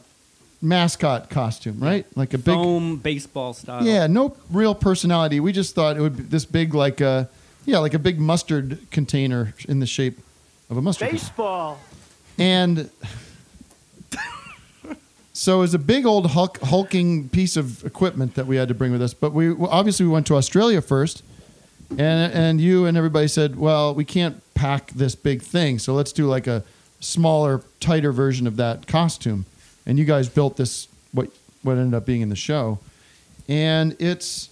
mascot 0.62 1.28
costume, 1.28 1.78
right? 1.80 2.06
Like 2.16 2.32
a 2.32 2.38
big 2.38 2.54
foam 2.54 2.96
baseball 2.96 3.52
style. 3.52 3.84
Yeah, 3.84 4.06
no 4.06 4.34
real 4.50 4.74
personality. 4.74 5.38
We 5.40 5.52
just 5.52 5.74
thought 5.74 5.98
it 5.98 6.00
would 6.00 6.16
be 6.16 6.22
this 6.22 6.46
big, 6.46 6.72
like 6.72 7.02
a 7.02 7.28
yeah, 7.66 7.78
like 7.78 7.92
a 7.92 7.98
big 7.98 8.18
mustard 8.18 8.78
container 8.90 9.52
in 9.68 9.80
the 9.80 9.86
shape 9.86 10.18
of 10.70 10.78
a 10.78 10.80
mustard. 10.82 11.08
container. 11.10 11.76
And 12.38 12.90
so 15.32 15.58
it 15.58 15.60
was 15.60 15.74
a 15.74 15.78
big 15.78 16.06
old 16.06 16.30
hulk, 16.30 16.58
hulking 16.60 17.28
piece 17.28 17.56
of 17.56 17.84
equipment 17.84 18.34
that 18.34 18.46
we 18.46 18.56
had 18.56 18.68
to 18.68 18.74
bring 18.74 18.92
with 18.92 19.02
us. 19.02 19.14
But 19.14 19.32
we 19.32 19.50
obviously 19.52 20.06
we 20.06 20.12
went 20.12 20.26
to 20.28 20.34
Australia 20.36 20.80
first, 20.80 21.22
and 21.90 22.32
and 22.32 22.60
you 22.60 22.86
and 22.86 22.96
everybody 22.96 23.28
said, 23.28 23.56
well, 23.56 23.94
we 23.94 24.04
can't 24.04 24.42
pack 24.54 24.90
this 24.92 25.14
big 25.14 25.42
thing, 25.42 25.78
so 25.78 25.94
let's 25.94 26.12
do 26.12 26.26
like 26.26 26.46
a 26.46 26.64
smaller, 27.00 27.62
tighter 27.80 28.12
version 28.12 28.46
of 28.46 28.56
that 28.56 28.86
costume. 28.86 29.44
And 29.84 29.98
you 29.98 30.04
guys 30.04 30.28
built 30.28 30.56
this 30.56 30.88
what 31.12 31.30
what 31.62 31.76
ended 31.76 31.94
up 31.94 32.06
being 32.06 32.22
in 32.22 32.28
the 32.28 32.36
show, 32.36 32.78
and 33.48 33.94
it's 33.98 34.50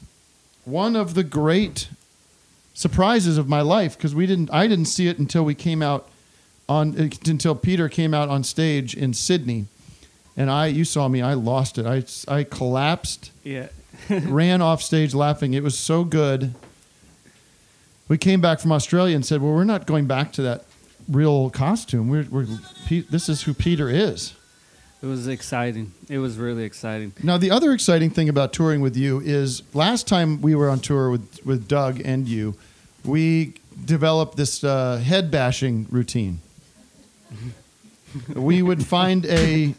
one 0.64 0.97
of 0.97 1.14
the 1.14 1.24
great 1.24 1.89
surprises 2.74 3.39
of 3.39 3.49
my 3.49 3.61
life 3.61 3.97
because 3.97 4.14
we 4.14 4.26
didn't 4.26 4.51
I 4.53 4.66
didn't 4.66 4.87
see 4.87 5.09
it 5.09 5.18
until 5.18 5.45
we 5.45 5.55
came 5.55 5.82
out 5.82 6.09
on 6.69 6.97
until 7.27 7.55
Peter 7.55 7.89
came 7.89 8.15
out 8.15 8.29
on 8.29 8.43
stage 8.45 8.95
in 8.95 9.12
Sydney, 9.15 9.67
and 10.37 10.51
I 10.51 10.67
you 10.69 10.85
saw 10.85 11.09
me 11.09 11.21
I 11.23 11.35
lost 11.35 11.79
it 11.79 11.87
I 11.87 12.05
I 12.33 12.45
collapsed 12.45 13.31
Yeah. 13.43 13.69
ran 14.11 14.61
off 14.61 14.83
stage 14.83 15.15
laughing. 15.15 15.55
It 15.55 15.62
was 15.62 15.79
so 15.79 16.05
good. 16.05 16.55
We 18.09 18.19
came 18.19 18.41
back 18.41 18.61
from 18.61 18.73
Australia 18.73 19.15
and 19.15 19.25
said, 19.25 19.41
"Well, 19.41 19.53
we're 19.53 19.65
not 19.65 19.87
going 19.87 20.07
back 20.07 20.33
to 20.33 20.43
that 20.43 20.65
real 21.09 21.51
costume. 21.51 22.09
We're, 22.09 22.27
we're 22.31 22.47
this 22.89 23.29
is 23.29 23.43
who 23.43 23.55
Peter 23.55 23.89
is." 23.89 24.35
It 25.03 25.07
was 25.07 25.29
exciting. 25.29 25.93
It 26.09 26.19
was 26.19 26.39
really 26.39 26.65
exciting. 26.65 27.12
Now, 27.23 27.37
the 27.37 27.51
other 27.51 27.73
exciting 27.73 28.09
thing 28.09 28.31
about 28.31 28.55
touring 28.55 28.81
with 28.81 28.97
you 28.97 29.21
is 29.21 29.62
last 29.75 30.07
time 30.09 30.41
we 30.41 30.55
were 30.55 30.69
on 30.71 30.81
tour 30.81 31.11
with 31.11 31.45
with 31.45 31.69
Doug 31.69 32.01
and 32.05 32.27
you, 32.27 32.55
we 33.05 33.55
developed 33.85 34.37
this 34.37 34.65
uh, 34.65 34.97
head 34.97 35.31
bashing 35.31 35.87
routine. 35.91 36.41
we 38.35 38.62
would 38.62 38.87
find 38.87 39.26
a. 39.26 39.74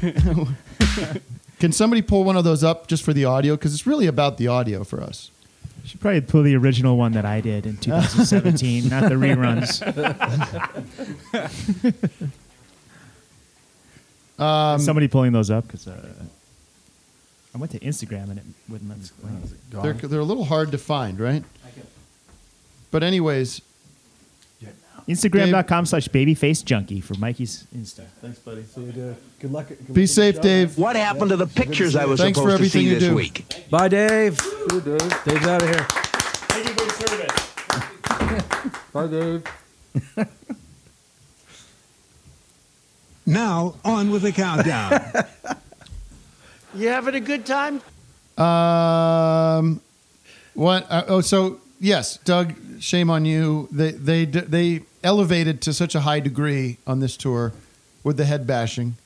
Can 1.58 1.72
somebody 1.72 2.02
pull 2.02 2.22
one 2.24 2.36
of 2.36 2.44
those 2.44 2.62
up 2.62 2.86
just 2.86 3.02
for 3.02 3.12
the 3.12 3.24
audio? 3.24 3.56
Because 3.56 3.74
it's 3.74 3.86
really 3.86 4.06
about 4.06 4.36
the 4.38 4.46
audio 4.46 4.84
for 4.84 5.02
us. 5.02 5.30
Should 5.84 6.00
probably 6.00 6.20
pull 6.20 6.42
the 6.42 6.54
original 6.54 6.96
one 6.96 7.12
that 7.12 7.24
I 7.24 7.40
did 7.40 7.66
in 7.66 7.76
2017, 7.80 8.88
not 8.88 9.08
the 9.08 9.16
reruns. 9.16 9.82
Um, 14.38 14.78
Somebody 14.78 15.08
pulling 15.08 15.32
those 15.32 15.50
up 15.50 15.66
because 15.66 15.88
uh, 15.88 16.12
I 17.54 17.58
went 17.58 17.72
to 17.72 17.80
Instagram 17.80 18.30
and 18.30 18.38
it 18.38 18.44
wouldn't 18.68 18.88
let 18.88 18.98
me. 18.98 19.04
play. 19.70 19.82
They're, 19.82 19.94
they're 19.94 20.20
a 20.20 20.24
little 20.24 20.44
hard 20.44 20.70
to 20.72 20.78
find, 20.78 21.18
right? 21.18 21.42
But 22.90 23.02
anyways, 23.02 23.60
Instagram.com 25.08 25.86
slash 25.86 26.08
babyface 26.08 26.62
junkie 26.64 27.00
for 27.00 27.14
Mikey's 27.14 27.64
Insta. 27.74 28.04
Thanks, 28.20 28.38
buddy. 28.40 28.62
See 28.64 28.82
you, 28.82 28.92
dude. 28.92 29.16
Good 29.40 29.52
luck. 29.52 29.68
Good 29.68 29.94
Be 29.94 30.06
safe, 30.06 30.40
Dave. 30.40 30.76
What 30.76 30.96
happened 30.96 31.30
to 31.30 31.36
the 31.36 31.46
pictures 31.46 31.96
I 31.96 32.04
was 32.04 32.20
Thanks 32.20 32.38
for 32.38 32.50
supposed 32.50 32.72
to 32.72 32.78
everything 32.78 32.82
see 32.82 32.88
you 32.88 32.94
this 33.00 33.08
do. 33.08 33.14
week? 33.14 33.66
Bye, 33.70 33.88
Dave. 33.88 34.36
Dave's 34.68 35.46
out 35.46 35.62
of 35.62 35.68
here. 35.68 35.86
Thank 35.88 36.68
you 36.68 36.74
for 36.74 36.84
your 36.84 36.92
service. 37.08 38.82
Bye, 38.92 39.06
Dave. 39.06 40.28
Now, 43.26 43.74
on 43.84 44.10
with 44.10 44.22
the 44.22 44.32
countdown. 44.32 45.00
You 46.74 46.88
having 46.88 47.14
a 47.14 47.20
good 47.20 47.46
time? 47.46 47.80
Um, 48.36 49.80
what? 50.54 50.86
Uh, 50.90 51.04
oh, 51.08 51.20
so 51.22 51.60
yes, 51.80 52.18
Doug. 52.18 52.54
Shame 52.78 53.08
on 53.08 53.24
you. 53.24 53.68
They 53.72 53.92
they 53.92 54.26
d- 54.26 54.40
they 54.40 54.82
elevated 55.02 55.60
to 55.62 55.72
such 55.72 55.94
a 55.94 56.00
high 56.00 56.20
degree 56.20 56.78
on 56.86 57.00
this 57.00 57.16
tour 57.16 57.52
with 58.04 58.16
the 58.16 58.24
head 58.24 58.46
bashing. 58.46 58.96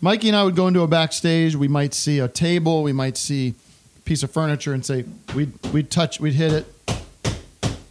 Mikey 0.00 0.28
and 0.28 0.36
I 0.36 0.44
would 0.44 0.56
go 0.56 0.66
into 0.68 0.82
a 0.82 0.86
backstage. 0.88 1.56
We 1.56 1.68
might 1.68 1.94
see 1.94 2.18
a 2.18 2.28
table. 2.28 2.82
We 2.82 2.92
might 2.92 3.16
see 3.16 3.54
a 3.96 4.00
piece 4.02 4.22
of 4.22 4.30
furniture 4.30 4.72
and 4.74 4.84
say 4.84 5.04
we'd 5.34 5.52
we'd 5.72 5.90
touch. 5.90 6.20
We'd 6.20 6.34
hit 6.34 6.52
it. 6.52 6.66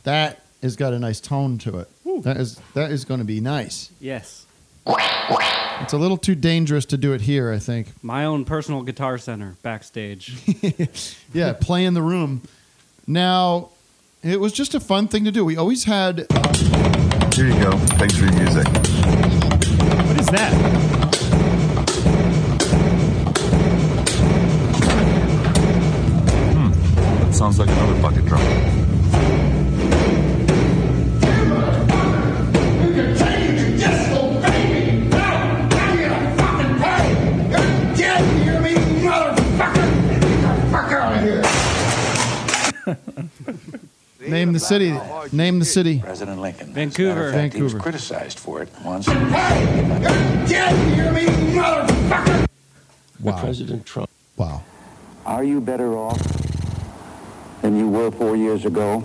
That 0.04 0.42
has 0.62 0.76
got 0.76 0.94
a 0.94 1.00
nice 1.00 1.20
tone 1.20 1.58
to 1.60 1.80
it. 1.80 1.90
That 2.24 2.38
is 2.38 2.60
that 2.76 2.92
is 2.92 3.06
going 3.06 3.20
to 3.20 3.26
be 3.26 3.40
nice. 3.40 3.90
Yes. 4.00 4.46
It's 4.86 5.94
a 5.94 5.98
little 5.98 6.18
too 6.18 6.36
dangerous 6.36 6.86
to 6.88 6.98
do 6.98 7.14
it 7.14 7.22
here. 7.22 7.52
I 7.52 7.58
think. 7.58 7.88
My 8.04 8.26
own 8.26 8.46
personal 8.46 8.84
guitar 8.84 9.18
center 9.18 9.56
backstage. 9.64 10.34
yeah, 11.34 11.54
play 11.54 11.86
in 11.86 11.94
the 11.94 12.02
room. 12.02 12.44
Now, 13.08 13.70
it 14.22 14.40
was 14.40 14.54
just 14.54 14.76
a 14.76 14.80
fun 14.80 15.08
thing 15.08 15.26
to 15.26 15.32
do. 15.32 15.44
We 15.44 15.58
always 15.58 15.86
had. 15.86 16.28
uh, 16.30 17.23
Here 17.36 17.48
you 17.48 17.60
go. 17.64 17.72
Thanks 17.98 18.16
for 18.16 18.26
your 18.26 18.34
music. 18.34 18.68
What 18.68 20.20
is 20.20 20.28
that? 20.28 20.54
Hmm, 26.54 26.72
that 27.24 27.34
sounds 27.34 27.58
like 27.58 27.70
another 27.70 28.00
bucket 28.04 28.26
drum. 28.28 28.93
Name 44.28 44.54
the 44.54 44.60
city. 44.60 44.98
Name 45.32 45.60
the 45.60 45.66
city. 45.66 46.00
President 46.00 46.40
Lincoln. 46.42 46.74
Vancouver. 46.74 47.10
As 47.12 47.16
a 47.16 47.20
matter 47.20 47.28
of 47.30 47.34
fact, 47.34 47.54
He 47.56 47.62
was 47.62 47.74
Vancouver. 47.74 47.84
criticized 47.92 48.40
for 48.40 48.62
it 48.62 48.70
once. 48.84 49.08
Wow. 53.20 53.40
President 53.40 53.86
Trump. 53.86 54.10
Wow. 54.36 54.64
Are 55.26 55.44
you 55.44 55.62
better 55.62 55.96
off 55.98 56.20
than 57.62 57.78
you 57.78 57.88
were 57.88 58.12
four 58.12 58.36
years 58.36 58.66
ago? 58.66 59.04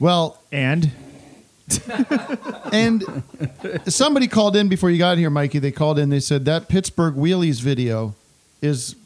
Well, 0.00 0.42
and 0.50 0.90
and 2.72 3.04
somebody 3.86 4.26
called 4.26 4.56
in 4.56 4.68
before 4.68 4.90
you 4.90 4.98
got 4.98 5.16
here, 5.18 5.30
Mikey. 5.30 5.60
They 5.60 5.70
called 5.70 5.98
in. 6.00 6.08
They 6.08 6.18
said 6.20 6.44
that 6.46 6.68
Pittsburgh 6.68 7.14
Heelys 7.14 7.60
video 7.60 8.14
is 8.60 8.96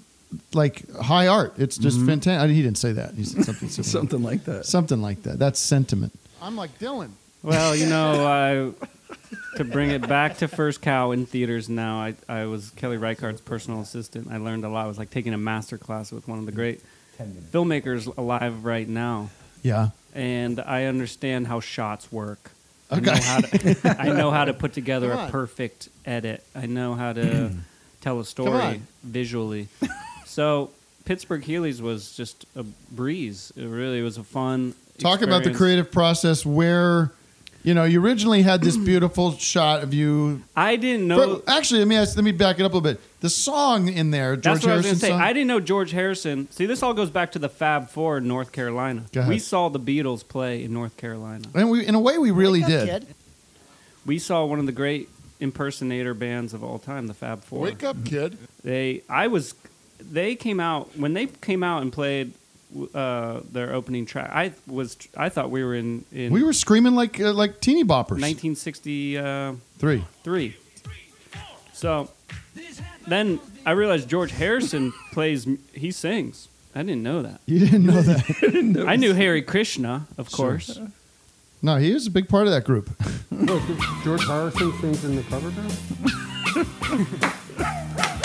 like 0.55 0.91
high 0.97 1.27
art. 1.29 1.55
It's 1.59 1.77
just 1.79 1.99
Mhm. 1.99 2.07
fantastic. 2.07 2.55
He 2.55 2.63
didn't 2.63 2.79
say 2.79 2.93
that. 2.93 3.15
He 3.15 3.25
said 3.25 3.45
something 3.45 3.69
similar. 3.71 3.91
Something 3.91 4.23
like 4.23 4.45
that. 4.45 4.67
Something 4.67 5.03
like 5.03 5.23
that. 5.23 5.39
That's 5.39 5.59
sentiment. 5.59 6.13
I'm 6.43 6.57
like 6.57 6.79
Dylan. 6.79 7.11
Well, 7.43 7.75
you 7.77 7.87
know, 7.87 8.75
I, 8.77 9.57
to 9.57 9.65
bring 9.65 9.91
it 9.91 10.07
back 10.09 10.39
to 10.39 10.49
First 10.49 10.83
Cow 10.83 11.13
in 11.13 11.27
theaters 11.27 11.69
now, 11.69 11.99
I, 12.01 12.15
I 12.29 12.45
was 12.47 12.71
Kelly 12.71 12.97
Reichardt's 12.99 13.41
personal 13.41 13.81
assistant. 13.81 14.29
I 14.31 14.37
learned 14.39 14.65
a 14.65 14.69
lot. 14.69 14.85
It 14.85 14.89
was 14.89 14.99
like 14.99 15.11
taking 15.11 15.33
a 15.33 15.39
master 15.39 15.79
class 15.79 16.11
with 16.13 16.27
one 16.29 16.39
of 16.39 16.47
the 16.47 16.53
great 16.53 16.81
filmmakers 17.53 18.15
alive 18.19 18.65
right 18.65 18.89
now. 18.89 19.31
Yeah. 19.63 19.91
And 20.15 20.61
I 20.61 20.85
understand 20.85 21.47
how 21.47 21.61
shots 21.61 22.11
work. 22.13 22.51
I 22.91 22.97
Okay. 22.99 23.05
know 23.07 23.15
how 23.21 23.41
to, 23.41 23.97
I 24.01 24.09
know 24.09 24.31
how 24.31 24.45
to 24.45 24.53
put 24.55 24.73
together 24.73 25.13
a 25.13 25.29
perfect 25.31 25.89
edit. 26.05 26.45
I 26.55 26.67
know 26.67 26.95
how 26.95 27.13
to 27.13 27.51
tell 28.01 28.21
a 28.21 28.25
story 28.25 28.81
visually. 29.03 29.69
So 30.37 30.69
Pittsburgh 31.07 31.43
Heelys 31.43 31.81
was 31.81 32.15
just 32.15 32.45
a 32.55 32.63
breeze. 32.93 33.55
It 33.57 33.65
really 33.65 34.03
was 34.03 34.19
a 34.19 34.23
fun. 34.23 34.75
Talk 34.99 35.23
about 35.23 35.45
the 35.45 35.55
creative 35.55 35.91
process 35.91 36.45
where, 36.45 37.11
you 37.63 37.73
know, 37.73 37.85
you 37.85 38.05
originally 38.05 38.43
had 38.43 38.61
this 38.61 38.77
beautiful 38.93 39.33
shot 39.33 39.83
of 39.83 39.95
you. 39.95 40.43
I 40.55 40.77
didn't 40.77 41.09
know. 41.09 41.41
But 41.41 41.51
actually, 41.51 41.79
let 41.79 41.89
me 41.89 41.97
ask, 41.97 42.17
let 42.17 42.25
me 42.25 42.33
back 42.33 42.61
it 42.61 42.65
up 42.65 42.73
a 42.73 42.77
little 42.77 42.81
bit. 42.83 43.01
The 43.21 43.31
song 43.31 43.89
in 43.89 44.11
there, 44.11 44.37
George 44.37 44.43
That's 44.43 44.67
what 44.67 44.73
I 44.73 44.77
was 44.77 44.85
Harrison 44.85 44.91
going 44.91 44.95
to 44.99 45.01
say. 45.01 45.09
song. 45.09 45.21
I 45.23 45.33
didn't 45.33 45.47
know 45.47 45.61
George 45.61 45.93
Harrison. 45.93 46.51
See, 46.51 46.67
this 46.67 46.83
all 46.83 46.93
goes 46.93 47.09
back 47.09 47.33
to 47.33 47.39
the 47.39 47.49
Fab 47.49 47.89
Four 47.89 48.19
in 48.19 48.29
North 48.29 48.53
Carolina. 48.53 49.05
Go 49.13 49.21
ahead. 49.21 49.31
We 49.33 49.39
saw 49.39 49.71
the 49.71 49.81
Beatles 49.81 50.29
play 50.29 50.65
in 50.65 50.75
North 50.75 50.99
Carolina. 50.99 51.47
and 51.55 51.71
we, 51.71 51.87
in 51.87 51.95
a 51.95 52.01
way, 52.01 52.19
we 52.19 52.31
really 52.31 52.61
did. 52.61 53.07
We 54.05 54.19
saw 54.19 54.45
one 54.45 54.59
of 54.59 54.67
the 54.67 54.73
great 54.73 55.09
impersonator 55.41 56.13
bands 56.13 56.53
of 56.53 56.63
all 56.63 56.79
time, 56.79 57.07
the 57.07 57.15
Fab 57.15 57.43
Four. 57.43 57.61
Wake 57.61 57.83
up, 57.83 58.05
kid. 58.05 58.37
They, 58.63 59.03
I 59.09 59.29
was, 59.29 59.55
they 59.99 60.35
came 60.35 60.61
out 60.61 60.97
when 60.97 61.15
they 61.15 61.27
came 61.27 61.63
out 61.63 61.83
and 61.83 61.93
played 61.93 62.33
uh, 62.95 63.41
their 63.51 63.73
opening 63.75 64.07
track. 64.07 64.31
I 64.33 64.53
was, 64.67 64.97
I 65.17 65.29
thought 65.29 65.51
we 65.51 65.63
were 65.65 65.75
in, 65.75 66.05
in 66.13 66.33
We 66.33 66.43
were 66.43 66.53
screaming 66.53 66.95
like 66.95 67.21
uh, 67.21 67.33
like 67.33 67.61
teeny 67.61 67.85
boppers. 67.85 68.21
1963. 68.21 70.05
Three. 70.23 70.57
So 71.73 72.11
then 73.07 73.39
I 73.65 73.73
realized 73.73 74.09
George 74.09 74.33
Harrison 74.33 74.93
plays, 75.13 75.47
he 75.73 75.91
sings. 75.91 76.49
I 76.75 76.83
didn't 76.83 77.03
know 77.03 77.23
that. 77.23 77.41
You 77.47 77.61
didn't 77.61 77.87
know 77.87 78.03
that. 78.03 78.85
I 78.89 78.97
knew 78.97 79.15
Hare 79.15 79.41
Krishna, 79.43 80.07
of 80.19 80.31
course. 80.31 80.79
No, 81.63 81.77
he 81.79 81.91
is 81.91 82.07
a 82.07 82.11
big 82.11 82.29
part 82.29 82.47
of 82.47 82.53
that 82.53 82.65
group. 82.65 82.91
Look, 83.31 83.63
George 84.05 84.27
Harrison 84.27 84.73
sings 84.81 85.05
in 85.05 85.17
the 85.17 85.23
cover 85.23 85.51
band. 85.51 85.73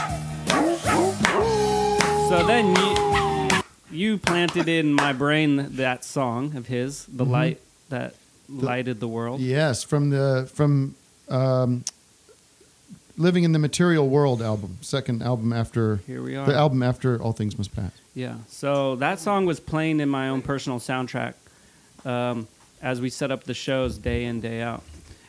So 2.32 2.48
then 2.48 2.74
you, 2.78 3.62
you 3.92 4.18
planted 4.18 4.70
in 4.70 4.94
my 4.94 5.12
brain 5.12 5.76
that 5.76 6.06
song 6.06 6.56
of 6.56 6.66
his, 6.68 7.04
the 7.08 7.26
Mhm. 7.26 7.30
light 7.30 7.62
that 7.90 8.16
lighted 8.48 9.02
the 9.02 9.08
world. 9.10 9.42
Yes, 9.42 9.84
from 9.84 10.12
the 10.12 10.50
from 10.54 10.96
um, 11.28 11.84
Living 13.18 13.44
in 13.44 13.52
the 13.52 13.60
Material 13.60 14.08
World 14.08 14.42
album, 14.42 14.78
second 14.80 15.22
album 15.22 15.52
after 15.52 15.98
Here 16.08 16.24
we 16.24 16.38
are. 16.38 16.46
the 16.46 16.56
album 16.56 16.82
after 16.82 17.22
All 17.22 17.34
Things 17.34 17.58
Must 17.58 17.76
Pass. 17.76 17.92
Yeah. 18.16 18.36
So 18.48 18.96
that 18.96 19.20
song 19.20 19.46
was 19.46 19.60
playing 19.60 20.00
in 20.00 20.08
my 20.08 20.30
own 20.30 20.42
personal 20.42 20.80
soundtrack 20.80 21.34
um, 22.06 22.48
as 22.82 23.02
we 23.02 23.10
set 23.10 23.30
up 23.32 23.44
the 23.44 23.54
shows 23.54 23.98
day 23.98 24.24
in, 24.24 24.40
day 24.40 24.62
out. 24.62 24.84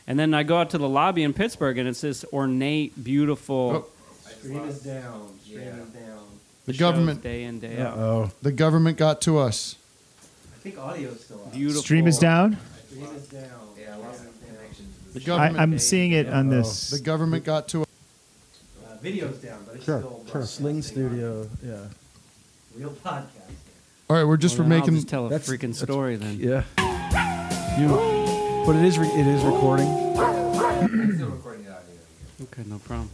And 0.07 0.17
then 0.17 0.33
I 0.33 0.43
go 0.43 0.55
out 0.57 0.69
to 0.69 0.77
the 0.77 0.87
lobby 0.87 1.23
in 1.23 1.33
Pittsburgh, 1.33 1.77
and 1.77 1.89
it's 1.89 1.99
this 1.99 2.23
ornate, 2.31 3.03
beautiful. 3.03 3.89
Stream 4.39 4.59
is 4.69 4.79
down. 4.79 5.37
Stream 5.43 5.59
is 5.59 5.89
down. 5.89 6.12
The 6.65 6.73
government 6.73 7.21
day 7.21 7.43
in, 7.43 7.59
day 7.59 7.79
out. 7.81 7.97
Oh, 7.97 8.31
the 8.41 8.51
government 8.51 8.97
got 8.97 9.21
to 9.21 9.37
us. 9.37 9.75
I 10.55 10.59
think 10.59 10.77
audio's 10.79 11.19
still 11.21 11.41
out. 11.45 11.51
Beautiful. 11.53 11.81
Stream 11.81 12.07
is 12.07 12.17
down. 12.17 12.57
Stream 12.89 13.03
is 13.15 13.27
down. 13.27 13.43
Yeah, 13.77 13.95
I 13.95 13.97
lost 13.97 14.23
connection. 14.47 14.85
The 15.13 15.19
government. 15.19 15.59
I, 15.59 15.63
am 15.63 15.77
seeing 15.79 16.11
it 16.13 16.27
on 16.29 16.47
this. 16.47 16.89
The 16.89 16.99
government 16.99 17.43
got 17.43 17.67
to 17.69 17.81
us. 17.81 17.87
Uh, 18.85 18.95
video's 19.01 19.37
down, 19.39 19.63
but 19.65 19.75
it's 19.75 19.83
Sure, 19.85 19.99
still 19.99 20.25
sure. 20.31 20.45
Sling 20.45 20.81
Studio. 20.81 21.49
Yeah. 21.61 21.79
real 22.77 22.91
podcast. 22.91 23.27
All 24.09 24.15
right, 24.17 24.23
we're 24.23 24.37
just 24.37 24.57
Well, 24.57 24.63
for 24.65 24.69
then 24.69 24.71
I'll 24.73 24.85
making. 24.85 24.95
just 24.95 25.09
tell 25.09 25.25
a 25.25 25.29
That's- 25.29 25.49
freaking 25.49 25.73
that's- 25.77 25.79
story 25.81 26.15
then. 26.15 26.39
Yeah. 26.39 26.63
You, 27.79 27.87
but 28.65 28.75
it 28.77 28.85
is 28.85 28.97
re- 28.97 29.07
it 29.07 29.27
is 29.27 29.43
recording. 29.43 29.87
still 31.15 31.29
recording 31.29 31.63
the 31.65 31.71
audio. 31.71 32.43
Okay, 32.43 32.63
no 32.69 32.77
problem. 32.79 33.09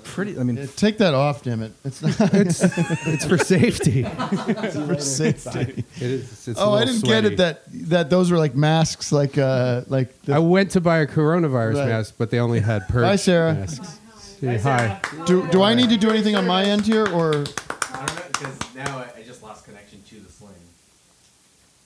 It's 0.00 0.14
pretty. 0.14 0.38
I 0.38 0.42
mean, 0.42 0.56
Yeah, 0.56 0.66
take 0.76 0.98
that 0.98 1.14
off, 1.14 1.42
damn 1.42 1.62
it! 1.62 1.72
It's 1.84 2.02
not. 2.02 2.14
it's 2.34 2.62
it's 3.06 3.24
for 3.24 3.38
safety. 3.38 4.04
It's 4.18 4.76
for 4.76 4.98
safety. 4.98 5.84
It 5.96 6.02
is. 6.02 6.48
It's 6.48 6.58
a 6.58 6.62
oh, 6.62 6.72
I 6.72 6.80
little 6.80 6.94
didn't 6.94 7.04
get 7.04 7.08
sweaty. 7.22 7.34
it 7.34 7.36
that 7.38 7.62
that 7.88 8.10
those 8.10 8.30
were 8.30 8.38
like 8.38 8.54
masks, 8.54 9.12
like 9.12 9.38
uh, 9.38 9.82
like. 9.88 10.20
The, 10.22 10.34
I 10.34 10.38
went 10.38 10.70
to 10.72 10.80
buy 10.80 10.98
a 10.98 11.06
coronavirus 11.06 11.76
Right. 11.76 11.88
mask, 11.88 12.14
but 12.18 12.30
they 12.30 12.38
only 12.40 12.60
had 12.60 12.88
purge 12.88 13.04
Hi, 13.04 13.16
Sarah. 13.16 13.54
masks. 13.54 13.98
Say 14.40 14.58
hi. 14.58 15.00
do 15.26 15.46
do 15.48 15.62
I 15.62 15.74
need 15.74 15.90
to 15.90 15.96
do 15.96 16.10
anything 16.10 16.34
on 16.36 16.46
my 16.46 16.64
end 16.64 16.84
here, 16.84 17.06
or 17.06 17.30
I 17.30 18.06
don't 18.06 18.16
know 18.16 18.22
because 18.32 18.74
now 18.74 18.98
I, 18.98 19.06
I 19.18 19.22
just 19.22 19.40
lost 19.42 19.64
connection 19.64 20.02
to 20.02 20.14
the 20.20 20.30
sling. 20.32 20.50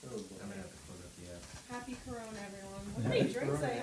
I'm 0.03 0.09
gonna 0.49 0.55
have 0.55 0.71
to 0.71 0.77
close 0.87 1.01
up 1.05 1.13
the 1.21 1.27
app. 1.33 1.79
Happy 1.81 1.95
Corona, 2.03 2.39
everyone. 2.47 2.81
Look 2.95 3.03
how 3.03 3.09
many 3.09 3.31
drinks 3.31 3.63
I 3.63 3.73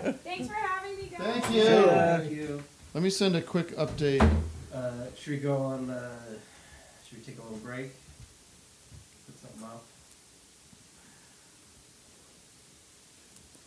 have. 0.00 0.20
Thanks 0.24 0.48
for 0.48 0.54
having 0.54 0.96
me, 0.96 1.10
guys. 1.10 1.42
Thank 1.44 1.54
you. 1.54 1.64
Thank 1.64 2.30
you. 2.32 2.62
Let 2.94 3.02
me 3.02 3.10
send 3.10 3.36
a 3.36 3.42
quick 3.42 3.76
update? 3.76 4.22
Uh, 4.74 4.92
should 5.16 5.30
we 5.32 5.36
go 5.38 5.56
on? 5.56 5.90
Uh, 5.90 6.10
should 7.08 7.18
we 7.18 7.24
take 7.24 7.38
a 7.38 7.42
little 7.42 7.58
break? 7.58 7.90
Put 9.26 9.38
something 9.38 9.64
off. 9.64 9.82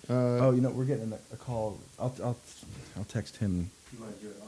Uh, 0.09 0.45
oh, 0.45 0.51
you 0.51 0.61
know, 0.61 0.69
we're 0.69 0.83
getting 0.85 1.13
a, 1.13 1.19
a 1.33 1.37
call. 1.37 1.79
I'll 1.99 2.13
I'll 2.23 2.37
I'll 2.97 3.05
text 3.05 3.37
him. 3.37 3.69
You 3.93 3.99
want 4.03 4.19
to 4.19 4.25
do 4.25 4.31
it 4.31 4.35
audio 4.37 4.41
only? 4.41 4.42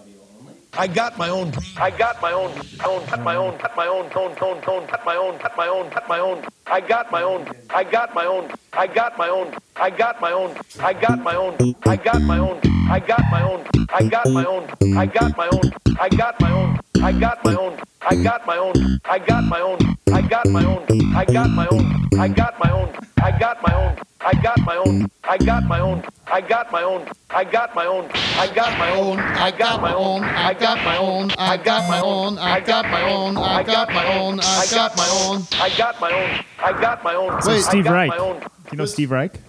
I 0.77 0.87
got 0.87 1.17
my 1.17 1.29
own. 1.29 1.53
I 1.77 1.89
got 1.89 2.21
my 2.21 2.33
own. 2.33 2.51
Own. 2.85 3.05
Cut 3.07 3.21
my 3.21 3.35
own. 3.35 3.57
Cut 3.57 3.75
my 3.77 3.87
own. 3.87 4.09
Tone. 4.09 4.35
Tone. 4.35 4.61
Tone. 4.61 4.87
Cut 4.87 5.05
my 5.05 5.15
own. 5.15 5.39
Cut 5.39 5.55
my 5.55 5.67
own. 5.67 5.89
Cut 5.89 6.07
my 6.09 6.19
own. 6.19 6.43
I 6.67 6.81
got 6.81 7.11
my 7.11 7.21
own. 7.23 7.47
I 7.69 7.83
got 7.85 8.13
my 8.13 8.25
own. 8.25 8.51
I 8.73 8.87
got 8.87 9.17
my 9.17 9.29
own. 9.29 9.53
I 9.79 9.89
got 9.89 10.19
my 10.19 10.31
own. 10.33 10.55
I 10.83 10.91
got 10.91 11.31
my 11.31 11.37
own. 11.37 11.71
I 11.85 11.95
got 11.95 12.21
my 12.21 12.39
own. 12.39 12.61
I 12.91 12.99
got 12.99 13.31
my 13.31 13.41
own. 13.41 13.65
I 13.93 14.05
got 14.07 14.29
my 14.29 14.43
own. 14.43 14.61
I 14.81 15.15
got 15.15 15.37
my 15.37 15.47
own. 15.47 15.71
I 15.95 16.11
got 16.11 16.39
my 16.41 16.51
own. 16.51 16.79
I 17.01 17.11
got 17.11 17.41
my 17.41 17.47
own. 17.51 17.81
I 18.07 18.17
got 18.17 18.45
my 18.45 18.57
own. 18.57 18.77
I 19.15 19.21
got 19.21 19.55
my 19.55 19.61
own. 19.61 19.79
I 20.11 20.21
got 20.21 20.45
my 20.47 20.65
own. 20.65 20.85
I 21.15 21.25
got 21.25 21.49
my 21.51 21.67
own. 21.67 22.09
I 22.19 22.27
got 22.27 22.59
my 22.59 22.71
own. 22.71 22.95
I 23.23 23.31
got 23.31 23.61
my 23.61 23.73
own. 23.73 23.95
I 24.25 24.33
got 24.41 24.59
my 24.61 24.75
own. 24.77 25.07
I 25.23 25.37
got 25.37 25.65
my 25.65 25.79
own. 25.79 26.03
I 26.25 26.41
got 26.41 26.71
my 26.71 26.81
own. 26.81 27.07
I 27.29 27.43
got 27.43 27.75
my 27.75 27.85
own. 27.85 28.09
I 28.09 28.47
got 28.47 28.75
my 28.75 28.89
own. 28.89 29.19
I 29.19 29.51
got 29.51 29.81
my 29.81 29.93
own. 29.93 30.23
I 30.23 30.53
got 30.53 30.83
my 30.83 30.97
own. 30.97 31.29
I 31.37 31.57
got 31.57 31.85
my 31.85 32.01
own. 32.01 32.37
I 32.39 32.59
got 32.59 32.89
my 32.89 33.03
own. 33.03 33.37
I 33.37 33.61
got 33.63 33.89
my 33.93 34.17
own. 34.17 34.39
I 34.39 34.65
got 34.71 34.97
my 34.97 35.07
own. 35.13 35.43
I 35.53 35.69
got 35.77 36.01
my 36.01 36.11
own. 36.11 36.45
I 36.57 36.81
got 36.81 37.03
my 37.03 37.13
own. 37.13 37.39
Wait. 37.45 37.61
Steve 37.61 37.85
Reich. 37.85 38.11
Do 38.17 38.49
you 38.71 38.77
know 38.79 38.85
Steve 38.85 39.11
Reich? 39.11 39.39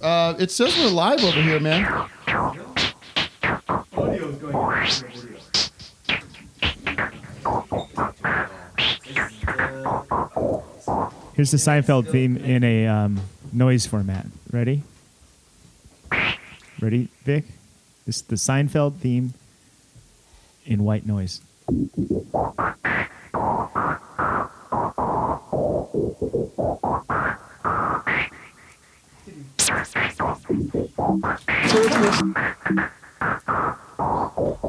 Uh, 0.00 0.34
it 0.38 0.50
says 0.50 0.74
we're 0.78 0.88
live 0.88 1.22
over 1.22 1.42
here, 1.42 1.60
man. 1.60 1.84
Audio 3.92 4.32
going 4.32 4.86
Here's 11.34 11.50
the 11.50 11.58
Seinfeld 11.58 12.08
theme 12.08 12.38
in 12.38 12.64
a 12.64 12.86
um, 12.86 13.20
noise 13.52 13.86
format. 13.86 14.26
Ready? 14.50 14.82
Ready, 16.80 17.08
Vic? 17.24 17.44
This 18.06 18.16
is 18.16 18.22
the 18.22 18.36
Seinfeld 18.36 18.96
theme 18.96 19.34
in 20.66 20.84
white 20.84 21.06
noise. 21.06 21.40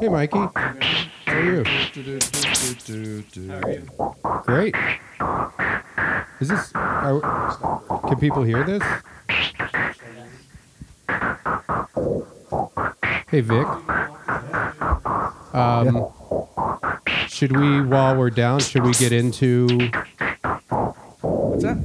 Hey, 0.00 0.08
Mikey. 0.08 0.38
How 0.38 0.52
are 1.28 1.42
you? 1.42 1.64
Great. 4.44 4.74
Is 6.40 6.48
this? 6.48 6.72
Are, 6.74 7.73
can 8.14 8.20
people 8.20 8.42
hear 8.42 8.62
this? 8.64 8.82
Hey, 13.28 13.40
Vic. 13.40 13.66
Um, 15.54 16.08
should 17.28 17.56
we, 17.56 17.82
while 17.82 18.16
we're 18.16 18.30
down, 18.30 18.60
should 18.60 18.84
we 18.84 18.92
get 18.92 19.12
into? 19.12 19.66
What's 21.20 21.64
that? 21.64 21.82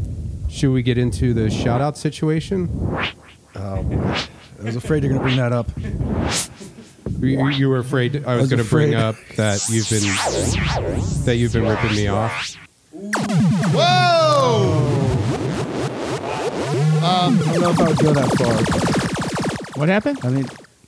Should 0.50 0.72
we 0.72 0.84
get 0.84 0.98
into 0.98 1.34
the 1.34 1.50
shout 1.50 1.82
out 1.82 1.98
situation? 1.98 2.70
Oh, 3.56 3.84
boy. 3.84 3.96
I 4.60 4.64
was 4.64 4.76
afraid 4.76 5.04
you're 5.04 5.14
going 5.14 5.22
to 5.22 5.26
bring 5.26 5.38
that 5.38 5.54
up. 5.54 5.68
You, 7.20 7.50
you 7.50 7.70
were 7.70 7.80
afraid 7.80 8.24
I 8.26 8.36
was, 8.36 8.44
was 8.44 8.50
going 8.52 8.64
to 8.64 8.70
bring 8.70 8.94
up 8.94 9.16
that 9.36 9.62
you've 9.70 9.90
been 9.90 10.04
that 11.26 11.36
you've 11.38 11.54
been 11.54 11.68
ripping 11.68 11.96
me 11.96 12.08
off. 12.08 12.56
I 17.30 17.54
don't 17.54 17.62
know 17.62 17.70
if 17.70 17.80
I 17.80 17.88
would 17.90 17.98
go 18.00 18.14
that 18.14 18.32
far. 18.38 19.80
What 19.80 19.90
happened? 19.90 20.20
I 20.24 20.30
mean, 20.30 20.46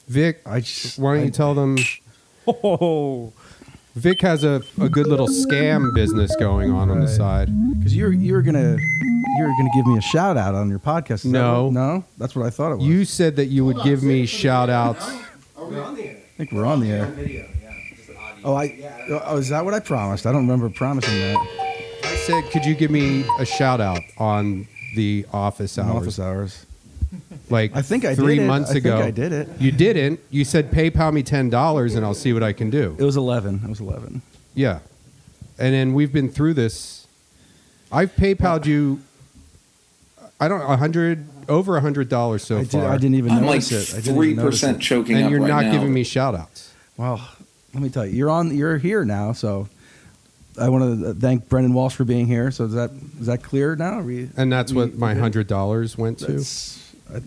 Vic, 0.07 0.41
I 0.45 0.61
just, 0.61 0.97
why 0.97 1.15
don't 1.15 1.25
you 1.25 1.31
tell 1.31 1.53
them? 1.53 1.77
Oh, 2.47 3.31
Vic 3.95 4.21
has 4.21 4.43
a, 4.43 4.61
a 4.81 4.89
good 4.89 5.05
little 5.07 5.27
scam 5.27 5.93
business 5.93 6.35
going 6.37 6.71
on 6.71 6.89
on 6.89 6.99
the 6.99 7.05
Right. 7.05 7.15
side. 7.15 7.49
because 7.77 7.95
you're 7.95 8.11
you're 8.11 8.41
gonna 8.41 8.77
you're 9.37 9.47
gonna 9.57 9.69
give 9.75 9.85
me 9.85 9.97
a 9.97 10.01
shout 10.01 10.35
out 10.37 10.55
on 10.55 10.69
your 10.69 10.79
podcast. 10.79 11.11
Is 11.11 11.23
that 11.23 11.29
No. 11.31 11.65
what- 11.65 11.73
no, 11.73 12.03
that's 12.17 12.35
what 12.35 12.45
I 12.45 12.49
thought 12.49 12.71
it 12.71 12.75
was. 12.77 12.87
You 12.87 13.05
said 13.05 13.35
that 13.35 13.45
you 13.45 13.63
would 13.65 13.81
give 13.83 14.01
me 14.01 14.25
shout 14.25 14.69
outs. 14.69 15.05
Are 15.57 15.65
we 15.65 15.77
on 15.77 15.95
the 15.95 16.03
air? 16.05 16.17
I 16.17 16.37
think 16.37 16.51
we're 16.51 16.65
on 16.65 16.79
the 16.79 16.89
air. 16.91 17.05
Video, 17.05 17.47
yeah. 17.61 17.73
Just 17.95 18.09
audio. 18.09 18.41
Oh, 18.45 18.55
I 18.55 19.21
oh, 19.27 19.37
is 19.37 19.49
that 19.49 19.63
what 19.63 19.73
I 19.75 19.79
promised? 19.79 20.25
I 20.25 20.31
don't 20.31 20.41
remember 20.47 20.69
promising 20.69 21.13
that. 21.19 21.37
I 22.03 22.15
said, 22.25 22.43
could 22.51 22.65
you 22.65 22.73
give 22.73 22.89
me 22.91 23.23
a 23.39 23.45
shout 23.45 23.79
out 23.79 24.01
on 24.17 24.67
the 24.95 25.25
office 25.31 25.77
hours? 25.77 25.95
office 25.95 26.19
hours. 26.19 26.65
Like 27.49 27.75
I 27.75 27.81
think 27.81 28.05
I 28.05 28.15
three 28.15 28.35
did 28.35 28.43
it. 28.43 28.47
months 28.47 28.69
I 28.69 28.73
think 28.73 28.85
ago. 28.85 29.01
I 29.01 29.11
did 29.11 29.33
it. 29.33 29.49
You 29.59 29.71
didn't. 29.71 30.19
You 30.29 30.45
said 30.45 30.71
PayPal 30.71 31.11
me 31.13 31.23
ten 31.23 31.49
dollars 31.49 31.95
and 31.95 32.05
I'll 32.05 32.13
see 32.13 32.31
what 32.31 32.43
I 32.43 32.53
can 32.53 32.69
do. 32.69 32.95
It 32.97 33.03
was 33.03 33.17
eleven. 33.17 33.61
It 33.63 33.69
was 33.69 33.81
eleven. 33.81 34.21
Yeah. 34.55 34.79
And 35.59 35.73
then 35.73 35.93
we've 35.93 36.13
been 36.13 36.29
through 36.29 36.53
this. 36.53 37.05
I've 37.91 38.15
PayPal'd 38.15 38.65
you. 38.65 39.01
I 40.39 40.47
don't 40.47 40.61
a 40.61 40.77
hundred 40.77 41.27
over 41.49 41.75
a 41.77 41.81
hundred 41.81 42.07
dollars 42.07 42.43
so 42.43 42.57
I, 42.57 42.61
did, 42.61 42.71
far. 42.71 42.85
I 42.89 42.97
didn't 42.97 43.15
even 43.15 43.31
I'm 43.31 43.45
like 43.45 43.55
notice 43.61 43.93
it. 43.93 43.97
I 43.97 44.01
didn't 44.01 44.23
even 44.23 44.35
notice 44.37 44.61
3% 44.63 44.79
choking 44.79 45.17
and 45.17 45.25
up 45.25 45.31
you're 45.31 45.41
right 45.41 45.47
not 45.49 45.65
now. 45.65 45.71
giving 45.73 45.93
me 45.93 46.03
shout 46.03 46.33
outs. 46.33 46.73
Well, 46.97 47.21
let 47.73 47.83
me 47.83 47.89
tell 47.89 48.05
you, 48.05 48.13
you're 48.13 48.29
on. 48.29 48.55
You're 48.55 48.77
here 48.77 49.03
now, 49.03 49.33
so 49.33 49.67
I 50.59 50.69
want 50.69 51.01
to 51.01 51.13
thank 51.13 51.47
Brendan 51.49 51.73
Walsh 51.73 51.95
for 51.95 52.03
being 52.03 52.27
here. 52.27 52.51
So 52.51 52.65
is 52.65 52.73
that 52.73 52.91
is 53.19 53.27
that 53.27 53.43
clear 53.43 53.75
now? 53.75 53.99
Are 53.99 54.03
we, 54.03 54.29
And 54.37 54.51
that's 54.51 54.73
what 54.73 54.95
my 54.97 55.13
hundred 55.15 55.47
dollars 55.47 55.97
went 55.97 56.19
to. 56.19 56.43
I, 57.13 57.21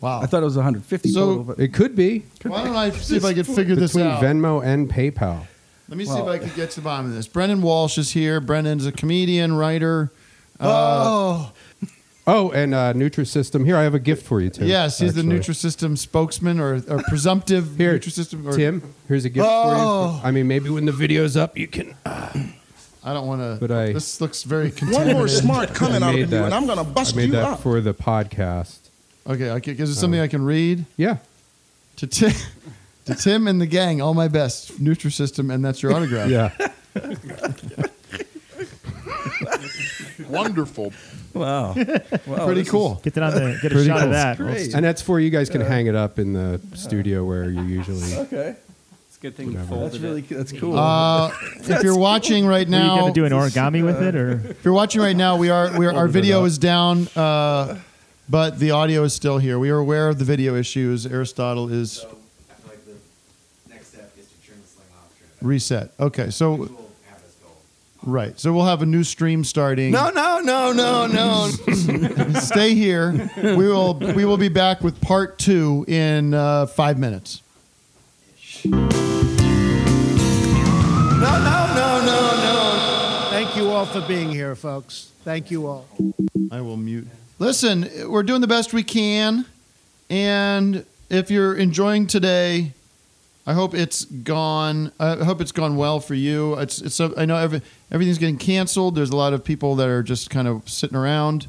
wow. 0.00 0.20
I 0.20 0.26
thought 0.26 0.42
it 0.42 0.46
was 0.46 0.56
150 0.56 1.08
So- 1.10 1.20
total, 1.20 1.44
but 1.44 1.58
It 1.58 1.72
could 1.74 1.94
be 1.96 2.24
Why 2.44 2.64
don't 2.64 2.76
I 2.76 2.90
see 2.90 3.16
if 3.16 3.24
I 3.24 3.32
can 3.34 3.44
figure 3.44 3.74
this 3.76 3.92
between 3.92 4.10
out? 4.10 4.22
Venmo 4.22 4.64
and 4.64 4.88
PayPal. 4.90 5.46
Let 5.88 5.96
me 5.98 6.04
see 6.04 6.16
if 6.18 6.26
I 6.26 6.38
can 6.38 6.50
get 6.54 6.70
to 6.70 6.76
the 6.80 6.84
bottom 6.84 7.06
of 7.06 7.14
this. 7.14 7.26
Brendan 7.26 7.62
Walsh 7.62 7.98
is 7.98 8.12
here. 8.12 8.40
Brendan's 8.40 8.86
a 8.86 8.92
comedian, 8.92 9.54
writer. 9.54 10.12
Uh, 10.60 10.66
oh, 10.68 11.52
Oh, 12.26 12.50
and 12.52 12.74
uh, 12.74 12.92
Nutrisystem. 12.92 13.64
Here, 13.64 13.76
I 13.76 13.82
have 13.82 13.94
a 13.94 13.98
gift 13.98 14.24
for 14.24 14.40
you, 14.40 14.50
Tim. 14.50 14.68
yes, 14.68 14.98
he's 15.00 15.16
actually. 15.18 15.28
the 15.28 15.34
Nutrisystem 15.40 15.98
spokesman 15.98 16.60
or, 16.60 16.74
or 16.88 17.02
presumptive 17.08 17.76
Here, 17.76 17.98
Nutrisystem. 17.98 18.46
Or, 18.46 18.56
Tim, 18.56 18.94
here's 19.08 19.24
a 19.24 19.30
gift 19.30 19.48
Oh. 19.50 20.12
for 20.12 20.16
you. 20.22 20.28
I 20.28 20.30
mean, 20.30 20.46
maybe 20.46 20.70
when 20.70 20.84
the 20.84 20.92
video's 20.92 21.36
up, 21.36 21.58
you 21.58 21.66
can. 21.66 21.96
I 23.02 23.12
don't 23.14 23.26
want 23.26 23.40
to. 23.40 23.56
But 23.60 23.70
I- 23.70 23.92
This 23.92 24.20
looks 24.20 24.42
very 24.42 24.70
One 24.70 25.12
more 25.12 25.26
smart 25.28 25.74
coming 25.74 26.02
out 26.02 26.14
made 26.14 26.24
of 26.24 26.30
you, 26.32 26.38
that- 26.38 26.44
and 26.46 26.54
I'm 26.54 26.66
going 26.66 26.78
to 26.78 26.84
bust 26.84 26.90
I 26.90 26.94
bust 26.94 27.16
made 27.16 27.26
you 27.26 27.32
that 27.32 27.44
up. 27.44 27.60
for 27.62 27.80
the 27.80 27.94
podcast. 27.94 28.76
Okay, 29.26 29.50
okay. 29.50 29.72
Is 29.72 29.90
it 29.90 29.94
something 29.94 30.20
I 30.20 30.26
can 30.28 30.42
read? 30.44 30.84
Yeah. 30.96 31.16
To 31.96 32.06
Tim, 32.06 32.32
To 33.06 33.14
Tim 33.14 33.46
and 33.48 33.60
the 33.60 33.66
gang, 33.66 34.00
all 34.00 34.14
my 34.14 34.28
best. 34.28 34.82
Nutrisystem, 34.82 35.52
and 35.52 35.64
that's 35.64 35.82
your 35.82 35.92
autograph. 35.94 36.28
Yeah. 36.30 36.50
Wonderful. 40.28 40.92
Wow. 41.34 41.74
Pretty 42.44 42.64
cool. 42.64 43.00
Get 43.02 43.14
that 43.14 43.22
on 43.24 43.34
the 43.34 43.58
get 43.62 43.72
a 43.72 43.74
Pretty 43.74 43.86
shot 43.88 43.98
cool. 44.00 44.06
of 44.08 44.12
that. 44.12 44.38
And 44.74 44.84
that's 44.84 45.02
for 45.02 45.18
you 45.20 45.30
guys 45.30 45.48
can 45.50 45.60
hang 45.60 45.86
it 45.86 45.94
up 45.94 46.18
in 46.18 46.32
the 46.32 46.60
studio 46.74 47.24
where 47.24 47.50
you 47.50 47.62
usually. 47.62 48.14
Okay. 48.16 48.56
It's 49.22 49.24
a 49.24 49.26
good 49.28 49.36
thing 49.36 49.46
you 49.52 49.58
Whatever. 49.58 49.68
folded 49.74 49.92
That's 49.92 50.02
really 50.02 50.20
it. 50.22 50.28
that's 50.30 50.52
cool. 50.52 50.78
Uh, 50.78 51.30
if 51.60 51.82
you're 51.82 51.98
watching 51.98 52.46
right 52.46 52.66
Were 52.66 52.74
you 52.74 52.80
gonna 52.80 53.12
do 53.12 53.24
an 53.26 53.32
origami 53.32 53.84
with 53.84 54.02
it, 54.02 54.14
or 54.14 54.40
if 54.50 54.64
you're 54.64 54.72
watching 54.72 55.02
right 55.02 55.16
now, 55.16 55.36
we 55.36 55.50
are 55.50 55.78
we 55.78 55.86
are 55.86 55.92
our 55.94 56.08
video 56.08 56.44
is 56.44 56.56
down, 56.58 57.06
uh, 57.16 57.78
but 58.30 58.58
the 58.58 58.70
audio 58.70 59.02
is 59.04 59.12
still 59.12 59.36
here. 59.38 59.58
We 59.58 59.68
are 59.70 59.76
aware 59.78 60.08
of 60.08 60.18
the 60.18 60.24
video 60.24 60.54
issues. 60.54 61.04
Aristotle 61.06 61.70
is 61.70 61.92
So 61.92 62.06
I 62.08 62.54
feel 62.54 62.68
like 62.68 62.84
the 62.86 63.70
next 63.74 63.88
step 63.88 64.10
is 64.18 64.26
to 64.26 64.46
turn 64.48 64.56
the 64.62 64.66
sling 64.68 64.86
off. 64.94 65.08
Turn 65.18 65.26
it 65.28 65.40
back. 65.40 65.48
reset. 65.48 65.90
Okay, 66.00 66.30
so 66.30 66.52
We'll 66.54 66.68
have 67.10 67.18
us 67.18 67.34
go. 67.42 68.10
right, 68.10 68.40
so 68.40 68.52
we'll 68.54 68.64
have 68.64 68.80
a 68.80 68.86
new 68.86 69.04
stream 69.04 69.44
starting. 69.44 69.90
no, 69.90 70.08
no, 70.10 70.40
no, 70.40 70.72
no, 70.72 71.06
no. 71.06 71.50
Stay 72.40 72.74
here. 72.74 73.30
We 73.36 73.54
will 73.68 73.94
we 73.94 74.24
will 74.24 74.38
be 74.38 74.48
back 74.48 74.80
with 74.82 74.98
part 75.02 75.38
two 75.38 75.84
in 75.88 76.32
uh, 76.32 76.64
five 76.66 76.98
minutes. 76.98 77.42
All 83.80 83.86
for 83.86 84.06
being 84.06 84.28
here, 84.28 84.54
folks. 84.54 85.10
Thank 85.24 85.50
you 85.50 85.66
all. 85.66 85.86
I 86.52 86.60
will 86.60 86.76
mute. 86.76 87.08
Listen, 87.38 87.88
we're 88.10 88.22
doing 88.22 88.42
the 88.42 88.46
best 88.46 88.74
we 88.74 88.82
can, 88.82 89.46
and 90.10 90.84
if 91.08 91.30
you're 91.30 91.56
enjoying 91.56 92.06
today, 92.06 92.74
I 93.46 93.54
hope 93.54 93.72
it's 93.72 94.04
gone. 94.04 94.92
I 95.00 95.24
hope 95.24 95.40
it's 95.40 95.52
gone 95.52 95.78
well 95.78 95.98
for 95.98 96.14
you. 96.14 96.58
It's 96.58 96.82
it's. 96.82 97.00
I 97.00 97.24
know 97.24 97.36
every, 97.38 97.62
everything's 97.90 98.18
getting 98.18 98.36
canceled. 98.36 98.96
There's 98.96 99.08
a 99.08 99.16
lot 99.16 99.32
of 99.32 99.44
people 99.44 99.76
that 99.76 99.88
are 99.88 100.02
just 100.02 100.28
kind 100.28 100.46
of 100.46 100.68
sitting 100.68 100.98
around, 100.98 101.46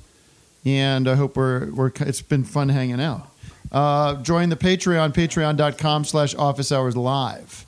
and 0.63 1.09
I 1.09 1.15
hope 1.15 1.35
we're 1.35 1.69
we're. 1.71 1.91
It's 1.99 2.21
been 2.21 2.45
fun 2.45 2.69
hanging 2.69 3.01
out. 3.01 3.27
Uh, 3.73 4.21
join 4.21 4.47
the 4.47 4.55
Patreon, 4.55 5.13
Patreon.com/slash 5.13 6.35
Office 6.35 6.71
Hours 6.71 6.95
Live. 6.95 7.65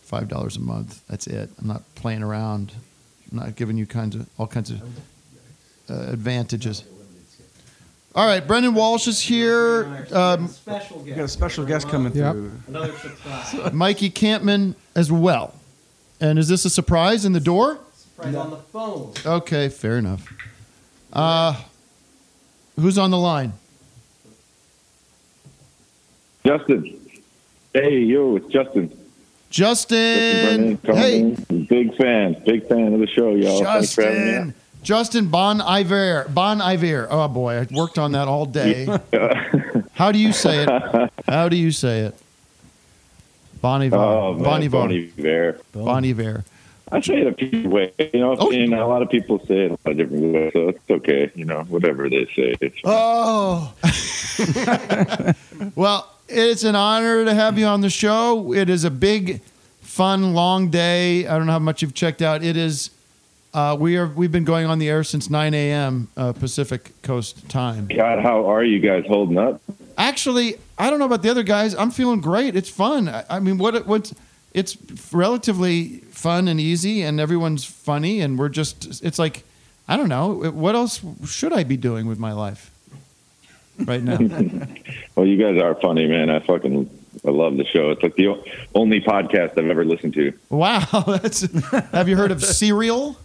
Five 0.00 0.28
dollars 0.28 0.56
a 0.56 0.60
month. 0.60 1.06
That's 1.08 1.26
it. 1.26 1.50
I'm 1.60 1.66
not 1.68 1.82
playing 1.94 2.22
around. 2.22 2.72
I'm 3.30 3.38
not 3.38 3.56
giving 3.56 3.76
you 3.76 3.86
kinds 3.86 4.16
of 4.16 4.28
all 4.38 4.46
kinds 4.46 4.70
of 4.70 4.80
uh, 5.90 5.94
advantages. 6.12 6.84
All 8.14 8.26
right, 8.26 8.46
Brendan 8.46 8.74
Walsh 8.74 9.06
is 9.08 9.20
here. 9.20 10.06
Um, 10.10 10.48
Special 10.48 11.00
We 11.00 11.10
got 11.10 11.24
a 11.24 11.28
special 11.28 11.66
guest 11.66 11.88
coming 11.88 12.14
Yep. 12.14 12.32
through. 12.32 12.52
Another 12.68 12.92
surprise. 12.92 13.72
Mikey 13.74 14.10
Kampmann 14.10 14.74
as 14.94 15.12
well. 15.12 15.54
And 16.18 16.38
is 16.38 16.48
this 16.48 16.64
a 16.64 16.70
surprise 16.70 17.26
in 17.26 17.34
the 17.34 17.40
door? 17.40 17.78
Surprise 17.94 18.34
on 18.34 18.50
the 18.50 18.56
phone. 18.56 19.12
Okay, 19.26 19.68
fair 19.68 19.98
enough. 19.98 20.26
Uh, 21.12 21.60
who's 22.80 22.96
on 22.96 23.10
the 23.10 23.18
line? 23.18 23.52
Justin. 26.46 26.98
Hey, 27.74 27.98
yo, 27.98 28.36
it's 28.36 28.46
Justin. 28.46 28.96
Justin. 29.50 30.78
Hey. 30.84 31.36
Big 31.68 31.96
fan. 31.96 32.42
Big 32.44 32.66
fan 32.68 32.92
of 32.94 33.00
the 33.00 33.06
show, 33.06 33.34
y'all. 33.34 33.62
Thanks 33.62 33.94
for 33.94 34.02
having 34.02 34.20
me 34.20 34.30
Justin. 34.32 34.54
Justin 34.82 35.26
Bon 35.28 35.60
Iver. 35.60 36.26
Bon 36.30 36.60
Iver. 36.60 37.08
Oh 37.10 37.26
boy, 37.28 37.54
I 37.60 37.66
worked 37.74 37.98
on 37.98 38.12
that 38.12 38.28
all 38.28 38.46
day. 38.46 38.86
on. 39.12 39.84
How 39.94 40.12
do 40.12 40.18
you 40.18 40.32
say 40.32 40.64
it? 40.64 41.10
How 41.28 41.48
do 41.48 41.56
you 41.56 41.72
say 41.72 42.00
it? 42.02 42.14
Bon 43.60 43.82
Iver. 43.82 43.96
oh, 43.96 44.34
bon 44.34 44.62
Iver. 44.62 44.70
Bon 44.70 44.92
Iver. 44.92 45.60
Bon 45.72 46.04
Iver. 46.04 46.44
I 46.92 47.00
say 47.00 47.16
it 47.22 47.26
a 47.26 47.32
few 47.32 47.68
ways. 47.68 47.92
You 47.98 48.20
know, 48.20 48.36
Oh. 48.38 48.52
and 48.52 48.72
a 48.72 48.86
lot 48.86 49.02
of 49.02 49.10
people 49.10 49.44
say 49.46 49.64
it 49.64 49.70
a 49.72 49.78
lot 49.84 49.86
of 49.86 49.96
different 49.96 50.32
ways, 50.32 50.52
so 50.52 50.68
it's 50.68 50.78
okay. 50.88 51.32
You 51.34 51.44
know, 51.44 51.62
whatever 51.64 52.08
they 52.08 52.26
say. 52.26 52.54
It's 52.60 52.76
Oh. 52.84 53.74
well, 55.74 56.08
it's 56.28 56.64
an 56.64 56.74
honor 56.74 57.24
to 57.24 57.34
have 57.34 57.58
you 57.58 57.66
on 57.66 57.80
the 57.80 57.90
show. 57.90 58.52
It 58.52 58.68
is 58.68 58.84
a 58.84 58.90
big, 58.90 59.40
fun, 59.80 60.34
long 60.34 60.70
day. 60.70 61.26
I 61.26 61.36
don't 61.36 61.46
know 61.46 61.52
how 61.52 61.58
much 61.58 61.82
you've 61.82 61.94
checked 61.94 62.22
out. 62.22 62.42
It 62.42 62.56
is. 62.56 62.90
Uh, 63.54 63.76
we 63.78 63.96
are. 63.96 64.06
We've 64.06 64.32
been 64.32 64.44
going 64.44 64.66
on 64.66 64.78
the 64.78 64.88
air 64.88 65.04
since 65.04 65.30
9 65.30 65.54
a.m. 65.54 66.08
Uh, 66.16 66.32
Pacific 66.32 67.00
Coast 67.02 67.48
time. 67.48 67.88
God, 67.88 68.20
how 68.20 68.46
are 68.50 68.64
you 68.64 68.80
guys 68.80 69.04
holding 69.06 69.38
up? 69.38 69.62
Actually, 69.96 70.56
I 70.78 70.90
don't 70.90 70.98
know 70.98 71.06
about 71.06 71.22
the 71.22 71.30
other 71.30 71.42
guys. 71.42 71.74
I'm 71.74 71.90
feeling 71.90 72.20
great. 72.20 72.54
It's 72.54 72.68
fun. 72.68 73.08
I, 73.08 73.24
I 73.30 73.40
mean, 73.40 73.56
what 73.56 73.86
what's 73.86 74.14
it's 74.52 74.76
relatively 75.12 75.98
fun 76.10 76.48
and 76.48 76.60
easy, 76.60 77.02
and 77.02 77.18
everyone's 77.18 77.64
funny, 77.64 78.20
and 78.20 78.38
we're 78.38 78.50
just. 78.50 79.02
It's 79.02 79.18
like, 79.18 79.44
I 79.88 79.96
don't 79.96 80.08
know. 80.08 80.50
What 80.50 80.74
else 80.74 81.00
should 81.24 81.52
I 81.52 81.64
be 81.64 81.78
doing 81.78 82.06
with 82.06 82.18
my 82.18 82.32
life 82.32 82.70
right 83.84 84.02
now? 84.02 84.18
Well, 85.16 85.24
you 85.26 85.38
guys 85.42 85.60
are 85.62 85.74
funny, 85.76 86.06
man. 86.06 86.28
I 86.28 86.40
fucking 86.40 86.90
I 87.26 87.30
love 87.30 87.56
the 87.56 87.64
show. 87.64 87.90
It's 87.90 88.02
like 88.02 88.16
the 88.16 88.34
only 88.74 89.00
podcast 89.00 89.52
I've 89.58 89.70
ever 89.70 89.82
listened 89.84 90.12
to. 90.14 90.32
Wow, 90.50 90.80
that's. 91.06 91.40
Have 91.92 92.06
you 92.08 92.16
heard 92.16 92.30
of 92.30 92.44
Serial? 92.44 93.16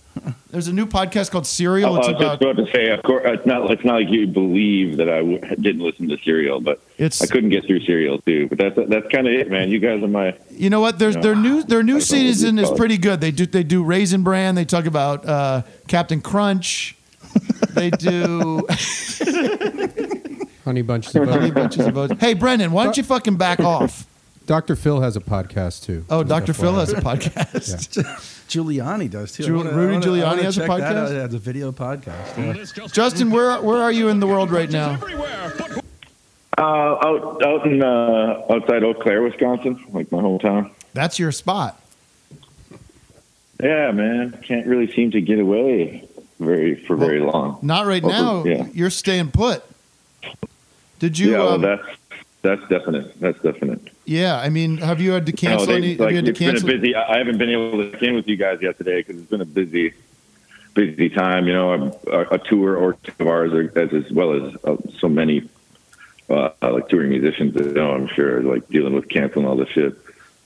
There's 0.49 0.67
a 0.69 0.73
new 0.73 0.85
podcast 0.85 1.31
called 1.31 1.45
Serial. 1.45 1.93
I 1.95 1.99
It's 1.99 2.07
was 2.07 2.15
about 2.15 2.39
just 2.39 2.41
about 2.43 2.65
to 2.65 2.71
say, 2.71 2.89
of 2.91 3.03
course, 3.03 3.23
it's 3.25 3.45
not. 3.45 3.69
It's 3.71 3.83
not 3.83 3.95
like 3.95 4.09
you 4.09 4.25
believe 4.27 4.95
that 4.97 5.09
I 5.09 5.17
w- 5.19 5.39
didn't 5.57 5.81
listen 5.81 6.07
to 6.07 6.17
Serial, 6.23 6.61
but 6.61 6.79
It's- 6.97 7.21
I 7.21 7.25
couldn't 7.27 7.49
get 7.49 7.65
through 7.65 7.81
Serial 7.81 8.19
too. 8.19 8.47
But 8.47 8.57
that's 8.57 8.75
that's 8.89 9.07
kind 9.09 9.27
of 9.27 9.33
it, 9.33 9.49
man. 9.51 9.69
You 9.69 9.79
guys 9.79 10.01
are 10.01 10.07
my. 10.07 10.33
You 10.49 10.69
know 10.69 10.79
what? 10.79 10.97
There's 10.97 11.15
No. 11.17 11.21
their 11.23 11.35
new 11.35 11.63
their 11.63 11.83
new 11.83 11.95
know 11.95 11.99
season 11.99 12.57
is 12.57 12.71
pretty 12.71 12.97
good. 12.97 13.19
They 13.19 13.31
do 13.31 13.45
they 13.45 13.63
do 13.63 13.83
Raisin 13.83 14.23
Bran. 14.23 14.55
They 14.55 14.65
talk 14.65 14.85
about 14.85 15.25
uh, 15.27 15.63
Captain 15.89 16.21
Crunch. 16.21 16.95
They 17.73 17.89
do 17.89 18.65
Honey 20.65 20.81
bunches 20.81 21.15
of 21.15 21.27
Honey 21.27 21.45
oats. 21.45 21.53
Bunches 21.53 21.87
of 21.87 21.97
Oats. 21.97 22.13
Hey, 22.19 22.33
Brendan, 22.33 22.71
why 22.71 22.83
don't 22.83 22.97
you 22.97 23.03
fucking 23.03 23.35
back 23.37 23.59
off? 23.59 24.05
Dr. 24.47 24.75
Phil 24.75 25.01
has 25.01 25.15
a 25.15 25.19
podcast 25.21 25.83
too. 25.85 26.03
Oh, 26.09 26.23
Just 26.23 26.29
Dr. 26.29 26.53
Phil 26.53 26.73
has 26.75 26.91
a 26.91 26.95
podcast. 26.97 27.97
Giuliani 28.49 29.09
does 29.09 29.31
too. 29.31 29.43
I 29.43 29.45
Ju- 29.47 29.55
wanna- 29.57 29.69
I 29.69 29.73
Rudy 29.73 29.93
wanna- 29.93 30.05
I 30.05 30.07
Giuliani 30.09 30.25
wanna 30.27 30.43
has 30.43 30.57
a 30.57 30.59
check 30.61 30.69
that 30.69 30.79
podcast? 30.81 30.95
out. 31.05 31.11
It 31.11 31.21
has 31.21 31.33
a 31.33 31.39
video 31.39 31.71
podcast. 31.71 32.77
yeah. 32.77 32.85
Justin, 32.87 33.31
where 33.31 33.61
where 33.61 33.77
are 33.81 33.91
you 33.91 34.09
in 34.09 34.19
the 34.19 34.27
world 34.27 34.51
right 34.51 34.69
now? 34.69 34.99
Uh, 36.57 36.61
out 36.61 37.43
out 37.45 37.65
in 37.65 37.81
uh, 37.81 38.41
outside 38.49 38.83
Eau 38.83 38.93
Claire, 38.93 39.21
Wisconsin, 39.21 39.83
like 39.93 40.11
my 40.11 40.19
hometown. 40.19 40.69
That's 40.93 41.17
your 41.17 41.31
spot. 41.31 41.79
Yeah, 43.63 43.91
man. 43.91 44.37
Can't 44.43 44.65
really 44.67 44.91
seem 44.91 45.11
to 45.11 45.21
get 45.21 45.39
away 45.39 46.07
very 46.39 46.75
for 46.75 46.95
very 46.95 47.19
long. 47.19 47.59
Not 47.61 47.85
right 47.85 48.03
Well, 48.03 48.43
now. 48.43 48.49
yeah. 48.51 48.67
You're 48.73 48.89
staying 48.89 49.31
put. 49.31 49.63
Did 51.01 51.17
you? 51.19 51.31
yeah, 51.31 51.37
well, 51.39 51.53
um, 51.55 51.61
that's 51.61 51.87
that's 52.43 52.67
definite. 52.69 53.19
That's 53.19 53.39
definite. 53.41 53.81
yeah. 54.05 54.37
I 54.39 54.49
mean, 54.49 54.77
have 54.77 55.01
you 55.01 55.11
had 55.11 55.25
to 55.25 55.31
cancel 55.31 55.65
No, 55.67 55.73
they- 55.73 55.77
any? 55.77 55.91
Have 55.91 55.99
like, 55.99 56.09
you 56.11 56.15
had 56.17 56.25
to 56.25 56.31
it's 56.31 56.63
been 56.63 56.75
a 56.75 56.79
busy. 56.79 56.95
I 56.95 57.17
haven't 57.17 57.37
been 57.37 57.49
able 57.49 57.77
to 57.83 57.89
get 57.91 58.03
in 58.03 58.15
with 58.15 58.27
you 58.27 58.37
guys 58.37 58.59
yet 58.61 58.77
today 58.77 58.99
because 59.01 59.17
it's 59.19 59.29
been 59.29 59.41
a 59.41 59.45
busy, 59.45 59.93
busy 60.75 61.09
time. 61.09 61.47
You 61.47 61.53
know, 61.53 61.99
a, 62.07 62.21
a 62.35 62.37
tour 62.37 62.75
or 62.77 62.93
two 63.03 63.11
of 63.19 63.27
ours, 63.27 63.51
are, 63.51 63.71
as 63.77 63.91
as 63.93 64.11
well 64.11 64.33
as 64.47 64.55
uh, 64.63 64.77
so 64.99 65.09
many 65.09 65.49
uh, 66.29 66.49
like 66.61 66.87
touring 66.89 67.09
musicians. 67.09 67.55
You 67.55 67.73
know, 67.73 67.91
I'm 67.93 68.07
sure 68.07 68.41
like 68.43 68.67
dealing 68.69 68.93
with 68.93 69.09
canceling 69.09 69.45
all 69.47 69.55
this 69.55 69.69
shit 69.69 69.95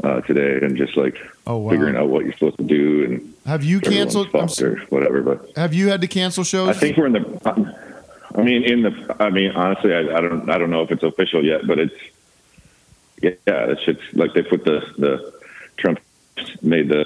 uh, 0.04 0.22
today 0.22 0.66
and 0.66 0.76
just 0.78 0.96
like 0.98 1.18
Oh, 1.48 1.58
wow. 1.58 1.70
figuring 1.70 1.96
out 1.96 2.10
what 2.10 2.24
you're 2.24 2.34
supposed 2.34 2.58
to 2.58 2.64
do 2.64 3.06
and 3.06 3.34
Have 3.46 3.64
you 3.64 3.80
canceled? 3.80 4.30
Or 4.34 4.78
whatever. 4.90 5.22
But 5.22 5.52
Have 5.56 5.74
you 5.76 5.90
had 5.90 6.02
to 6.02 6.08
cancel 6.08 6.44
shows? 6.44 6.70
I 6.70 6.74
think 6.74 6.98
we're 6.98 7.06
in 7.08 7.14
the. 7.14 7.95
I 8.38 8.42
mean, 8.44 8.64
in 8.64 8.82
the. 8.82 9.16
I 9.20 9.30
mean, 9.30 9.52
honestly, 9.52 9.94
I, 9.94 10.00
I 10.00 10.22
don't. 10.22 10.50
I 10.50 10.58
don't 10.58 10.70
know 10.70 10.82
if 10.82 10.92
it's 10.92 11.04
official 11.04 11.44
yet, 11.44 11.66
but 11.66 11.80
it's. 11.80 11.96
Yeah, 13.22 13.32
yeah, 13.48 13.66
that 13.68 13.80
shit's 13.82 14.02
like 14.14 14.34
they 14.34 14.42
put 14.44 14.66
the 14.66 14.82
the 14.98 15.34
Trump 15.78 16.00
made 16.62 16.90
the 16.90 17.06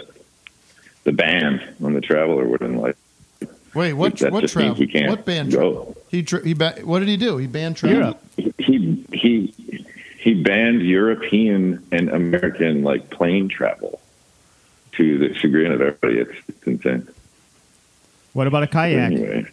the 1.03 1.11
ban 1.11 1.75
on 1.83 1.93
the 1.93 2.01
travel 2.01 2.39
or 2.39 2.45
whatever. 2.45 2.73
Like, 2.73 2.97
Wait, 3.75 3.93
what? 3.93 4.17
that 4.17 4.31
What 4.31 4.41
just 4.41 4.55
means 4.55 4.77
travel? 4.77 4.79
we 4.79 4.87
can't 4.87 5.09
What 5.09 5.25
ban? 5.25 5.49
go. 5.49 5.95
He 6.09 6.23
tra- 6.23 6.43
he 6.43 6.53
ba- 6.55 6.79
what 6.83 6.99
did 6.99 7.07
he 7.07 7.17
do? 7.17 7.37
He 7.37 7.45
banned 7.45 7.77
travel. 7.77 8.19
he 8.57 9.05
he 9.13 9.53
he 10.17 10.33
banned 10.33 10.81
European 10.81 11.85
and 11.91 12.09
American 12.09 12.81
like 12.83 13.11
plane 13.11 13.47
travel 13.49 14.01
to 14.93 15.17
the 15.19 15.33
chagrin 15.35 15.71
of 15.71 15.79
everybody. 15.81 16.17
It's, 16.17 16.31
it's 16.49 16.63
insane. 16.67 17.07
What 18.33 18.47
about 18.47 18.63
a 18.63 18.67
kayak? 18.67 19.11
Anyway, 19.11 19.45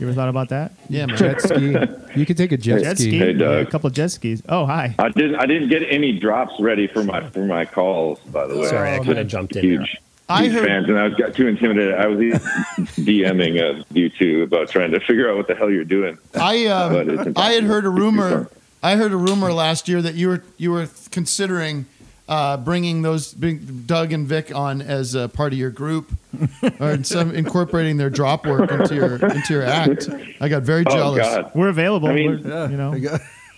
You 0.00 0.06
ever 0.06 0.14
thought 0.14 0.30
about 0.30 0.48
that? 0.48 0.72
Yeah, 0.88 1.04
man. 1.06 1.16
Jet 1.18 1.42
ski. 1.42 1.76
You 2.18 2.24
could 2.24 2.38
take 2.38 2.52
a 2.52 2.56
jet, 2.56 2.82
Jet 2.82 2.96
ski. 2.96 3.08
ski. 3.10 3.18
Hey, 3.18 3.32
Doug. 3.34 3.66
a 3.66 3.70
couple 3.70 3.88
of 3.88 3.92
jet 3.92 4.08
skis. 4.08 4.42
Oh, 4.48 4.64
hi. 4.64 4.94
I 4.98 5.10
didn't. 5.10 5.36
I 5.36 5.44
didn't 5.44 5.68
get 5.68 5.82
any 5.90 6.18
drops 6.18 6.54
ready 6.58 6.86
for 6.86 7.04
my 7.04 7.28
for 7.28 7.44
my 7.44 7.66
calls. 7.66 8.18
By 8.20 8.46
the 8.46 8.56
way, 8.56 8.66
Sorry, 8.68 8.90
I 8.92 8.96
I'm 8.96 9.04
kinda 9.04 9.24
jumped 9.24 9.56
in 9.56 9.62
huge, 9.62 9.96
I 10.30 10.44
huge 10.44 10.54
heard- 10.54 10.66
fans, 10.66 10.88
and 10.88 10.98
I 10.98 11.04
was 11.04 11.14
got 11.14 11.34
too 11.34 11.48
intimidated. 11.48 11.94
I 11.94 12.06
was 12.06 12.18
DMing 12.98 13.60
uh, 13.80 13.84
you 13.92 14.08
two 14.08 14.42
about 14.42 14.70
trying 14.70 14.90
to 14.92 15.00
figure 15.00 15.30
out 15.30 15.36
what 15.36 15.48
the 15.48 15.54
hell 15.54 15.70
you're 15.70 15.84
doing. 15.84 16.16
I 16.34 16.64
But 16.90 17.08
it's 17.08 17.26
uh, 17.36 17.40
I 17.40 17.52
had 17.52 17.64
heard 17.64 17.84
a 17.84 17.90
rumor 17.90 18.48
I 18.82 18.96
heard 18.96 19.12
a 19.12 19.16
rumor 19.18 19.52
last 19.52 19.86
year 19.88 20.00
that 20.02 20.14
you 20.14 20.28
were 20.28 20.42
you 20.56 20.70
were 20.70 20.88
considering 21.10 21.84
uh, 22.30 22.56
bringing 22.56 23.02
those 23.02 23.34
bring 23.34 23.58
Doug 23.86 24.12
and 24.14 24.26
Vic 24.26 24.54
on 24.54 24.80
as 24.80 25.14
a 25.14 25.28
part 25.28 25.52
of 25.52 25.58
your 25.58 25.68
group, 25.70 26.10
or 26.80 26.92
in 26.92 27.04
some 27.04 27.34
incorporating 27.34 27.96
their 27.98 28.08
drop 28.08 28.46
work 28.46 28.70
into 28.70 28.94
your 28.94 29.16
into 29.16 29.52
your 29.52 29.64
act. 29.64 30.08
I 30.40 30.48
got 30.48 30.62
very 30.62 30.84
Oh, 30.86 30.90
jealous. 30.94 31.18
God. 31.26 31.50
We're 31.54 31.68
available. 31.68 32.08
I 32.08 32.12
mean- 32.14 32.42
We're- 32.42 32.70
you 32.70 32.76
know, 32.78 32.94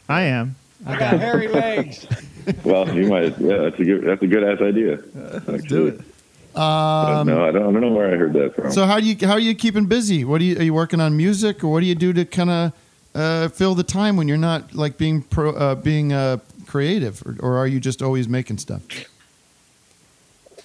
I 0.09 0.23
am. 0.23 0.57
I 0.87 0.99
got 0.99 1.21
hairy 1.21 1.47
legs. 1.49 2.07
Well, 2.65 2.93
you 2.93 3.07
might. 3.07 3.39
Yeah, 3.39 3.59
that's 3.59 3.79
a 3.79 3.85
good. 3.85 4.03
That's 4.05 4.21
a 4.21 4.27
good 4.27 4.43
ass 4.43 4.61
idea. 4.61 4.99
Let's 5.47 5.63
do 5.63 5.87
it. 5.87 6.01
Um, 6.59 7.27
no, 7.29 7.47
I 7.47 7.53
don't, 7.53 7.63
I 7.69 7.71
don't 7.73 7.81
know 7.81 7.93
where 7.93 8.13
I 8.13 8.17
heard 8.17 8.33
that 8.33 8.57
from. 8.57 8.73
So 8.73 8.85
how 8.85 8.99
do 8.99 9.07
you 9.07 9.17
how 9.25 9.35
are 9.35 9.39
you 9.39 9.55
keeping 9.55 9.87
busy? 9.87 10.25
What 10.25 10.39
do 10.39 10.45
you 10.45 10.59
are 10.59 10.63
you 10.65 10.75
working 10.75 11.01
on 11.01 11.17
music 11.17 11.63
or 11.63 11.69
what 11.69 11.81
do 11.81 11.87
you 11.87 11.95
do 11.95 12.13
to 12.13 12.25
kind 12.25 12.51
of 12.51 12.73
uh, 13.15 13.49
fill 13.51 13.77
the 13.77 13.85
time 13.85 14.17
when 14.17 14.27
you're 14.27 14.37
not 14.39 14.75
like 14.75 14.99
being 14.99 15.23
pro 15.23 15.53
uh, 15.53 15.75
being 15.77 16.13
uh, 16.13 16.39
creative 16.77 17.23
or, 17.27 17.37
or 17.41 17.59
are 17.59 17.67
you 17.67 17.79
just 17.79 18.01
always 18.01 18.27
making 18.27 18.57
stuff? 18.57 18.83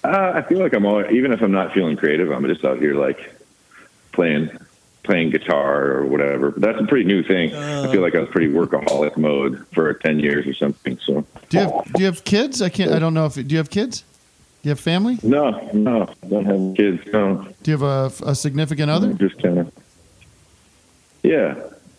Uh, 0.02 0.32
I 0.36 0.40
feel 0.42 0.58
like 0.58 0.72
I'm 0.72 0.86
always, 0.86 1.10
even 1.12 1.32
if 1.32 1.42
I'm 1.42 1.52
not 1.52 1.74
feeling 1.74 1.96
creative, 1.98 2.30
I'm 2.32 2.46
just 2.46 2.64
out 2.64 2.78
here 2.78 2.94
like 2.94 3.34
playing 4.12 4.48
playing 5.02 5.30
guitar 5.30 5.86
or 5.92 6.06
whatever. 6.06 6.50
But 6.52 6.62
that's 6.62 6.80
a 6.80 6.86
pretty 6.86 7.04
new 7.04 7.22
thing. 7.22 7.54
I 7.54 7.90
feel 7.92 8.00
like 8.00 8.14
I 8.14 8.20
was 8.20 8.28
pretty 8.30 8.50
workaholic 8.50 9.18
mode 9.18 9.66
for 9.74 9.92
ten 9.94 10.18
years 10.18 10.46
or 10.46 10.54
something. 10.54 10.98
So 11.04 11.26
Do 11.50 11.58
you 11.58 11.64
have 11.64 11.92
do 11.92 12.00
you 12.00 12.06
have 12.06 12.24
kids? 12.24 12.62
I 12.62 12.70
can't 12.70 12.92
I 12.92 12.98
don't 12.98 13.12
know 13.12 13.26
if 13.26 13.34
do 13.34 13.42
you 13.42 13.58
have 13.58 13.68
kids? 13.70 14.00
Do 14.62 14.68
you 14.68 14.70
have 14.70 14.80
family? 14.80 15.18
no, 15.22 15.50
no, 15.74 16.08
don't 16.28 16.46
have 16.46 16.74
kids. 16.76 17.06
No, 17.12 17.46
Do 17.62 17.70
you 17.70 17.76
have 17.78 17.82
a, 17.82 18.30
a 18.30 18.34
significant 18.34 18.90
other? 18.90 19.12
just 19.12 19.40
kind 19.42 19.58
of. 19.58 19.72
Yeah, 21.22 21.54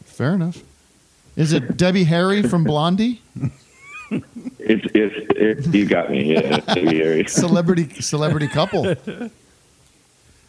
Fair 0.06 0.34
enough. 0.34 0.64
Is 1.36 1.53
it 1.53 1.77
Debbie 1.77 2.06
Harry 2.06 2.41
from 2.41 2.64
Blondie? 2.64 3.22
it's 4.11 4.86
it's 4.94 5.15
it, 5.68 5.73
you 5.73 5.86
got 5.86 6.10
me. 6.11 6.34
Yeah, 6.34 7.26
Celebrity 7.27 7.90
celebrity 8.02 8.48
couple. 8.48 8.95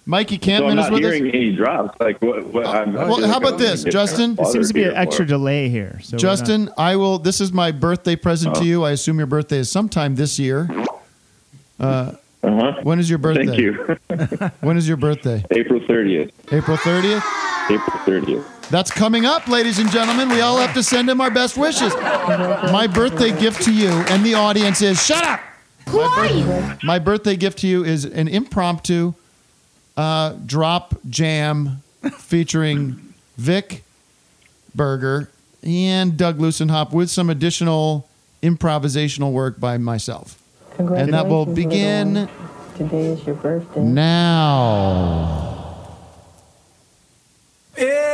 Mikey 0.06 0.36
So 0.42 0.52
I'm 0.52 0.62
Kampmann 0.62 0.70
is 0.70 0.74
not 0.76 0.92
with 0.92 1.02
hearing 1.02 1.28
us. 1.28 1.34
any 1.34 1.52
drops. 1.54 2.00
Like 2.00 2.20
what? 2.22 2.44
what 2.46 2.66
I'm, 2.66 2.96
I 2.96 3.04
Well, 3.04 3.26
how 3.28 3.36
about 3.36 3.58
this, 3.58 3.84
Justin? 3.84 4.34
There 4.34 4.46
seems 4.46 4.68
to 4.68 4.74
be 4.74 4.84
an 4.84 4.94
extra 4.96 5.24
here. 5.24 5.28
delay 5.28 5.68
here. 5.68 6.00
So 6.02 6.14
we're 6.14 6.18
Justin, 6.18 6.70
I 6.76 6.96
will. 6.96 7.18
This 7.18 7.40
is 7.40 7.52
my 7.52 7.70
birthday 7.70 8.16
present 8.16 8.54
to 8.56 8.60
Oh. 8.60 8.64
you. 8.64 8.84
I 8.84 8.90
assume 8.92 9.18
your 9.18 9.26
birthday 9.26 9.58
is 9.58 9.70
sometime 9.70 10.16
this 10.16 10.38
year. 10.38 10.68
Uh, 11.78 12.12
Uh-huh. 12.42 12.72
When 12.82 12.98
is 12.98 13.10
your 13.10 13.18
birthday? 13.18 13.44
Thank 13.46 13.58
you. 13.58 14.50
when 14.60 14.78
is 14.78 14.88
your 14.88 14.96
birthday? 14.96 15.44
April 15.50 15.78
30th. 15.80 16.30
April 16.50 16.78
30th? 16.78 17.22
April 17.70 17.98
30th. 18.06 18.44
That's 18.70 18.90
coming 18.90 19.26
up, 19.26 19.48
ladies 19.48 19.78
and 19.80 19.90
gentlemen. 19.90 20.28
We 20.28 20.40
all 20.42 20.58
have 20.58 20.74
to 20.74 20.82
send 20.82 21.10
him 21.10 21.20
our 21.20 21.30
best 21.30 21.56
wishes. 21.58 21.92
My 21.94 22.86
birthday 22.86 23.36
gift 23.38 23.62
to 23.64 23.72
you 23.74 23.88
and 23.88 24.24
the 24.24 24.34
audience 24.34 24.80
is 24.80 25.04
shut 25.04 25.24
up. 25.24 25.40
Who 25.88 25.98
are 26.00 26.26
you? 26.26 26.76
My 26.84 27.00
birthday 27.00 27.34
gift 27.36 27.58
to 27.60 27.66
you 27.66 27.84
is 27.84 28.04
an 28.04 28.28
impromptu 28.28 29.14
uh, 29.96 30.34
drop 30.46 30.94
jam 31.08 31.82
featuring 32.18 33.12
Vic 33.36 33.82
Berger 34.74 35.30
and 35.64 36.16
Doug 36.16 36.38
Lussenhop 36.38 36.92
with 36.92 37.10
some 37.10 37.28
additional 37.28 38.08
improvisational 38.40 39.32
work 39.32 39.58
by 39.58 39.78
myself. 39.78 40.40
Congratulations, 40.76 41.08
And 41.08 41.14
that 41.14 41.26
will 41.28 41.44
begin 41.44 42.28
Today 42.76 43.06
is 43.08 43.26
your 43.26 43.34
birthday. 43.34 43.80
now. 43.82 45.56
Yeah, 47.76 48.09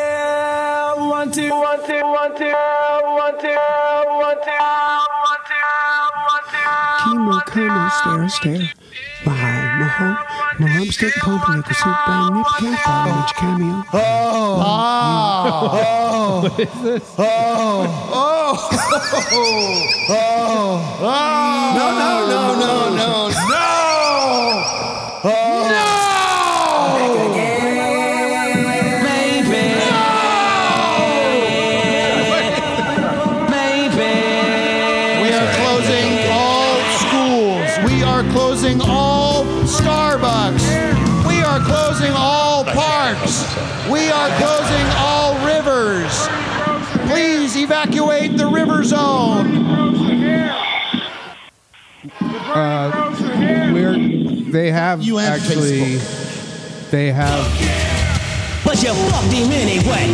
one, 1.26 1.34
two, 1.34 1.50
one, 1.50 1.80
two, 1.86 2.02
one, 2.02 2.36
two, 2.36 2.46
one, 2.46 3.34
two, 3.40 3.56
one, 4.14 4.38
two, 4.46 4.62
one, 4.92 5.36
two, 5.42 5.58
Chemo, 7.02 7.34
chemo, 7.46 7.84
stare, 7.90 8.28
stare. 8.28 8.70
Behind 9.24 9.80
my 9.80 9.86
home, 9.88 10.18
my 10.60 10.66
arm 10.78 10.90
stick 10.92 11.14
pumping 11.14 11.56
like 11.56 11.70
a 11.70 11.74
soup 11.74 11.96
bang, 12.06 12.34
nip 12.34 12.46
can't 12.58 12.78
follow 12.80 13.24
each 13.24 13.34
cameo. 13.34 13.84
Oh, 13.92 14.62
oh, 15.82 16.40
What 16.42 16.60
is 16.60 16.82
this? 16.82 17.14
oh, 17.18 17.24
oh, 18.12 18.68
oh, 20.10 20.18
oh, 21.00 21.12
No, 21.76 21.86
no, 21.90 22.10
no, 22.30 22.40
no, 22.54 22.72
no, 22.94 23.18
no, 23.48 23.75
they 54.56 54.70
have 54.70 55.02
You 55.02 55.18
have 55.18 55.38
actually 55.40 55.96
they 56.90 57.12
have 57.12 57.44
But 58.64 58.82
you 58.82 58.94
fucked 58.94 59.32
him 59.32 59.52
anyway. 59.52 60.06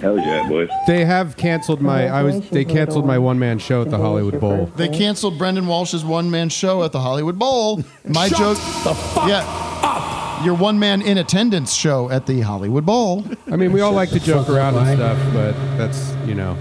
Hell 0.00 0.18
yeah, 0.18 0.46
boys. 0.46 0.68
they 0.86 1.06
have 1.06 1.38
canceled 1.38 1.80
my 1.80 2.06
I 2.06 2.22
was 2.22 2.48
they 2.50 2.66
canceled 2.66 3.06
my 3.06 3.18
one 3.18 3.38
man 3.38 3.58
show 3.58 3.80
at 3.80 3.90
the 3.90 3.96
Hollywood 3.96 4.38
Bowl. 4.40 4.66
They 4.76 4.88
canceled 4.88 5.38
Brendan 5.38 5.66
Walsh's 5.66 6.04
one 6.04 6.30
man 6.30 6.50
show 6.50 6.84
at 6.84 6.92
the 6.92 7.00
Hollywood 7.00 7.38
Bowl. 7.38 7.82
My 8.04 8.28
Shut 8.28 8.38
joke. 8.38 8.56
the 8.84 8.94
fuck 8.94 9.28
yeah. 9.28 10.44
Your 10.44 10.54
one 10.54 10.78
man 10.78 11.00
in 11.00 11.16
attendance 11.16 11.72
show 11.72 12.10
at 12.10 12.26
the 12.26 12.42
Hollywood 12.42 12.84
Bowl. 12.84 13.24
I 13.50 13.56
mean, 13.56 13.72
we 13.72 13.80
all 13.80 13.92
like 13.92 14.10
to 14.10 14.20
joke 14.20 14.50
around 14.50 14.74
and 14.76 14.98
stuff, 14.98 15.32
but 15.32 15.52
that's 15.78 16.14
you 16.28 16.34
know, 16.34 16.58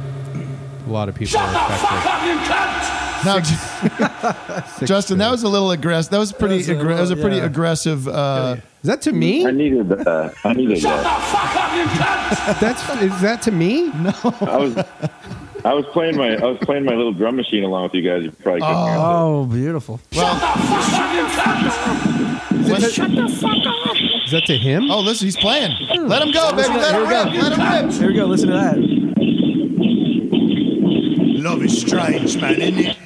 a 0.87 0.89
lot 0.89 1.09
of 1.09 1.15
people 1.15 1.39
are 1.39 1.53
affected. 1.53 2.84
Now, 3.23 3.39
Justin, 4.85 5.19
that 5.19 5.31
was 5.31 5.43
a 5.43 5.49
little 5.49 5.71
aggressive. 5.71 6.11
That 6.11 6.17
was 6.17 6.31
pretty. 6.31 6.61
That 6.63 6.75
was 6.75 6.81
a 6.81 6.83
aggr- 6.83 6.95
that 6.95 7.01
was 7.01 7.11
a 7.11 7.15
pretty 7.15 7.37
yeah. 7.37 7.45
aggressive. 7.45 8.07
Uh, 8.07 8.57
Is 8.81 8.87
that 8.87 9.01
to 9.03 9.11
me? 9.13 9.45
I 9.45 9.51
needed 9.51 9.89
that. 9.89 10.33
I 10.43 10.53
needed 10.53 10.77
that. 10.81 10.81
Shut 10.81 11.03
the 11.03 11.09
fuck 11.31 11.55
up! 12.49 12.59
That's 12.59 13.01
is 13.01 13.21
that 13.21 13.41
to 13.43 13.51
me? 13.51 13.89
No. 13.89 14.13
I 14.23 14.57
was 14.57 14.85
I 15.65 15.73
was 15.73 15.85
playing 15.87 16.17
my 16.17 16.35
I 16.35 16.43
was 16.43 16.57
playing 16.61 16.85
my 16.85 16.93
little 16.93 17.13
drum 17.13 17.35
machine 17.35 17.63
along 17.63 17.83
with 17.83 17.93
you 17.95 18.01
guys. 18.01 18.23
You 18.23 18.31
probably 18.31 18.61
couldn't 18.61 18.87
hear. 18.87 18.95
Oh, 18.97 19.45
beautiful. 19.45 19.99
Shut 20.11 20.33
the 20.33 20.39
fuck 20.39 20.93
up 20.93 21.13
you 21.13 21.27
tap 21.27 22.91
Shut 22.91 23.11
the 23.11 23.27
fuck 23.29 23.65
up! 23.65 23.95
Is 24.25 24.31
that 24.31 24.45
to 24.45 24.57
him? 24.57 24.91
Oh, 24.91 25.01
listen, 25.01 25.25
he's 25.25 25.37
playing. 25.37 25.71
Let 26.07 26.21
him 26.21 26.31
go, 26.31 26.51
baby. 26.55 26.73
Let 26.73 26.95
him 26.95 27.01
rip. 27.01 27.41
Let 27.41 27.53
him 27.53 27.85
rip. 27.87 27.93
Here 27.93 28.07
we 28.07 28.13
go. 28.13 28.25
Listen 28.25 28.49
to 28.49 28.53
that. 28.53 28.77
Love 31.41 31.63
is 31.63 31.79
strange, 31.79 32.37
man, 32.41 32.61
isn't 32.61 32.79
it? 32.79 32.97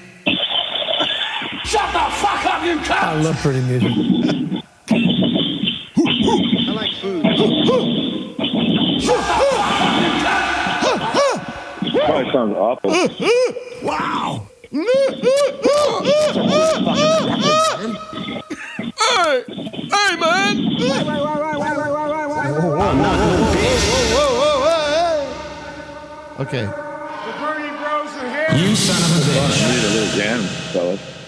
Shut 2.70 2.70
the 2.70 2.74
you 2.74 2.78
cunt! 2.88 3.04
I 3.04 3.22
love 3.22 3.36
pretty 3.38 3.62
music. 3.62 3.92
I 6.62 6.72
like 6.72 6.94
food. 6.96 7.24
Probably 12.06 12.32
sounds 12.32 12.56
awful. 12.56 12.92
wow. 13.84 14.48
Hey, 14.62 14.78
hey, 19.90 20.16
man. 20.16 20.56
Wait, 20.78 20.80
wait, 20.80 21.00
wait, 21.00 21.00
wait, 21.00 21.60
wait, 21.60 21.78
wait, 21.78 21.80
wait, 21.80 21.80
wait, 21.80 22.10
wait, 22.10 22.30
wait. 22.30 22.50
Okay. 26.40 26.66
You 28.58 28.76
son 28.76 29.02
of 29.02 29.12
a 29.12 29.14
bitch. 29.26 29.40
I 29.40 29.42
needed 29.72 29.86
a 29.86 29.88
little 29.90 30.14
jam, 30.18 30.40
fellas. 30.72 31.19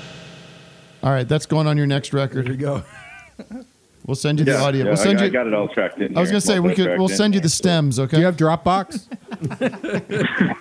All 1.04 1.12
right, 1.12 1.28
that's 1.28 1.46
going 1.46 1.68
on 1.68 1.78
your 1.78 1.88
next 1.88 2.14
record. 2.14 2.46
Here 2.48 2.54
we 2.54 2.58
go. 2.58 2.84
We'll 4.08 4.16
send 4.16 4.40
you 4.40 4.46
the 4.46 4.58
audio. 4.60 4.84
yeah, 4.84 4.88
we'll 4.90 4.98
send 4.98 5.20
I, 5.20 5.26
you. 5.26 5.28
I 5.28 5.30
got 5.30 5.46
it 5.46 5.54
all 5.54 5.68
tracked 5.68 6.02
in. 6.02 6.18
I 6.18 6.22
was 6.22 6.32
gonna 6.32 6.42
say 6.42 6.60
we 6.60 6.74
could. 6.74 6.98
We'll 6.98 7.08
send 7.08 7.36
you 7.36 7.40
the 7.40 7.48
stems. 7.50 8.00
Okay. 8.00 8.18
Do 8.18 8.20
you 8.20 8.26
have 8.26 8.36
Dropbox? 8.36 9.08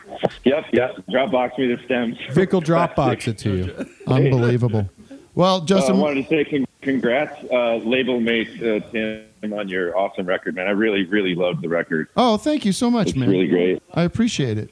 Yep, 0.44 0.66
yep. 0.72 0.96
Dropbox 1.08 1.58
me 1.58 1.74
the 1.74 1.82
stems. 1.84 2.18
Vic 2.32 2.52
will 2.52 2.60
Dropbox 2.60 3.26
it 3.28 3.38
to 3.38 3.56
you. 3.56 3.86
Unbelievable. 4.06 4.88
Well, 5.34 5.62
Justin. 5.62 5.96
Uh, 5.96 5.98
I 5.98 6.02
wanted 6.02 6.22
to 6.24 6.28
say 6.28 6.44
con- 6.44 6.66
congrats, 6.82 7.42
uh, 7.50 7.76
label 7.76 8.20
mate 8.20 8.48
uh, 8.62 8.80
Tim, 8.90 9.52
on 9.52 9.68
your 9.68 9.96
awesome 9.96 10.26
record, 10.26 10.54
man. 10.54 10.66
I 10.66 10.72
really, 10.72 11.04
really 11.06 11.34
loved 11.34 11.62
the 11.62 11.68
record. 11.68 12.08
oh, 12.16 12.36
thank 12.36 12.64
you 12.66 12.72
so 12.72 12.90
much, 12.90 13.08
It's 13.08 13.16
man. 13.16 13.30
really 13.30 13.48
great. 13.48 13.82
I 13.94 14.02
appreciate 14.02 14.58
it. 14.58 14.70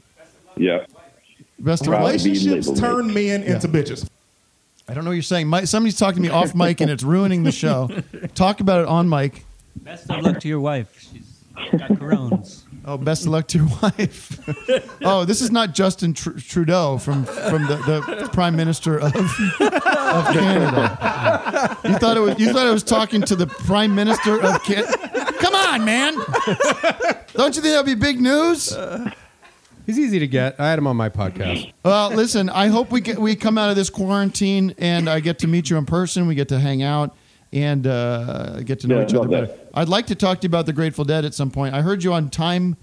Yeah. 0.56 0.84
Best 1.58 1.82
of 1.82 1.88
Proud 1.88 2.04
luck. 2.04 2.16
to 2.16 2.24
be 2.24 2.30
Relationships 2.30 2.68
label 2.68 2.80
mate. 2.80 2.88
turn 2.88 3.14
men 3.14 3.42
into 3.42 3.68
bitches. 3.68 4.08
I 4.88 4.94
don't 4.94 5.04
know 5.04 5.10
what 5.10 5.14
you're 5.14 5.22
saying. 5.22 5.48
Mike, 5.48 5.66
somebody's 5.66 5.98
talking 5.98 6.22
to 6.22 6.28
me 6.28 6.34
off 6.34 6.54
mic 6.54 6.80
and 6.80 6.90
it's 6.90 7.02
ruining 7.02 7.42
the 7.42 7.52
show. 7.52 7.90
Talk 8.34 8.60
about 8.60 8.80
it 8.82 8.88
on 8.88 9.08
mic. 9.08 9.44
Best 9.76 10.10
of 10.10 10.22
luck 10.22 10.40
to 10.40 10.48
your 10.48 10.60
wife. 10.60 10.98
She's 10.98 11.80
got 11.80 11.98
corones. 11.98 12.64
Oh, 12.84 12.96
best 12.96 13.26
of 13.26 13.32
luck 13.32 13.46
to 13.48 13.58
your 13.58 13.66
wife. 13.82 14.40
oh, 15.04 15.26
this 15.26 15.42
is 15.42 15.50
not 15.50 15.74
Justin 15.74 16.14
Tr- 16.14 16.38
Trudeau 16.38 16.96
from 16.96 17.24
from 17.24 17.66
the, 17.66 17.76
the 18.22 18.30
Prime 18.32 18.56
Minister 18.56 18.98
of, 18.98 19.14
of 19.14 20.26
Canada. 20.32 21.76
You 21.84 21.98
thought 21.98 22.16
it 22.16 22.20
was 22.20 22.38
you 22.38 22.50
thought 22.52 22.66
I 22.66 22.70
was 22.70 22.82
talking 22.82 23.20
to 23.22 23.36
the 23.36 23.46
Prime 23.46 23.94
Minister 23.94 24.40
of 24.42 24.62
Canada. 24.62 25.32
Come 25.38 25.54
on, 25.54 25.84
man! 25.84 26.14
Don't 27.34 27.54
you 27.56 27.60
think 27.62 27.74
that'd 27.74 27.84
be 27.84 27.94
big 27.94 28.20
news? 28.22 28.74
He's 29.88 29.98
easy 29.98 30.18
to 30.18 30.26
get. 30.26 30.60
I 30.60 30.68
had 30.68 30.78
him 30.78 30.86
on 30.86 30.98
my 30.98 31.08
podcast. 31.08 31.72
Well, 31.82 32.10
listen. 32.10 32.50
I 32.50 32.66
hope 32.66 32.90
we 32.90 33.00
get 33.00 33.18
we 33.18 33.34
come 33.34 33.56
out 33.56 33.70
of 33.70 33.76
this 33.76 33.88
quarantine 33.88 34.74
and 34.76 35.08
I 35.08 35.20
get 35.20 35.38
to 35.38 35.46
meet 35.46 35.70
you 35.70 35.78
in 35.78 35.86
person. 35.86 36.26
We 36.26 36.34
get 36.34 36.48
to 36.50 36.60
hang 36.60 36.82
out 36.82 37.16
and 37.54 37.86
uh, 37.86 38.60
get 38.60 38.80
to 38.80 38.86
know 38.86 38.98
Yeah, 38.98 39.06
each 39.06 39.14
other 39.14 39.28
better. 39.28 39.46
that. 39.46 39.70
I'd 39.72 39.88
like 39.88 40.08
to 40.08 40.14
talk 40.14 40.40
to 40.40 40.44
you 40.44 40.48
about 40.50 40.66
the 40.66 40.74
Grateful 40.74 41.06
Dead 41.06 41.24
at 41.24 41.32
some 41.32 41.50
point. 41.50 41.74
I 41.74 41.80
heard 41.80 42.04
you 42.04 42.12
on 42.12 42.28
Time 42.28 42.76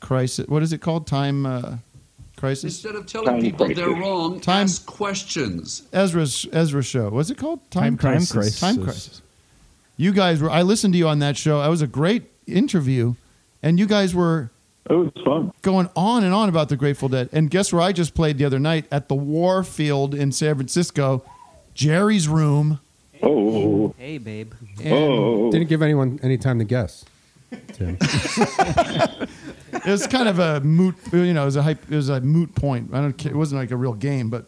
Crisis. 0.00 0.46
What 0.48 0.62
is 0.62 0.72
it 0.72 0.78
called? 0.80 1.06
Time 1.06 1.44
uh, 1.44 1.76
Crisis. 2.38 2.64
Instead 2.64 2.94
of 2.94 3.04
telling 3.04 3.42
people 3.42 3.68
they're 3.74 3.90
wrong, 3.90 4.40
Time 4.40 4.64
ask 4.64 4.86
questions. 4.86 5.82
Ezra's 5.92 6.46
Ezra 6.54 6.82
show. 6.82 7.10
What's 7.10 7.28
it 7.28 7.36
called? 7.36 7.70
Time 7.70 7.98
Crisis. 7.98 8.58
Time 8.58 8.82
Crisis. 8.82 9.20
You 9.98 10.12
guys 10.12 10.40
were. 10.40 10.48
I 10.50 10.62
listened 10.62 10.94
to 10.94 10.98
you 10.98 11.06
on 11.08 11.18
that 11.18 11.36
show. 11.36 11.60
That 11.60 11.68
was 11.68 11.82
a 11.82 11.86
great 11.86 12.30
interview, 12.46 13.14
and 13.62 13.78
you 13.78 13.84
guys 13.86 14.14
were. 14.14 14.48
It 14.90 14.94
was 14.94 15.12
fun. 15.24 15.52
Going 15.62 15.88
on 15.94 16.24
and 16.24 16.34
on 16.34 16.48
about 16.48 16.68
the 16.68 16.76
Grateful 16.76 17.08
Dead. 17.08 17.28
And 17.32 17.48
guess 17.50 17.72
where 17.72 17.82
I 17.82 17.92
just 17.92 18.14
played 18.14 18.38
the 18.38 18.44
other 18.44 18.58
night 18.58 18.86
at 18.90 19.08
the 19.08 19.14
Warfield 19.14 20.14
in 20.14 20.32
San 20.32 20.56
Francisco, 20.56 21.24
Jerry's 21.74 22.28
room. 22.28 22.80
Oh. 23.22 23.94
Hey, 23.96 24.18
babe. 24.18 24.52
And- 24.82 25.52
Didn't 25.52 25.68
give 25.68 25.82
anyone 25.82 26.18
any 26.22 26.36
time 26.36 26.58
to 26.58 26.64
guess. 26.64 27.04
Tim. 27.74 27.96
it 28.00 29.86
was 29.86 30.06
kind 30.06 30.28
of 30.28 30.38
a 30.38 30.60
moot, 30.60 30.96
you 31.12 31.32
know, 31.34 31.42
it 31.42 31.46
was 31.46 31.56
a 31.56 31.62
hype, 31.62 31.90
it 31.90 31.94
was 31.96 32.08
a 32.08 32.20
moot 32.20 32.54
point. 32.54 32.90
I 32.94 33.00
don't, 33.02 33.16
ca- 33.16 33.28
it 33.28 33.36
wasn't 33.36 33.60
like 33.60 33.70
a 33.70 33.76
real 33.76 33.92
game, 33.92 34.30
but 34.30 34.46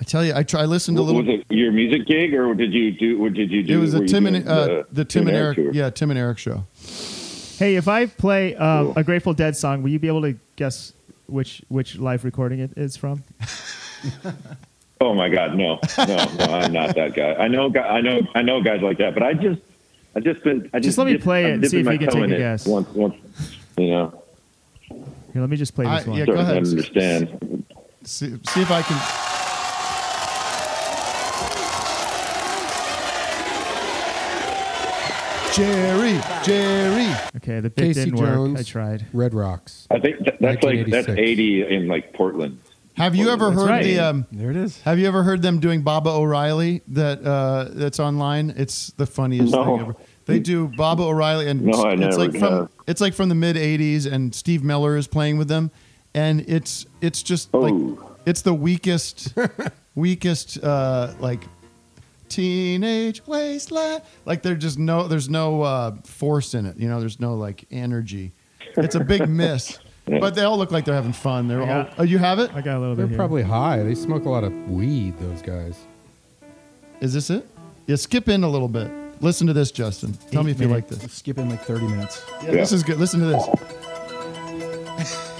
I 0.00 0.04
tell 0.04 0.24
you, 0.24 0.34
I 0.34 0.42
try. 0.42 0.62
I 0.62 0.64
listened 0.64 0.96
to 0.96 1.02
a 1.02 1.04
little. 1.04 1.22
Was 1.22 1.28
it 1.40 1.46
your 1.48 1.70
music 1.70 2.06
gig, 2.08 2.34
or 2.34 2.54
did 2.54 2.72
you 2.74 2.90
do? 2.90 3.24
Or 3.24 3.30
did 3.30 3.52
you 3.52 3.62
do? 3.62 3.78
It 3.78 3.80
was 3.80 3.94
a 3.94 4.04
Tim 4.04 4.26
and 4.26 4.48
uh, 4.48 4.82
the 4.90 5.04
Tim 5.04 5.28
and 5.28 5.36
Eric, 5.36 5.54
tour? 5.56 5.70
yeah, 5.72 5.90
Tim 5.90 6.10
and 6.10 6.18
Eric 6.18 6.38
show. 6.38 6.64
Hey, 7.62 7.76
if 7.76 7.86
I 7.86 8.06
play 8.06 8.56
um, 8.56 8.92
a 8.96 9.04
Grateful 9.04 9.34
Dead 9.34 9.56
song, 9.56 9.84
will 9.84 9.90
you 9.90 10.00
be 10.00 10.08
able 10.08 10.22
to 10.22 10.34
guess 10.56 10.92
which 11.28 11.62
which 11.68 11.96
live 11.96 12.24
recording 12.24 12.58
it 12.58 12.72
is 12.76 12.96
from? 12.96 13.22
Oh 15.00 15.14
my 15.14 15.28
God, 15.28 15.54
no, 15.56 15.78
no, 15.98 16.04
no! 16.06 16.44
I'm 16.44 16.72
not 16.72 16.94
that 16.96 17.12
guy. 17.14 17.34
I 17.34 17.46
know, 17.48 17.68
gu- 17.70 17.80
I 17.80 18.00
know, 18.00 18.20
I 18.36 18.42
know 18.42 18.62
guys 18.62 18.82
like 18.82 18.98
that, 18.98 19.14
but 19.14 19.22
I 19.24 19.34
just, 19.34 19.60
I 20.14 20.20
just 20.20 20.42
been, 20.44 20.70
I 20.72 20.78
just, 20.78 20.84
Just 20.90 20.98
let 20.98 21.06
me 21.08 21.12
dipped- 21.14 21.24
play 21.24 21.44
I'm 21.44 21.50
it 21.50 21.54
and 21.54 21.68
see 21.70 21.80
if 21.80 21.86
my 21.86 21.92
you 21.92 21.98
can 21.98 22.06
toe 22.08 22.14
take 22.14 22.24
in 22.24 22.32
a 22.32 22.34
it 22.36 22.38
guess. 22.38 22.66
Once, 22.66 22.88
once, 22.90 23.14
you 23.76 23.90
know, 23.90 24.22
Here, 24.88 25.00
let 25.40 25.50
me 25.50 25.56
just 25.56 25.74
play 25.74 25.84
this 25.86 26.06
I- 26.06 26.08
one. 26.08 26.18
yeah, 26.18 26.26
go 26.26 26.34
starting 26.34 26.50
ahead. 26.50 26.64
to 26.64 26.70
understand. 26.70 27.64
See, 28.04 28.38
see 28.48 28.62
if 28.62 28.70
I 28.70 28.82
can. 28.82 29.31
Jerry, 35.52 36.18
Jerry. 36.44 37.08
Okay, 37.36 37.60
the 37.60 37.68
bit 37.68 37.76
Casey 37.76 38.04
didn't 38.06 38.18
work. 38.20 38.28
Jones. 38.34 38.60
I 38.60 38.62
tried. 38.62 39.06
Red 39.12 39.34
Rocks. 39.34 39.86
I 39.90 39.98
think 40.00 40.18
that, 40.24 40.38
that's 40.40 40.62
like 40.64 40.86
that's 40.88 41.08
1986. 41.08 41.18
80 41.18 41.74
in 41.74 41.88
like 41.88 42.12
Portland. 42.14 42.58
Have 42.96 43.14
you 43.14 43.28
ever 43.30 43.50
heard 43.52 43.68
right. 43.68 43.84
the? 43.84 43.98
Um, 43.98 44.26
There 44.32 44.50
it 44.50 44.56
is. 44.56 44.80
have 44.82 44.98
you 44.98 45.06
ever 45.06 45.22
heard 45.22 45.42
them 45.42 45.60
doing 45.60 45.82
Baba 45.82 46.08
O'Riley? 46.10 46.80
That 46.88 47.22
uh, 47.22 47.68
that's 47.70 48.00
online. 48.00 48.54
It's 48.56 48.92
the 48.92 49.06
funniest 49.06 49.52
No. 49.52 49.64
thing 49.64 49.80
ever. 49.80 49.96
They 50.24 50.38
do 50.38 50.68
Baba 50.68 51.02
O'Riley, 51.02 51.48
and 51.48 51.62
No, 51.64 51.82
I 51.82 51.92
it's 51.92 52.00
never 52.00 52.16
like 52.16 52.30
from 52.32 52.40
have. 52.40 52.68
it's 52.86 53.00
like 53.00 53.12
from 53.12 53.28
the 53.28 53.34
mid 53.34 53.56
'80s, 53.56 54.10
and 54.10 54.34
Steve 54.34 54.62
Miller 54.64 54.96
is 54.96 55.06
playing 55.06 55.36
with 55.36 55.48
them, 55.48 55.70
and 56.14 56.44
it's 56.48 56.86
it's 57.02 57.22
just 57.22 57.50
Oh. 57.52 57.60
like 57.60 57.98
it's 58.24 58.40
the 58.42 58.54
weakest, 58.54 59.34
weakest 59.94 60.62
uh, 60.62 61.12
like 61.20 61.42
teenage 62.32 63.26
wasteland. 63.26 64.02
Like 64.24 64.42
there's 64.42 64.58
just 64.58 64.78
no 64.78 65.08
there's 65.08 65.28
no 65.28 65.62
uh, 65.62 65.94
force 66.04 66.54
in 66.54 66.66
it. 66.66 66.76
You 66.76 66.88
know, 66.88 67.00
there's 67.00 67.20
no 67.20 67.34
like 67.34 67.64
energy. 67.70 68.32
It's 68.76 68.94
a 68.94 69.00
big 69.00 69.28
miss. 69.28 69.78
But 70.04 70.34
they 70.34 70.42
all 70.42 70.58
look 70.58 70.72
like 70.72 70.84
they're 70.84 70.94
having 70.94 71.12
fun. 71.12 71.46
They're 71.46 71.62
all. 71.62 71.88
Oh, 71.98 72.02
you 72.02 72.18
have 72.18 72.40
it? 72.40 72.52
I 72.54 72.60
got 72.60 72.76
a 72.76 72.80
little 72.80 72.94
bit. 72.94 72.96
They're 72.96 73.06
bit 73.06 73.10
here. 73.10 73.18
probably 73.18 73.42
high. 73.42 73.82
They 73.82 73.94
smoke 73.94 74.24
a 74.24 74.30
lot 74.30 74.42
of 74.42 74.52
weed. 74.68 75.16
Those 75.18 75.42
guys. 75.42 75.78
Is 77.00 77.14
this 77.14 77.30
it? 77.30 77.46
Yeah, 77.86 77.96
skip 77.96 78.28
in 78.28 78.42
a 78.42 78.48
little 78.48 78.68
bit. 78.68 78.90
Listen 79.20 79.46
to 79.46 79.52
this, 79.52 79.70
Justin. 79.70 80.14
Tell 80.30 80.42
me 80.42 80.50
if 80.50 80.60
you 80.60 80.66
like 80.66 80.88
this. 80.88 81.12
Skip 81.12 81.38
in 81.38 81.48
like 81.48 81.62
30 81.62 81.86
minutes. 81.86 82.24
Yeah, 82.42 82.52
this 82.52 82.72
is 82.72 82.82
good. 82.82 82.98
Listen 82.98 83.20
to 83.20 83.26
this. 83.26 85.28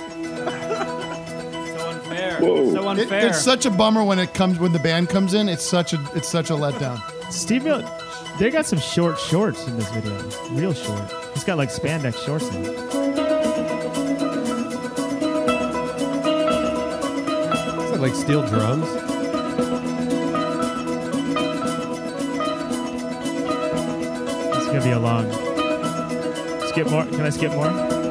So 2.43 2.49
unfair. 2.49 2.65
Whoa. 2.65 2.73
So 2.75 2.91
It- 2.91 3.01
unfair. 3.03 3.27
it's 3.29 3.43
such 3.43 3.67
a 3.67 3.71
bummer 3.71 4.03
when 4.05 4.19
it 4.19 4.35
comes 4.35 4.59
when 4.59 4.73
the 4.73 4.79
band 4.81 5.09
comes 5.09 5.35
in. 5.35 5.49
It's 5.49 5.65
such 5.65 5.93
a 5.93 5.99
it's 6.15 6.29
such 6.29 6.51
a 6.51 6.55
letdown. 6.55 7.01
Steve 7.31 7.65
Miller, 7.65 7.89
they 8.39 8.51
got 8.51 8.67
some 8.67 8.81
short 8.81 9.19
shorts 9.19 9.67
in 9.67 9.77
this 9.79 9.89
video. 9.91 10.13
Real 10.51 10.75
short. 10.75 11.03
He's 11.35 11.45
got 11.45 11.57
like 11.57 11.71
spandex 11.71 12.17
shorts 12.25 12.49
in. 12.49 12.65
Is 17.85 17.91
that 17.91 18.01
like 18.01 18.15
steel 18.15 18.43
drums? 18.47 18.89
It's 23.35 24.67
gonna 24.67 24.83
be 24.83 24.91
a 24.91 24.99
long. 24.99 25.31
Skip 26.69 26.91
more. 26.91 27.05
Can 27.05 27.21
I 27.23 27.31
skip 27.31 27.53
more? 27.53 28.02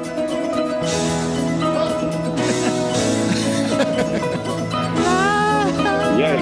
Yeah. 6.21 6.37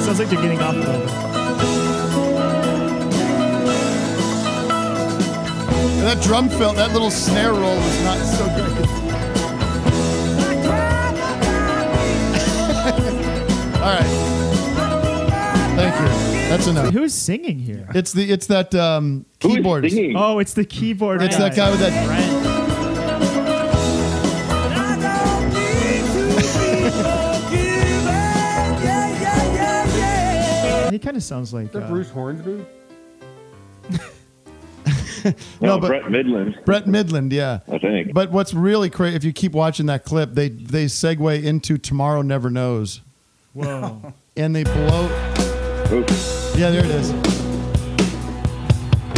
Sounds 0.00 0.18
like 0.18 0.30
they're 0.30 0.40
getting 0.40 0.60
off 0.60 0.74
a 0.74 0.78
little 0.78 1.00
bit. 1.00 1.10
And 5.98 6.06
that 6.06 6.22
drum 6.22 6.48
fill, 6.48 6.72
that 6.72 6.92
little 6.92 7.10
snare 7.10 7.52
roll 7.52 7.76
was 7.76 8.02
not 8.02 8.16
so 8.24 8.46
great. 8.46 8.56
All 13.82 13.92
right. 13.92 14.06
Thank 15.76 16.00
you. 16.00 16.08
That's 16.48 16.66
enough. 16.66 16.94
Who's 16.94 17.12
singing 17.12 17.58
here? 17.58 17.86
It's 17.94 18.14
the 18.14 18.32
it's 18.32 18.46
that 18.46 18.74
um, 18.74 19.26
keyboard. 19.38 19.84
Oh, 20.16 20.38
it's 20.38 20.54
the 20.54 20.64
keyboard. 20.64 21.20
It's 21.20 21.36
that 21.36 21.54
guy 21.54 21.70
with 21.70 21.80
that. 21.80 21.92
He 21.92 22.35
kind 31.06 31.16
of 31.16 31.22
sounds 31.22 31.54
like 31.54 31.66
Is 31.66 31.70
that 31.70 31.84
uh, 31.84 31.88
Bruce 31.88 32.10
Hornsby? 32.10 32.66
No, 35.24 35.32
No, 35.60 35.80
but- 35.80 35.88
Brent 35.88 36.04
Mydland. 36.06 36.64
Brent 36.64 36.86
Mydland, 36.86 37.32
yeah. 37.32 37.60
I 37.68 37.78
think. 37.78 38.12
But 38.12 38.30
what's 38.32 38.52
really 38.54 38.90
crazy, 38.90 39.14
if 39.16 39.22
you 39.24 39.32
keep 39.32 39.52
watching 39.52 39.86
that 39.86 40.04
clip, 40.04 40.34
they 40.34 40.48
they 40.48 40.84
segue 40.86 41.42
into 41.44 41.78
Tomorrow 41.78 42.22
Never 42.22 42.50
Knows, 42.50 43.00
Whoa. 43.52 44.12
and 44.36 44.54
they 44.54 44.62
blow. 44.64 45.06
Oops. 45.92 46.56
Yeah, 46.56 46.70
there 46.70 46.84
it 46.84 46.90
is. 46.90 47.12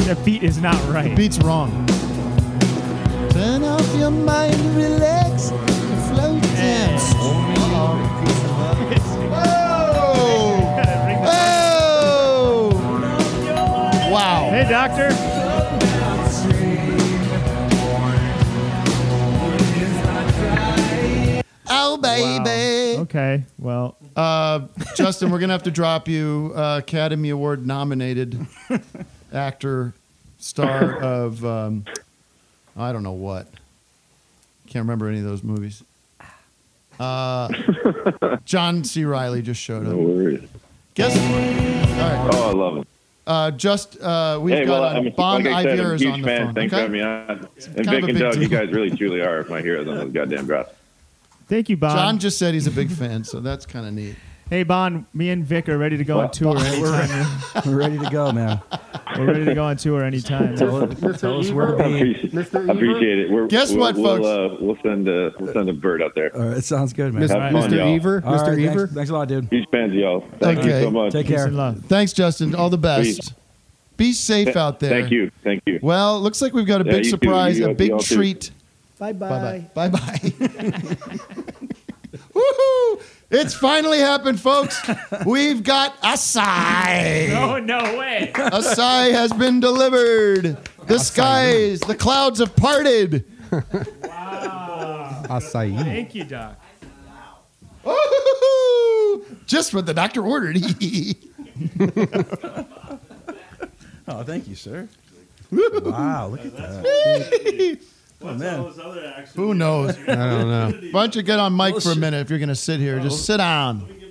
that 0.06 0.19
beat 0.24 0.43
is 0.43 0.59
not 0.60 0.77
right. 0.89 1.15
Beat's 1.16 1.39
wrong. 1.39 1.86
Turn 3.31 3.65
off 3.65 3.94
your 3.97 4.10
mind, 4.10 4.56
relax, 4.77 5.51
float 5.51 6.43
down. 6.43 6.98
Oh! 7.20 8.48
Wow. 14.10 14.48
Hey, 14.51 14.68
doctor. 14.68 15.09
Oh, 21.70 21.98
baby. 21.98 22.98
Okay. 23.02 23.44
Well, 23.59 23.97
Uh, 24.16 24.60
Justin, 24.97 25.30
we're 25.30 25.39
gonna 25.39 25.52
have 25.52 25.62
to 25.64 25.70
drop 25.70 26.09
you. 26.09 26.52
Uh, 26.56 26.78
Academy 26.82 27.28
Award 27.30 27.64
nominated 27.66 28.36
actor, 29.32 29.93
star 30.39 30.97
of 31.01 31.44
um, 31.44 31.85
I 32.76 32.93
don't 32.93 33.02
know 33.05 33.12
what. 33.12 33.47
Can't 34.66 34.82
remember 34.82 35.09
any 35.09 35.18
of 35.18 35.24
those 35.24 35.43
movies. 35.44 35.85
Uh, 36.98 37.48
John 38.44 38.82
C. 38.82 39.05
Reilly 39.05 39.40
just 39.43 39.60
showed 39.60 39.86
up. 39.86 39.93
No 39.93 40.01
up. 40.01 40.09
worries. 40.09 40.48
Guess. 40.94 41.16
All 41.16 42.09
right. 42.09 42.30
Oh, 42.35 42.51
I 42.51 42.52
love 42.55 42.76
him. 42.78 42.85
Uh, 43.29 43.51
just 43.51 44.01
uh, 44.01 44.39
we've 44.41 44.55
hey, 44.55 44.65
got 44.65 44.81
well, 44.81 44.85
uh, 44.85 44.95
I'm, 44.95 45.11
Bon 45.11 45.45
like 45.45 45.53
I 45.53 45.63
said, 45.63 45.81
I'm 45.81 45.87
a 45.87 45.93
is 45.93 46.01
huge 46.01 46.15
on 46.15 46.23
the 46.23 46.27
fan. 46.27 46.47
phone. 46.47 46.55
Thanks 46.55 46.73
okay? 46.73 46.87
for 46.87 46.93
having 46.95 46.99
me 46.99 47.05
on. 47.05 47.31
And 47.31 47.87
kind 47.87 47.89
Vic 47.89 48.05
and 48.05 48.07
big 48.07 48.19
Doug, 48.19 48.37
you 48.37 48.49
guys 48.49 48.71
really 48.71 48.91
truly 48.91 49.21
are 49.21 49.45
my 49.51 49.61
heroes 49.61 49.87
on 49.87 49.97
those 49.97 50.13
goddamn 50.13 50.47
drops. 50.47 50.73
thank 51.47 51.69
you, 51.69 51.77
Bob. 51.77 51.95
John 51.95 52.19
just 52.19 52.39
said 52.39 52.55
he's 52.55 52.67
a 52.67 52.71
big 52.71 52.91
fan, 52.91 53.25
so 53.25 53.41
that's 53.41 53.67
kind 53.67 53.87
of 53.87 53.93
neat. 53.93 54.17
Hey, 54.51 54.62
Bon, 54.62 55.07
me 55.12 55.29
and 55.29 55.45
Vic 55.45 55.69
are 55.69 55.77
ready 55.77 55.99
to 55.99 56.05
go 56.05 56.20
on 56.20 56.31
tour 56.31 56.57
anytime. 56.57 57.41
We're 57.66 57.77
ready 57.77 57.99
to 57.99 58.09
go, 58.09 58.33
man. 58.33 58.62
We're 59.19 59.27
ready 59.27 59.45
to 59.45 59.55
go 59.55 59.65
on 59.65 59.77
tour 59.77 60.03
anytime. 60.03 60.57
Tell, 60.57 60.89
tell 60.89 61.39
us 61.41 61.51
where 61.51 61.77
to 61.77 61.77
be. 61.77 62.15
appreciate, 62.15 62.55
I 62.55 62.61
appreciate 62.73 63.19
it. 63.19 63.31
We're, 63.31 63.47
Guess 63.47 63.73
we'll, 63.73 63.81
what, 63.81 63.97
we'll, 63.97 64.16
folks? 64.16 64.27
Uh, 64.27 64.57
we'll 64.65 64.79
send 64.83 65.07
a 65.07 65.33
we'll 65.39 65.53
send 65.53 65.69
a 65.69 65.75
bird 65.75 66.03
out 66.03 66.15
there. 66.15 66.35
All 66.35 66.49
right, 66.49 66.57
it 66.57 66.65
sounds 66.65 66.95
good, 66.95 67.12
man. 67.12 67.29
Have 67.29 67.53
fun, 67.53 67.70
Mr. 67.70 67.77
y'all. 67.77 67.95
Ever, 67.95 68.23
All 68.25 68.39
Mr. 68.39 68.47
right, 68.57 68.59
Ever. 68.61 68.79
Thanks, 68.87 68.95
thanks 68.95 69.11
a 69.11 69.12
lot, 69.12 69.29
dude. 69.29 69.49
Huge 69.51 69.69
fans 69.70 69.91
of 69.93 69.99
y'all. 69.99 70.25
Thank 70.41 70.61
Okay. 70.61 70.79
you 70.79 70.85
so 70.85 70.91
much. 70.93 71.12
Take 71.12 71.27
Peace 71.27 71.37
care. 71.37 71.47
and 71.47 71.57
love. 71.57 71.85
Thanks, 71.85 72.15
Justin. 72.15 72.55
All 72.55 72.70
the 72.70 72.79
best. 72.79 73.05
Peace. 73.05 73.33
Be 73.99 74.12
safe 74.15 74.57
out 74.57 74.81
there. 74.81 74.91
Thank 75.01 75.11
you. 75.12 75.31
Thank 75.45 75.62
you. 75.66 75.79
Well, 75.83 76.23
looks 76.23 76.41
like 76.41 76.55
we've 76.55 76.66
got 76.66 76.81
a 76.81 76.85
Yeah, 76.85 76.93
big 76.93 76.99
you 77.05 77.05
too. 77.05 77.11
surprise, 77.11 77.59
You- 77.59 77.66
a 77.66 77.69
you 77.70 77.75
big 77.75 77.91
all 77.91 77.99
too. 77.99 78.15
treat. 78.15 78.51
Bye 78.99 79.12
Bye 79.12 79.29
bye. 79.75 79.89
bye. 79.89 79.89
Bye 79.89 79.99
bye. 79.99 80.19
Woohoo! 82.33 83.03
It's 83.31 83.53
finally 83.53 83.99
happened, 83.99 84.41
folks. 84.41 84.81
We've 85.27 85.63
got 85.63 86.01
Acai. 86.01 87.31
Oh, 87.37 87.59
no 87.59 87.99
way. 87.99 88.31
Acai 88.35 89.13
has 89.13 89.33
been 89.33 89.61
delivered. 89.61 90.57
The 90.87 90.99
skies, 90.99 91.81
the 91.81 91.95
clouds 91.95 92.41
have 92.41 92.57
parted. 92.57 93.25
Wow. 93.53 95.25
Acai. 95.29 95.77
Thank 95.85 96.15
you, 96.15 96.25
Doc. 96.25 96.59
Woohoo! 97.85 99.47
Just 99.47 99.75
what 99.75 99.85
the 99.87 99.95
doctor 99.95 100.25
ordered. 100.25 100.59
Oh, 104.11 104.23
thank 104.23 104.49
you, 104.49 104.55
sir. 104.55 104.89
Wow, 105.53 106.29
look 106.29 106.47
at 106.47 106.57
that. 106.57 107.79
Oh, 108.20 108.35
man. 108.35 108.73
Who 109.36 109.55
knows? 109.55 109.97
I 110.09 110.15
don't 110.15 110.49
know. 110.49 110.73
Why 110.90 111.03
don't 111.03 111.15
you 111.15 111.23
get 111.23 111.39
on 111.39 111.57
mic 111.57 111.81
for 111.81 111.93
a 111.93 111.97
minute 111.97 112.20
if 112.20 112.31
you're 112.31 112.39
going 112.40 112.49
to 112.49 112.55
sit 112.57 112.81
here? 112.81 112.99
Just 113.01 113.24
sit 113.24 113.36
down. 113.39 113.89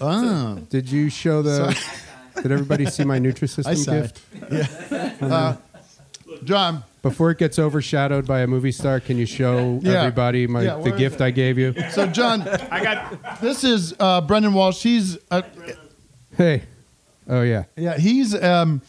Oh. 0.00 0.56
Did 0.70 0.90
you 0.90 1.10
show 1.10 1.42
the? 1.42 1.76
Did 2.36 2.52
everybody 2.52 2.86
see 2.86 3.02
my 3.04 3.16
I 3.16 3.20
Nutrisystem 3.20 3.76
saw 3.76 3.92
gift? 3.92 4.20
Yeah. 4.90 5.14
Uh, 5.22 5.56
John, 6.44 6.84
Before 7.02 7.30
it 7.32 7.38
gets 7.38 7.58
overshadowed 7.58 8.26
by 8.26 8.40
a 8.40 8.46
movie 8.46 8.70
star, 8.72 9.00
can 9.00 9.16
you 9.16 9.26
show 9.26 9.80
Yeah. 9.82 10.02
everybody 10.02 10.46
my 10.46 10.62
Yeah, 10.62 10.74
the 10.76 10.80
where 10.82 10.92
is 10.94 10.98
gift 10.98 11.16
it? 11.16 11.24
I 11.24 11.30
gave 11.32 11.58
you? 11.58 11.74
so 11.90 12.06
John, 12.06 12.42
I 12.70 12.82
got. 12.82 13.40
this 13.40 13.64
is 13.64 13.94
uh, 13.98 14.20
Brendan 14.20 14.54
Walsh. 14.54 14.82
He's 14.82 15.18
uh, 15.30 15.42
Hey. 16.36 16.62
Oh 17.28 17.42
yeah. 17.42 17.64
yeah, 17.76 17.96
he's 17.98 18.40
um, 18.40 18.80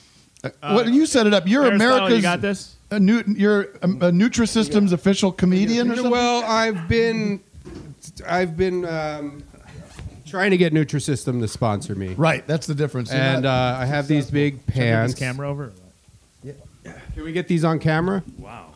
uh, 0.44 0.50
what 0.74 0.88
you 0.88 1.06
set 1.08 1.26
it 1.26 1.34
up. 1.34 1.48
You're 1.48 1.66
Aristotle, 1.66 1.96
America's. 1.96 2.18
you 2.18 2.22
got 2.22 2.42
this? 2.42 2.76
A 2.92 3.00
new, 3.00 3.24
you're 3.28 3.62
a, 3.82 3.86
a 3.86 4.12
Nutrisystem's 4.12 4.92
official 4.94 5.32
comedian 5.32 5.92
or 5.92 5.96
something. 5.96 6.12
Well, 6.12 6.44
I've 6.44 6.88
been, 6.88 7.40
I've 8.28 8.58
been 8.58 8.84
um, 8.86 9.44
trying 10.26 10.50
to 10.52 10.58
get 10.58 10.74
Nutrisystem 10.74 11.40
to 11.42 11.48
sponsor 11.48 11.94
me. 11.94 12.16
Right, 12.16 12.46
that's 12.48 12.66
the 12.66 12.74
difference. 12.74 13.12
You're 13.12 13.22
And 13.22 13.44
not- 13.44 13.76
uh, 13.76 13.80
I 13.82 13.86
have 13.86 14.08
these 14.08 14.32
big 14.32 14.56
Should 14.56 14.62
I 14.62 14.66
move 14.68 14.76
pants. 14.76 15.14
this 15.14 15.20
camera 15.20 15.50
over? 15.50 15.72
Can 17.14 17.24
we 17.24 17.32
get 17.34 17.48
these 17.48 17.64
on 17.64 17.78
camera? 17.80 18.24
Wow. 18.38 18.68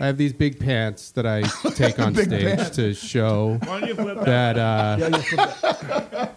I 0.00 0.06
have 0.06 0.16
these 0.16 0.32
big 0.32 0.58
pants 0.58 1.10
that 1.10 1.26
I 1.26 1.42
take 1.74 1.98
on 1.98 2.14
Big 2.14 2.28
stage 2.28 2.56
pants. 2.56 2.70
to 2.76 2.94
show 2.94 3.58
Why 3.64 3.80
don't 3.80 3.88
you 3.90 3.94
flip 3.94 4.20
that 4.24 4.56
uh, 4.56 6.28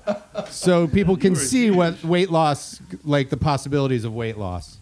so 0.50 0.86
people 0.90 1.16
can 1.16 1.34
see 1.38 1.72
what 1.72 2.04
weight 2.04 2.30
loss, 2.30 2.82
like 3.06 3.30
the 3.30 3.38
possibilities 3.38 4.04
of 4.04 4.14
weight 4.14 4.38
loss. 4.38 4.80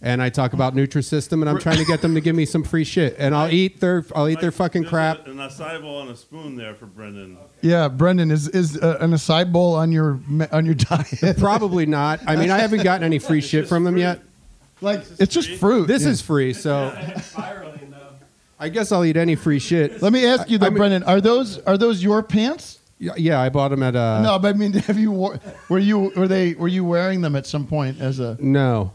And 0.00 0.22
I 0.22 0.28
talk 0.28 0.52
about 0.52 0.76
Nutrisystem, 0.76 1.40
and 1.40 1.48
I'm 1.48 1.58
trying 1.58 1.78
to 1.78 1.84
get 1.84 2.02
them 2.02 2.14
to 2.14 2.20
give 2.20 2.36
me 2.36 2.44
some 2.44 2.62
free 2.62 2.84
shit, 2.84 3.16
and 3.18 3.34
I'll 3.34 3.50
eat 3.50 3.80
their, 3.80 4.04
I'll 4.14 4.28
eat 4.28 4.40
their 4.40 4.52
fucking 4.52 4.82
There's 4.82 4.90
crap. 4.90 5.26
A, 5.26 5.30
an 5.32 5.38
acai 5.38 5.82
bowl 5.82 6.02
and 6.02 6.10
a 6.10 6.16
spoon 6.16 6.54
there 6.54 6.74
for 6.76 6.86
Brendan. 6.86 7.36
yeah, 7.62 7.88
Brendan 7.88 8.30
is 8.30 8.46
is 8.48 8.76
uh, 8.80 8.98
an 9.00 9.10
acai 9.10 9.50
bowl 9.50 9.74
on 9.74 9.90
your 9.90 10.20
on 10.52 10.64
your 10.66 10.74
diet. 10.76 11.36
Probably 11.38 11.84
not. 11.84 12.20
I 12.28 12.36
mean, 12.36 12.50
I 12.50 12.58
haven't 12.58 12.84
gotten 12.84 13.02
any 13.02 13.18
free 13.28 13.40
shit 13.40 13.66
from 13.68 13.82
them 13.82 13.96
yet. 13.96 14.20
like 14.80 15.02
it's 15.18 15.34
just 15.34 15.50
fruit. 15.58 15.88
This 15.88 16.04
Yeah. 16.04 16.10
is 16.10 16.22
free, 16.22 16.52
so 16.52 16.96
I 18.60 18.68
guess 18.68 18.90
I'll 18.92 19.04
eat 19.04 19.16
any 19.16 19.34
free 19.36 19.58
shit. 19.58 20.02
Let 20.02 20.12
me 20.12 20.26
ask 20.26 20.48
you 20.50 20.58
though, 20.58 20.66
I 20.66 20.70
mean- 20.70 20.78
Brendan. 20.78 21.02
Are 21.04 21.20
those 21.20 21.58
are 21.60 21.76
those 21.78 22.02
your 22.02 22.22
pants? 22.22 22.77
Yeah, 22.98 23.12
yeah, 23.16 23.40
I 23.40 23.48
bought 23.48 23.68
them 23.68 23.82
at 23.82 23.94
a. 23.94 24.20
no, 24.22 24.38
but 24.38 24.54
I 24.54 24.58
mean, 24.58 24.72
have 24.88 24.98
you 24.98 25.12
wore, 25.12 25.38
were 25.68 25.78
you 25.78 26.12
were 26.16 26.26
they 26.26 26.54
were 26.54 26.68
you 26.68 26.84
wearing 26.84 27.20
them 27.20 27.36
at 27.36 27.46
some 27.46 27.66
point 27.66 28.00
as 28.00 28.18
a? 28.18 28.36
No. 28.40 28.92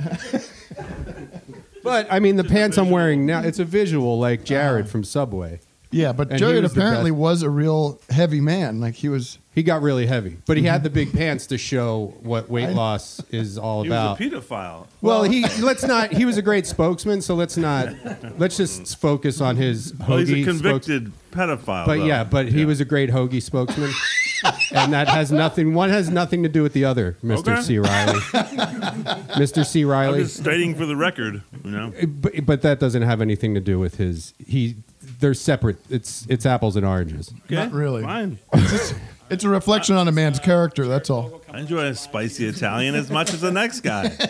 but 1.83 2.07
I 2.11 2.19
mean, 2.19 2.35
the 2.35 2.43
pants 2.43 2.77
I'm 2.77 2.89
wearing 2.89 3.25
now, 3.25 3.41
it's 3.41 3.59
a 3.59 3.65
visual 3.65 4.19
like 4.19 4.43
Jared 4.43 4.85
uh-huh. 4.85 4.91
from 4.91 5.03
Subway. 5.03 5.61
Yeah, 5.91 6.11
but 6.11 6.31
And 6.31 6.39
Jared 6.39 6.63
was 6.63 6.71
apparently 6.73 7.11
was 7.11 7.43
a 7.43 7.49
real 7.49 8.01
heavy 8.09 8.41
man. 8.41 8.81
Like 8.81 8.95
he 8.95 9.09
was. 9.09 9.37
He 9.55 9.61
got 9.61 9.83
really 9.83 10.07
heavy, 10.07 10.37
but 10.47 10.57
he 10.57 10.63
had 10.63 10.77
mm-hmm. 10.77 10.83
the 10.85 10.89
big 10.89 11.13
pants 11.13 11.45
to 11.47 11.59
show 11.59 12.15
what 12.21 12.49
weight 12.49 12.69
I- 12.69 12.73
loss 12.73 13.21
is 13.29 13.57
all 13.57 13.83
He 13.83 13.89
about. 13.89 14.19
was 14.19 14.27
a 14.27 14.31
pedophile. 14.31 14.87
well, 15.01 15.23
he 15.23 15.45
let's 15.61 15.83
not. 15.83 16.11
He 16.11 16.25
was 16.25 16.37
a 16.37 16.41
great 16.41 16.65
spokesman, 16.65 17.21
so 17.21 17.35
let's 17.35 17.55
not. 17.55 17.93
Let's 18.39 18.57
just 18.57 18.99
focus 18.99 19.41
on 19.41 19.55
his 19.55 19.93
Well, 20.07 20.17
he's 20.17 20.29
a 20.29 20.33
hoagie 20.33 20.43
spokes- 20.43 20.61
convicted 20.87 21.11
pedophile. 21.31 21.85
But 21.85 21.97
though. 21.99 22.05
yeah, 22.05 22.23
but 22.23 22.47
he 22.47 22.65
was 22.65 22.79
a 22.81 22.85
great 22.85 23.11
hoagie 23.11 23.43
spokesman, 23.43 23.91
and 24.71 24.91
that 24.91 25.07
has 25.07 25.31
nothing. 25.31 25.75
One 25.75 25.89
has 25.89 26.09
nothing 26.09 26.41
to 26.43 26.49
do 26.49 26.63
with 26.63 26.73
the 26.73 26.85
other, 26.85 27.17
Mister 27.21 27.51
Okay. 27.53 27.61
C. 27.61 27.77
Reilly. 27.77 28.19
Mister 29.37 29.63
C. 29.63 29.81
I'm 29.83 29.87
Reilly. 29.89 30.23
just 30.23 30.37
stating 30.37 30.73
for 30.73 30.87
the 30.87 30.95
record, 30.95 31.43
you 31.63 31.71
know. 31.71 31.93
Uh, 32.01 32.07
but, 32.07 32.45
but 32.45 32.61
that 32.63 32.79
doesn't 32.79 33.03
have 33.03 33.21
anything 33.21 33.53
to 33.53 33.61
do 33.61 33.77
with 33.77 33.97
his. 33.97 34.33
He. 34.43 34.77
They're 35.19 35.33
separate. 35.33 35.77
It's 35.89 36.25
it's 36.27 36.45
apples 36.45 36.75
and 36.75 36.85
oranges. 36.85 37.33
Okay, 37.45 37.55
Not 37.55 37.71
really. 37.71 38.03
Fine. 38.03 38.39
It's 39.29 39.43
a 39.43 39.49
reflection 39.49 39.95
on 39.95 40.07
a 40.07 40.11
man's 40.11 40.39
character. 40.39 40.87
That's 40.87 41.09
all. 41.09 41.41
I 41.51 41.59
enjoy 41.59 41.85
a 41.85 41.95
spicy 41.95 42.45
Italian 42.45 42.95
as 42.95 43.09
much 43.09 43.33
as 43.33 43.41
the 43.41 43.51
next 43.51 43.81
guy. 43.81 44.11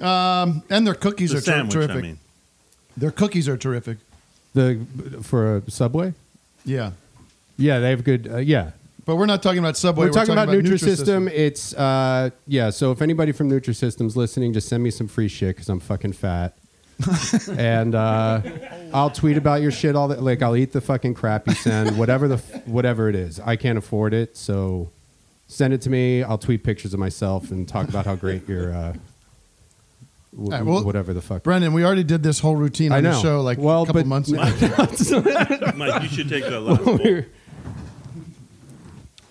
Um, 0.00 0.62
and 0.70 0.86
their 0.86 0.94
cookies 0.94 1.30
The 1.30 1.38
are 1.38 1.40
ter- 1.40 1.52
sandwich, 1.52 1.74
terrific. 1.74 1.96
I 1.96 2.00
mean. 2.00 2.18
Their 2.96 3.10
cookies 3.10 3.48
are 3.48 3.56
terrific. 3.56 3.98
The 4.54 4.80
for 5.22 5.56
a 5.56 5.70
Subway. 5.70 6.14
Yeah, 6.64 6.92
Yeah, 7.56 7.78
they 7.78 7.90
have 7.90 8.02
good. 8.02 8.26
Uh, 8.26 8.38
yeah, 8.38 8.70
but 9.04 9.16
we're 9.16 9.26
not 9.26 9.42
talking 9.42 9.58
about 9.58 9.76
Subway. 9.76 10.06
we're, 10.06 10.12
talking, 10.12 10.32
about, 10.32 10.48
Nutrisystem. 10.48 11.28
Nutrisystem. 11.28 11.30
It's 11.32 11.74
uh, 11.74 12.30
yeah. 12.46 12.70
So 12.70 12.92
if 12.92 13.02
anybody 13.02 13.32
from 13.32 13.50
Nutrisystem's 13.50 14.16
listening, 14.16 14.52
just 14.52 14.68
send 14.68 14.82
me 14.82 14.90
some 14.90 15.06
free 15.06 15.28
shit 15.28 15.56
because 15.56 15.68
I'm 15.68 15.80
fucking 15.80 16.14
fat. 16.14 16.56
and 17.58 17.94
uh, 17.94 18.40
I'll 18.92 19.10
tweet 19.10 19.36
about 19.36 19.62
your 19.62 19.70
shit 19.70 19.96
all 19.96 20.08
that. 20.08 20.22
Like 20.22 20.42
I'll 20.42 20.56
eat 20.56 20.72
the 20.72 20.80
fucking 20.80 21.14
crap 21.14 21.46
you 21.46 21.54
send, 21.54 21.96
whatever 21.98 22.28
the 22.28 22.34
f- 22.36 22.66
whatever 22.66 23.08
it 23.08 23.14
is. 23.14 23.40
I 23.40 23.56
can't 23.56 23.78
afford 23.78 24.14
it, 24.14 24.36
so 24.36 24.90
send 25.46 25.72
it 25.74 25.80
to 25.82 25.90
me. 25.90 26.22
I'll 26.22 26.38
tweet 26.38 26.62
pictures 26.64 26.92
of 26.94 27.00
myself 27.00 27.50
and 27.50 27.66
talk 27.68 27.88
about 27.88 28.06
how 28.06 28.16
great 28.16 28.48
your 28.48 28.72
uh, 28.72 28.92
w- 30.36 30.44
All 30.44 30.48
right, 30.50 30.62
well, 30.64 30.84
whatever 30.84 31.12
the 31.14 31.22
fuck. 31.22 31.42
Brendan, 31.42 31.72
we 31.72 31.84
already 31.84 32.04
did 32.04 32.22
this 32.22 32.38
whole 32.40 32.56
routine 32.56 32.92
on 32.92 33.02
the 33.02 33.20
show 33.20 33.40
like 33.40 33.58
Well, 33.58 33.82
a 33.82 33.86
couple 33.86 34.02
but- 34.02 34.06
months 34.08 34.30
ago. 34.30 34.40
Mike, 35.76 36.02
you 36.02 36.08
should 36.08 36.28
take 36.28 36.44
that 36.44 36.60
last 36.64 36.84
bowl. 36.84 37.22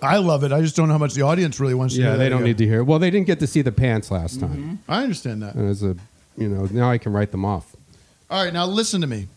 I 0.02 0.18
love 0.18 0.46
it. 0.46 0.54
I 0.54 0.62
just 0.62 0.78
don't 0.78 0.88
know 0.88 0.94
how 0.94 0.98
much 0.98 1.14
the 1.14 1.24
audience 1.24 1.60
really 1.60 1.74
wants 1.74 1.96
to. 1.96 2.00
Yeah, 2.02 2.10
hear 2.12 2.18
they 2.18 2.30
don't 2.30 2.38
again. 2.40 2.48
need 2.52 2.58
to 2.60 2.66
hear. 2.66 2.84
Well, 2.86 3.00
they 3.00 3.12
didn't 3.12 3.28
get 3.28 3.40
to 3.42 3.48
see 3.48 3.62
the 3.62 3.74
pants 3.74 4.10
last 4.10 4.40
time. 4.40 4.80
I 4.88 5.04
understand 5.04 5.42
that. 5.44 5.56
And 5.56 5.70
As 5.70 5.84
a, 5.84 5.98
you 6.38 6.48
know, 6.48 6.68
now 6.72 6.90
I 6.90 6.98
can 6.98 7.14
write 7.14 7.32
them 7.32 7.46
off. 7.46 7.76
All 8.30 8.44
right, 8.44 8.54
now 8.54 8.66
listen 8.66 9.02
to 9.02 9.08
me. 9.08 9.28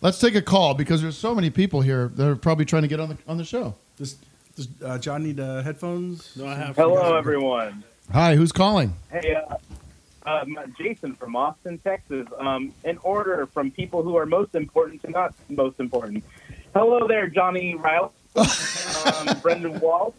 Let's 0.00 0.18
take 0.18 0.34
a 0.34 0.42
call 0.42 0.74
because 0.74 1.02
there's 1.02 1.18
so 1.18 1.34
many 1.34 1.50
people 1.50 1.80
here 1.80 2.08
that 2.16 2.26
are 2.26 2.36
probably 2.36 2.64
trying 2.64 2.82
to 2.82 2.88
get 2.88 2.98
on 2.98 3.10
the 3.10 3.18
on 3.28 3.36
the 3.36 3.44
show. 3.44 3.74
Does, 3.96 4.16
does 4.56 4.68
uh, 4.84 4.98
John 4.98 5.22
need 5.22 5.38
uh, 5.38 5.62
headphones? 5.62 6.36
No, 6.36 6.46
I 6.46 6.56
have. 6.56 6.74
Hello, 6.76 7.16
everyone. 7.16 7.84
Hi, 8.10 8.34
who's 8.34 8.50
calling? 8.50 8.94
Hey, 9.10 9.36
uh, 9.36 9.56
um, 10.26 10.58
Jason 10.76 11.14
from 11.14 11.36
Austin, 11.36 11.78
Texas. 11.78 12.26
Um, 12.38 12.72
in 12.84 12.98
order 12.98 13.46
from 13.46 13.70
people 13.70 14.02
who 14.02 14.16
are 14.16 14.26
most 14.26 14.54
important 14.54 15.02
to 15.02 15.10
not 15.10 15.34
most 15.48 15.78
important. 15.78 16.24
Hello 16.74 17.06
there, 17.06 17.28
Johnny 17.28 17.74
Reilly, 17.74 18.08
um, 18.36 19.38
Brendan 19.42 19.78
Walsh, 19.80 20.14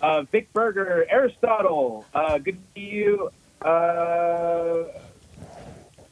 uh, 0.00 0.22
Vic 0.22 0.52
Berger, 0.52 1.06
Aristotle. 1.08 2.04
Uh, 2.12 2.38
good 2.38 2.56
to 2.56 2.62
see 2.74 2.86
you, 2.86 3.30
uh, 3.62 4.84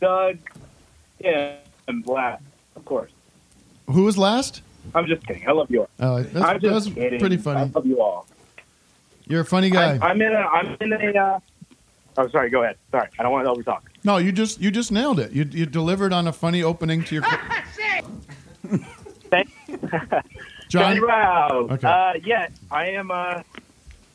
Doug. 0.01 0.39
Yeah, 1.21 1.57
and 1.87 2.07
last, 2.07 2.43
of 2.77 2.85
course. 2.85 3.11
Who 3.87 4.05
was 4.05 4.17
last? 4.17 4.63
I'm 4.95 5.07
just 5.07 5.27
kidding. 5.27 5.49
I 5.49 5.53
love 5.53 5.71
you 5.71 5.81
all. 5.81 5.89
Oh, 6.01 6.23
that's, 6.23 6.37
I'm 6.37 6.61
just 6.61 6.87
that's 6.87 6.95
kidding. 6.95 7.21
pretty 7.21 7.37
funny. 7.37 7.61
I 7.61 7.65
love 7.65 7.87
you 7.87 8.01
all. 8.01 8.27
You're 9.27 9.43
a 9.43 9.45
funny 9.45 9.71
guy. 9.71 9.95
I'm, 9.95 10.03
I'm 10.03 10.23
in 10.23 10.33
a. 10.33 10.39
I'm 10.39 10.77
in 10.81 10.93
a. 10.93 11.19
Uh, 11.19 11.41
oh, 12.19 12.29
sorry. 12.29 12.51
Go 12.51 12.63
ahead. 12.63 12.77
Sorry, 12.91 13.09
I 13.19 13.23
don't 13.23 13.33
want 13.33 13.47
to 13.47 13.51
over 13.51 13.63
talk. 13.63 13.91
no, 14.05 14.17
you 14.19 14.33
just 14.33 14.61
you 14.61 14.71
just 14.71 14.93
nailed 14.93 15.19
it. 15.21 15.33
You 15.33 15.45
you 15.51 15.67
delivered 15.67 16.13
on 16.13 16.27
a 16.29 16.33
funny 16.33 16.63
opening 16.63 17.05
to 17.05 17.15
your. 17.17 17.25
John? 20.69 20.97
Johnny 20.97 21.01
Rouse. 21.01 21.71
Okay. 21.71 21.87
Uh, 21.87 22.13
yeah, 22.25 22.49
I 22.71 22.91
am 22.91 23.11
uh, 23.11 23.43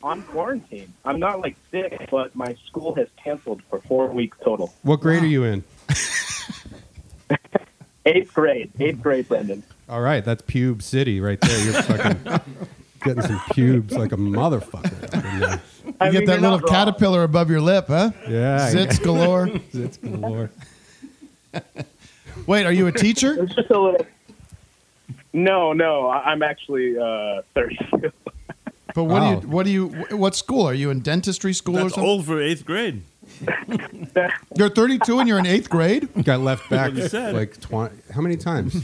on 0.02 0.22
quarantine. 0.22 0.92
I'm 1.04 1.18
not 1.18 1.40
like 1.40 1.56
sick, 1.70 2.08
but 2.10 2.34
my 2.34 2.56
school 2.66 2.94
has 2.94 3.08
canceled 3.22 3.62
for 3.70 3.80
four 3.80 4.08
weeks 4.08 4.36
total. 4.44 4.72
What 4.82 5.00
grade 5.00 5.22
are 5.22 5.26
you 5.26 5.44
in? 5.44 5.64
Eighth 8.06 8.34
grade. 8.34 8.70
Eighth 8.78 9.00
grade, 9.02 9.26
Brendan. 9.28 9.62
All 9.88 10.00
right, 10.00 10.22
that's 10.24 10.42
pube 10.42 10.82
city 10.82 11.20
right 11.20 11.40
there. 11.40 11.64
You're 11.64 11.82
fucking 11.82 12.40
getting 13.02 13.22
some 13.22 13.40
pubes 13.52 13.96
like 13.96 14.12
a 14.12 14.16
motherfucker. 14.16 15.04
up 15.04 15.24
in 15.24 15.40
there. 15.40 15.60
You 16.06 16.12
get 16.12 16.26
that 16.26 16.40
little 16.42 16.60
caterpillar 16.60 17.22
above 17.22 17.50
your 17.50 17.60
lip, 17.62 17.86
huh? 17.88 18.10
Yeah, 18.28 18.70
Zits 18.70 18.98
yeah. 18.98 19.04
galore. 19.04 19.46
Zits 19.72 20.00
galore. 20.02 20.50
Wait, 22.46 22.66
are 22.66 22.72
you 22.72 22.86
a 22.88 22.92
teacher? 22.92 23.36
It's 23.42 23.54
just 23.54 23.70
a 23.70 23.78
little. 23.80 24.06
No, 25.32 25.72
no, 25.72 26.08
I- 26.08 26.24
I'm 26.32 26.42
actually 26.42 26.98
uh, 26.98 27.42
32. 27.54 28.12
But 28.94 29.04
what 29.04 29.22
Oh. 29.22 29.40
do 29.40 29.46
you? 29.46 29.52
What 29.52 29.64
do 29.66 29.70
you? 29.72 29.86
What 30.16 30.34
school 30.36 30.66
are 30.68 30.74
you 30.74 30.90
in? 30.90 31.00
Dentistry 31.00 31.52
school 31.54 31.76
or 31.78 31.82
That's 31.84 31.94
something? 31.94 32.08
old 32.10 32.26
for 32.26 32.40
eighth 32.40 32.64
grade. 32.66 33.02
You're 34.56 34.68
32 34.70 35.18
and 35.18 35.28
you're 35.28 35.38
in 35.38 35.46
eighth 35.46 35.68
grade. 35.68 36.08
Got 36.24 36.40
left 36.40 36.68
back 36.70 36.92
you 36.94 37.08
said. 37.08 37.34
like 37.34 37.60
twenty. 37.60 37.96
How 38.12 38.20
many 38.20 38.36
times? 38.36 38.76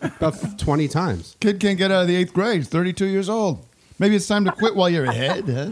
About 0.00 0.58
twenty 0.58 0.88
times. 0.88 1.36
Kid 1.40 1.60
can't 1.60 1.78
get 1.78 1.90
out 1.90 2.02
of 2.02 2.08
the 2.08 2.16
eighth 2.16 2.32
grade. 2.32 2.56
He's 2.56 2.68
32 2.68 3.06
years 3.06 3.28
old. 3.28 3.66
Maybe 3.98 4.16
it's 4.16 4.26
time 4.26 4.44
to 4.46 4.52
quit 4.52 4.74
while 4.74 4.88
you're 4.88 5.04
ahead. 5.04 5.44
Huh? 5.48 5.70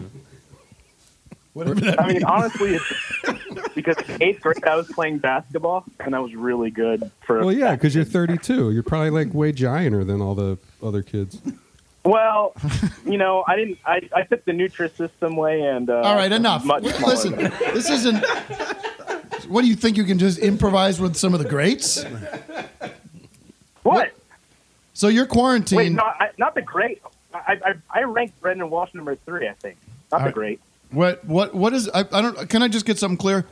Whatever 1.53 1.81
that 1.81 1.99
I 1.99 2.05
mean, 2.05 2.13
means. 2.13 2.23
honestly, 2.25 2.75
it's 2.75 3.73
because 3.75 3.97
eighth 4.21 4.41
grade 4.41 4.63
I 4.65 4.75
was 4.75 4.87
playing 4.87 5.17
basketball 5.17 5.83
and 5.99 6.15
I 6.15 6.19
was 6.19 6.35
really 6.35 6.69
good 6.69 7.09
for. 7.21 7.39
Well, 7.39 7.51
yeah, 7.51 7.73
because 7.75 7.95
you're 7.95 8.05
32. 8.05 8.71
You're 8.71 8.83
probably 8.83 9.09
like 9.09 9.33
way 9.33 9.51
gianter 9.51 10.05
than 10.05 10.21
all 10.21 10.35
the 10.35 10.57
other 10.83 11.01
kids. 11.01 11.41
Well, 12.05 12.53
you 13.05 13.17
know, 13.17 13.43
I 13.47 13.55
didn't. 13.55 13.77
I, 13.85 14.01
I 14.15 14.21
took 14.23 14.45
the 14.45 14.51
Nutrisystem 14.53 15.35
way, 15.35 15.61
and 15.61 15.89
uh, 15.89 16.01
All 16.01 16.15
right, 16.15 16.31
enough. 16.31 16.65
Listen, 16.65 17.35
than- 17.35 17.51
this 17.73 17.89
isn't. 17.89 18.23
What 19.47 19.61
do 19.63 19.67
you 19.67 19.75
think 19.75 19.97
you 19.97 20.03
can 20.05 20.17
just 20.19 20.39
improvise 20.39 20.99
with 21.01 21.15
some 21.15 21.33
of 21.33 21.41
the 21.41 21.49
greats? 21.49 22.03
What? 23.83 24.11
So 24.93 25.07
you're 25.07 25.25
quarantined. 25.25 25.77
Wait, 25.77 25.91
not 25.91 26.15
I, 26.19 26.29
not 26.37 26.55
the 26.55 26.61
great. 26.61 27.01
I, 27.33 27.57
I 27.65 27.99
I 27.99 28.03
ranked 28.03 28.39
Brendan 28.41 28.69
Walsh 28.69 28.93
number 28.93 29.15
three. 29.15 29.47
I 29.47 29.53
think 29.53 29.77
not 30.11 30.17
the 30.19 30.23
Alright. 30.23 30.33
great. 30.35 30.61
What 30.91 31.23
what 31.25 31.53
what 31.55 31.73
is? 31.73 31.89
I, 31.89 32.01
I 32.11 32.21
don't. 32.21 32.49
Can 32.49 32.61
I 32.63 32.67
just 32.67 32.85
get 32.85 32.97
something 32.99 33.17
clear? 33.17 33.45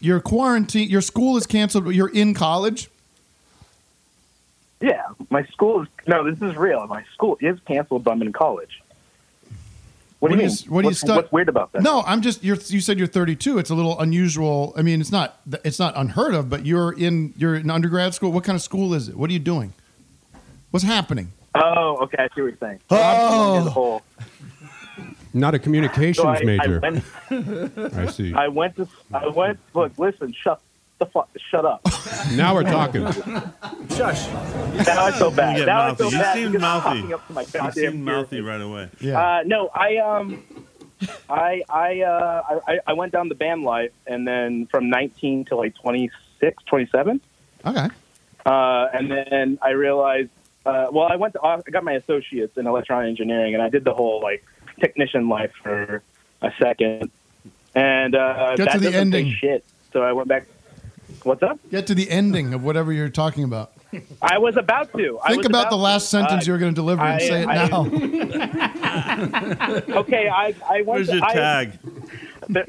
Your 0.00 0.20
quarantine. 0.20 0.88
Your 0.88 1.00
school 1.02 1.36
is 1.36 1.46
canceled. 1.46 1.84
but 1.84 1.94
You're 1.94 2.08
in 2.12 2.34
college. 2.34 2.88
Yeah, 4.80 5.02
my 5.28 5.44
school 5.44 5.82
is 5.82 5.88
no. 6.06 6.28
This 6.30 6.40
is 6.40 6.56
real. 6.56 6.86
My 6.86 7.04
school 7.12 7.36
is 7.40 7.58
canceled, 7.66 8.04
but 8.04 8.12
I'm 8.12 8.22
in 8.22 8.32
college. 8.32 8.82
What, 10.20 10.28
do 10.30 10.36
you 10.36 10.42
mean? 10.42 10.50
What 10.68 10.82
do 10.82 10.86
you 10.86 10.88
what's, 10.88 10.98
study? 11.00 11.16
what's 11.16 11.32
weird 11.32 11.48
about 11.48 11.72
that? 11.72 11.82
No, 11.82 12.02
I'm 12.06 12.20
just. 12.20 12.44
You're, 12.44 12.56
you 12.66 12.80
said 12.80 12.98
you're 12.98 13.06
32. 13.06 13.58
It's 13.58 13.70
a 13.70 13.74
little 13.74 13.98
unusual. 14.00 14.74
I 14.76 14.82
mean, 14.82 15.00
it's 15.00 15.12
not. 15.12 15.40
It's 15.64 15.78
not 15.78 15.94
unheard 15.96 16.34
of. 16.34 16.48
But 16.50 16.66
you're 16.66 16.92
in. 16.92 17.32
You're 17.36 17.56
in 17.56 17.70
undergrad 17.70 18.14
school. 18.14 18.30
What 18.32 18.44
kind 18.44 18.56
of 18.56 18.62
school 18.62 18.92
is 18.94 19.08
it? 19.08 19.16
What 19.16 19.30
are 19.30 19.32
you 19.32 19.38
doing? 19.38 19.72
What's 20.70 20.84
happening? 20.84 21.32
Oh, 21.54 21.98
okay. 22.02 22.18
I 22.22 22.28
see 22.34 22.42
what 22.42 22.48
you're 22.48 22.56
saying. 22.58 22.80
Oh. 22.90 23.58
As 23.60 23.66
a 23.66 23.70
whole. 23.70 24.02
Not 25.32 25.54
a 25.54 25.58
communications 25.58 26.16
So 26.22 26.28
I- 26.28 26.36
I 26.36 26.44
major. 26.44 26.80
went- 26.80 27.04
I 27.94 28.06
see. 28.06 28.34
I 28.34 28.48
went 28.48 28.76
to. 28.76 28.88
I 29.12 29.28
went. 29.28 29.58
Look, 29.74 29.98
listen. 29.98 30.32
Shut 30.32 30.60
the 31.00 31.06
fuck. 31.06 31.28
Shut 31.50 31.64
up. 31.64 31.80
Now 32.34 32.54
we're 32.54 32.62
talking. 32.62 33.02
Shush. 33.96 34.28
Now 34.86 35.06
I 35.06 35.10
feel 35.18 35.30
bad. 35.32 35.52
You 35.58 35.64
get 35.64 35.66
now 35.66 35.88
I 35.90 35.94
feel 35.96 36.10
bad 36.12 36.34
seemed 36.34 36.52
because 36.52 36.64
I'm 36.64 36.82
mouthy. 36.84 37.12
up 37.14 37.26
to 37.26 37.32
my 37.32 37.40
You 37.42 37.46
goddamn 37.52 37.72
seemed 37.72 37.94
ears. 37.94 37.94
mouthy 38.16 38.40
right 38.40 38.60
away. 38.60 38.88
Uh, 39.12 39.42
no, 39.44 39.68
I 39.74 39.96
um, 39.96 40.44
I 41.28 41.62
I, 41.68 42.00
uh, 42.02 42.60
I 42.68 42.78
I 42.86 42.92
went 42.92 43.12
down 43.12 43.28
the 43.28 43.34
band 43.34 43.64
life, 43.64 43.90
and 44.06 44.26
then 44.28 44.66
from 44.66 44.88
19 44.90 45.46
to 45.46 45.56
like 45.56 45.74
26, 45.76 46.62
27. 46.64 47.20
Okay. 47.66 47.86
Uh, 48.46 48.86
and 48.94 49.10
then 49.10 49.58
I 49.60 49.70
realized, 49.70 50.30
uh, 50.64 50.86
well, 50.92 51.08
I 51.10 51.16
went 51.16 51.34
to 51.34 51.42
I 51.42 51.60
got 51.70 51.84
my 51.84 51.92
associates 51.94 52.56
in 52.56 52.66
electronic 52.66 53.08
engineering, 53.08 53.54
and 53.54 53.62
I 53.62 53.68
did 53.68 53.84
the 53.84 53.92
whole 53.94 54.20
like 54.22 54.44
technician 54.80 55.28
life 55.28 55.52
for 55.62 56.02
a 56.42 56.50
second, 56.62 57.10
and 57.74 58.14
uh, 58.14 58.54
Get 58.56 58.66
that 58.66 58.72
to 58.74 58.78
the 58.78 58.84
doesn't 58.86 58.92
pay 58.92 59.18
ending. 59.18 59.32
Shit. 59.32 59.64
So 59.92 60.02
I 60.02 60.12
went 60.12 60.28
back. 60.28 60.46
What's 61.24 61.42
up? 61.42 61.58
Get 61.70 61.86
to 61.88 61.94
the 61.94 62.10
ending 62.10 62.54
of 62.54 62.64
whatever 62.64 62.92
you're 62.92 63.08
talking 63.10 63.44
about. 63.44 63.72
I 64.22 64.38
was 64.38 64.56
about 64.56 64.92
to. 64.92 65.18
I 65.22 65.28
Think 65.30 65.38
was 65.38 65.46
about 65.46 65.64
the 65.70 65.76
to. 65.76 65.82
last 65.82 66.08
sentence 66.10 66.44
Uh, 66.44 66.46
you 66.46 66.52
were 66.52 66.58
going 66.58 66.72
to 66.72 66.74
deliver 66.74 67.02
and 67.02 67.14
I- 67.14 67.18
say 67.18 67.42
it 67.42 67.48
I- 67.48 67.68
now. 67.68 67.84
okay, 70.00 70.28
I 70.28 70.54
I 70.68 70.76
went. 70.82 70.86
Where's 70.86 71.08
to, 71.08 71.16
your 71.16 71.24
I- 71.24 71.32
tag? 71.34 71.78
there- 72.48 72.66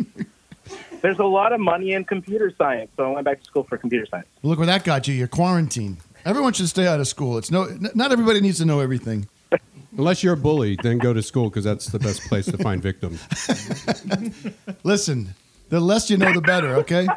there's 1.01 1.19
a 1.19 1.23
lot 1.25 1.51
of 1.53 1.59
money 1.59 1.93
in 1.93 2.03
computer 2.05 2.53
science, 2.57 2.91
so 2.95 3.03
I 3.11 3.13
went 3.15 3.25
back 3.25 3.39
to 3.39 3.45
school 3.45 3.63
for 3.63 3.75
computer 3.77 4.05
science. 4.05 4.27
Look 4.43 4.59
where 4.59 4.67
that 4.67 4.83
got 4.83 5.07
you. 5.07 5.15
You're 5.15 5.27
quarantined. 5.27 5.97
Everyone 6.25 6.53
should 6.53 6.69
stay 6.69 6.85
out 6.85 6.99
of 6.99 7.07
school. 7.07 7.37
It's 7.39 7.49
no. 7.49 7.63
n- 7.63 7.89
Not 7.95 8.11
everybody 8.11 8.39
needs 8.41 8.57
to 8.59 8.65
know 8.65 8.79
everything. 8.81 9.27
Unless 9.97 10.23
you're 10.23 10.33
a 10.35 10.37
bully, 10.37 10.77
then 10.83 10.99
go 10.99 11.11
to 11.13 11.21
school 11.23 11.49
because 11.49 11.63
that's 11.63 11.87
the 11.87 11.99
best 11.99 12.21
place 12.29 12.45
to 12.45 12.57
find 12.57 12.81
victims. 12.81 13.19
Listen, 14.83 15.33
the 15.69 15.79
less 15.79 16.09
you 16.09 16.17
know, 16.17 16.31
the 16.33 16.41
better. 16.41 16.75
Okay. 16.77 17.07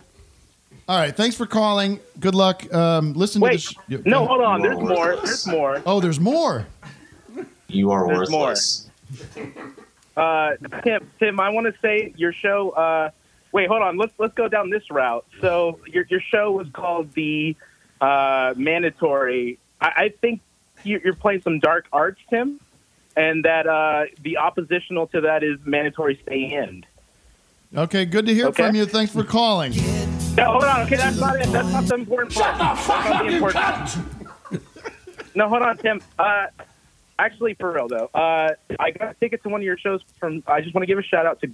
All 0.89 0.99
right. 0.99 1.17
Thanks 1.17 1.35
for 1.37 1.47
calling. 1.47 1.99
Good 2.21 2.35
luck. 2.35 2.73
Um, 2.75 3.15
listen 3.15 3.41
Wait, 3.41 3.61
to 3.61 3.75
this. 3.89 3.99
y- 4.05 4.11
no, 4.11 4.27
hold 4.27 4.43
on. 4.43 4.61
There's 4.61 4.79
more. 4.79 5.17
There's 5.17 5.47
more. 5.47 5.83
Oh, 5.87 6.01
there's 6.01 6.21
more. 6.21 6.67
You 7.69 7.91
are 7.91 8.07
There's 8.07 8.31
more. 8.31 8.55
Uh, 10.17 10.53
Tim, 10.83 11.11
Tim, 11.19 11.41
I 11.41 11.49
want 11.49 11.67
to 11.73 11.75
say 11.81 12.13
your 12.17 12.33
show. 12.33 12.71
Uh, 12.71 13.11
wait, 13.53 13.69
hold 13.69 13.83
on. 13.83 13.97
Let's 13.97 14.13
let's 14.19 14.35
go 14.35 14.47
down 14.49 14.71
this 14.71 14.91
route. 14.91 15.25
So 15.41 15.81
your 15.87 16.05
your 16.11 16.21
show 16.21 16.53
was 16.53 16.69
called 16.73 17.13
the 17.15 17.57
uh, 18.01 18.55
mandatory. 18.57 19.59
I, 19.81 19.87
I 19.97 20.09
think 20.21 20.41
you- 20.85 21.01
you're 21.03 21.15
playing 21.17 21.41
some 21.43 21.59
dark 21.59 21.87
arts, 21.93 22.21
Tim, 22.31 22.61
and 23.17 23.45
that 23.45 23.67
uh, 23.67 24.05
the 24.23 24.37
oppositional 24.37 25.07
to 25.09 25.23
that 25.23 25.43
is 25.43 25.59
mandatory 25.65 26.21
stay 26.23 26.53
in. 26.53 26.85
Okay. 27.77 28.05
Good 28.05 28.27
to 28.27 28.35
hear 28.35 28.47
Okay. 28.49 28.67
from 28.67 28.77
you. 28.77 28.87
Thanks 28.87 29.13
for 29.13 29.25
calling. 29.25 29.73
No, 30.37 30.45
hold 30.53 30.65
on. 30.65 30.81
Okay, 30.83 30.97
that's 30.97 31.19
not 31.21 31.37
it. 31.37 31.47
That's 31.53 31.71
not 31.73 31.85
the 31.85 31.95
important 31.95 32.35
part. 32.35 32.57
Shut 32.57 32.77
the 32.77 32.83
fuck 32.83 33.07
up, 33.07 33.25
you 33.25 33.41
cunt! 33.41 34.05
No, 35.37 35.49
hold 35.49 35.63
on, 35.63 35.77
Tim. 35.79 36.01
Uh, 36.17 36.47
actually, 37.19 37.55
for 37.55 37.73
real 37.73 37.89
though, 37.89 38.09
uh, 38.15 38.51
I 38.79 38.93
got 38.93 39.11
a 39.11 39.15
ticket 39.15 39.43
to 39.43 39.49
one 39.49 39.61
of 39.61 39.65
your 39.65 39.77
shows 39.77 40.01
from. 40.21 40.45
I 40.47 40.61
just 40.61 40.75
want 40.77 40.83
to 40.85 40.87
give 40.87 40.97
a 40.99 41.03
shout 41.03 41.27
out 41.27 41.41
to. 41.41 41.49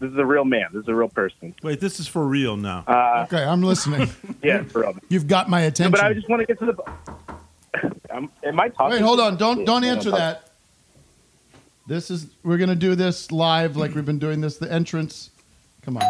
This 0.00 0.10
is 0.12 0.18
a 0.18 0.26
real 0.26 0.44
man. 0.44 0.66
This 0.74 0.82
is 0.82 0.88
a 0.88 0.94
real 0.94 1.08
person. 1.08 1.54
Wait, 1.62 1.80
this 1.80 1.98
is 1.98 2.06
for 2.06 2.26
real 2.26 2.58
now. 2.58 2.84
Uh, 2.86 3.24
Okay, 3.26 3.42
I'm 3.42 3.62
listening. 3.62 4.10
yeah, 4.42 4.64
for 4.64 4.82
real. 4.82 4.96
You've 5.08 5.26
got 5.28 5.48
my 5.48 5.62
No, 5.62 5.68
attention. 5.68 5.92
but 5.92 6.02
I 6.02 6.12
just 6.12 6.28
want 6.28 6.40
to 6.40 6.46
get 6.46 6.58
to 6.58 6.66
the. 6.66 7.90
Um, 8.10 8.30
am 8.44 8.60
I 8.60 8.68
talking? 8.68 8.92
Wait, 8.96 9.00
hold 9.02 9.18
on. 9.18 9.36
Don't 9.36 9.64
don't 9.64 9.82
answer 9.82 10.10
I'm 10.10 10.16
that. 10.18 10.50
This 11.86 12.10
is 12.10 12.26
we're 12.42 12.56
gonna 12.58 12.74
do 12.74 12.94
this 12.94 13.30
live 13.30 13.76
like 13.76 13.94
we've 13.94 14.06
been 14.06 14.18
doing 14.18 14.40
this. 14.40 14.56
The 14.56 14.72
entrance. 14.72 15.30
Come 15.82 15.98
on. 15.98 16.02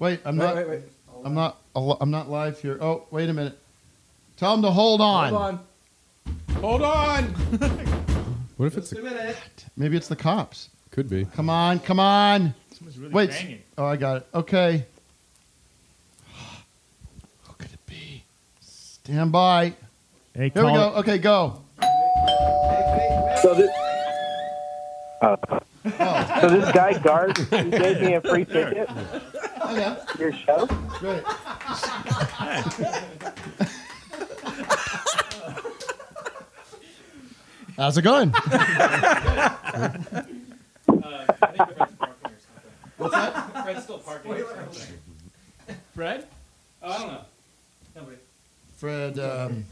Wait, 0.00 0.20
I'm 0.24 0.36
not. 0.36 0.56
wait, 0.56 0.68
wait. 0.68 0.82
I'm 1.24 1.34
not. 1.34 1.58
I'm 1.76 2.10
not 2.10 2.30
live 2.30 2.58
here. 2.60 2.78
Oh, 2.80 3.06
wait 3.10 3.28
a 3.28 3.34
minute. 3.34 3.58
Tell 4.38 4.54
him 4.54 4.62
to 4.62 4.70
hold 4.70 5.00
on. 5.02 5.28
Hold 5.30 5.42
on. 5.42 5.60
Hold 6.60 6.82
on. 6.82 7.34
What 8.56 8.66
if 8.66 8.76
it's 8.76 8.92
a 8.92 9.00
minute. 9.00 9.38
Maybe 9.74 9.96
it's 9.96 10.08
the 10.08 10.16
cops. 10.16 10.68
could 10.90 11.08
be? 11.08 11.24
Come 11.24 11.48
on, 11.48 11.78
come 11.80 11.98
on. 11.98 12.54
Someone's 12.76 12.98
really 12.98 13.10
Wait. 13.14 13.30
banging. 13.30 13.62
Oh, 13.78 13.86
I 13.86 13.96
got 13.96 14.18
it. 14.18 14.26
Okay. 14.34 14.84
Who 17.44 17.54
could 17.56 17.72
it 17.72 17.86
be? 17.86 18.22
Stand 18.60 19.32
by. 19.32 19.72
Hey, 20.34 20.50
Here 20.50 20.62
we 20.62 20.72
call 20.72 20.74
go. 20.74 20.88
it- 20.88 21.00
Okay, 21.00 21.16
go. 21.16 21.62
So 23.40 23.54
this. 23.54 23.70
Uh, 25.20 25.36
so 26.40 26.48
this 26.48 26.72
guy 26.72 26.98
Garth, 26.98 27.36
he 27.50 27.70
gave 27.70 28.00
me 28.00 28.14
a 28.14 28.20
free 28.20 28.44
ticket. 28.44 28.88
Okay. 29.62 29.96
Your 30.18 30.32
show. 30.32 30.66
Great. 30.98 31.22
How's 37.76 37.96
it 37.98 38.02
going? 38.02 38.30
What's 42.96 43.14
that? 43.14 43.62
Fred's 43.64 43.82
still 43.84 43.98
parking. 43.98 44.44
Fred? 45.94 46.26
Oh, 46.82 46.90
I 46.90 46.98
don't 46.98 47.06
know. 47.08 47.20
Nobody. 47.96 48.16
Fred. 48.76 49.18
Um, 49.18 49.64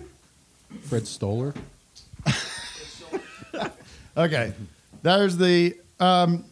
Fred 0.83 1.07
Stoller. 1.07 1.55
okay. 4.17 4.53
There's 5.03 5.37
the 5.37 5.77
um, 6.01 6.45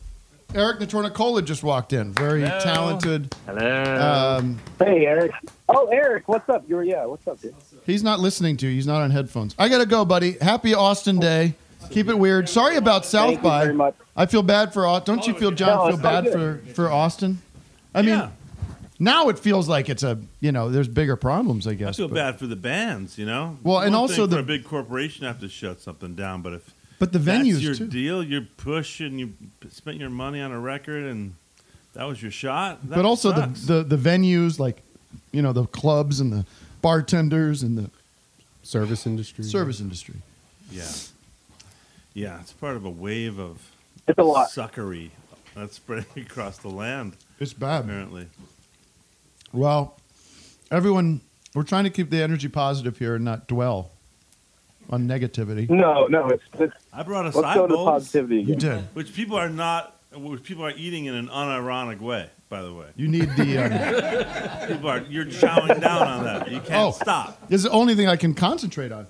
Eric 0.55 0.79
Notarnicola 0.81 1.45
just 1.45 1.63
walked 1.63 1.93
in. 1.93 2.13
Very 2.13 2.43
Hello. 2.43 2.61
talented. 2.61 3.35
Hello. 3.47 4.39
Um, 4.39 4.59
Hey, 4.79 5.07
Eric. 5.07 5.33
Oh, 5.69 5.87
Eric, 5.89 6.29
what's 6.29 6.49
up? 6.49 6.65
You're 6.69 6.83
yeah. 6.85 7.05
What's 7.07 7.27
up, 7.27 7.41
dude? 7.41 7.55
he's 7.85 8.03
not 8.03 8.21
listening 8.21 8.57
to 8.59 8.67
you. 8.67 8.73
He's 8.75 8.87
not 8.87 9.03
on 9.03 9.11
headphones. 9.11 9.55
I 9.59 9.69
gotta 9.69 9.87
go, 9.87 10.05
buddy. 10.05 10.33
Happy 10.41 10.75
Austin 10.75 11.19
Day. 11.19 11.55
Keep 11.91 12.09
it 12.09 12.19
weird. 12.19 12.49
Sorry 12.49 12.77
about 12.77 13.05
South 13.05 13.27
Thank 13.29 13.39
you 13.39 13.43
by. 13.45 13.63
very 13.65 13.75
much. 13.75 13.95
I 14.17 14.27
feel 14.27 14.43
bad 14.43 14.73
for. 14.73 14.87
Au- 14.87 15.01
Don't 15.01 15.27
you 15.27 15.35
feel, 15.35 15.51
John? 15.53 15.89
Feel 15.91 16.01
bad 16.01 16.31
for 16.33 16.59
for 16.75 16.91
Austin? 16.91 17.41
I 17.95 18.03
mean, 18.03 18.29
Now 18.99 19.29
it 19.29 19.39
feels 19.39 19.69
like 19.69 19.89
it's 19.89 20.03
a 20.03 20.19
you 20.41 20.53
know 20.53 20.69
there's 20.71 20.89
bigger 20.89 21.17
problems. 21.17 21.67
I 21.67 21.73
I 21.73 21.75
guess. 21.75 21.97
feel 21.97 22.09
but- 22.09 22.15
bad 22.15 22.39
for 22.39 22.47
the 22.47 22.57
bands, 22.57 23.19
you 23.19 23.27
know. 23.27 23.59
Well, 23.63 23.81
and 23.81 23.95
also 23.95 24.15
thing 24.15 24.25
for 24.25 24.35
the- 24.37 24.39
a 24.41 24.43
big 24.43 24.65
corporation 24.65 25.27
have 25.27 25.39
to 25.41 25.49
shut 25.49 25.81
something 25.81 26.15
down, 26.15 26.43
but 26.43 26.55
if 26.55 26.75
But 26.99 27.13
the 27.13 27.19
venues 27.19 27.53
that's 27.55 27.63
your 27.63 27.75
too. 27.75 27.87
deal, 27.89 28.23
you 28.23 28.43
push 28.57 29.01
and 29.01 29.21
you 29.21 29.35
spent 29.71 29.99
your 29.99 30.09
money 30.11 30.41
on 30.41 30.51
a 30.53 30.59
record, 30.59 31.05
and 31.05 31.35
that 31.93 32.05
was 32.05 32.23
your 32.23 32.31
shot. 32.31 32.89
That 32.89 32.97
but 32.97 33.05
also 33.05 33.33
the, 33.33 33.43
sucks. 33.43 33.63
the 33.67 33.83
the 33.83 33.97
venues 33.99 34.59
like 34.59 34.83
you 35.33 35.43
know 35.43 35.53
the 35.53 35.67
clubs 35.67 36.21
and 36.21 36.33
the 36.33 36.47
bartenders 36.83 37.63
and 37.63 37.77
the 37.77 37.91
service 38.63 39.07
industry. 39.07 39.45
Service 39.45 39.81
industry. 39.81 40.17
yeah, 40.71 40.85
yeah, 42.15 42.41
it's 42.41 42.53
part 42.53 42.77
of 42.77 42.85
a 42.85 42.91
wave 42.91 43.39
of 43.39 43.71
It's 44.09 44.19
a 44.19 44.23
lot. 44.23 44.49
suckery 44.51 45.11
that's 45.55 45.77
spreading 45.77 46.07
across 46.17 46.59
the 46.59 46.69
land. 46.69 47.17
It's 47.39 47.53
bad. 47.53 47.85
apparently. 47.85 48.27
Well, 49.53 49.97
everyone, 50.71 51.21
we're 51.55 51.63
trying 51.63 51.85
to 51.85 51.91
keep 51.91 52.11
the 52.11 52.23
energy 52.23 52.49
positive 52.49 52.99
here 52.99 53.15
and 53.17 53.25
not 53.25 53.47
dwell 53.47 53.91
on 54.91 55.07
negativity. 55.09 55.69
No, 55.69 56.07
no, 56.07 56.29
it's, 56.29 56.45
it's 56.59 56.75
I 56.93 57.03
brought 57.03 57.25
a 57.25 57.29
Let's 57.29 57.41
side 57.41 57.55
go 57.57 57.67
to 57.67 57.75
bowl, 57.75 57.85
positivity 57.87 58.43
You 58.43 58.55
again. 58.55 58.77
did. 58.79 58.85
which 58.95 59.15
people 59.15 59.37
are 59.37 59.49
not, 59.49 59.97
which 60.15 60.43
people 60.43 60.65
are 60.65 60.73
eating 60.77 61.07
in 61.07 61.15
an 61.15 61.29
unironic 61.29 62.01
way. 62.01 62.31
By 62.49 62.63
the 62.63 62.73
way, 62.73 62.87
You 62.95 63.09
need 63.09 63.29
the. 63.31 63.59
Um, 63.59 64.69
people 64.69 64.89
are 64.89 65.01
you're 65.09 65.25
chowing 65.25 65.81
down 65.81 66.07
on 66.07 66.25
that. 66.25 66.49
You 66.49 66.61
can't 66.61 66.75
oh, 66.75 66.91
stop. 66.93 67.49
This 67.49 67.59
is 67.59 67.65
the 67.65 67.71
only 67.71 67.97
thing 67.97 68.07
I 68.07 68.15
can 68.15 68.35
concentrate 68.35 68.93
on. 68.93 69.09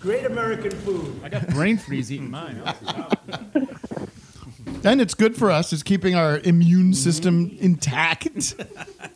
Great 0.00 0.24
American 0.24 0.70
food. 0.70 1.20
I 1.22 1.28
got 1.28 1.46
brain 1.48 1.76
freeze 1.76 2.10
eating 2.10 2.30
mine. 2.30 2.62
And 4.84 5.00
it's 5.00 5.14
good 5.14 5.36
for 5.36 5.50
us. 5.50 5.72
It's 5.72 5.82
keeping 5.82 6.14
our 6.14 6.38
immune 6.40 6.94
system 6.94 7.56
intact. 7.60 8.54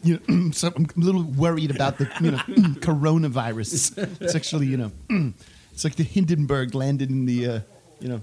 You 0.03 0.19
know, 0.29 0.51
so 0.53 0.73
I'm 0.75 0.87
a 0.97 0.99
little 0.99 1.23
worried 1.23 1.71
about 1.71 1.99
the 1.99 2.09
you 2.23 2.31
know 2.31 2.39
coronavirus. 2.81 3.99
It's 4.23 4.35
actually 4.35 4.67
you 4.69 4.79
know 4.79 4.93
it's 5.75 5.85
like 5.85 5.97
the 5.97 6.05
Hindenburg 6.05 6.75
landed 6.75 7.11
in 7.11 7.27
the 7.27 7.47
uh, 7.47 7.61
you 8.01 8.09
know 8.09 8.21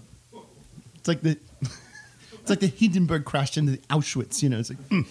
it's 0.95 1.07
like 1.07 1.21
the 1.21 1.37
it's 2.31 2.49
like 2.49 2.61
the 2.61 2.65
Hindenburg 2.65 3.25
crashed 3.25 3.57
into 3.57 3.73
the 3.73 3.77
Auschwitz. 3.91 4.41
You 4.41 4.49
know, 4.49 4.57
it's 4.57 4.71
like 4.71 5.05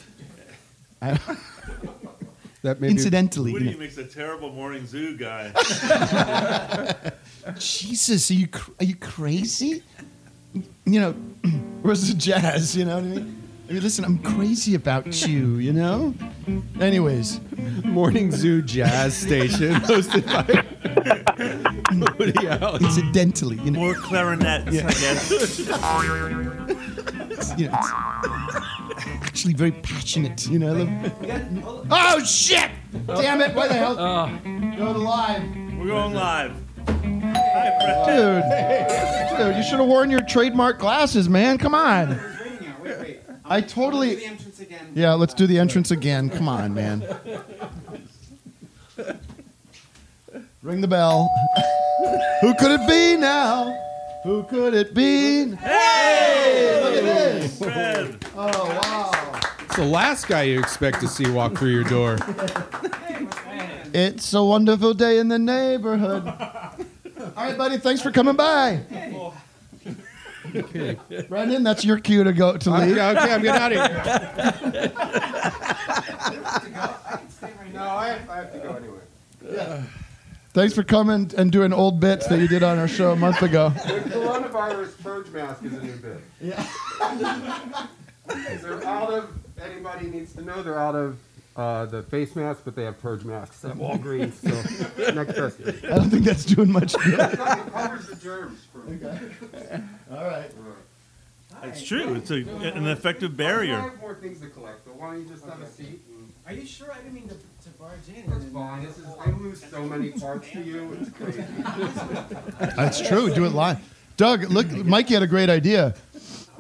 I- 1.01 1.21
that 2.63 2.83
incidentally. 2.83 3.51
you 3.53 3.59
Woody 3.59 3.71
know. 3.71 3.79
makes 3.79 3.97
a 3.99 4.05
terrible 4.05 4.51
morning 4.51 4.87
zoo 4.87 5.17
guy. 5.17 5.53
Jesus, 7.61 8.29
are 8.29 8.35
you 8.35 8.49
cr- 8.49 8.73
are 8.81 8.85
you 8.87 8.97
crazy? 8.97 9.85
You 10.87 11.01
know, 11.01 11.13
where's 11.83 12.09
the 12.09 12.15
jazz? 12.15 12.77
You 12.77 12.85
know 12.85 12.97
what 12.97 13.05
I 13.05 13.09
mean? 13.09 13.43
I 13.69 13.73
mean, 13.73 13.83
listen, 13.83 14.05
I'm 14.05 14.19
crazy 14.19 14.77
about 14.77 15.27
you. 15.27 15.57
You 15.57 15.73
know. 15.73 16.15
Anyways, 16.81 17.41
Morning 17.85 18.31
Zoo 18.31 18.63
Jazz 18.63 19.17
Station 19.17 19.75
hosted 19.91 20.25
by 20.27 20.45
Woody 22.19 22.47
Allen. 22.47 22.85
Incidentally, 22.85 23.57
you 23.65 23.73
know. 23.73 23.81
More 23.81 23.95
clarinets, 23.95 24.73
Yeah. 24.73 24.87
I 24.87 24.93
guess. 24.93 25.59
you 27.59 27.69
know, 27.69 27.79
it's 27.81 27.93
actually 29.27 29.55
very 29.55 29.73
passionate. 29.73 30.47
You 30.49 30.61
know. 30.61 30.73
Love- 30.73 31.87
oh 31.91 32.23
shit! 32.25 32.71
Damn 33.09 33.41
it! 33.41 33.53
Why 33.57 33.67
the 33.67 33.75
hell? 33.75 33.97
Ah. 33.99 34.31
Go 34.79 34.93
to 34.93 34.99
live. 35.01 35.43
We're 35.77 35.89
going 35.89 36.15
live. 36.15 36.55
Dude, 38.07 39.39
dude, 39.39 39.57
you 39.57 39.63
should 39.63 39.79
have 39.79 39.89
worn 39.89 40.11
your 40.11 40.23
trademark 40.23 40.79
glasses, 40.79 41.29
man. 41.29 41.59
Come 41.59 41.75
on. 41.75 42.19
I 43.45 43.61
totally. 43.61 44.19
Yeah, 44.95 45.15
let's 45.15 45.35
do 45.35 45.47
the 45.47 45.59
entrance 45.59 45.91
again. 45.91 46.31
Come 46.31 46.49
on, 46.49 46.75
man. 46.75 47.05
Ring 50.63 50.81
the 50.81 50.89
bell. 50.89 51.31
Who 52.41 52.55
could 52.55 52.73
it 52.73 52.89
be 52.89 53.17
now? 53.17 53.83
Who 54.25 54.43
could 54.45 54.75
it 54.75 54.95
be? 54.95 55.55
Hey! 55.55 56.81
Look 56.83 56.95
at 56.95 57.05
this. 57.05 57.59
Fred. 57.59 58.27
Oh 58.35 58.81
wow. 58.83 59.41
It's 59.61 59.77
the 59.77 59.85
last 59.85 60.27
guy 60.27 60.43
you 60.43 60.59
expect 60.59 61.01
to 61.01 61.09
see 61.09 61.31
walk 61.31 61.57
through 61.57 61.71
your 61.71 61.85
door. 61.85 62.19
It's 63.95 64.35
a 64.35 64.43
wonderful 64.43 64.95
day 64.95 65.19
in 65.19 65.29
the 65.29 65.39
neighborhood. 65.39 66.25
All 67.37 67.45
right, 67.45 67.57
buddy. 67.59 67.77
Thanks 67.79 68.01
for 68.03 68.11
coming 68.11 68.35
by. 68.37 68.81
Okay. 70.55 70.97
Brendan, 71.29 71.63
that's 71.65 71.85
your 71.85 71.99
cue 71.99 72.23
to 72.25 72.33
go 72.33 72.57
to 72.57 72.71
Okay, 72.75 72.87
leave. 72.87 72.99
okay, 72.99 73.35
I'm 73.35 73.43
getting 73.43 73.51
out 73.51 73.73
No, 77.75 77.83
I 77.91 78.09
have, 78.09 78.31
I 78.31 78.37
have 78.37 78.53
to 78.53 78.59
go 78.61 78.75
anyway. 78.75 79.83
Thanks 80.55 80.73
for 80.75 80.83
coming 80.83 81.31
and 81.37 81.53
doing 81.53 81.73
old 81.75 82.01
bits 82.01 82.27
that 82.29 82.39
you 82.39 82.49
did 82.49 82.63
on 82.63 82.79
our 82.79 82.89
show 82.89 83.13
a 83.13 83.17
month 83.17 83.43
ago. 83.43 83.69
The 83.71 84.01
coronavirus 84.09 85.03
purge 85.03 85.29
mask 85.29 85.63
is 85.65 85.75
a 85.75 85.83
new 85.83 85.97
bit. 85.97 86.19
Yeah. 86.41 86.67
they're 88.63 88.85
out 88.87 89.13
of, 89.13 89.31
anybody 89.63 90.07
needs 90.07 90.33
to 90.35 90.43
know, 90.43 90.63
they're 90.63 90.79
out 90.79 90.95
of 90.95 91.19
uh, 91.57 91.87
the 91.87 92.03
face 92.03 92.37
masks, 92.37 92.63
but 92.65 92.77
they 92.77 92.85
have 92.85 93.01
purge 93.01 93.25
masks 93.25 93.65
at 93.65 93.73
Walgreens. 93.77 94.35
So 94.35 95.13
next 95.15 95.33
best. 95.37 95.61
I 95.85 95.97
don't 95.97 96.11
think 96.11 96.25
that's 96.25 96.45
doing 96.45 96.71
much 96.71 96.95
good. 96.95 97.19
It 97.19 97.39
covers 97.39 98.07
the 98.09 98.17
germs. 98.17 98.61
For 98.73 98.81
All 100.15 100.25
right. 100.25 100.51
It's 101.63 101.83
true. 101.83 102.15
It's 102.15 102.31
a, 102.31 102.37
an 102.37 102.87
effective 102.87 103.37
barrier. 103.37 103.75
I 103.75 103.77
barrier. 103.79 103.91
have 103.91 104.01
more 104.01 104.15
things 104.15 104.41
to 104.41 104.49
collect, 104.49 104.85
but 104.85 104.97
why 104.97 105.13
don't 105.13 105.23
you 105.23 105.29
just 105.29 105.45
have 105.47 105.61
a 105.63 105.67
seat? 105.67 106.03
and- 106.11 106.33
Are 106.47 106.53
you 106.53 106.67
sure? 106.67 106.93
I 106.93 106.99
didn't 106.99 107.15
mean 107.15 107.29
to, 107.29 107.35
to 107.35 107.71
barge 107.79 107.99
in. 108.15 108.31
That's 108.31 108.45
fine. 108.47 108.85
This 108.85 108.99
is, 108.99 109.07
I 109.19 109.31
lose 109.31 109.65
so 109.65 109.83
many 109.89 110.11
parts 110.13 110.51
to 110.51 110.61
you. 110.63 110.97
It's 111.01 111.11
crazy. 111.11 111.43
That's 112.77 113.07
true. 113.09 113.33
Do 113.35 113.47
it 113.47 113.53
live. 113.53 113.79
Doug, 114.19 114.45
look, 114.45 114.71
Mikey 114.71 115.15
had 115.15 115.23
a 115.23 115.27
great 115.27 115.51
idea. 115.51 115.95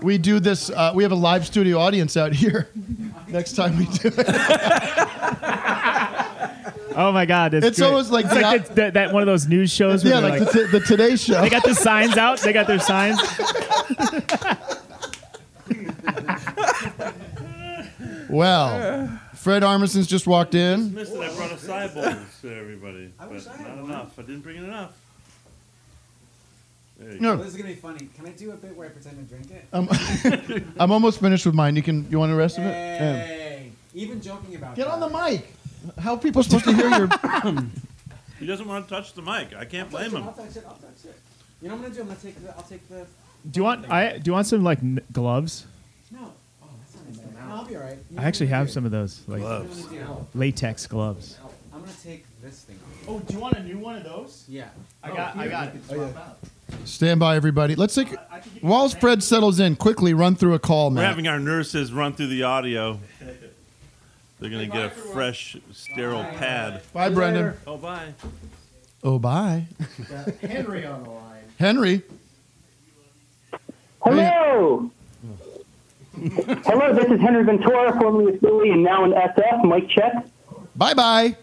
We 0.02 0.18
do 0.18 0.40
this. 0.40 0.68
Uh, 0.70 0.93
we 0.94 1.02
have 1.02 1.12
a 1.12 1.16
live 1.16 1.47
studio 1.47 1.78
audience 1.78 2.16
out 2.16 2.32
here. 2.32 2.68
Next 3.28 3.52
time 3.55 3.78
we 3.78 3.86
do 3.86 4.09
it, 4.16 4.27
Oh 6.98 7.12
my 7.12 7.27
God! 7.27 7.52
It's, 7.52 7.66
It's 7.66 7.81
almost 7.82 8.10
like 8.10 8.24
It's 8.24 8.35
the 8.35 8.40
like 8.40 8.68
the, 8.68 8.74
that, 8.74 8.94
that 8.94 9.12
one 9.12 9.23
of 9.23 9.27
those 9.27 9.47
news 9.47 9.70
shows. 9.70 10.02
Where 10.02 10.14
yeah, 10.14 10.20
they're 10.20 10.31
like 10.40 10.51
the, 10.51 10.64
t- 10.64 10.66
the 10.70 10.81
Today 10.81 11.16
Show. 11.16 11.40
they 11.43 11.51
got 11.51 11.62
the 11.64 11.74
signs 11.74 12.16
out. 12.16 12.40
They 12.40 12.52
got 12.55 12.66
their 12.66 12.78
signs. 12.78 13.20
Well, 18.28 19.20
Fred 19.35 19.62
Armisen's 19.62 20.06
just 20.09 20.27
walked 20.27 20.55
in. 20.56 20.93
Missed 20.94 21.12
it. 21.14 21.20
I 21.20 21.35
brought 21.36 21.52
a 21.52 21.59
side 21.59 21.94
bowl 21.94 22.02
to 22.43 22.55
everybody, 22.55 23.12
but 23.18 23.31
not 23.31 23.78
enough. 23.78 24.18
I 24.18 24.23
didn't 24.23 24.40
bring 24.40 24.56
in 24.56 24.64
enough. 24.64 24.93
There 27.07 27.15
you 27.15 27.20
No. 27.20 27.37
go. 27.37 27.45
This 27.45 27.55
is 27.55 27.57
gonna 27.57 27.73
be 27.73 27.77
funny. 27.77 28.09
Can 28.16 28.27
I 28.27 28.31
do 28.31 28.51
a 28.51 28.57
bit 28.57 28.77
where 28.77 28.89
I 28.89 28.91
pretend 28.91 29.16
to 29.16 29.23
drink 29.33 29.49
it? 29.53 29.65
I'm, 29.73 29.89
I'm 30.81 30.91
almost 30.91 31.20
finished 31.20 31.47
with 31.47 31.55
mine. 31.55 31.77
You 31.77 31.83
can. 31.83 32.05
You 32.11 32.19
want 32.19 32.33
the 32.33 32.37
rest 32.37 32.59
of 32.59 32.65
it? 32.65 32.70
Yeah. 32.70 33.16
Hey, 33.16 33.73
even 33.95 34.20
joking 34.20 34.57
about 34.57 34.73
it. 34.73 34.77
Get 34.77 34.87
that. 34.87 34.95
on 34.95 35.01
the 35.01 35.09
mic. 35.09 35.55
How 35.99 36.15
are 36.15 36.19
people 36.19 36.43
supposed 36.43 36.65
to 36.65 36.74
hear 36.74 36.89
your? 36.91 37.09
He 38.39 38.45
doesn't 38.45 38.69
want 38.69 38.87
to 38.87 38.95
touch 38.95 39.15
the 39.15 39.23
mic. 39.23 39.57
I 39.57 39.65
can't 39.65 39.87
I'll 39.87 39.91
blame 39.93 40.11
him. 40.11 40.24
I'll 40.24 40.33
touch 40.33 40.57
it. 40.57 40.65
I'll 40.69 40.74
touch 40.74 41.07
it. 41.07 41.19
You 41.62 41.69
know 41.69 41.77
what 41.77 41.87
I'm 41.87 41.95
gonna 41.95 41.95
do? 41.95 42.01
I'm 42.03 42.09
gonna 42.09 42.20
take 42.20 42.43
the. 42.45 42.55
I'll 42.55 42.62
take 42.65 42.87
the. 42.91 43.07
Do 43.51 43.61
you 43.61 43.65
want? 43.65 43.91
I 43.91 44.19
do 44.19 44.28
you 44.28 44.33
want 44.35 44.47
some 44.47 44.62
like 44.62 44.81
n- 44.81 45.01
gloves? 45.11 45.65
No. 46.11 46.33
Oh, 46.62 46.66
that's 46.81 46.97
not 47.23 47.35
nice. 47.35 47.49
No, 47.49 47.55
I'll 47.55 47.65
be 47.65 47.77
alright. 47.77 47.93
You 48.11 48.16
know 48.16 48.20
I 48.20 48.24
what 48.24 48.28
actually 48.28 48.47
I'm 48.49 48.51
gonna 48.51 48.59
have 48.59 48.70
some 48.70 48.85
of 48.85 48.91
those 48.91 49.23
like 49.27 49.41
Gloves. 49.41 49.78
You 49.78 49.85
know 49.85 49.91
what 49.91 50.01
I'm 50.01 50.07
gonna 50.16 50.27
do? 50.35 50.39
latex 50.39 50.87
gloves. 50.87 51.39
I'm 51.73 51.81
gonna 51.81 51.93
take 52.03 52.27
this 52.43 52.65
thing 52.65 52.78
off. 52.85 53.09
Oh, 53.09 53.19
do 53.20 53.33
you 53.33 53.41
want 53.41 53.57
a 53.57 53.62
new 53.62 53.78
one 53.78 53.97
of 53.97 54.05
those? 54.05 54.45
Yeah. 54.49 54.69
I 55.03 55.09
got. 55.09 55.35
I 55.37 55.47
oh, 55.47 55.51
got 55.51 55.69
it. 55.69 55.74
Stand 56.84 57.20
by, 57.20 57.36
everybody. 57.36 57.74
Let's 57.74 57.94
take. 57.94 58.09
While 58.60 58.88
Fred 58.88 59.22
settles 59.22 59.60
in, 59.60 59.76
quickly 59.76 60.14
run 60.14 60.34
through 60.36 60.55
a 60.55 60.59
call, 60.59 60.90
We're 60.90 60.97
man. 60.97 61.05
having 61.05 61.28
our 61.28 61.38
nurses 61.38 61.93
run 61.93 62.12
through 62.14 62.28
the 62.28 62.43
audio. 62.43 62.98
They're 64.40 64.51
gonna 64.51 64.66
get 64.66 64.84
a 64.86 64.90
fresh, 64.90 65.56
sterile 65.72 66.24
pad. 66.24 66.82
Bye, 66.93 67.09
Brendan. 67.10 67.55
Oh, 67.66 67.76
bye. 67.76 68.12
Oh, 69.02 69.18
bye. 69.18 69.66
Henry 70.43 70.84
on 70.84 71.05
the 71.05 71.10
line. 71.10 71.43
Henry. 71.59 72.02
Hello. 74.02 74.90
Hello, 76.64 76.94
this 76.94 77.10
is 77.10 77.20
Henry 77.20 77.44
Ventura, 77.44 77.93
formerly 78.01 78.32
with 78.32 78.40
Billy 78.40 78.70
and 78.70 78.82
now 78.82 79.05
in 79.05 79.12
SF. 79.12 79.64
Mike 79.64 79.88
check. 79.88 80.12
Bye 80.74 80.94
bye. 80.94 81.36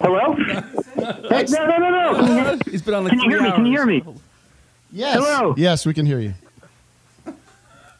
Hello? 0.00 0.36
Hey, 1.28 1.44
no, 1.50 1.66
no, 1.66 1.76
no, 1.78 1.90
no. 1.90 2.14
Can 2.14 2.26
you 2.28 2.44
hear, 2.44 2.58
He's 2.70 2.80
been 2.82 2.94
on 2.94 3.04
like 3.04 3.10
can 3.10 3.20
you 3.20 3.30
three 3.30 3.40
hear 3.40 3.42
me? 3.42 3.50
Can 3.52 3.66
you 3.66 3.72
hear 3.72 3.86
me? 3.86 4.02
Yes. 4.94 5.16
Hello. 5.16 5.54
Yes, 5.56 5.84
we 5.84 5.92
can 5.92 6.06
hear 6.06 6.20
you. 6.20 6.34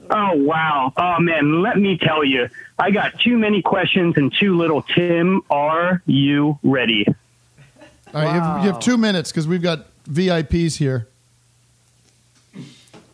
Oh, 0.09 0.33
wow. 0.35 0.93
Oh, 0.97 1.19
man, 1.19 1.61
let 1.61 1.77
me 1.77 1.99
tell 1.99 2.23
you. 2.25 2.49
I 2.79 2.93
got 2.93 3.19
too 3.19 3.37
many 3.37 3.63
questions 3.63 4.15
and 4.17 4.33
too 4.33 4.57
little 4.57 4.83
Tim. 4.83 5.43
Are 5.51 6.03
you 6.07 6.59
ready? 6.63 7.05
All 7.09 8.23
right, 8.23 8.35
you, 8.35 8.41
have, 8.41 8.65
you 8.65 8.71
have 8.71 8.81
two 8.81 8.97
minutes 8.97 9.33
because 9.33 9.49
we've 9.49 9.63
got 9.63 9.87
VIPs 10.05 10.77
here. 10.77 11.09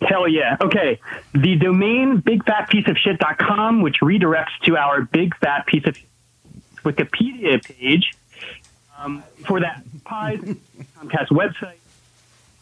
Hell 0.03 0.29
yeah. 0.29 0.59
Okay. 0.61 0.99
The 1.33 1.57
domain 1.57 2.21
bigfatpieceofshit.com, 2.21 3.81
which 3.81 4.01
redirects 4.03 4.59
to 4.65 4.77
our 4.77 5.03
big 5.03 5.35
fat 5.39 5.67
piece 5.67 5.87
of 5.87 5.97
Wikipedia 6.85 7.63
page 7.63 8.13
um, 8.99 9.23
for 9.47 9.61
that 9.61 9.83
pies 10.05 10.41
Comcast 10.99 11.29
website. 11.29 11.77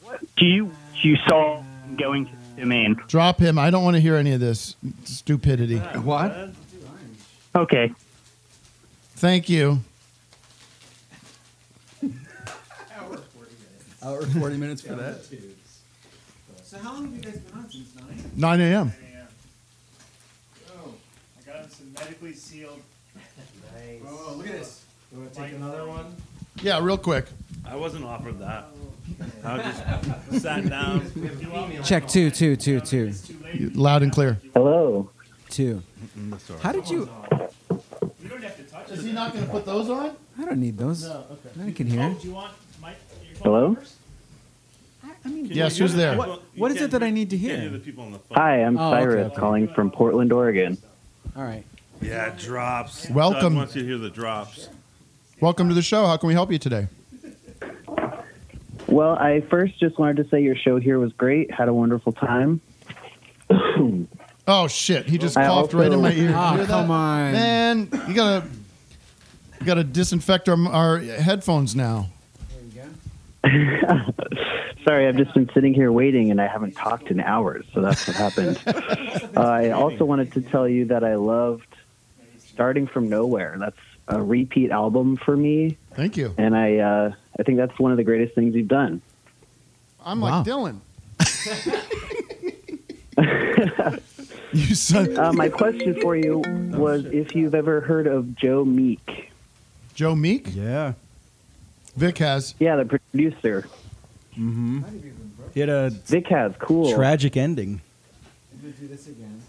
What 0.09 0.21
do 0.37 0.47
you 0.47 0.73
you 1.03 1.17
saw 1.29 1.63
going 1.99 2.25
to 2.27 2.33
the 2.55 2.63
domain? 2.63 2.99
Drop 3.09 3.39
him. 3.39 3.59
I 3.59 3.71
don't 3.71 3.85
want 3.85 3.97
to 3.97 4.01
hear 4.01 4.17
any 4.17 4.33
of 4.33 4.41
this 4.41 4.75
stupidity. 5.05 5.77
What? 5.79 6.51
Okay. 7.55 7.93
Thank 9.17 9.51
you. 9.51 9.81
Hour 14.03 14.23
forty 14.23 14.57
minutes 14.57 14.81
for 14.81 14.95
that. 14.95 15.27
So 16.63 16.79
how 16.79 16.95
long 16.95 17.05
have 17.05 17.15
you 17.15 17.21
guys 17.21 17.39
been 17.41 17.59
on 17.59 17.71
since 17.71 17.95
nine? 17.97 18.31
9 18.37 18.61
a.m. 18.61 18.93
Oh, 20.71 20.95
I 21.39 21.51
got 21.51 21.65
him 21.65 21.71
some 21.71 21.93
medically 21.93 22.33
sealed. 22.33 22.81
Nice. 23.15 24.01
Oh, 24.07 24.35
look 24.37 24.47
at 24.47 24.53
this. 24.53 24.85
You 25.13 25.19
want 25.19 25.35
to 25.35 25.41
take 25.41 25.53
another 25.53 25.87
one? 25.87 26.15
Yeah, 26.63 26.79
real 26.83 26.97
quick. 26.99 27.27
I 27.69 27.77
wasn't 27.77 28.05
offered 28.05 28.39
that. 28.41 28.67
I 29.45 29.59
just 29.59 30.43
sat 30.43 30.69
down. 30.69 31.11
Check 31.85 32.09
two, 32.09 32.31
two, 32.31 32.57
two, 32.57 32.81
two. 32.81 33.13
Loud 33.75 34.03
and 34.03 34.13
clear. 34.13 34.39
Hello. 34.55 35.11
Two. 35.51 35.83
Mm, 36.19 36.61
How 36.61 36.73
did 36.73 36.89
you? 36.89 37.09
Is 38.91 39.05
he 39.05 39.13
not 39.13 39.33
going 39.33 39.45
to 39.45 39.51
put 39.51 39.65
those 39.65 39.89
on? 39.91 40.15
I 40.39 40.45
don't 40.45 40.61
need 40.61 40.77
those. 40.79 41.05
No, 41.05 41.25
okay. 41.33 41.69
I 41.69 41.71
can 41.73 41.87
hear. 41.87 42.11
Do 42.21 42.29
you 42.29 42.35
want 42.35 42.53
Mike? 42.81 42.97
Hello. 43.43 43.77
I 45.25 45.29
mean, 45.29 45.47
Yes, 45.47 45.77
who's 45.79 45.95
there? 45.95 46.17
What, 46.17 46.43
what 46.57 46.71
is 46.71 46.81
it 46.81 46.91
that 46.93 47.03
I 47.03 47.11
need 47.11 47.31
to 47.31 47.37
hear? 47.37 47.81
Hi, 48.33 48.63
I'm 48.63 48.79
Oh, 48.79 48.93
okay, 48.93 49.01
Cyrus 49.03 49.27
okay. 49.27 49.37
calling 49.37 49.69
from 49.69 49.91
Portland, 49.91 50.33
Oregon. 50.33 50.79
All 51.37 51.43
right. 51.45 51.65
Yeah, 52.01 52.35
drops. 52.39 53.11
Welcome. 53.11 53.41
Doug 53.41 53.55
wants 53.57 53.75
you 53.75 53.83
to 53.83 53.89
hear 53.89 53.99
the 53.99 54.11
drops. 54.11 54.69
Welcome 55.41 55.69
to 55.69 55.75
the 55.75 55.83
show. 55.83 56.07
How 56.07 56.17
can 56.17 56.29
we 56.29 56.35
help 56.35 56.53
you 56.53 56.59
today? 56.59 56.87
Well, 58.89 59.15
I 59.15 59.43
first 59.43 59.79
just 59.79 59.99
wanted 59.99 60.23
to 60.23 60.29
say 60.31 60.43
your 60.43 60.57
show 60.57 60.79
here 60.79 60.99
was 60.99 61.13
great. 61.13 61.51
Had 61.53 61.69
a 61.69 61.75
wonderful 61.75 62.13
time. 62.13 62.61
Oh 64.51 64.67
shit! 64.67 65.05
He 65.05 65.19
just 65.19 65.37
I 65.37 65.45
coughed 65.45 65.75
also- 65.75 65.79
right 65.79 65.93
in 65.93 66.01
my 66.01 66.11
ear. 66.13 66.31
You 66.31 66.67
come 66.67 66.91
on. 66.91 67.33
man! 67.33 67.89
You 68.09 68.15
gotta, 68.15 68.47
you 69.61 69.67
gotta 69.67 69.85
disinfect 69.85 70.49
our, 70.49 70.57
our 70.69 70.99
headphones 71.01 71.77
now. 71.77 72.09
Sorry, 74.85 75.07
I've 75.07 75.17
just 75.17 75.35
been 75.35 75.51
sitting 75.53 75.75
here 75.75 75.93
waiting 75.93 76.31
and 76.31 76.41
I 76.41 76.47
haven't 76.47 76.73
talked 76.77 77.11
in 77.11 77.21
hours, 77.21 77.67
so 77.75 77.83
that's 77.83 78.07
what 78.07 78.17
happened. 78.17 78.59
uh, 79.37 79.41
I 79.41 79.71
also 79.71 80.07
wanted 80.07 80.33
to 80.33 80.41
tell 80.41 80.67
you 80.67 80.87
that 80.87 81.05
I 81.05 81.17
loved 81.17 81.67
Starting 82.39 82.87
from 82.87 83.11
Nowhere. 83.11 83.57
That's 83.59 83.77
a 84.09 84.23
repeat 84.23 84.71
album 84.71 85.17
for 85.17 85.37
me, 85.37 85.77
Thank 85.95 86.17
you. 86.17 86.35
and 86.39 86.57
I 86.57 86.79
uh, 86.79 87.13
I 87.39 87.43
think 87.43 87.59
that's 87.59 87.79
one 87.79 87.91
of 87.93 87.97
the 87.97 88.05
greatest 88.05 88.35
things 88.35 88.55
you've 88.55 88.69
done. 88.69 89.01
I'm 90.05 90.21
Wow. 90.21 90.39
like 90.39 90.47
Dylan. 90.47 90.81
you 94.53 94.75
son. 94.75 95.17
Uh, 95.19 95.33
my 95.33 95.49
question 95.49 96.01
for 96.01 96.17
you 96.17 96.39
was 96.79 97.05
if 97.07 97.35
you've 97.35 97.55
ever 97.55 97.81
heard 97.81 98.07
of 98.07 98.35
Joe 98.37 98.65
Meek. 98.65 99.31
Joe 99.95 100.15
Meek. 100.15 100.55
Yeah. 100.55 100.95
Vic 101.97 102.19
has. 102.19 102.55
Yeah, 102.61 102.77
the 102.77 102.85
producer. 102.85 103.69
Mm-hmm. 104.39 104.83
He 105.53 105.61
had 105.61 105.69
a 105.69 105.91
Vic 105.91 106.29
has 106.29 106.53
cool. 106.59 106.95
tragic 106.95 107.37
ending. 107.37 107.81
I'm 108.53 108.61
gonna 108.61 108.73
do 108.75 108.87
this 108.87 109.09
again. 109.09 109.43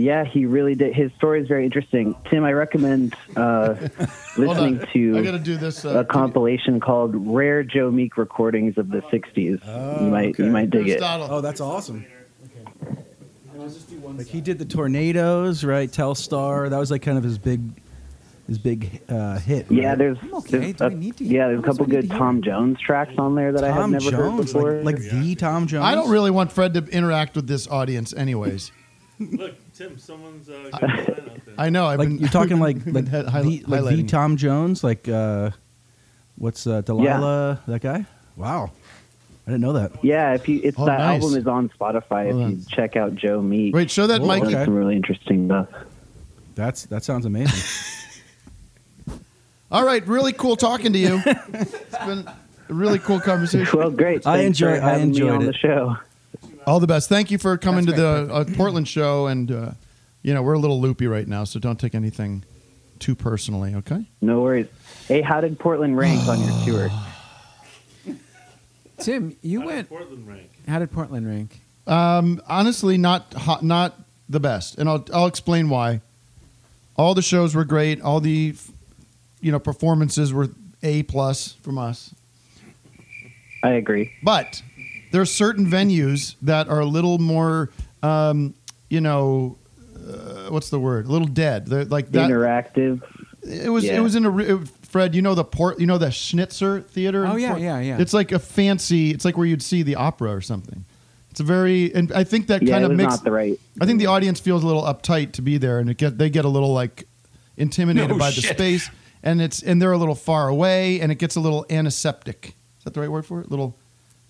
Yeah, 0.00 0.24
he 0.24 0.46
really 0.46 0.76
did. 0.76 0.94
His 0.94 1.10
story 1.16 1.40
is 1.42 1.48
very 1.48 1.64
interesting. 1.64 2.14
Tim, 2.30 2.44
I 2.44 2.52
recommend 2.52 3.16
uh, 3.36 3.74
listening 4.38 4.80
on. 4.80 4.86
to 4.92 5.18
I 5.18 5.22
gotta 5.22 5.40
do 5.40 5.56
this. 5.56 5.84
a 5.84 6.00
Uh, 6.00 6.04
compilation 6.04 6.78
called 6.78 7.14
"Rare 7.16 7.64
Joe 7.64 7.90
Meek 7.90 8.16
Recordings 8.16 8.78
of 8.78 8.90
the 8.90 9.00
'60s." 9.02 9.60
Oh, 9.66 10.04
you 10.04 10.10
might 10.10 10.38
you 10.38 10.46
might 10.46 10.70
dig 10.70 10.88
it. 10.88 11.00
Oh, 11.02 11.40
that's 11.40 11.60
awesome. 11.60 12.06
And 12.80 13.60
I'll 13.60 13.68
just 13.68 13.90
do 13.90 13.96
one. 13.98 14.16
Like 14.18 14.28
he 14.28 14.40
did 14.40 14.58
the 14.60 14.64
Tornados, 14.64 15.66
right? 15.66 15.90
Telstar. 15.90 16.70
That 16.70 16.78
was 16.78 16.92
like 16.92 17.02
kind 17.02 17.18
of 17.18 17.24
his 17.24 17.38
big, 17.38 17.60
his 18.46 18.56
big 18.58 19.00
uh, 19.08 19.38
hit. 19.40 19.68
Yeah, 19.68 19.88
right? 19.90 19.98
there's, 19.98 20.18
okay. 20.32 20.72
there's 20.72 20.80
a, 20.80 20.88
we 20.90 20.94
need 20.94 21.16
to- 21.16 21.24
yeah, 21.24 21.48
there's 21.48 21.58
a 21.58 21.62
couple 21.62 21.86
do 21.86 21.90
we 21.90 21.96
need 21.96 22.02
good 22.02 22.10
to? 22.12 22.18
Tom 22.18 22.40
Jones 22.42 22.78
tracks 22.80 23.14
on 23.18 23.34
there 23.34 23.50
that 23.50 23.64
I 23.64 23.68
had 23.72 23.80
Tom 23.80 23.90
never 23.90 24.12
heard 24.14 24.36
before. 24.36 24.74
like, 24.82 25.00
like 25.00 25.10
the 25.10 25.34
Tom 25.34 25.66
Jones. 25.66 25.84
I 25.84 25.96
don't 25.96 26.08
really 26.10 26.30
want 26.30 26.52
Fred 26.52 26.74
to 26.74 26.84
interact 26.86 27.34
with 27.34 27.48
this 27.48 27.66
audience, 27.66 28.14
anyways. 28.14 28.70
Look, 29.18 29.54
Tim, 29.78 29.96
someone's 29.98 30.48
uh, 30.50 30.68
got 30.72 30.82
a 30.82 30.86
sign 30.88 31.00
out 31.30 31.44
there. 31.46 31.54
I 31.58 31.70
know. 31.70 31.86
I've 31.86 31.98
like 32.00 32.08
been. 32.08 32.18
you're 32.18 32.28
talking 32.28 32.58
like 32.58 32.78
like, 32.86 33.08
hi- 33.08 33.22
hi- 33.22 33.42
the, 33.42 33.62
like 33.68 33.84
the. 33.96 34.02
Tom 34.02 34.36
Jones, 34.36 34.82
like 34.82 35.08
uh, 35.08 35.50
what's 36.36 36.66
uh, 36.66 36.80
Delilah? 36.82 37.60
That 37.68 37.80
guy? 37.80 38.04
Wow, 38.36 38.72
I 39.46 39.50
didn't 39.52 39.60
know 39.62 39.72
that. 39.74 39.92
Yeah, 40.04 40.34
if 40.34 40.48
you, 40.48 40.60
it's 40.64 40.76
Oh, 40.78 40.86
that 40.86 40.98
nice. 40.98 41.22
album 41.22 41.38
is 41.38 41.46
on 41.46 41.68
Spotify. 41.70 42.32
Hold 42.32 42.52
if 42.52 42.58
you 42.58 42.64
check 42.68 42.96
out 42.96 43.14
Joe 43.14 43.40
Meek, 43.40 43.72
Wait, 43.74 43.88
show 43.90 44.06
that 44.08 44.20
mic. 44.22 44.42
okay. 44.42 44.64
some 44.64 44.74
really 44.74 44.96
interesting 44.96 45.46
stuff. 45.46 45.68
That's 46.56 46.86
that 46.86 47.04
sounds 47.04 47.24
amazing. 47.24 47.54
All 49.70 49.84
right, 49.84 50.04
really 50.08 50.32
cool 50.32 50.56
talking 50.56 50.92
to 50.92 50.98
you. 50.98 51.20
it's 51.26 51.98
been 52.06 52.26
a 52.26 52.74
really 52.74 52.98
cool 52.98 53.20
conversation. 53.20 53.78
Well, 53.78 53.90
great. 53.90 54.26
I 54.26 54.38
Thanks 54.38 54.58
enjoy- 54.60 54.72
I 54.76 54.92
having 54.92 55.10
me 55.10 55.16
enjoyed 55.20 55.30
on 55.30 55.42
it. 55.42 55.46
the 55.46 55.52
show. 55.54 55.96
All 56.68 56.80
the 56.80 56.86
best. 56.86 57.08
Thank 57.08 57.30
you 57.30 57.38
for 57.38 57.56
coming 57.56 57.86
That's 57.86 57.96
to 57.96 58.02
the 58.02 58.34
uh, 58.34 58.44
Portland 58.54 58.86
show, 58.86 59.26
and 59.26 59.50
uh, 59.50 59.70
you 60.20 60.34
know 60.34 60.42
we're 60.42 60.52
a 60.52 60.58
little 60.58 60.78
loopy 60.78 61.06
right 61.06 61.26
now, 61.26 61.44
so 61.44 61.58
don't 61.58 61.80
take 61.80 61.94
anything 61.94 62.44
too 62.98 63.14
personally. 63.14 63.74
Okay. 63.74 64.04
No 64.20 64.42
worries. 64.42 64.66
Hey, 65.06 65.22
how 65.22 65.40
did 65.40 65.58
Portland 65.58 65.96
rank 65.96 66.28
on 66.28 66.38
your 66.42 66.64
tour? 66.66 66.90
Tim, 68.98 69.34
you 69.40 69.60
How 69.60 69.66
did 69.66 69.74
went. 69.74 69.88
Portland 69.88 70.28
rank. 70.28 70.50
How 70.68 70.78
did 70.78 70.92
Portland 70.92 71.26
rank? 71.26 71.58
Um, 71.86 72.42
honestly, 72.46 72.98
not 72.98 73.32
hot, 73.32 73.64
not 73.64 73.98
the 74.28 74.38
best, 74.38 74.76
and 74.76 74.90
I'll 74.90 75.06
I'll 75.10 75.26
explain 75.26 75.70
why. 75.70 76.02
All 76.96 77.14
the 77.14 77.22
shows 77.22 77.54
were 77.54 77.64
great. 77.64 78.02
All 78.02 78.20
the, 78.20 78.54
you 79.40 79.52
know, 79.52 79.58
performances 79.58 80.34
were 80.34 80.50
a 80.82 81.02
plus 81.04 81.54
from 81.62 81.78
us. 81.78 82.14
I 83.62 83.70
agree. 83.70 84.12
But 84.22 84.60
there 85.12 85.20
are 85.20 85.26
certain 85.26 85.66
venues 85.66 86.34
that 86.42 86.68
are 86.68 86.80
a 86.80 86.86
little 86.86 87.18
more, 87.18 87.70
um, 88.02 88.54
you 88.90 89.00
know, 89.00 89.56
uh, 89.96 90.48
what's 90.50 90.70
the 90.70 90.78
word? 90.80 91.06
A 91.06 91.08
little 91.10 91.28
dead. 91.28 91.66
They're 91.66 91.84
like 91.84 92.10
that. 92.12 92.30
Interactive. 92.30 93.02
It 93.42 93.70
was. 93.70 93.84
Yeah. 93.84 93.96
It 93.96 94.00
was 94.00 94.14
in 94.14 94.24
a. 94.26 94.38
it- 94.38 94.68
Fred, 94.88 95.14
you 95.14 95.20
know 95.20 95.34
the 95.34 95.44
port. 95.44 95.78
You 95.80 95.86
know 95.86 95.98
the 95.98 96.10
Schnitzer 96.10 96.80
Theater. 96.80 97.26
Oh, 97.26 97.36
yeah, 97.36 97.50
Port- 97.50 97.60
yeah, 97.60 97.78
yeah. 97.78 97.98
It's 98.00 98.14
like 98.14 98.32
a 98.32 98.38
fancy. 98.38 99.10
It's 99.10 99.22
like 99.22 99.36
where 99.36 99.44
you'd 99.46 99.60
see 99.62 99.82
the 99.82 99.96
opera 99.96 100.34
or 100.34 100.40
something. 100.40 100.86
It's 101.30 101.40
a 101.40 101.42
very, 101.42 101.94
and 101.94 102.10
I 102.10 102.24
think 102.24 102.46
that 102.46 102.62
Yeah, 102.62 102.72
kind 102.72 102.84
of 102.86 102.92
makes. 102.92 103.10
not 103.16 103.22
the 103.22 103.30
right. 103.30 103.60
I 103.82 103.84
think 103.84 103.98
the 103.98 104.06
audience 104.06 104.40
feels 104.40 104.64
a 104.64 104.66
little 104.66 104.82
uptight 104.84 105.32
to 105.32 105.42
be 105.42 105.58
there, 105.58 105.78
and 105.78 105.90
it 105.90 105.98
get 105.98 106.16
they 106.16 106.30
get 106.30 106.46
a 106.46 106.48
little 106.48 106.72
like 106.72 107.06
intimidated 107.58 108.08
No 108.12 108.18
by 108.18 108.30
shit. 108.30 108.44
the 108.44 108.54
space, 108.54 108.88
and 109.22 109.42
it's 109.42 109.62
and 109.62 109.80
they're 109.80 109.92
a 109.92 109.98
little 109.98 110.14
far 110.14 110.48
away, 110.48 111.00
and 111.02 111.12
it 111.12 111.16
gets 111.16 111.36
a 111.36 111.40
little 111.40 111.66
antiseptic. 111.68 112.54
Is 112.78 112.84
that 112.84 112.94
the 112.94 113.00
right 113.02 113.10
word 113.10 113.26
for 113.26 113.42
it? 113.42 113.50
Little. 113.50 113.76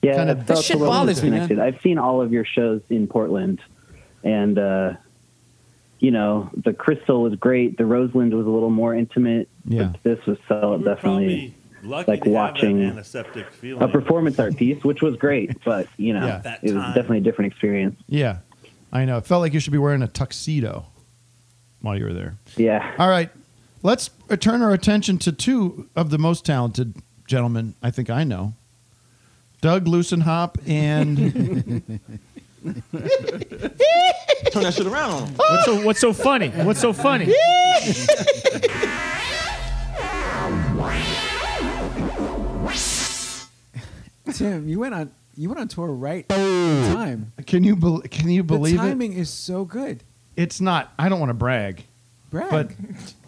Yeah, 0.03 0.17
kind 0.17 0.31
of- 0.31 0.47
felt 0.47 0.59
This 0.59 0.67
shit 0.67 0.79
bothers 0.79 1.23
me, 1.23 1.31
man. 1.31 1.59
I've 1.61 1.81
seen 1.81 1.99
all 1.99 2.21
of 2.21 2.33
your 2.33 2.45
shows 2.45 2.81
in 2.89 3.07
Portland, 3.09 3.61
and 4.23 4.59
uh, 4.59 4.93
you 5.99 6.11
know 6.13 6.51
the 6.57 6.73
Crystal 6.73 7.23
was 7.23 7.35
great. 7.35 7.77
The 7.79 7.85
Roseland 7.87 8.33
was 8.35 8.47
a 8.47 8.51
little 8.51 8.71
more 8.71 8.95
intimate. 8.95 9.49
Yeah. 9.65 9.91
But 9.93 10.03
this 10.05 10.27
was 10.27 10.39
so 10.49 10.77
We 10.77 10.85
definitely 10.85 11.55
lucky 11.83 12.11
like 12.11 12.25
watching 12.27 12.83
antiseptic 12.85 13.47
a 13.81 13.89
performance 13.89 14.39
art 14.39 14.57
piece, 14.57 14.83
which 14.85 15.03
was 15.03 15.17
great. 15.17 15.57
But 15.65 15.89
you 15.97 16.13
know, 16.15 16.25
Yeah. 16.27 16.57
It 16.63 16.75
was 16.75 16.83
time. 16.83 16.95
definitely 16.95 17.19
a 17.19 17.23
different 17.23 17.53
experience. 17.53 18.01
Yeah, 18.09 18.39
I 18.93 19.05
know. 19.05 19.19
It 19.19 19.27
felt 19.27 19.41
like 19.41 19.53
you 19.53 19.61
should 19.61 19.73
be 19.73 19.79
wearing 19.79 20.03
a 20.03 20.09
tuxedo 20.09 20.87
while 21.81 21.97
you 21.99 22.05
were 22.05 22.13
there. 22.15 22.37
Yeah. 22.57 22.95
All 22.99 23.09
right, 23.09 23.31
let's 23.83 24.11
turn 24.39 24.63
our 24.63 24.73
attention 24.73 25.19
to 25.19 25.33
two 25.33 25.89
of 25.97 26.11
the 26.11 26.19
most 26.19 26.45
talented 26.45 26.95
gentlemen 27.27 27.75
I 27.83 27.91
think 27.91 28.09
I 28.11 28.23
know, 28.25 28.55
Doug 29.61 29.87
Lussenhop 29.87 30.57
and. 30.69 31.99
Turn 34.53 34.63
that 34.63 34.75
shit 34.75 34.87
around 34.87 35.11
on 35.11 35.29
him. 35.29 35.35
What's 35.37 35.65
so 35.65 35.85
What's 35.85 36.01
so 36.01 36.13
funny? 36.13 36.49
What's 36.51 36.81
so 36.81 36.93
funny? 36.93 37.33
Tim, 44.33 44.69
you 44.69 44.79
went 44.81 44.95
on. 44.95 45.11
You 45.37 45.49
went 45.49 45.61
on 45.61 45.69
tour 45.69 45.87
right 45.87 46.31
on 46.33 46.95
time. 46.95 47.33
Can 47.47 47.63
you 47.63 47.77
bel 47.77 48.01
can 48.11 48.29
you 48.29 48.43
The 48.43 48.55
believe 48.55 48.75
it? 48.75 48.83
The 48.83 48.89
timing 48.89 49.13
is 49.13 49.31
so 49.31 49.65
good. 49.65 50.03
It's 50.37 50.61
not. 50.61 50.93
I 50.99 51.09
don't 51.09 51.21
want 51.21 51.31
to 51.31 51.35
brag, 51.35 51.85
Brag. 52.31 52.51
But 52.51 52.71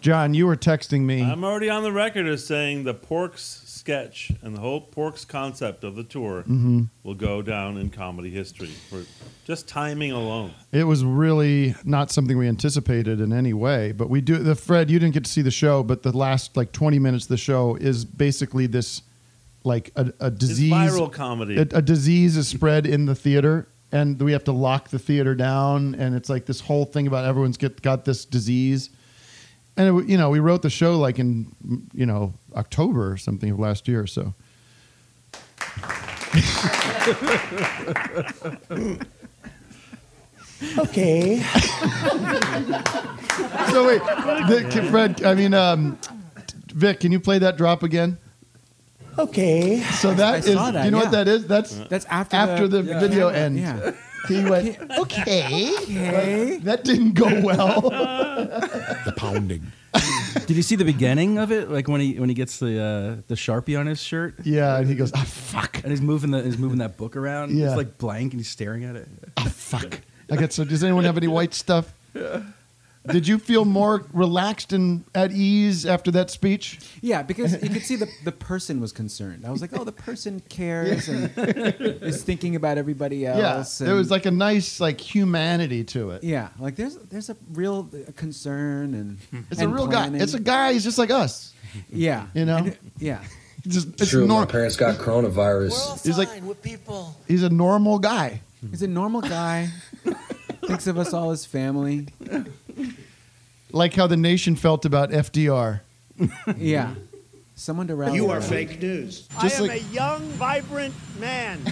John, 0.01 0.33
you 0.33 0.45
were 0.45 0.57
texting 0.57 1.01
me. 1.01 1.23
I'm 1.23 1.43
already 1.43 1.69
on 1.69 1.83
the 1.83 1.91
record 1.91 2.27
as 2.27 2.45
saying 2.45 2.83
the 2.83 2.93
Porks 2.93 3.60
sketch 3.85 4.31
and 4.43 4.55
the 4.55 4.59
whole 4.59 4.79
Porks 4.79 5.27
concept 5.27 5.83
of 5.83 5.95
the 5.95 6.03
tour 6.03 6.43
Mhm. 6.47 6.89
will 7.03 7.15
go 7.15 7.41
down 7.41 7.77
in 7.79 7.89
comedy 7.89 8.29
history 8.29 8.69
for 8.91 9.03
just 9.47 9.67
timing 9.67 10.11
alone. 10.11 10.51
It 10.71 10.83
was 10.83 11.03
really 11.03 11.73
not 11.83 12.11
something 12.11 12.37
we 12.37 12.47
anticipated 12.47 13.19
in 13.19 13.33
any 13.33 13.53
way, 13.53 13.91
but 13.91 14.07
we 14.07 14.21
do. 14.21 14.37
The 14.37 14.53
Fred, 14.53 14.91
you 14.91 14.99
didn't 14.99 15.15
get 15.15 15.23
to 15.25 15.31
see 15.31 15.41
the 15.41 15.49
show, 15.49 15.81
but 15.81 16.03
the 16.03 16.15
last 16.15 16.55
like 16.55 16.71
twenty 16.71 16.99
minutes 16.99 17.25
of 17.25 17.29
the 17.29 17.37
show 17.37 17.75
is 17.75 18.05
basically 18.05 18.67
this, 18.67 19.01
like 19.63 19.91
a, 19.95 20.13
a 20.19 20.29
disease, 20.29 20.71
viral 20.71 21.11
comedy. 21.11 21.57
A, 21.57 21.61
a 21.73 21.81
disease 21.81 22.37
is 22.37 22.47
spread 22.47 22.85
in 22.85 23.07
the 23.07 23.15
theater, 23.15 23.67
and 23.91 24.21
we 24.21 24.31
have 24.31 24.43
to 24.43 24.51
lock 24.51 24.89
the 24.89 24.99
theater 24.99 25.33
down, 25.33 25.95
and 25.95 26.13
it's 26.13 26.29
like 26.29 26.45
this 26.45 26.59
whole 26.61 26.85
thing 26.85 27.07
about 27.07 27.25
everyone's 27.25 27.57
get 27.57 27.81
got 27.81 28.05
this 28.05 28.25
disease, 28.25 28.91
and 29.87 29.99
it, 30.03 30.09
you 30.09 30.17
know 30.17 30.29
we 30.29 30.39
wrote 30.39 30.61
the 30.61 30.69
show 30.69 30.97
like 30.99 31.19
in 31.19 31.51
you 31.93 32.05
know 32.05 32.33
October 32.55 33.11
or 33.11 33.17
something 33.17 33.49
of 33.51 33.59
last 33.59 33.87
year, 33.87 34.05
so. 34.07 34.33
Okay. 40.77 41.39
so 43.71 43.87
wait, 43.87 44.01
the, 44.47 44.67
can- 44.71 44.89
Fred. 44.91 45.23
I 45.23 45.33
mean, 45.33 45.53
um, 45.53 45.97
Vic, 46.73 46.99
can 46.99 47.11
you 47.11 47.19
play 47.19 47.39
that 47.39 47.57
drop 47.57 47.81
again? 47.83 48.17
Okay. 49.17 49.79
So 49.81 50.13
that 50.13 50.33
I 50.35 50.37
is. 50.37 50.53
saw 50.53 50.71
that, 50.71 50.85
you 50.85 50.91
know 50.91 50.99
what 50.99 51.11
that 51.11 51.27
is? 51.27 51.45
That's 51.47 51.75
That's 51.89 52.05
after 52.05 52.35
after 52.35 52.67
the, 52.67 52.81
the- 52.83 52.91
yeah. 52.91 52.99
video 52.99 53.29
Yeah. 53.29 53.35
ends. 53.37 53.59
Yeah. 53.61 53.91
He 54.27 54.43
went 54.45 54.77
okay. 54.99 55.73
Okay. 55.81 56.57
That 56.63 56.83
didn't 56.83 57.13
go 57.13 57.41
well. 57.41 57.81
the 59.05 59.13
pounding. 59.17 59.71
Did 60.45 60.55
you 60.57 60.63
see 60.63 60.75
the 60.75 60.85
beginning 60.85 61.37
of 61.37 61.51
it? 61.51 61.69
Like 61.69 61.87
when 61.87 62.01
he 62.01 62.19
when 62.19 62.29
he 62.29 62.35
gets 62.35 62.59
the 62.59 62.79
uh, 62.79 63.21
the 63.27 63.35
sharpie 63.35 63.79
on 63.79 63.87
his 63.87 64.01
shirt. 64.01 64.35
Yeah, 64.43 64.77
and 64.77 64.87
he 64.87 64.95
goes, 64.95 65.11
"Ah, 65.13 65.23
fuck," 65.25 65.77
and 65.83 65.91
he's 65.91 66.01
moving 66.01 66.31
the 66.31 66.41
he's 66.43 66.57
moving 66.57 66.79
that 66.79 66.97
book 66.97 67.15
around. 67.15 67.51
Yeah. 67.51 67.67
It's 67.67 67.77
like 67.77 67.97
blank, 67.97 68.33
and 68.33 68.39
he's 68.39 68.49
staring 68.49 68.83
at 68.83 68.95
it. 68.95 69.07
Oh, 69.37 69.45
fuck. 69.45 69.99
I 70.29 70.35
got 70.37 70.53
so. 70.53 70.63
Does 70.63 70.83
anyone 70.83 71.03
have 71.03 71.17
any 71.17 71.27
white 71.27 71.53
stuff? 71.53 71.93
Did 73.07 73.27
you 73.27 73.39
feel 73.39 73.65
more 73.65 74.05
relaxed 74.13 74.73
and 74.73 75.03
at 75.15 75.31
ease 75.31 75.87
after 75.87 76.11
that 76.11 76.29
speech? 76.29 76.79
Yeah, 77.01 77.23
because 77.23 77.53
you 77.63 77.69
could 77.69 77.81
see 77.81 77.95
the, 77.95 78.07
the 78.23 78.31
person 78.31 78.79
was 78.79 78.91
concerned. 78.91 79.43
I 79.43 79.49
was 79.49 79.59
like, 79.59 79.71
oh, 79.77 79.83
the 79.83 79.91
person 79.91 80.39
cares 80.49 81.07
and 81.09 81.31
is 81.37 82.21
thinking 82.21 82.55
about 82.55 82.77
everybody 82.77 83.25
else. 83.25 83.81
yeah, 83.81 83.85
there 83.87 83.95
was 83.95 84.11
like 84.11 84.27
a 84.27 84.31
nice 84.31 84.79
like 84.79 85.01
humanity 85.01 85.83
to 85.85 86.11
it. 86.11 86.23
yeah, 86.23 86.49
like 86.59 86.75
there's 86.75 86.95
there's 86.97 87.31
a 87.31 87.37
real 87.53 87.89
uh, 87.91 88.11
concern 88.15 88.93
and 88.93 89.17
It's 89.49 89.61
a 89.61 89.67
real 89.67 89.87
planning. 89.87 90.19
guy. 90.19 90.23
It's 90.23 90.35
a 90.35 90.39
guy. 90.39 90.73
He's 90.73 90.83
just 90.83 90.99
like 90.99 91.09
us. 91.09 91.53
Yeah, 91.89 92.27
You 92.35 92.45
know. 92.45 92.57
And- 92.57 92.77
yeah. 92.99 93.23
Just 93.67 93.89
it's 94.01 94.09
True, 94.09 94.25
my 94.25 94.45
parents 94.45 94.75
got 94.75 94.95
coronavirus. 94.97 96.03
He's 96.03 96.17
like 96.17 96.29
with 96.43 96.63
people. 96.63 97.15
he's 97.27 97.43
a 97.43 97.49
normal 97.49 97.99
guy. 97.99 98.41
He's 98.71 98.81
a 98.81 98.87
normal 98.87 99.21
guy. 99.21 99.69
thinks 100.65 100.87
of 100.87 100.97
us 100.97 101.13
all 101.13 101.29
as 101.29 101.45
family. 101.45 102.07
Like 103.71 103.93
how 103.93 104.07
the 104.07 104.17
nation 104.17 104.55
felt 104.55 104.85
about 104.85 105.11
FDR. 105.11 105.81
Yeah, 106.57 106.93
someone 107.55 107.87
to 107.87 107.95
rally. 107.95 108.15
You 108.17 108.29
are 108.29 108.37
around. 108.37 108.43
fake 108.49 108.81
news. 108.81 109.27
Just 109.41 109.59
I 109.59 109.63
am 109.63 109.67
like- 109.69 109.81
a 109.81 109.83
young, 109.85 110.21
vibrant 110.31 110.93
man. 111.19 111.59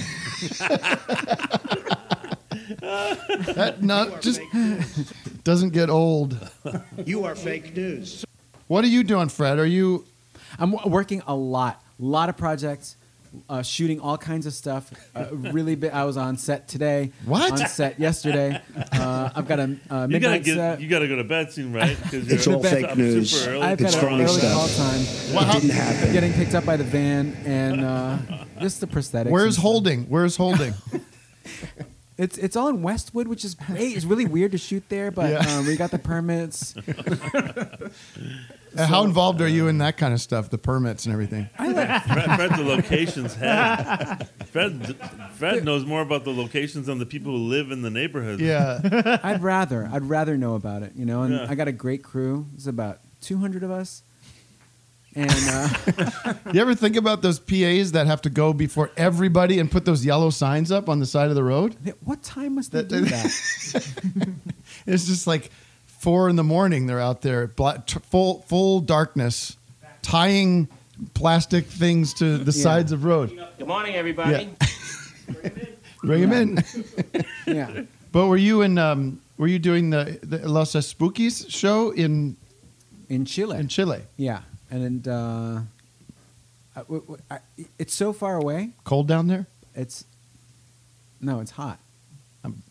That 2.80 3.78
no, 3.82 4.18
just 4.22 4.42
doesn't 5.44 5.72
get 5.72 5.90
old. 5.90 6.38
You 7.06 7.24
are 7.26 7.36
fake 7.36 7.76
news. 7.76 8.26
What 8.68 8.84
are 8.84 8.88
you 8.88 9.04
doing, 9.04 9.30
Fred? 9.30 9.60
Are 9.60 9.66
you? 9.66 10.06
I'm 10.58 10.72
w- 10.72 10.90
working 10.92 11.22
a 11.28 11.36
lot, 11.36 11.82
a 12.00 12.04
lot 12.04 12.30
of 12.30 12.38
projects, 12.38 12.96
uh, 13.50 13.62
shooting 13.62 14.00
all 14.00 14.18
kinds 14.18 14.46
of 14.46 14.54
stuff. 14.54 14.92
Uh, 15.16 15.26
really, 15.32 15.76
big, 15.76 15.92
I 15.92 16.04
was 16.06 16.18
on 16.18 16.38
set 16.38 16.68
today. 16.68 17.12
What? 17.26 17.52
On 17.52 17.58
set 17.68 18.00
yesterday. 18.00 18.62
Uh, 18.92 19.30
I've 19.36 19.48
got 19.48 19.60
a 19.60 19.64
uh, 19.64 19.68
You 19.68 19.78
gotta 19.90 20.08
midnight 20.08 20.44
get, 20.44 20.56
set. 20.56 20.82
you 20.82 20.88
gotta 20.90 21.08
go 21.08 21.16
to 21.16 21.24
bed 21.24 21.52
soon, 21.52 21.74
right? 21.74 21.98
Because 22.04 22.32
It's 22.32 22.48
all 22.48 22.62
fake 22.64 22.96
news. 22.98 23.30
Super 23.32 23.52
early. 23.52 23.62
I've 23.64 23.78
got 23.78 23.86
It's 23.88 23.96
an 23.96 24.02
phony 24.02 24.24
early 24.24 24.40
stuff. 24.40 24.54
call 24.54 24.68
time. 24.68 25.02
It 25.58 25.62
didn't 25.62 25.76
happen. 25.76 26.14
Getting 26.14 26.34
picked 26.34 26.56
up 26.56 26.66
by 26.66 26.78
the 26.78 26.84
van 26.84 27.36
and 27.46 27.82
uh, 27.82 28.18
just 28.60 28.82
the 28.82 28.88
prosthetics. 28.88 29.30
Where's 29.32 29.44
and 29.46 29.54
stuff. 29.54 29.64
holding? 29.64 30.04
Where's 30.06 30.36
holding? 30.36 30.74
It's 32.20 32.38
it's 32.38 32.56
all 32.58 32.68
in 32.68 32.82
Westwood, 32.82 33.28
which 33.30 33.46
is 33.46 33.56
great. 33.56 33.96
It's 33.96 34.04
really 34.06 34.26
weird 34.26 34.52
to 34.52 34.58
shoot 34.58 34.84
there, 34.90 35.10
but 35.10 35.32
Yeah. 35.32 35.58
um, 35.58 35.66
we 35.66 35.78
got 35.78 35.90
the 35.92 36.00
permits. 36.00 36.76
Uh, 38.78 38.86
How 38.86 39.04
involved 39.04 39.42
are 39.42 39.48
you 39.48 39.68
in 39.68 39.80
that 39.80 39.98
kind 39.98 40.14
of 40.14 40.22
stuff? 40.22 40.52
The 40.52 40.60
permits 40.60 41.06
and 41.08 41.12
everything. 41.14 41.50
Fred, 41.58 42.04
Fred's 42.04 42.56
the 42.58 42.64
locations 42.64 43.34
head. 43.34 44.28
Fred, 44.46 44.96
Fred 45.34 45.66
knows 45.66 45.86
more 45.88 46.02
about 46.02 46.24
the 46.24 46.30
locations 46.32 46.86
than 46.86 47.00
the 47.00 47.06
people 47.08 47.32
who 47.32 47.40
live 47.48 47.72
in 47.72 47.82
the 47.82 47.90
neighborhood. 47.90 48.40
Yeah. 48.40 49.20
I'd 49.24 49.42
rather 49.42 49.90
I'd 49.92 50.04
rather 50.04 50.38
know 50.38 50.54
about 50.54 50.84
it, 50.84 50.94
you 50.96 51.04
know. 51.04 51.24
And 51.24 51.34
Yeah. 51.34 51.48
I 51.50 51.56
got 51.56 51.68
a 51.68 51.72
great 51.72 52.04
crew. 52.04 52.46
There's 52.52 52.68
about 52.68 53.00
200 53.22 53.64
of 53.64 53.72
us, 53.72 54.04
and 55.16 55.32
uh, 55.32 56.34
You 56.54 56.62
ever 56.62 56.76
think 56.76 56.96
about 56.96 57.22
those 57.22 57.40
PAs 57.40 57.92
that 57.94 58.06
have 58.08 58.22
to 58.24 58.30
go 58.30 58.54
before 58.54 58.92
everybody 58.96 59.60
and 59.60 59.70
put 59.72 59.86
those 59.86 60.06
yellow 60.06 60.30
signs 60.30 60.72
up 60.72 60.88
on 60.90 61.00
the 61.00 61.06
side 61.06 61.30
of 61.30 61.36
the 61.36 61.44
road? 61.44 61.76
what 62.04 62.22
time 62.24 62.56
must 62.56 62.72
they 62.72 62.84
do 62.84 63.02
that? 63.06 64.26
It's 64.86 65.06
just 65.08 65.28
like 65.28 65.52
four 65.86 66.30
in 66.30 66.36
the 66.36 66.44
morning. 66.44 66.86
They're 66.88 67.00
out 67.02 67.22
there, 67.22 67.48
black, 67.48 67.86
t- 67.88 68.00
full 68.00 68.42
full 68.48 68.80
darkness, 68.80 69.58
tying 70.02 70.68
plastic 71.14 71.66
things 71.66 72.14
to 72.16 72.38
the 72.38 72.52
Yeah. 72.52 72.64
sides 72.64 72.92
of 72.92 73.04
road. 73.04 73.30
Good 73.58 73.68
morning, 73.68 73.96
everybody. 73.96 74.50
Bring 76.04 76.30
them 76.30 76.32
in. 76.34 76.64
yeah. 77.46 77.82
But 78.12 78.28
were 78.28 78.38
you 78.38 78.62
in? 78.62 78.78
Um, 78.78 79.22
were 79.38 79.48
you 79.48 79.60
doing 79.60 79.90
the, 79.90 80.20
the 80.24 80.48
Los 80.50 80.74
Espookys 80.74 81.50
show 81.52 81.92
in 81.92 82.38
in 83.10 83.26
Chile? 83.26 83.58
In 83.60 83.68
Chile, 83.68 84.02
Yeah, 84.18 84.42
and 84.70 85.08
uh, 85.08 85.60
I, 86.76 86.80
w- 86.82 87.02
w- 87.02 87.22
I- 87.32 87.40
it's 87.78 87.94
so 87.94 88.14
far 88.14 88.36
away. 88.38 88.72
cold 88.84 89.08
down 89.08 89.28
there. 89.28 89.48
It's 89.76 90.06
no, 91.22 91.40
it's 91.40 91.52
hot. 91.52 91.80
Kind 92.44 92.62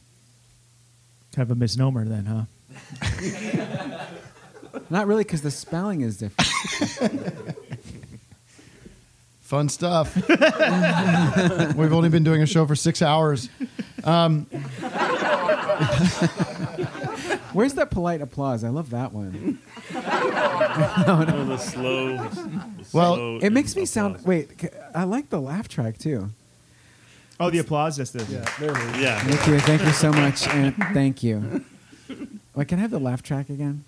of 1.37 1.51
a 1.51 1.55
misnomer 1.55 2.05
then, 2.05 2.25
huh? 2.27 2.45
Not 4.91 5.07
really, 5.07 5.23
because 5.25 5.43
the 5.43 5.51
spelling 5.51 6.01
is 6.01 6.17
different. 6.19 7.37
Fun 9.43 9.69
stuff. 9.69 10.17
We've 11.77 11.93
only 11.93 12.09
been 12.09 12.25
doing 12.25 12.43
a 12.43 12.47
show 12.47 12.67
for 12.67 12.75
six 12.75 13.01
hours. 13.03 13.49
Um, 14.05 14.47
Where's 17.59 17.75
that 17.75 17.91
polite 17.91 18.21
applause? 18.23 18.63
I 18.63 18.69
love 18.69 18.91
that 18.91 19.13
one. 19.13 19.59
Oh, 19.91 21.45
the 21.49 21.57
slow. 21.57 22.17
the 22.17 22.87
Well, 22.93 23.15
slow 23.17 23.39
It 23.43 23.51
makes 23.51 23.75
me 23.75 23.85
sound. 23.85 24.25
Wait, 24.25 24.61
c- 24.61 24.69
I 24.95 25.03
like 25.03 25.29
the 25.31 25.41
laugh 25.41 25.67
track 25.67 25.99
too. 25.99 26.29
Oh, 27.41 27.51
the 27.51 27.59
applause. 27.59 27.97
just 27.97 28.13
the. 28.13 28.21
Yeah, 28.33 28.49
there 28.61 28.73
we 28.73 28.79
go. 28.79 28.99
Yeah. 29.01 29.19
Thank 29.25 29.47
you, 29.49 29.59
thank 29.61 29.83
you 29.83 29.91
so 29.93 30.13
much, 30.13 30.47
and 30.47 30.73
thank 30.95 31.25
you. 31.25 31.65
Wait, 32.55 32.69
can 32.69 32.79
I 32.79 32.83
have 32.83 32.93
the 32.93 33.01
laugh 33.01 33.23
track 33.25 33.49
again? 33.51 33.83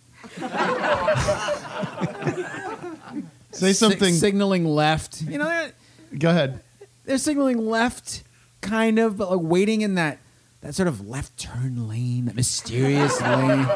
Say 3.52 3.68
Si- 3.68 3.72
something. 3.74 4.12
signaling 4.14 4.64
left. 4.64 5.22
You 5.22 5.38
know, 5.38 5.44
they're, 5.44 5.72
Go 6.18 6.30
ahead. 6.30 6.60
they're 7.04 7.18
signaling 7.18 7.58
left, 7.68 8.24
kind 8.62 8.98
of, 8.98 9.16
but 9.16 9.30
like 9.30 9.40
waiting 9.42 9.82
in 9.82 9.94
that 9.94 10.18
that 10.60 10.74
sort 10.74 10.88
of 10.88 11.06
left 11.06 11.36
turn 11.38 11.88
lane, 11.88 12.26
that 12.26 12.34
mysterious 12.34 13.20
lane. 13.22 13.66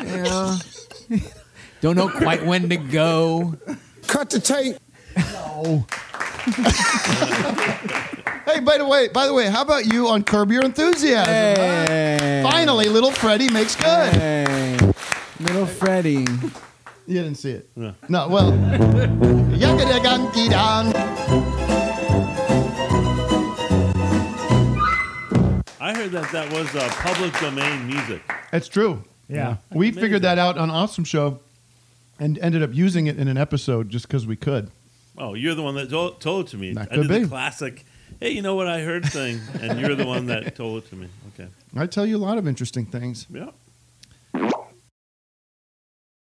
you 0.00 0.22
know, 0.22 0.56
don't 1.80 1.96
know 1.96 2.08
quite 2.08 2.44
when 2.44 2.68
to 2.68 2.76
go. 2.76 3.54
Cut 4.06 4.30
the 4.30 4.40
tape. 4.40 4.76
No. 5.16 5.86
hey, 8.46 8.60
by 8.60 8.78
the 8.78 8.86
way, 8.86 9.08
by 9.08 9.26
the 9.26 9.34
way, 9.34 9.48
how 9.48 9.62
about 9.62 9.86
you 9.92 10.08
on 10.08 10.22
Curb 10.22 10.50
Your 10.52 10.64
Enthusiasm? 10.64 11.32
Hey. 11.32 12.40
Finally, 12.42 12.88
little 12.88 13.10
Freddie 13.10 13.50
makes 13.50 13.74
good. 13.76 14.12
Hey, 14.14 14.78
little 15.40 15.66
Freddie. 15.66 16.24
You 17.06 17.22
didn't 17.22 17.36
see 17.36 17.52
it. 17.52 17.70
No. 17.74 17.94
No, 18.08 18.28
well. 18.28 18.52
I 25.88 25.94
heard 25.94 26.10
that 26.10 26.30
that 26.32 26.52
was 26.52 26.76
uh, 26.76 26.86
public 26.96 27.32
domain 27.40 27.86
music. 27.86 28.20
It's 28.52 28.68
true. 28.68 29.02
Yeah. 29.26 29.56
We 29.72 29.90
figured 29.90 30.20
that 30.20 30.36
out 30.36 30.58
on 30.58 30.68
Awesome 30.68 31.04
Show 31.04 31.40
and 32.20 32.38
ended 32.40 32.62
up 32.62 32.74
using 32.74 33.06
it 33.06 33.18
in 33.18 33.26
an 33.26 33.38
episode 33.38 33.88
just 33.88 34.06
because 34.06 34.26
we 34.26 34.36
could. 34.36 34.70
Oh, 35.16 35.32
you're 35.32 35.54
the 35.54 35.62
one 35.62 35.76
that 35.76 35.88
told, 35.88 36.20
told 36.20 36.44
it 36.44 36.50
to 36.50 36.58
me. 36.58 36.74
That 36.74 36.92
I 36.92 36.94
could 36.96 37.08
did 37.08 37.08
be. 37.08 37.18
the 37.20 37.28
classic. 37.28 37.86
Hey, 38.20 38.32
you 38.32 38.42
know 38.42 38.54
what 38.54 38.68
I 38.68 38.80
heard 38.80 39.06
thing, 39.06 39.40
and 39.62 39.80
you're 39.80 39.94
the 39.94 40.04
one 40.04 40.26
that 40.26 40.54
told 40.56 40.84
it 40.84 40.90
to 40.90 40.96
me. 40.96 41.08
Okay. 41.32 41.48
I 41.74 41.86
tell 41.86 42.04
you 42.04 42.18
a 42.18 42.18
lot 42.18 42.36
of 42.36 42.46
interesting 42.46 42.84
things. 42.84 43.26
Yeah. 43.32 43.48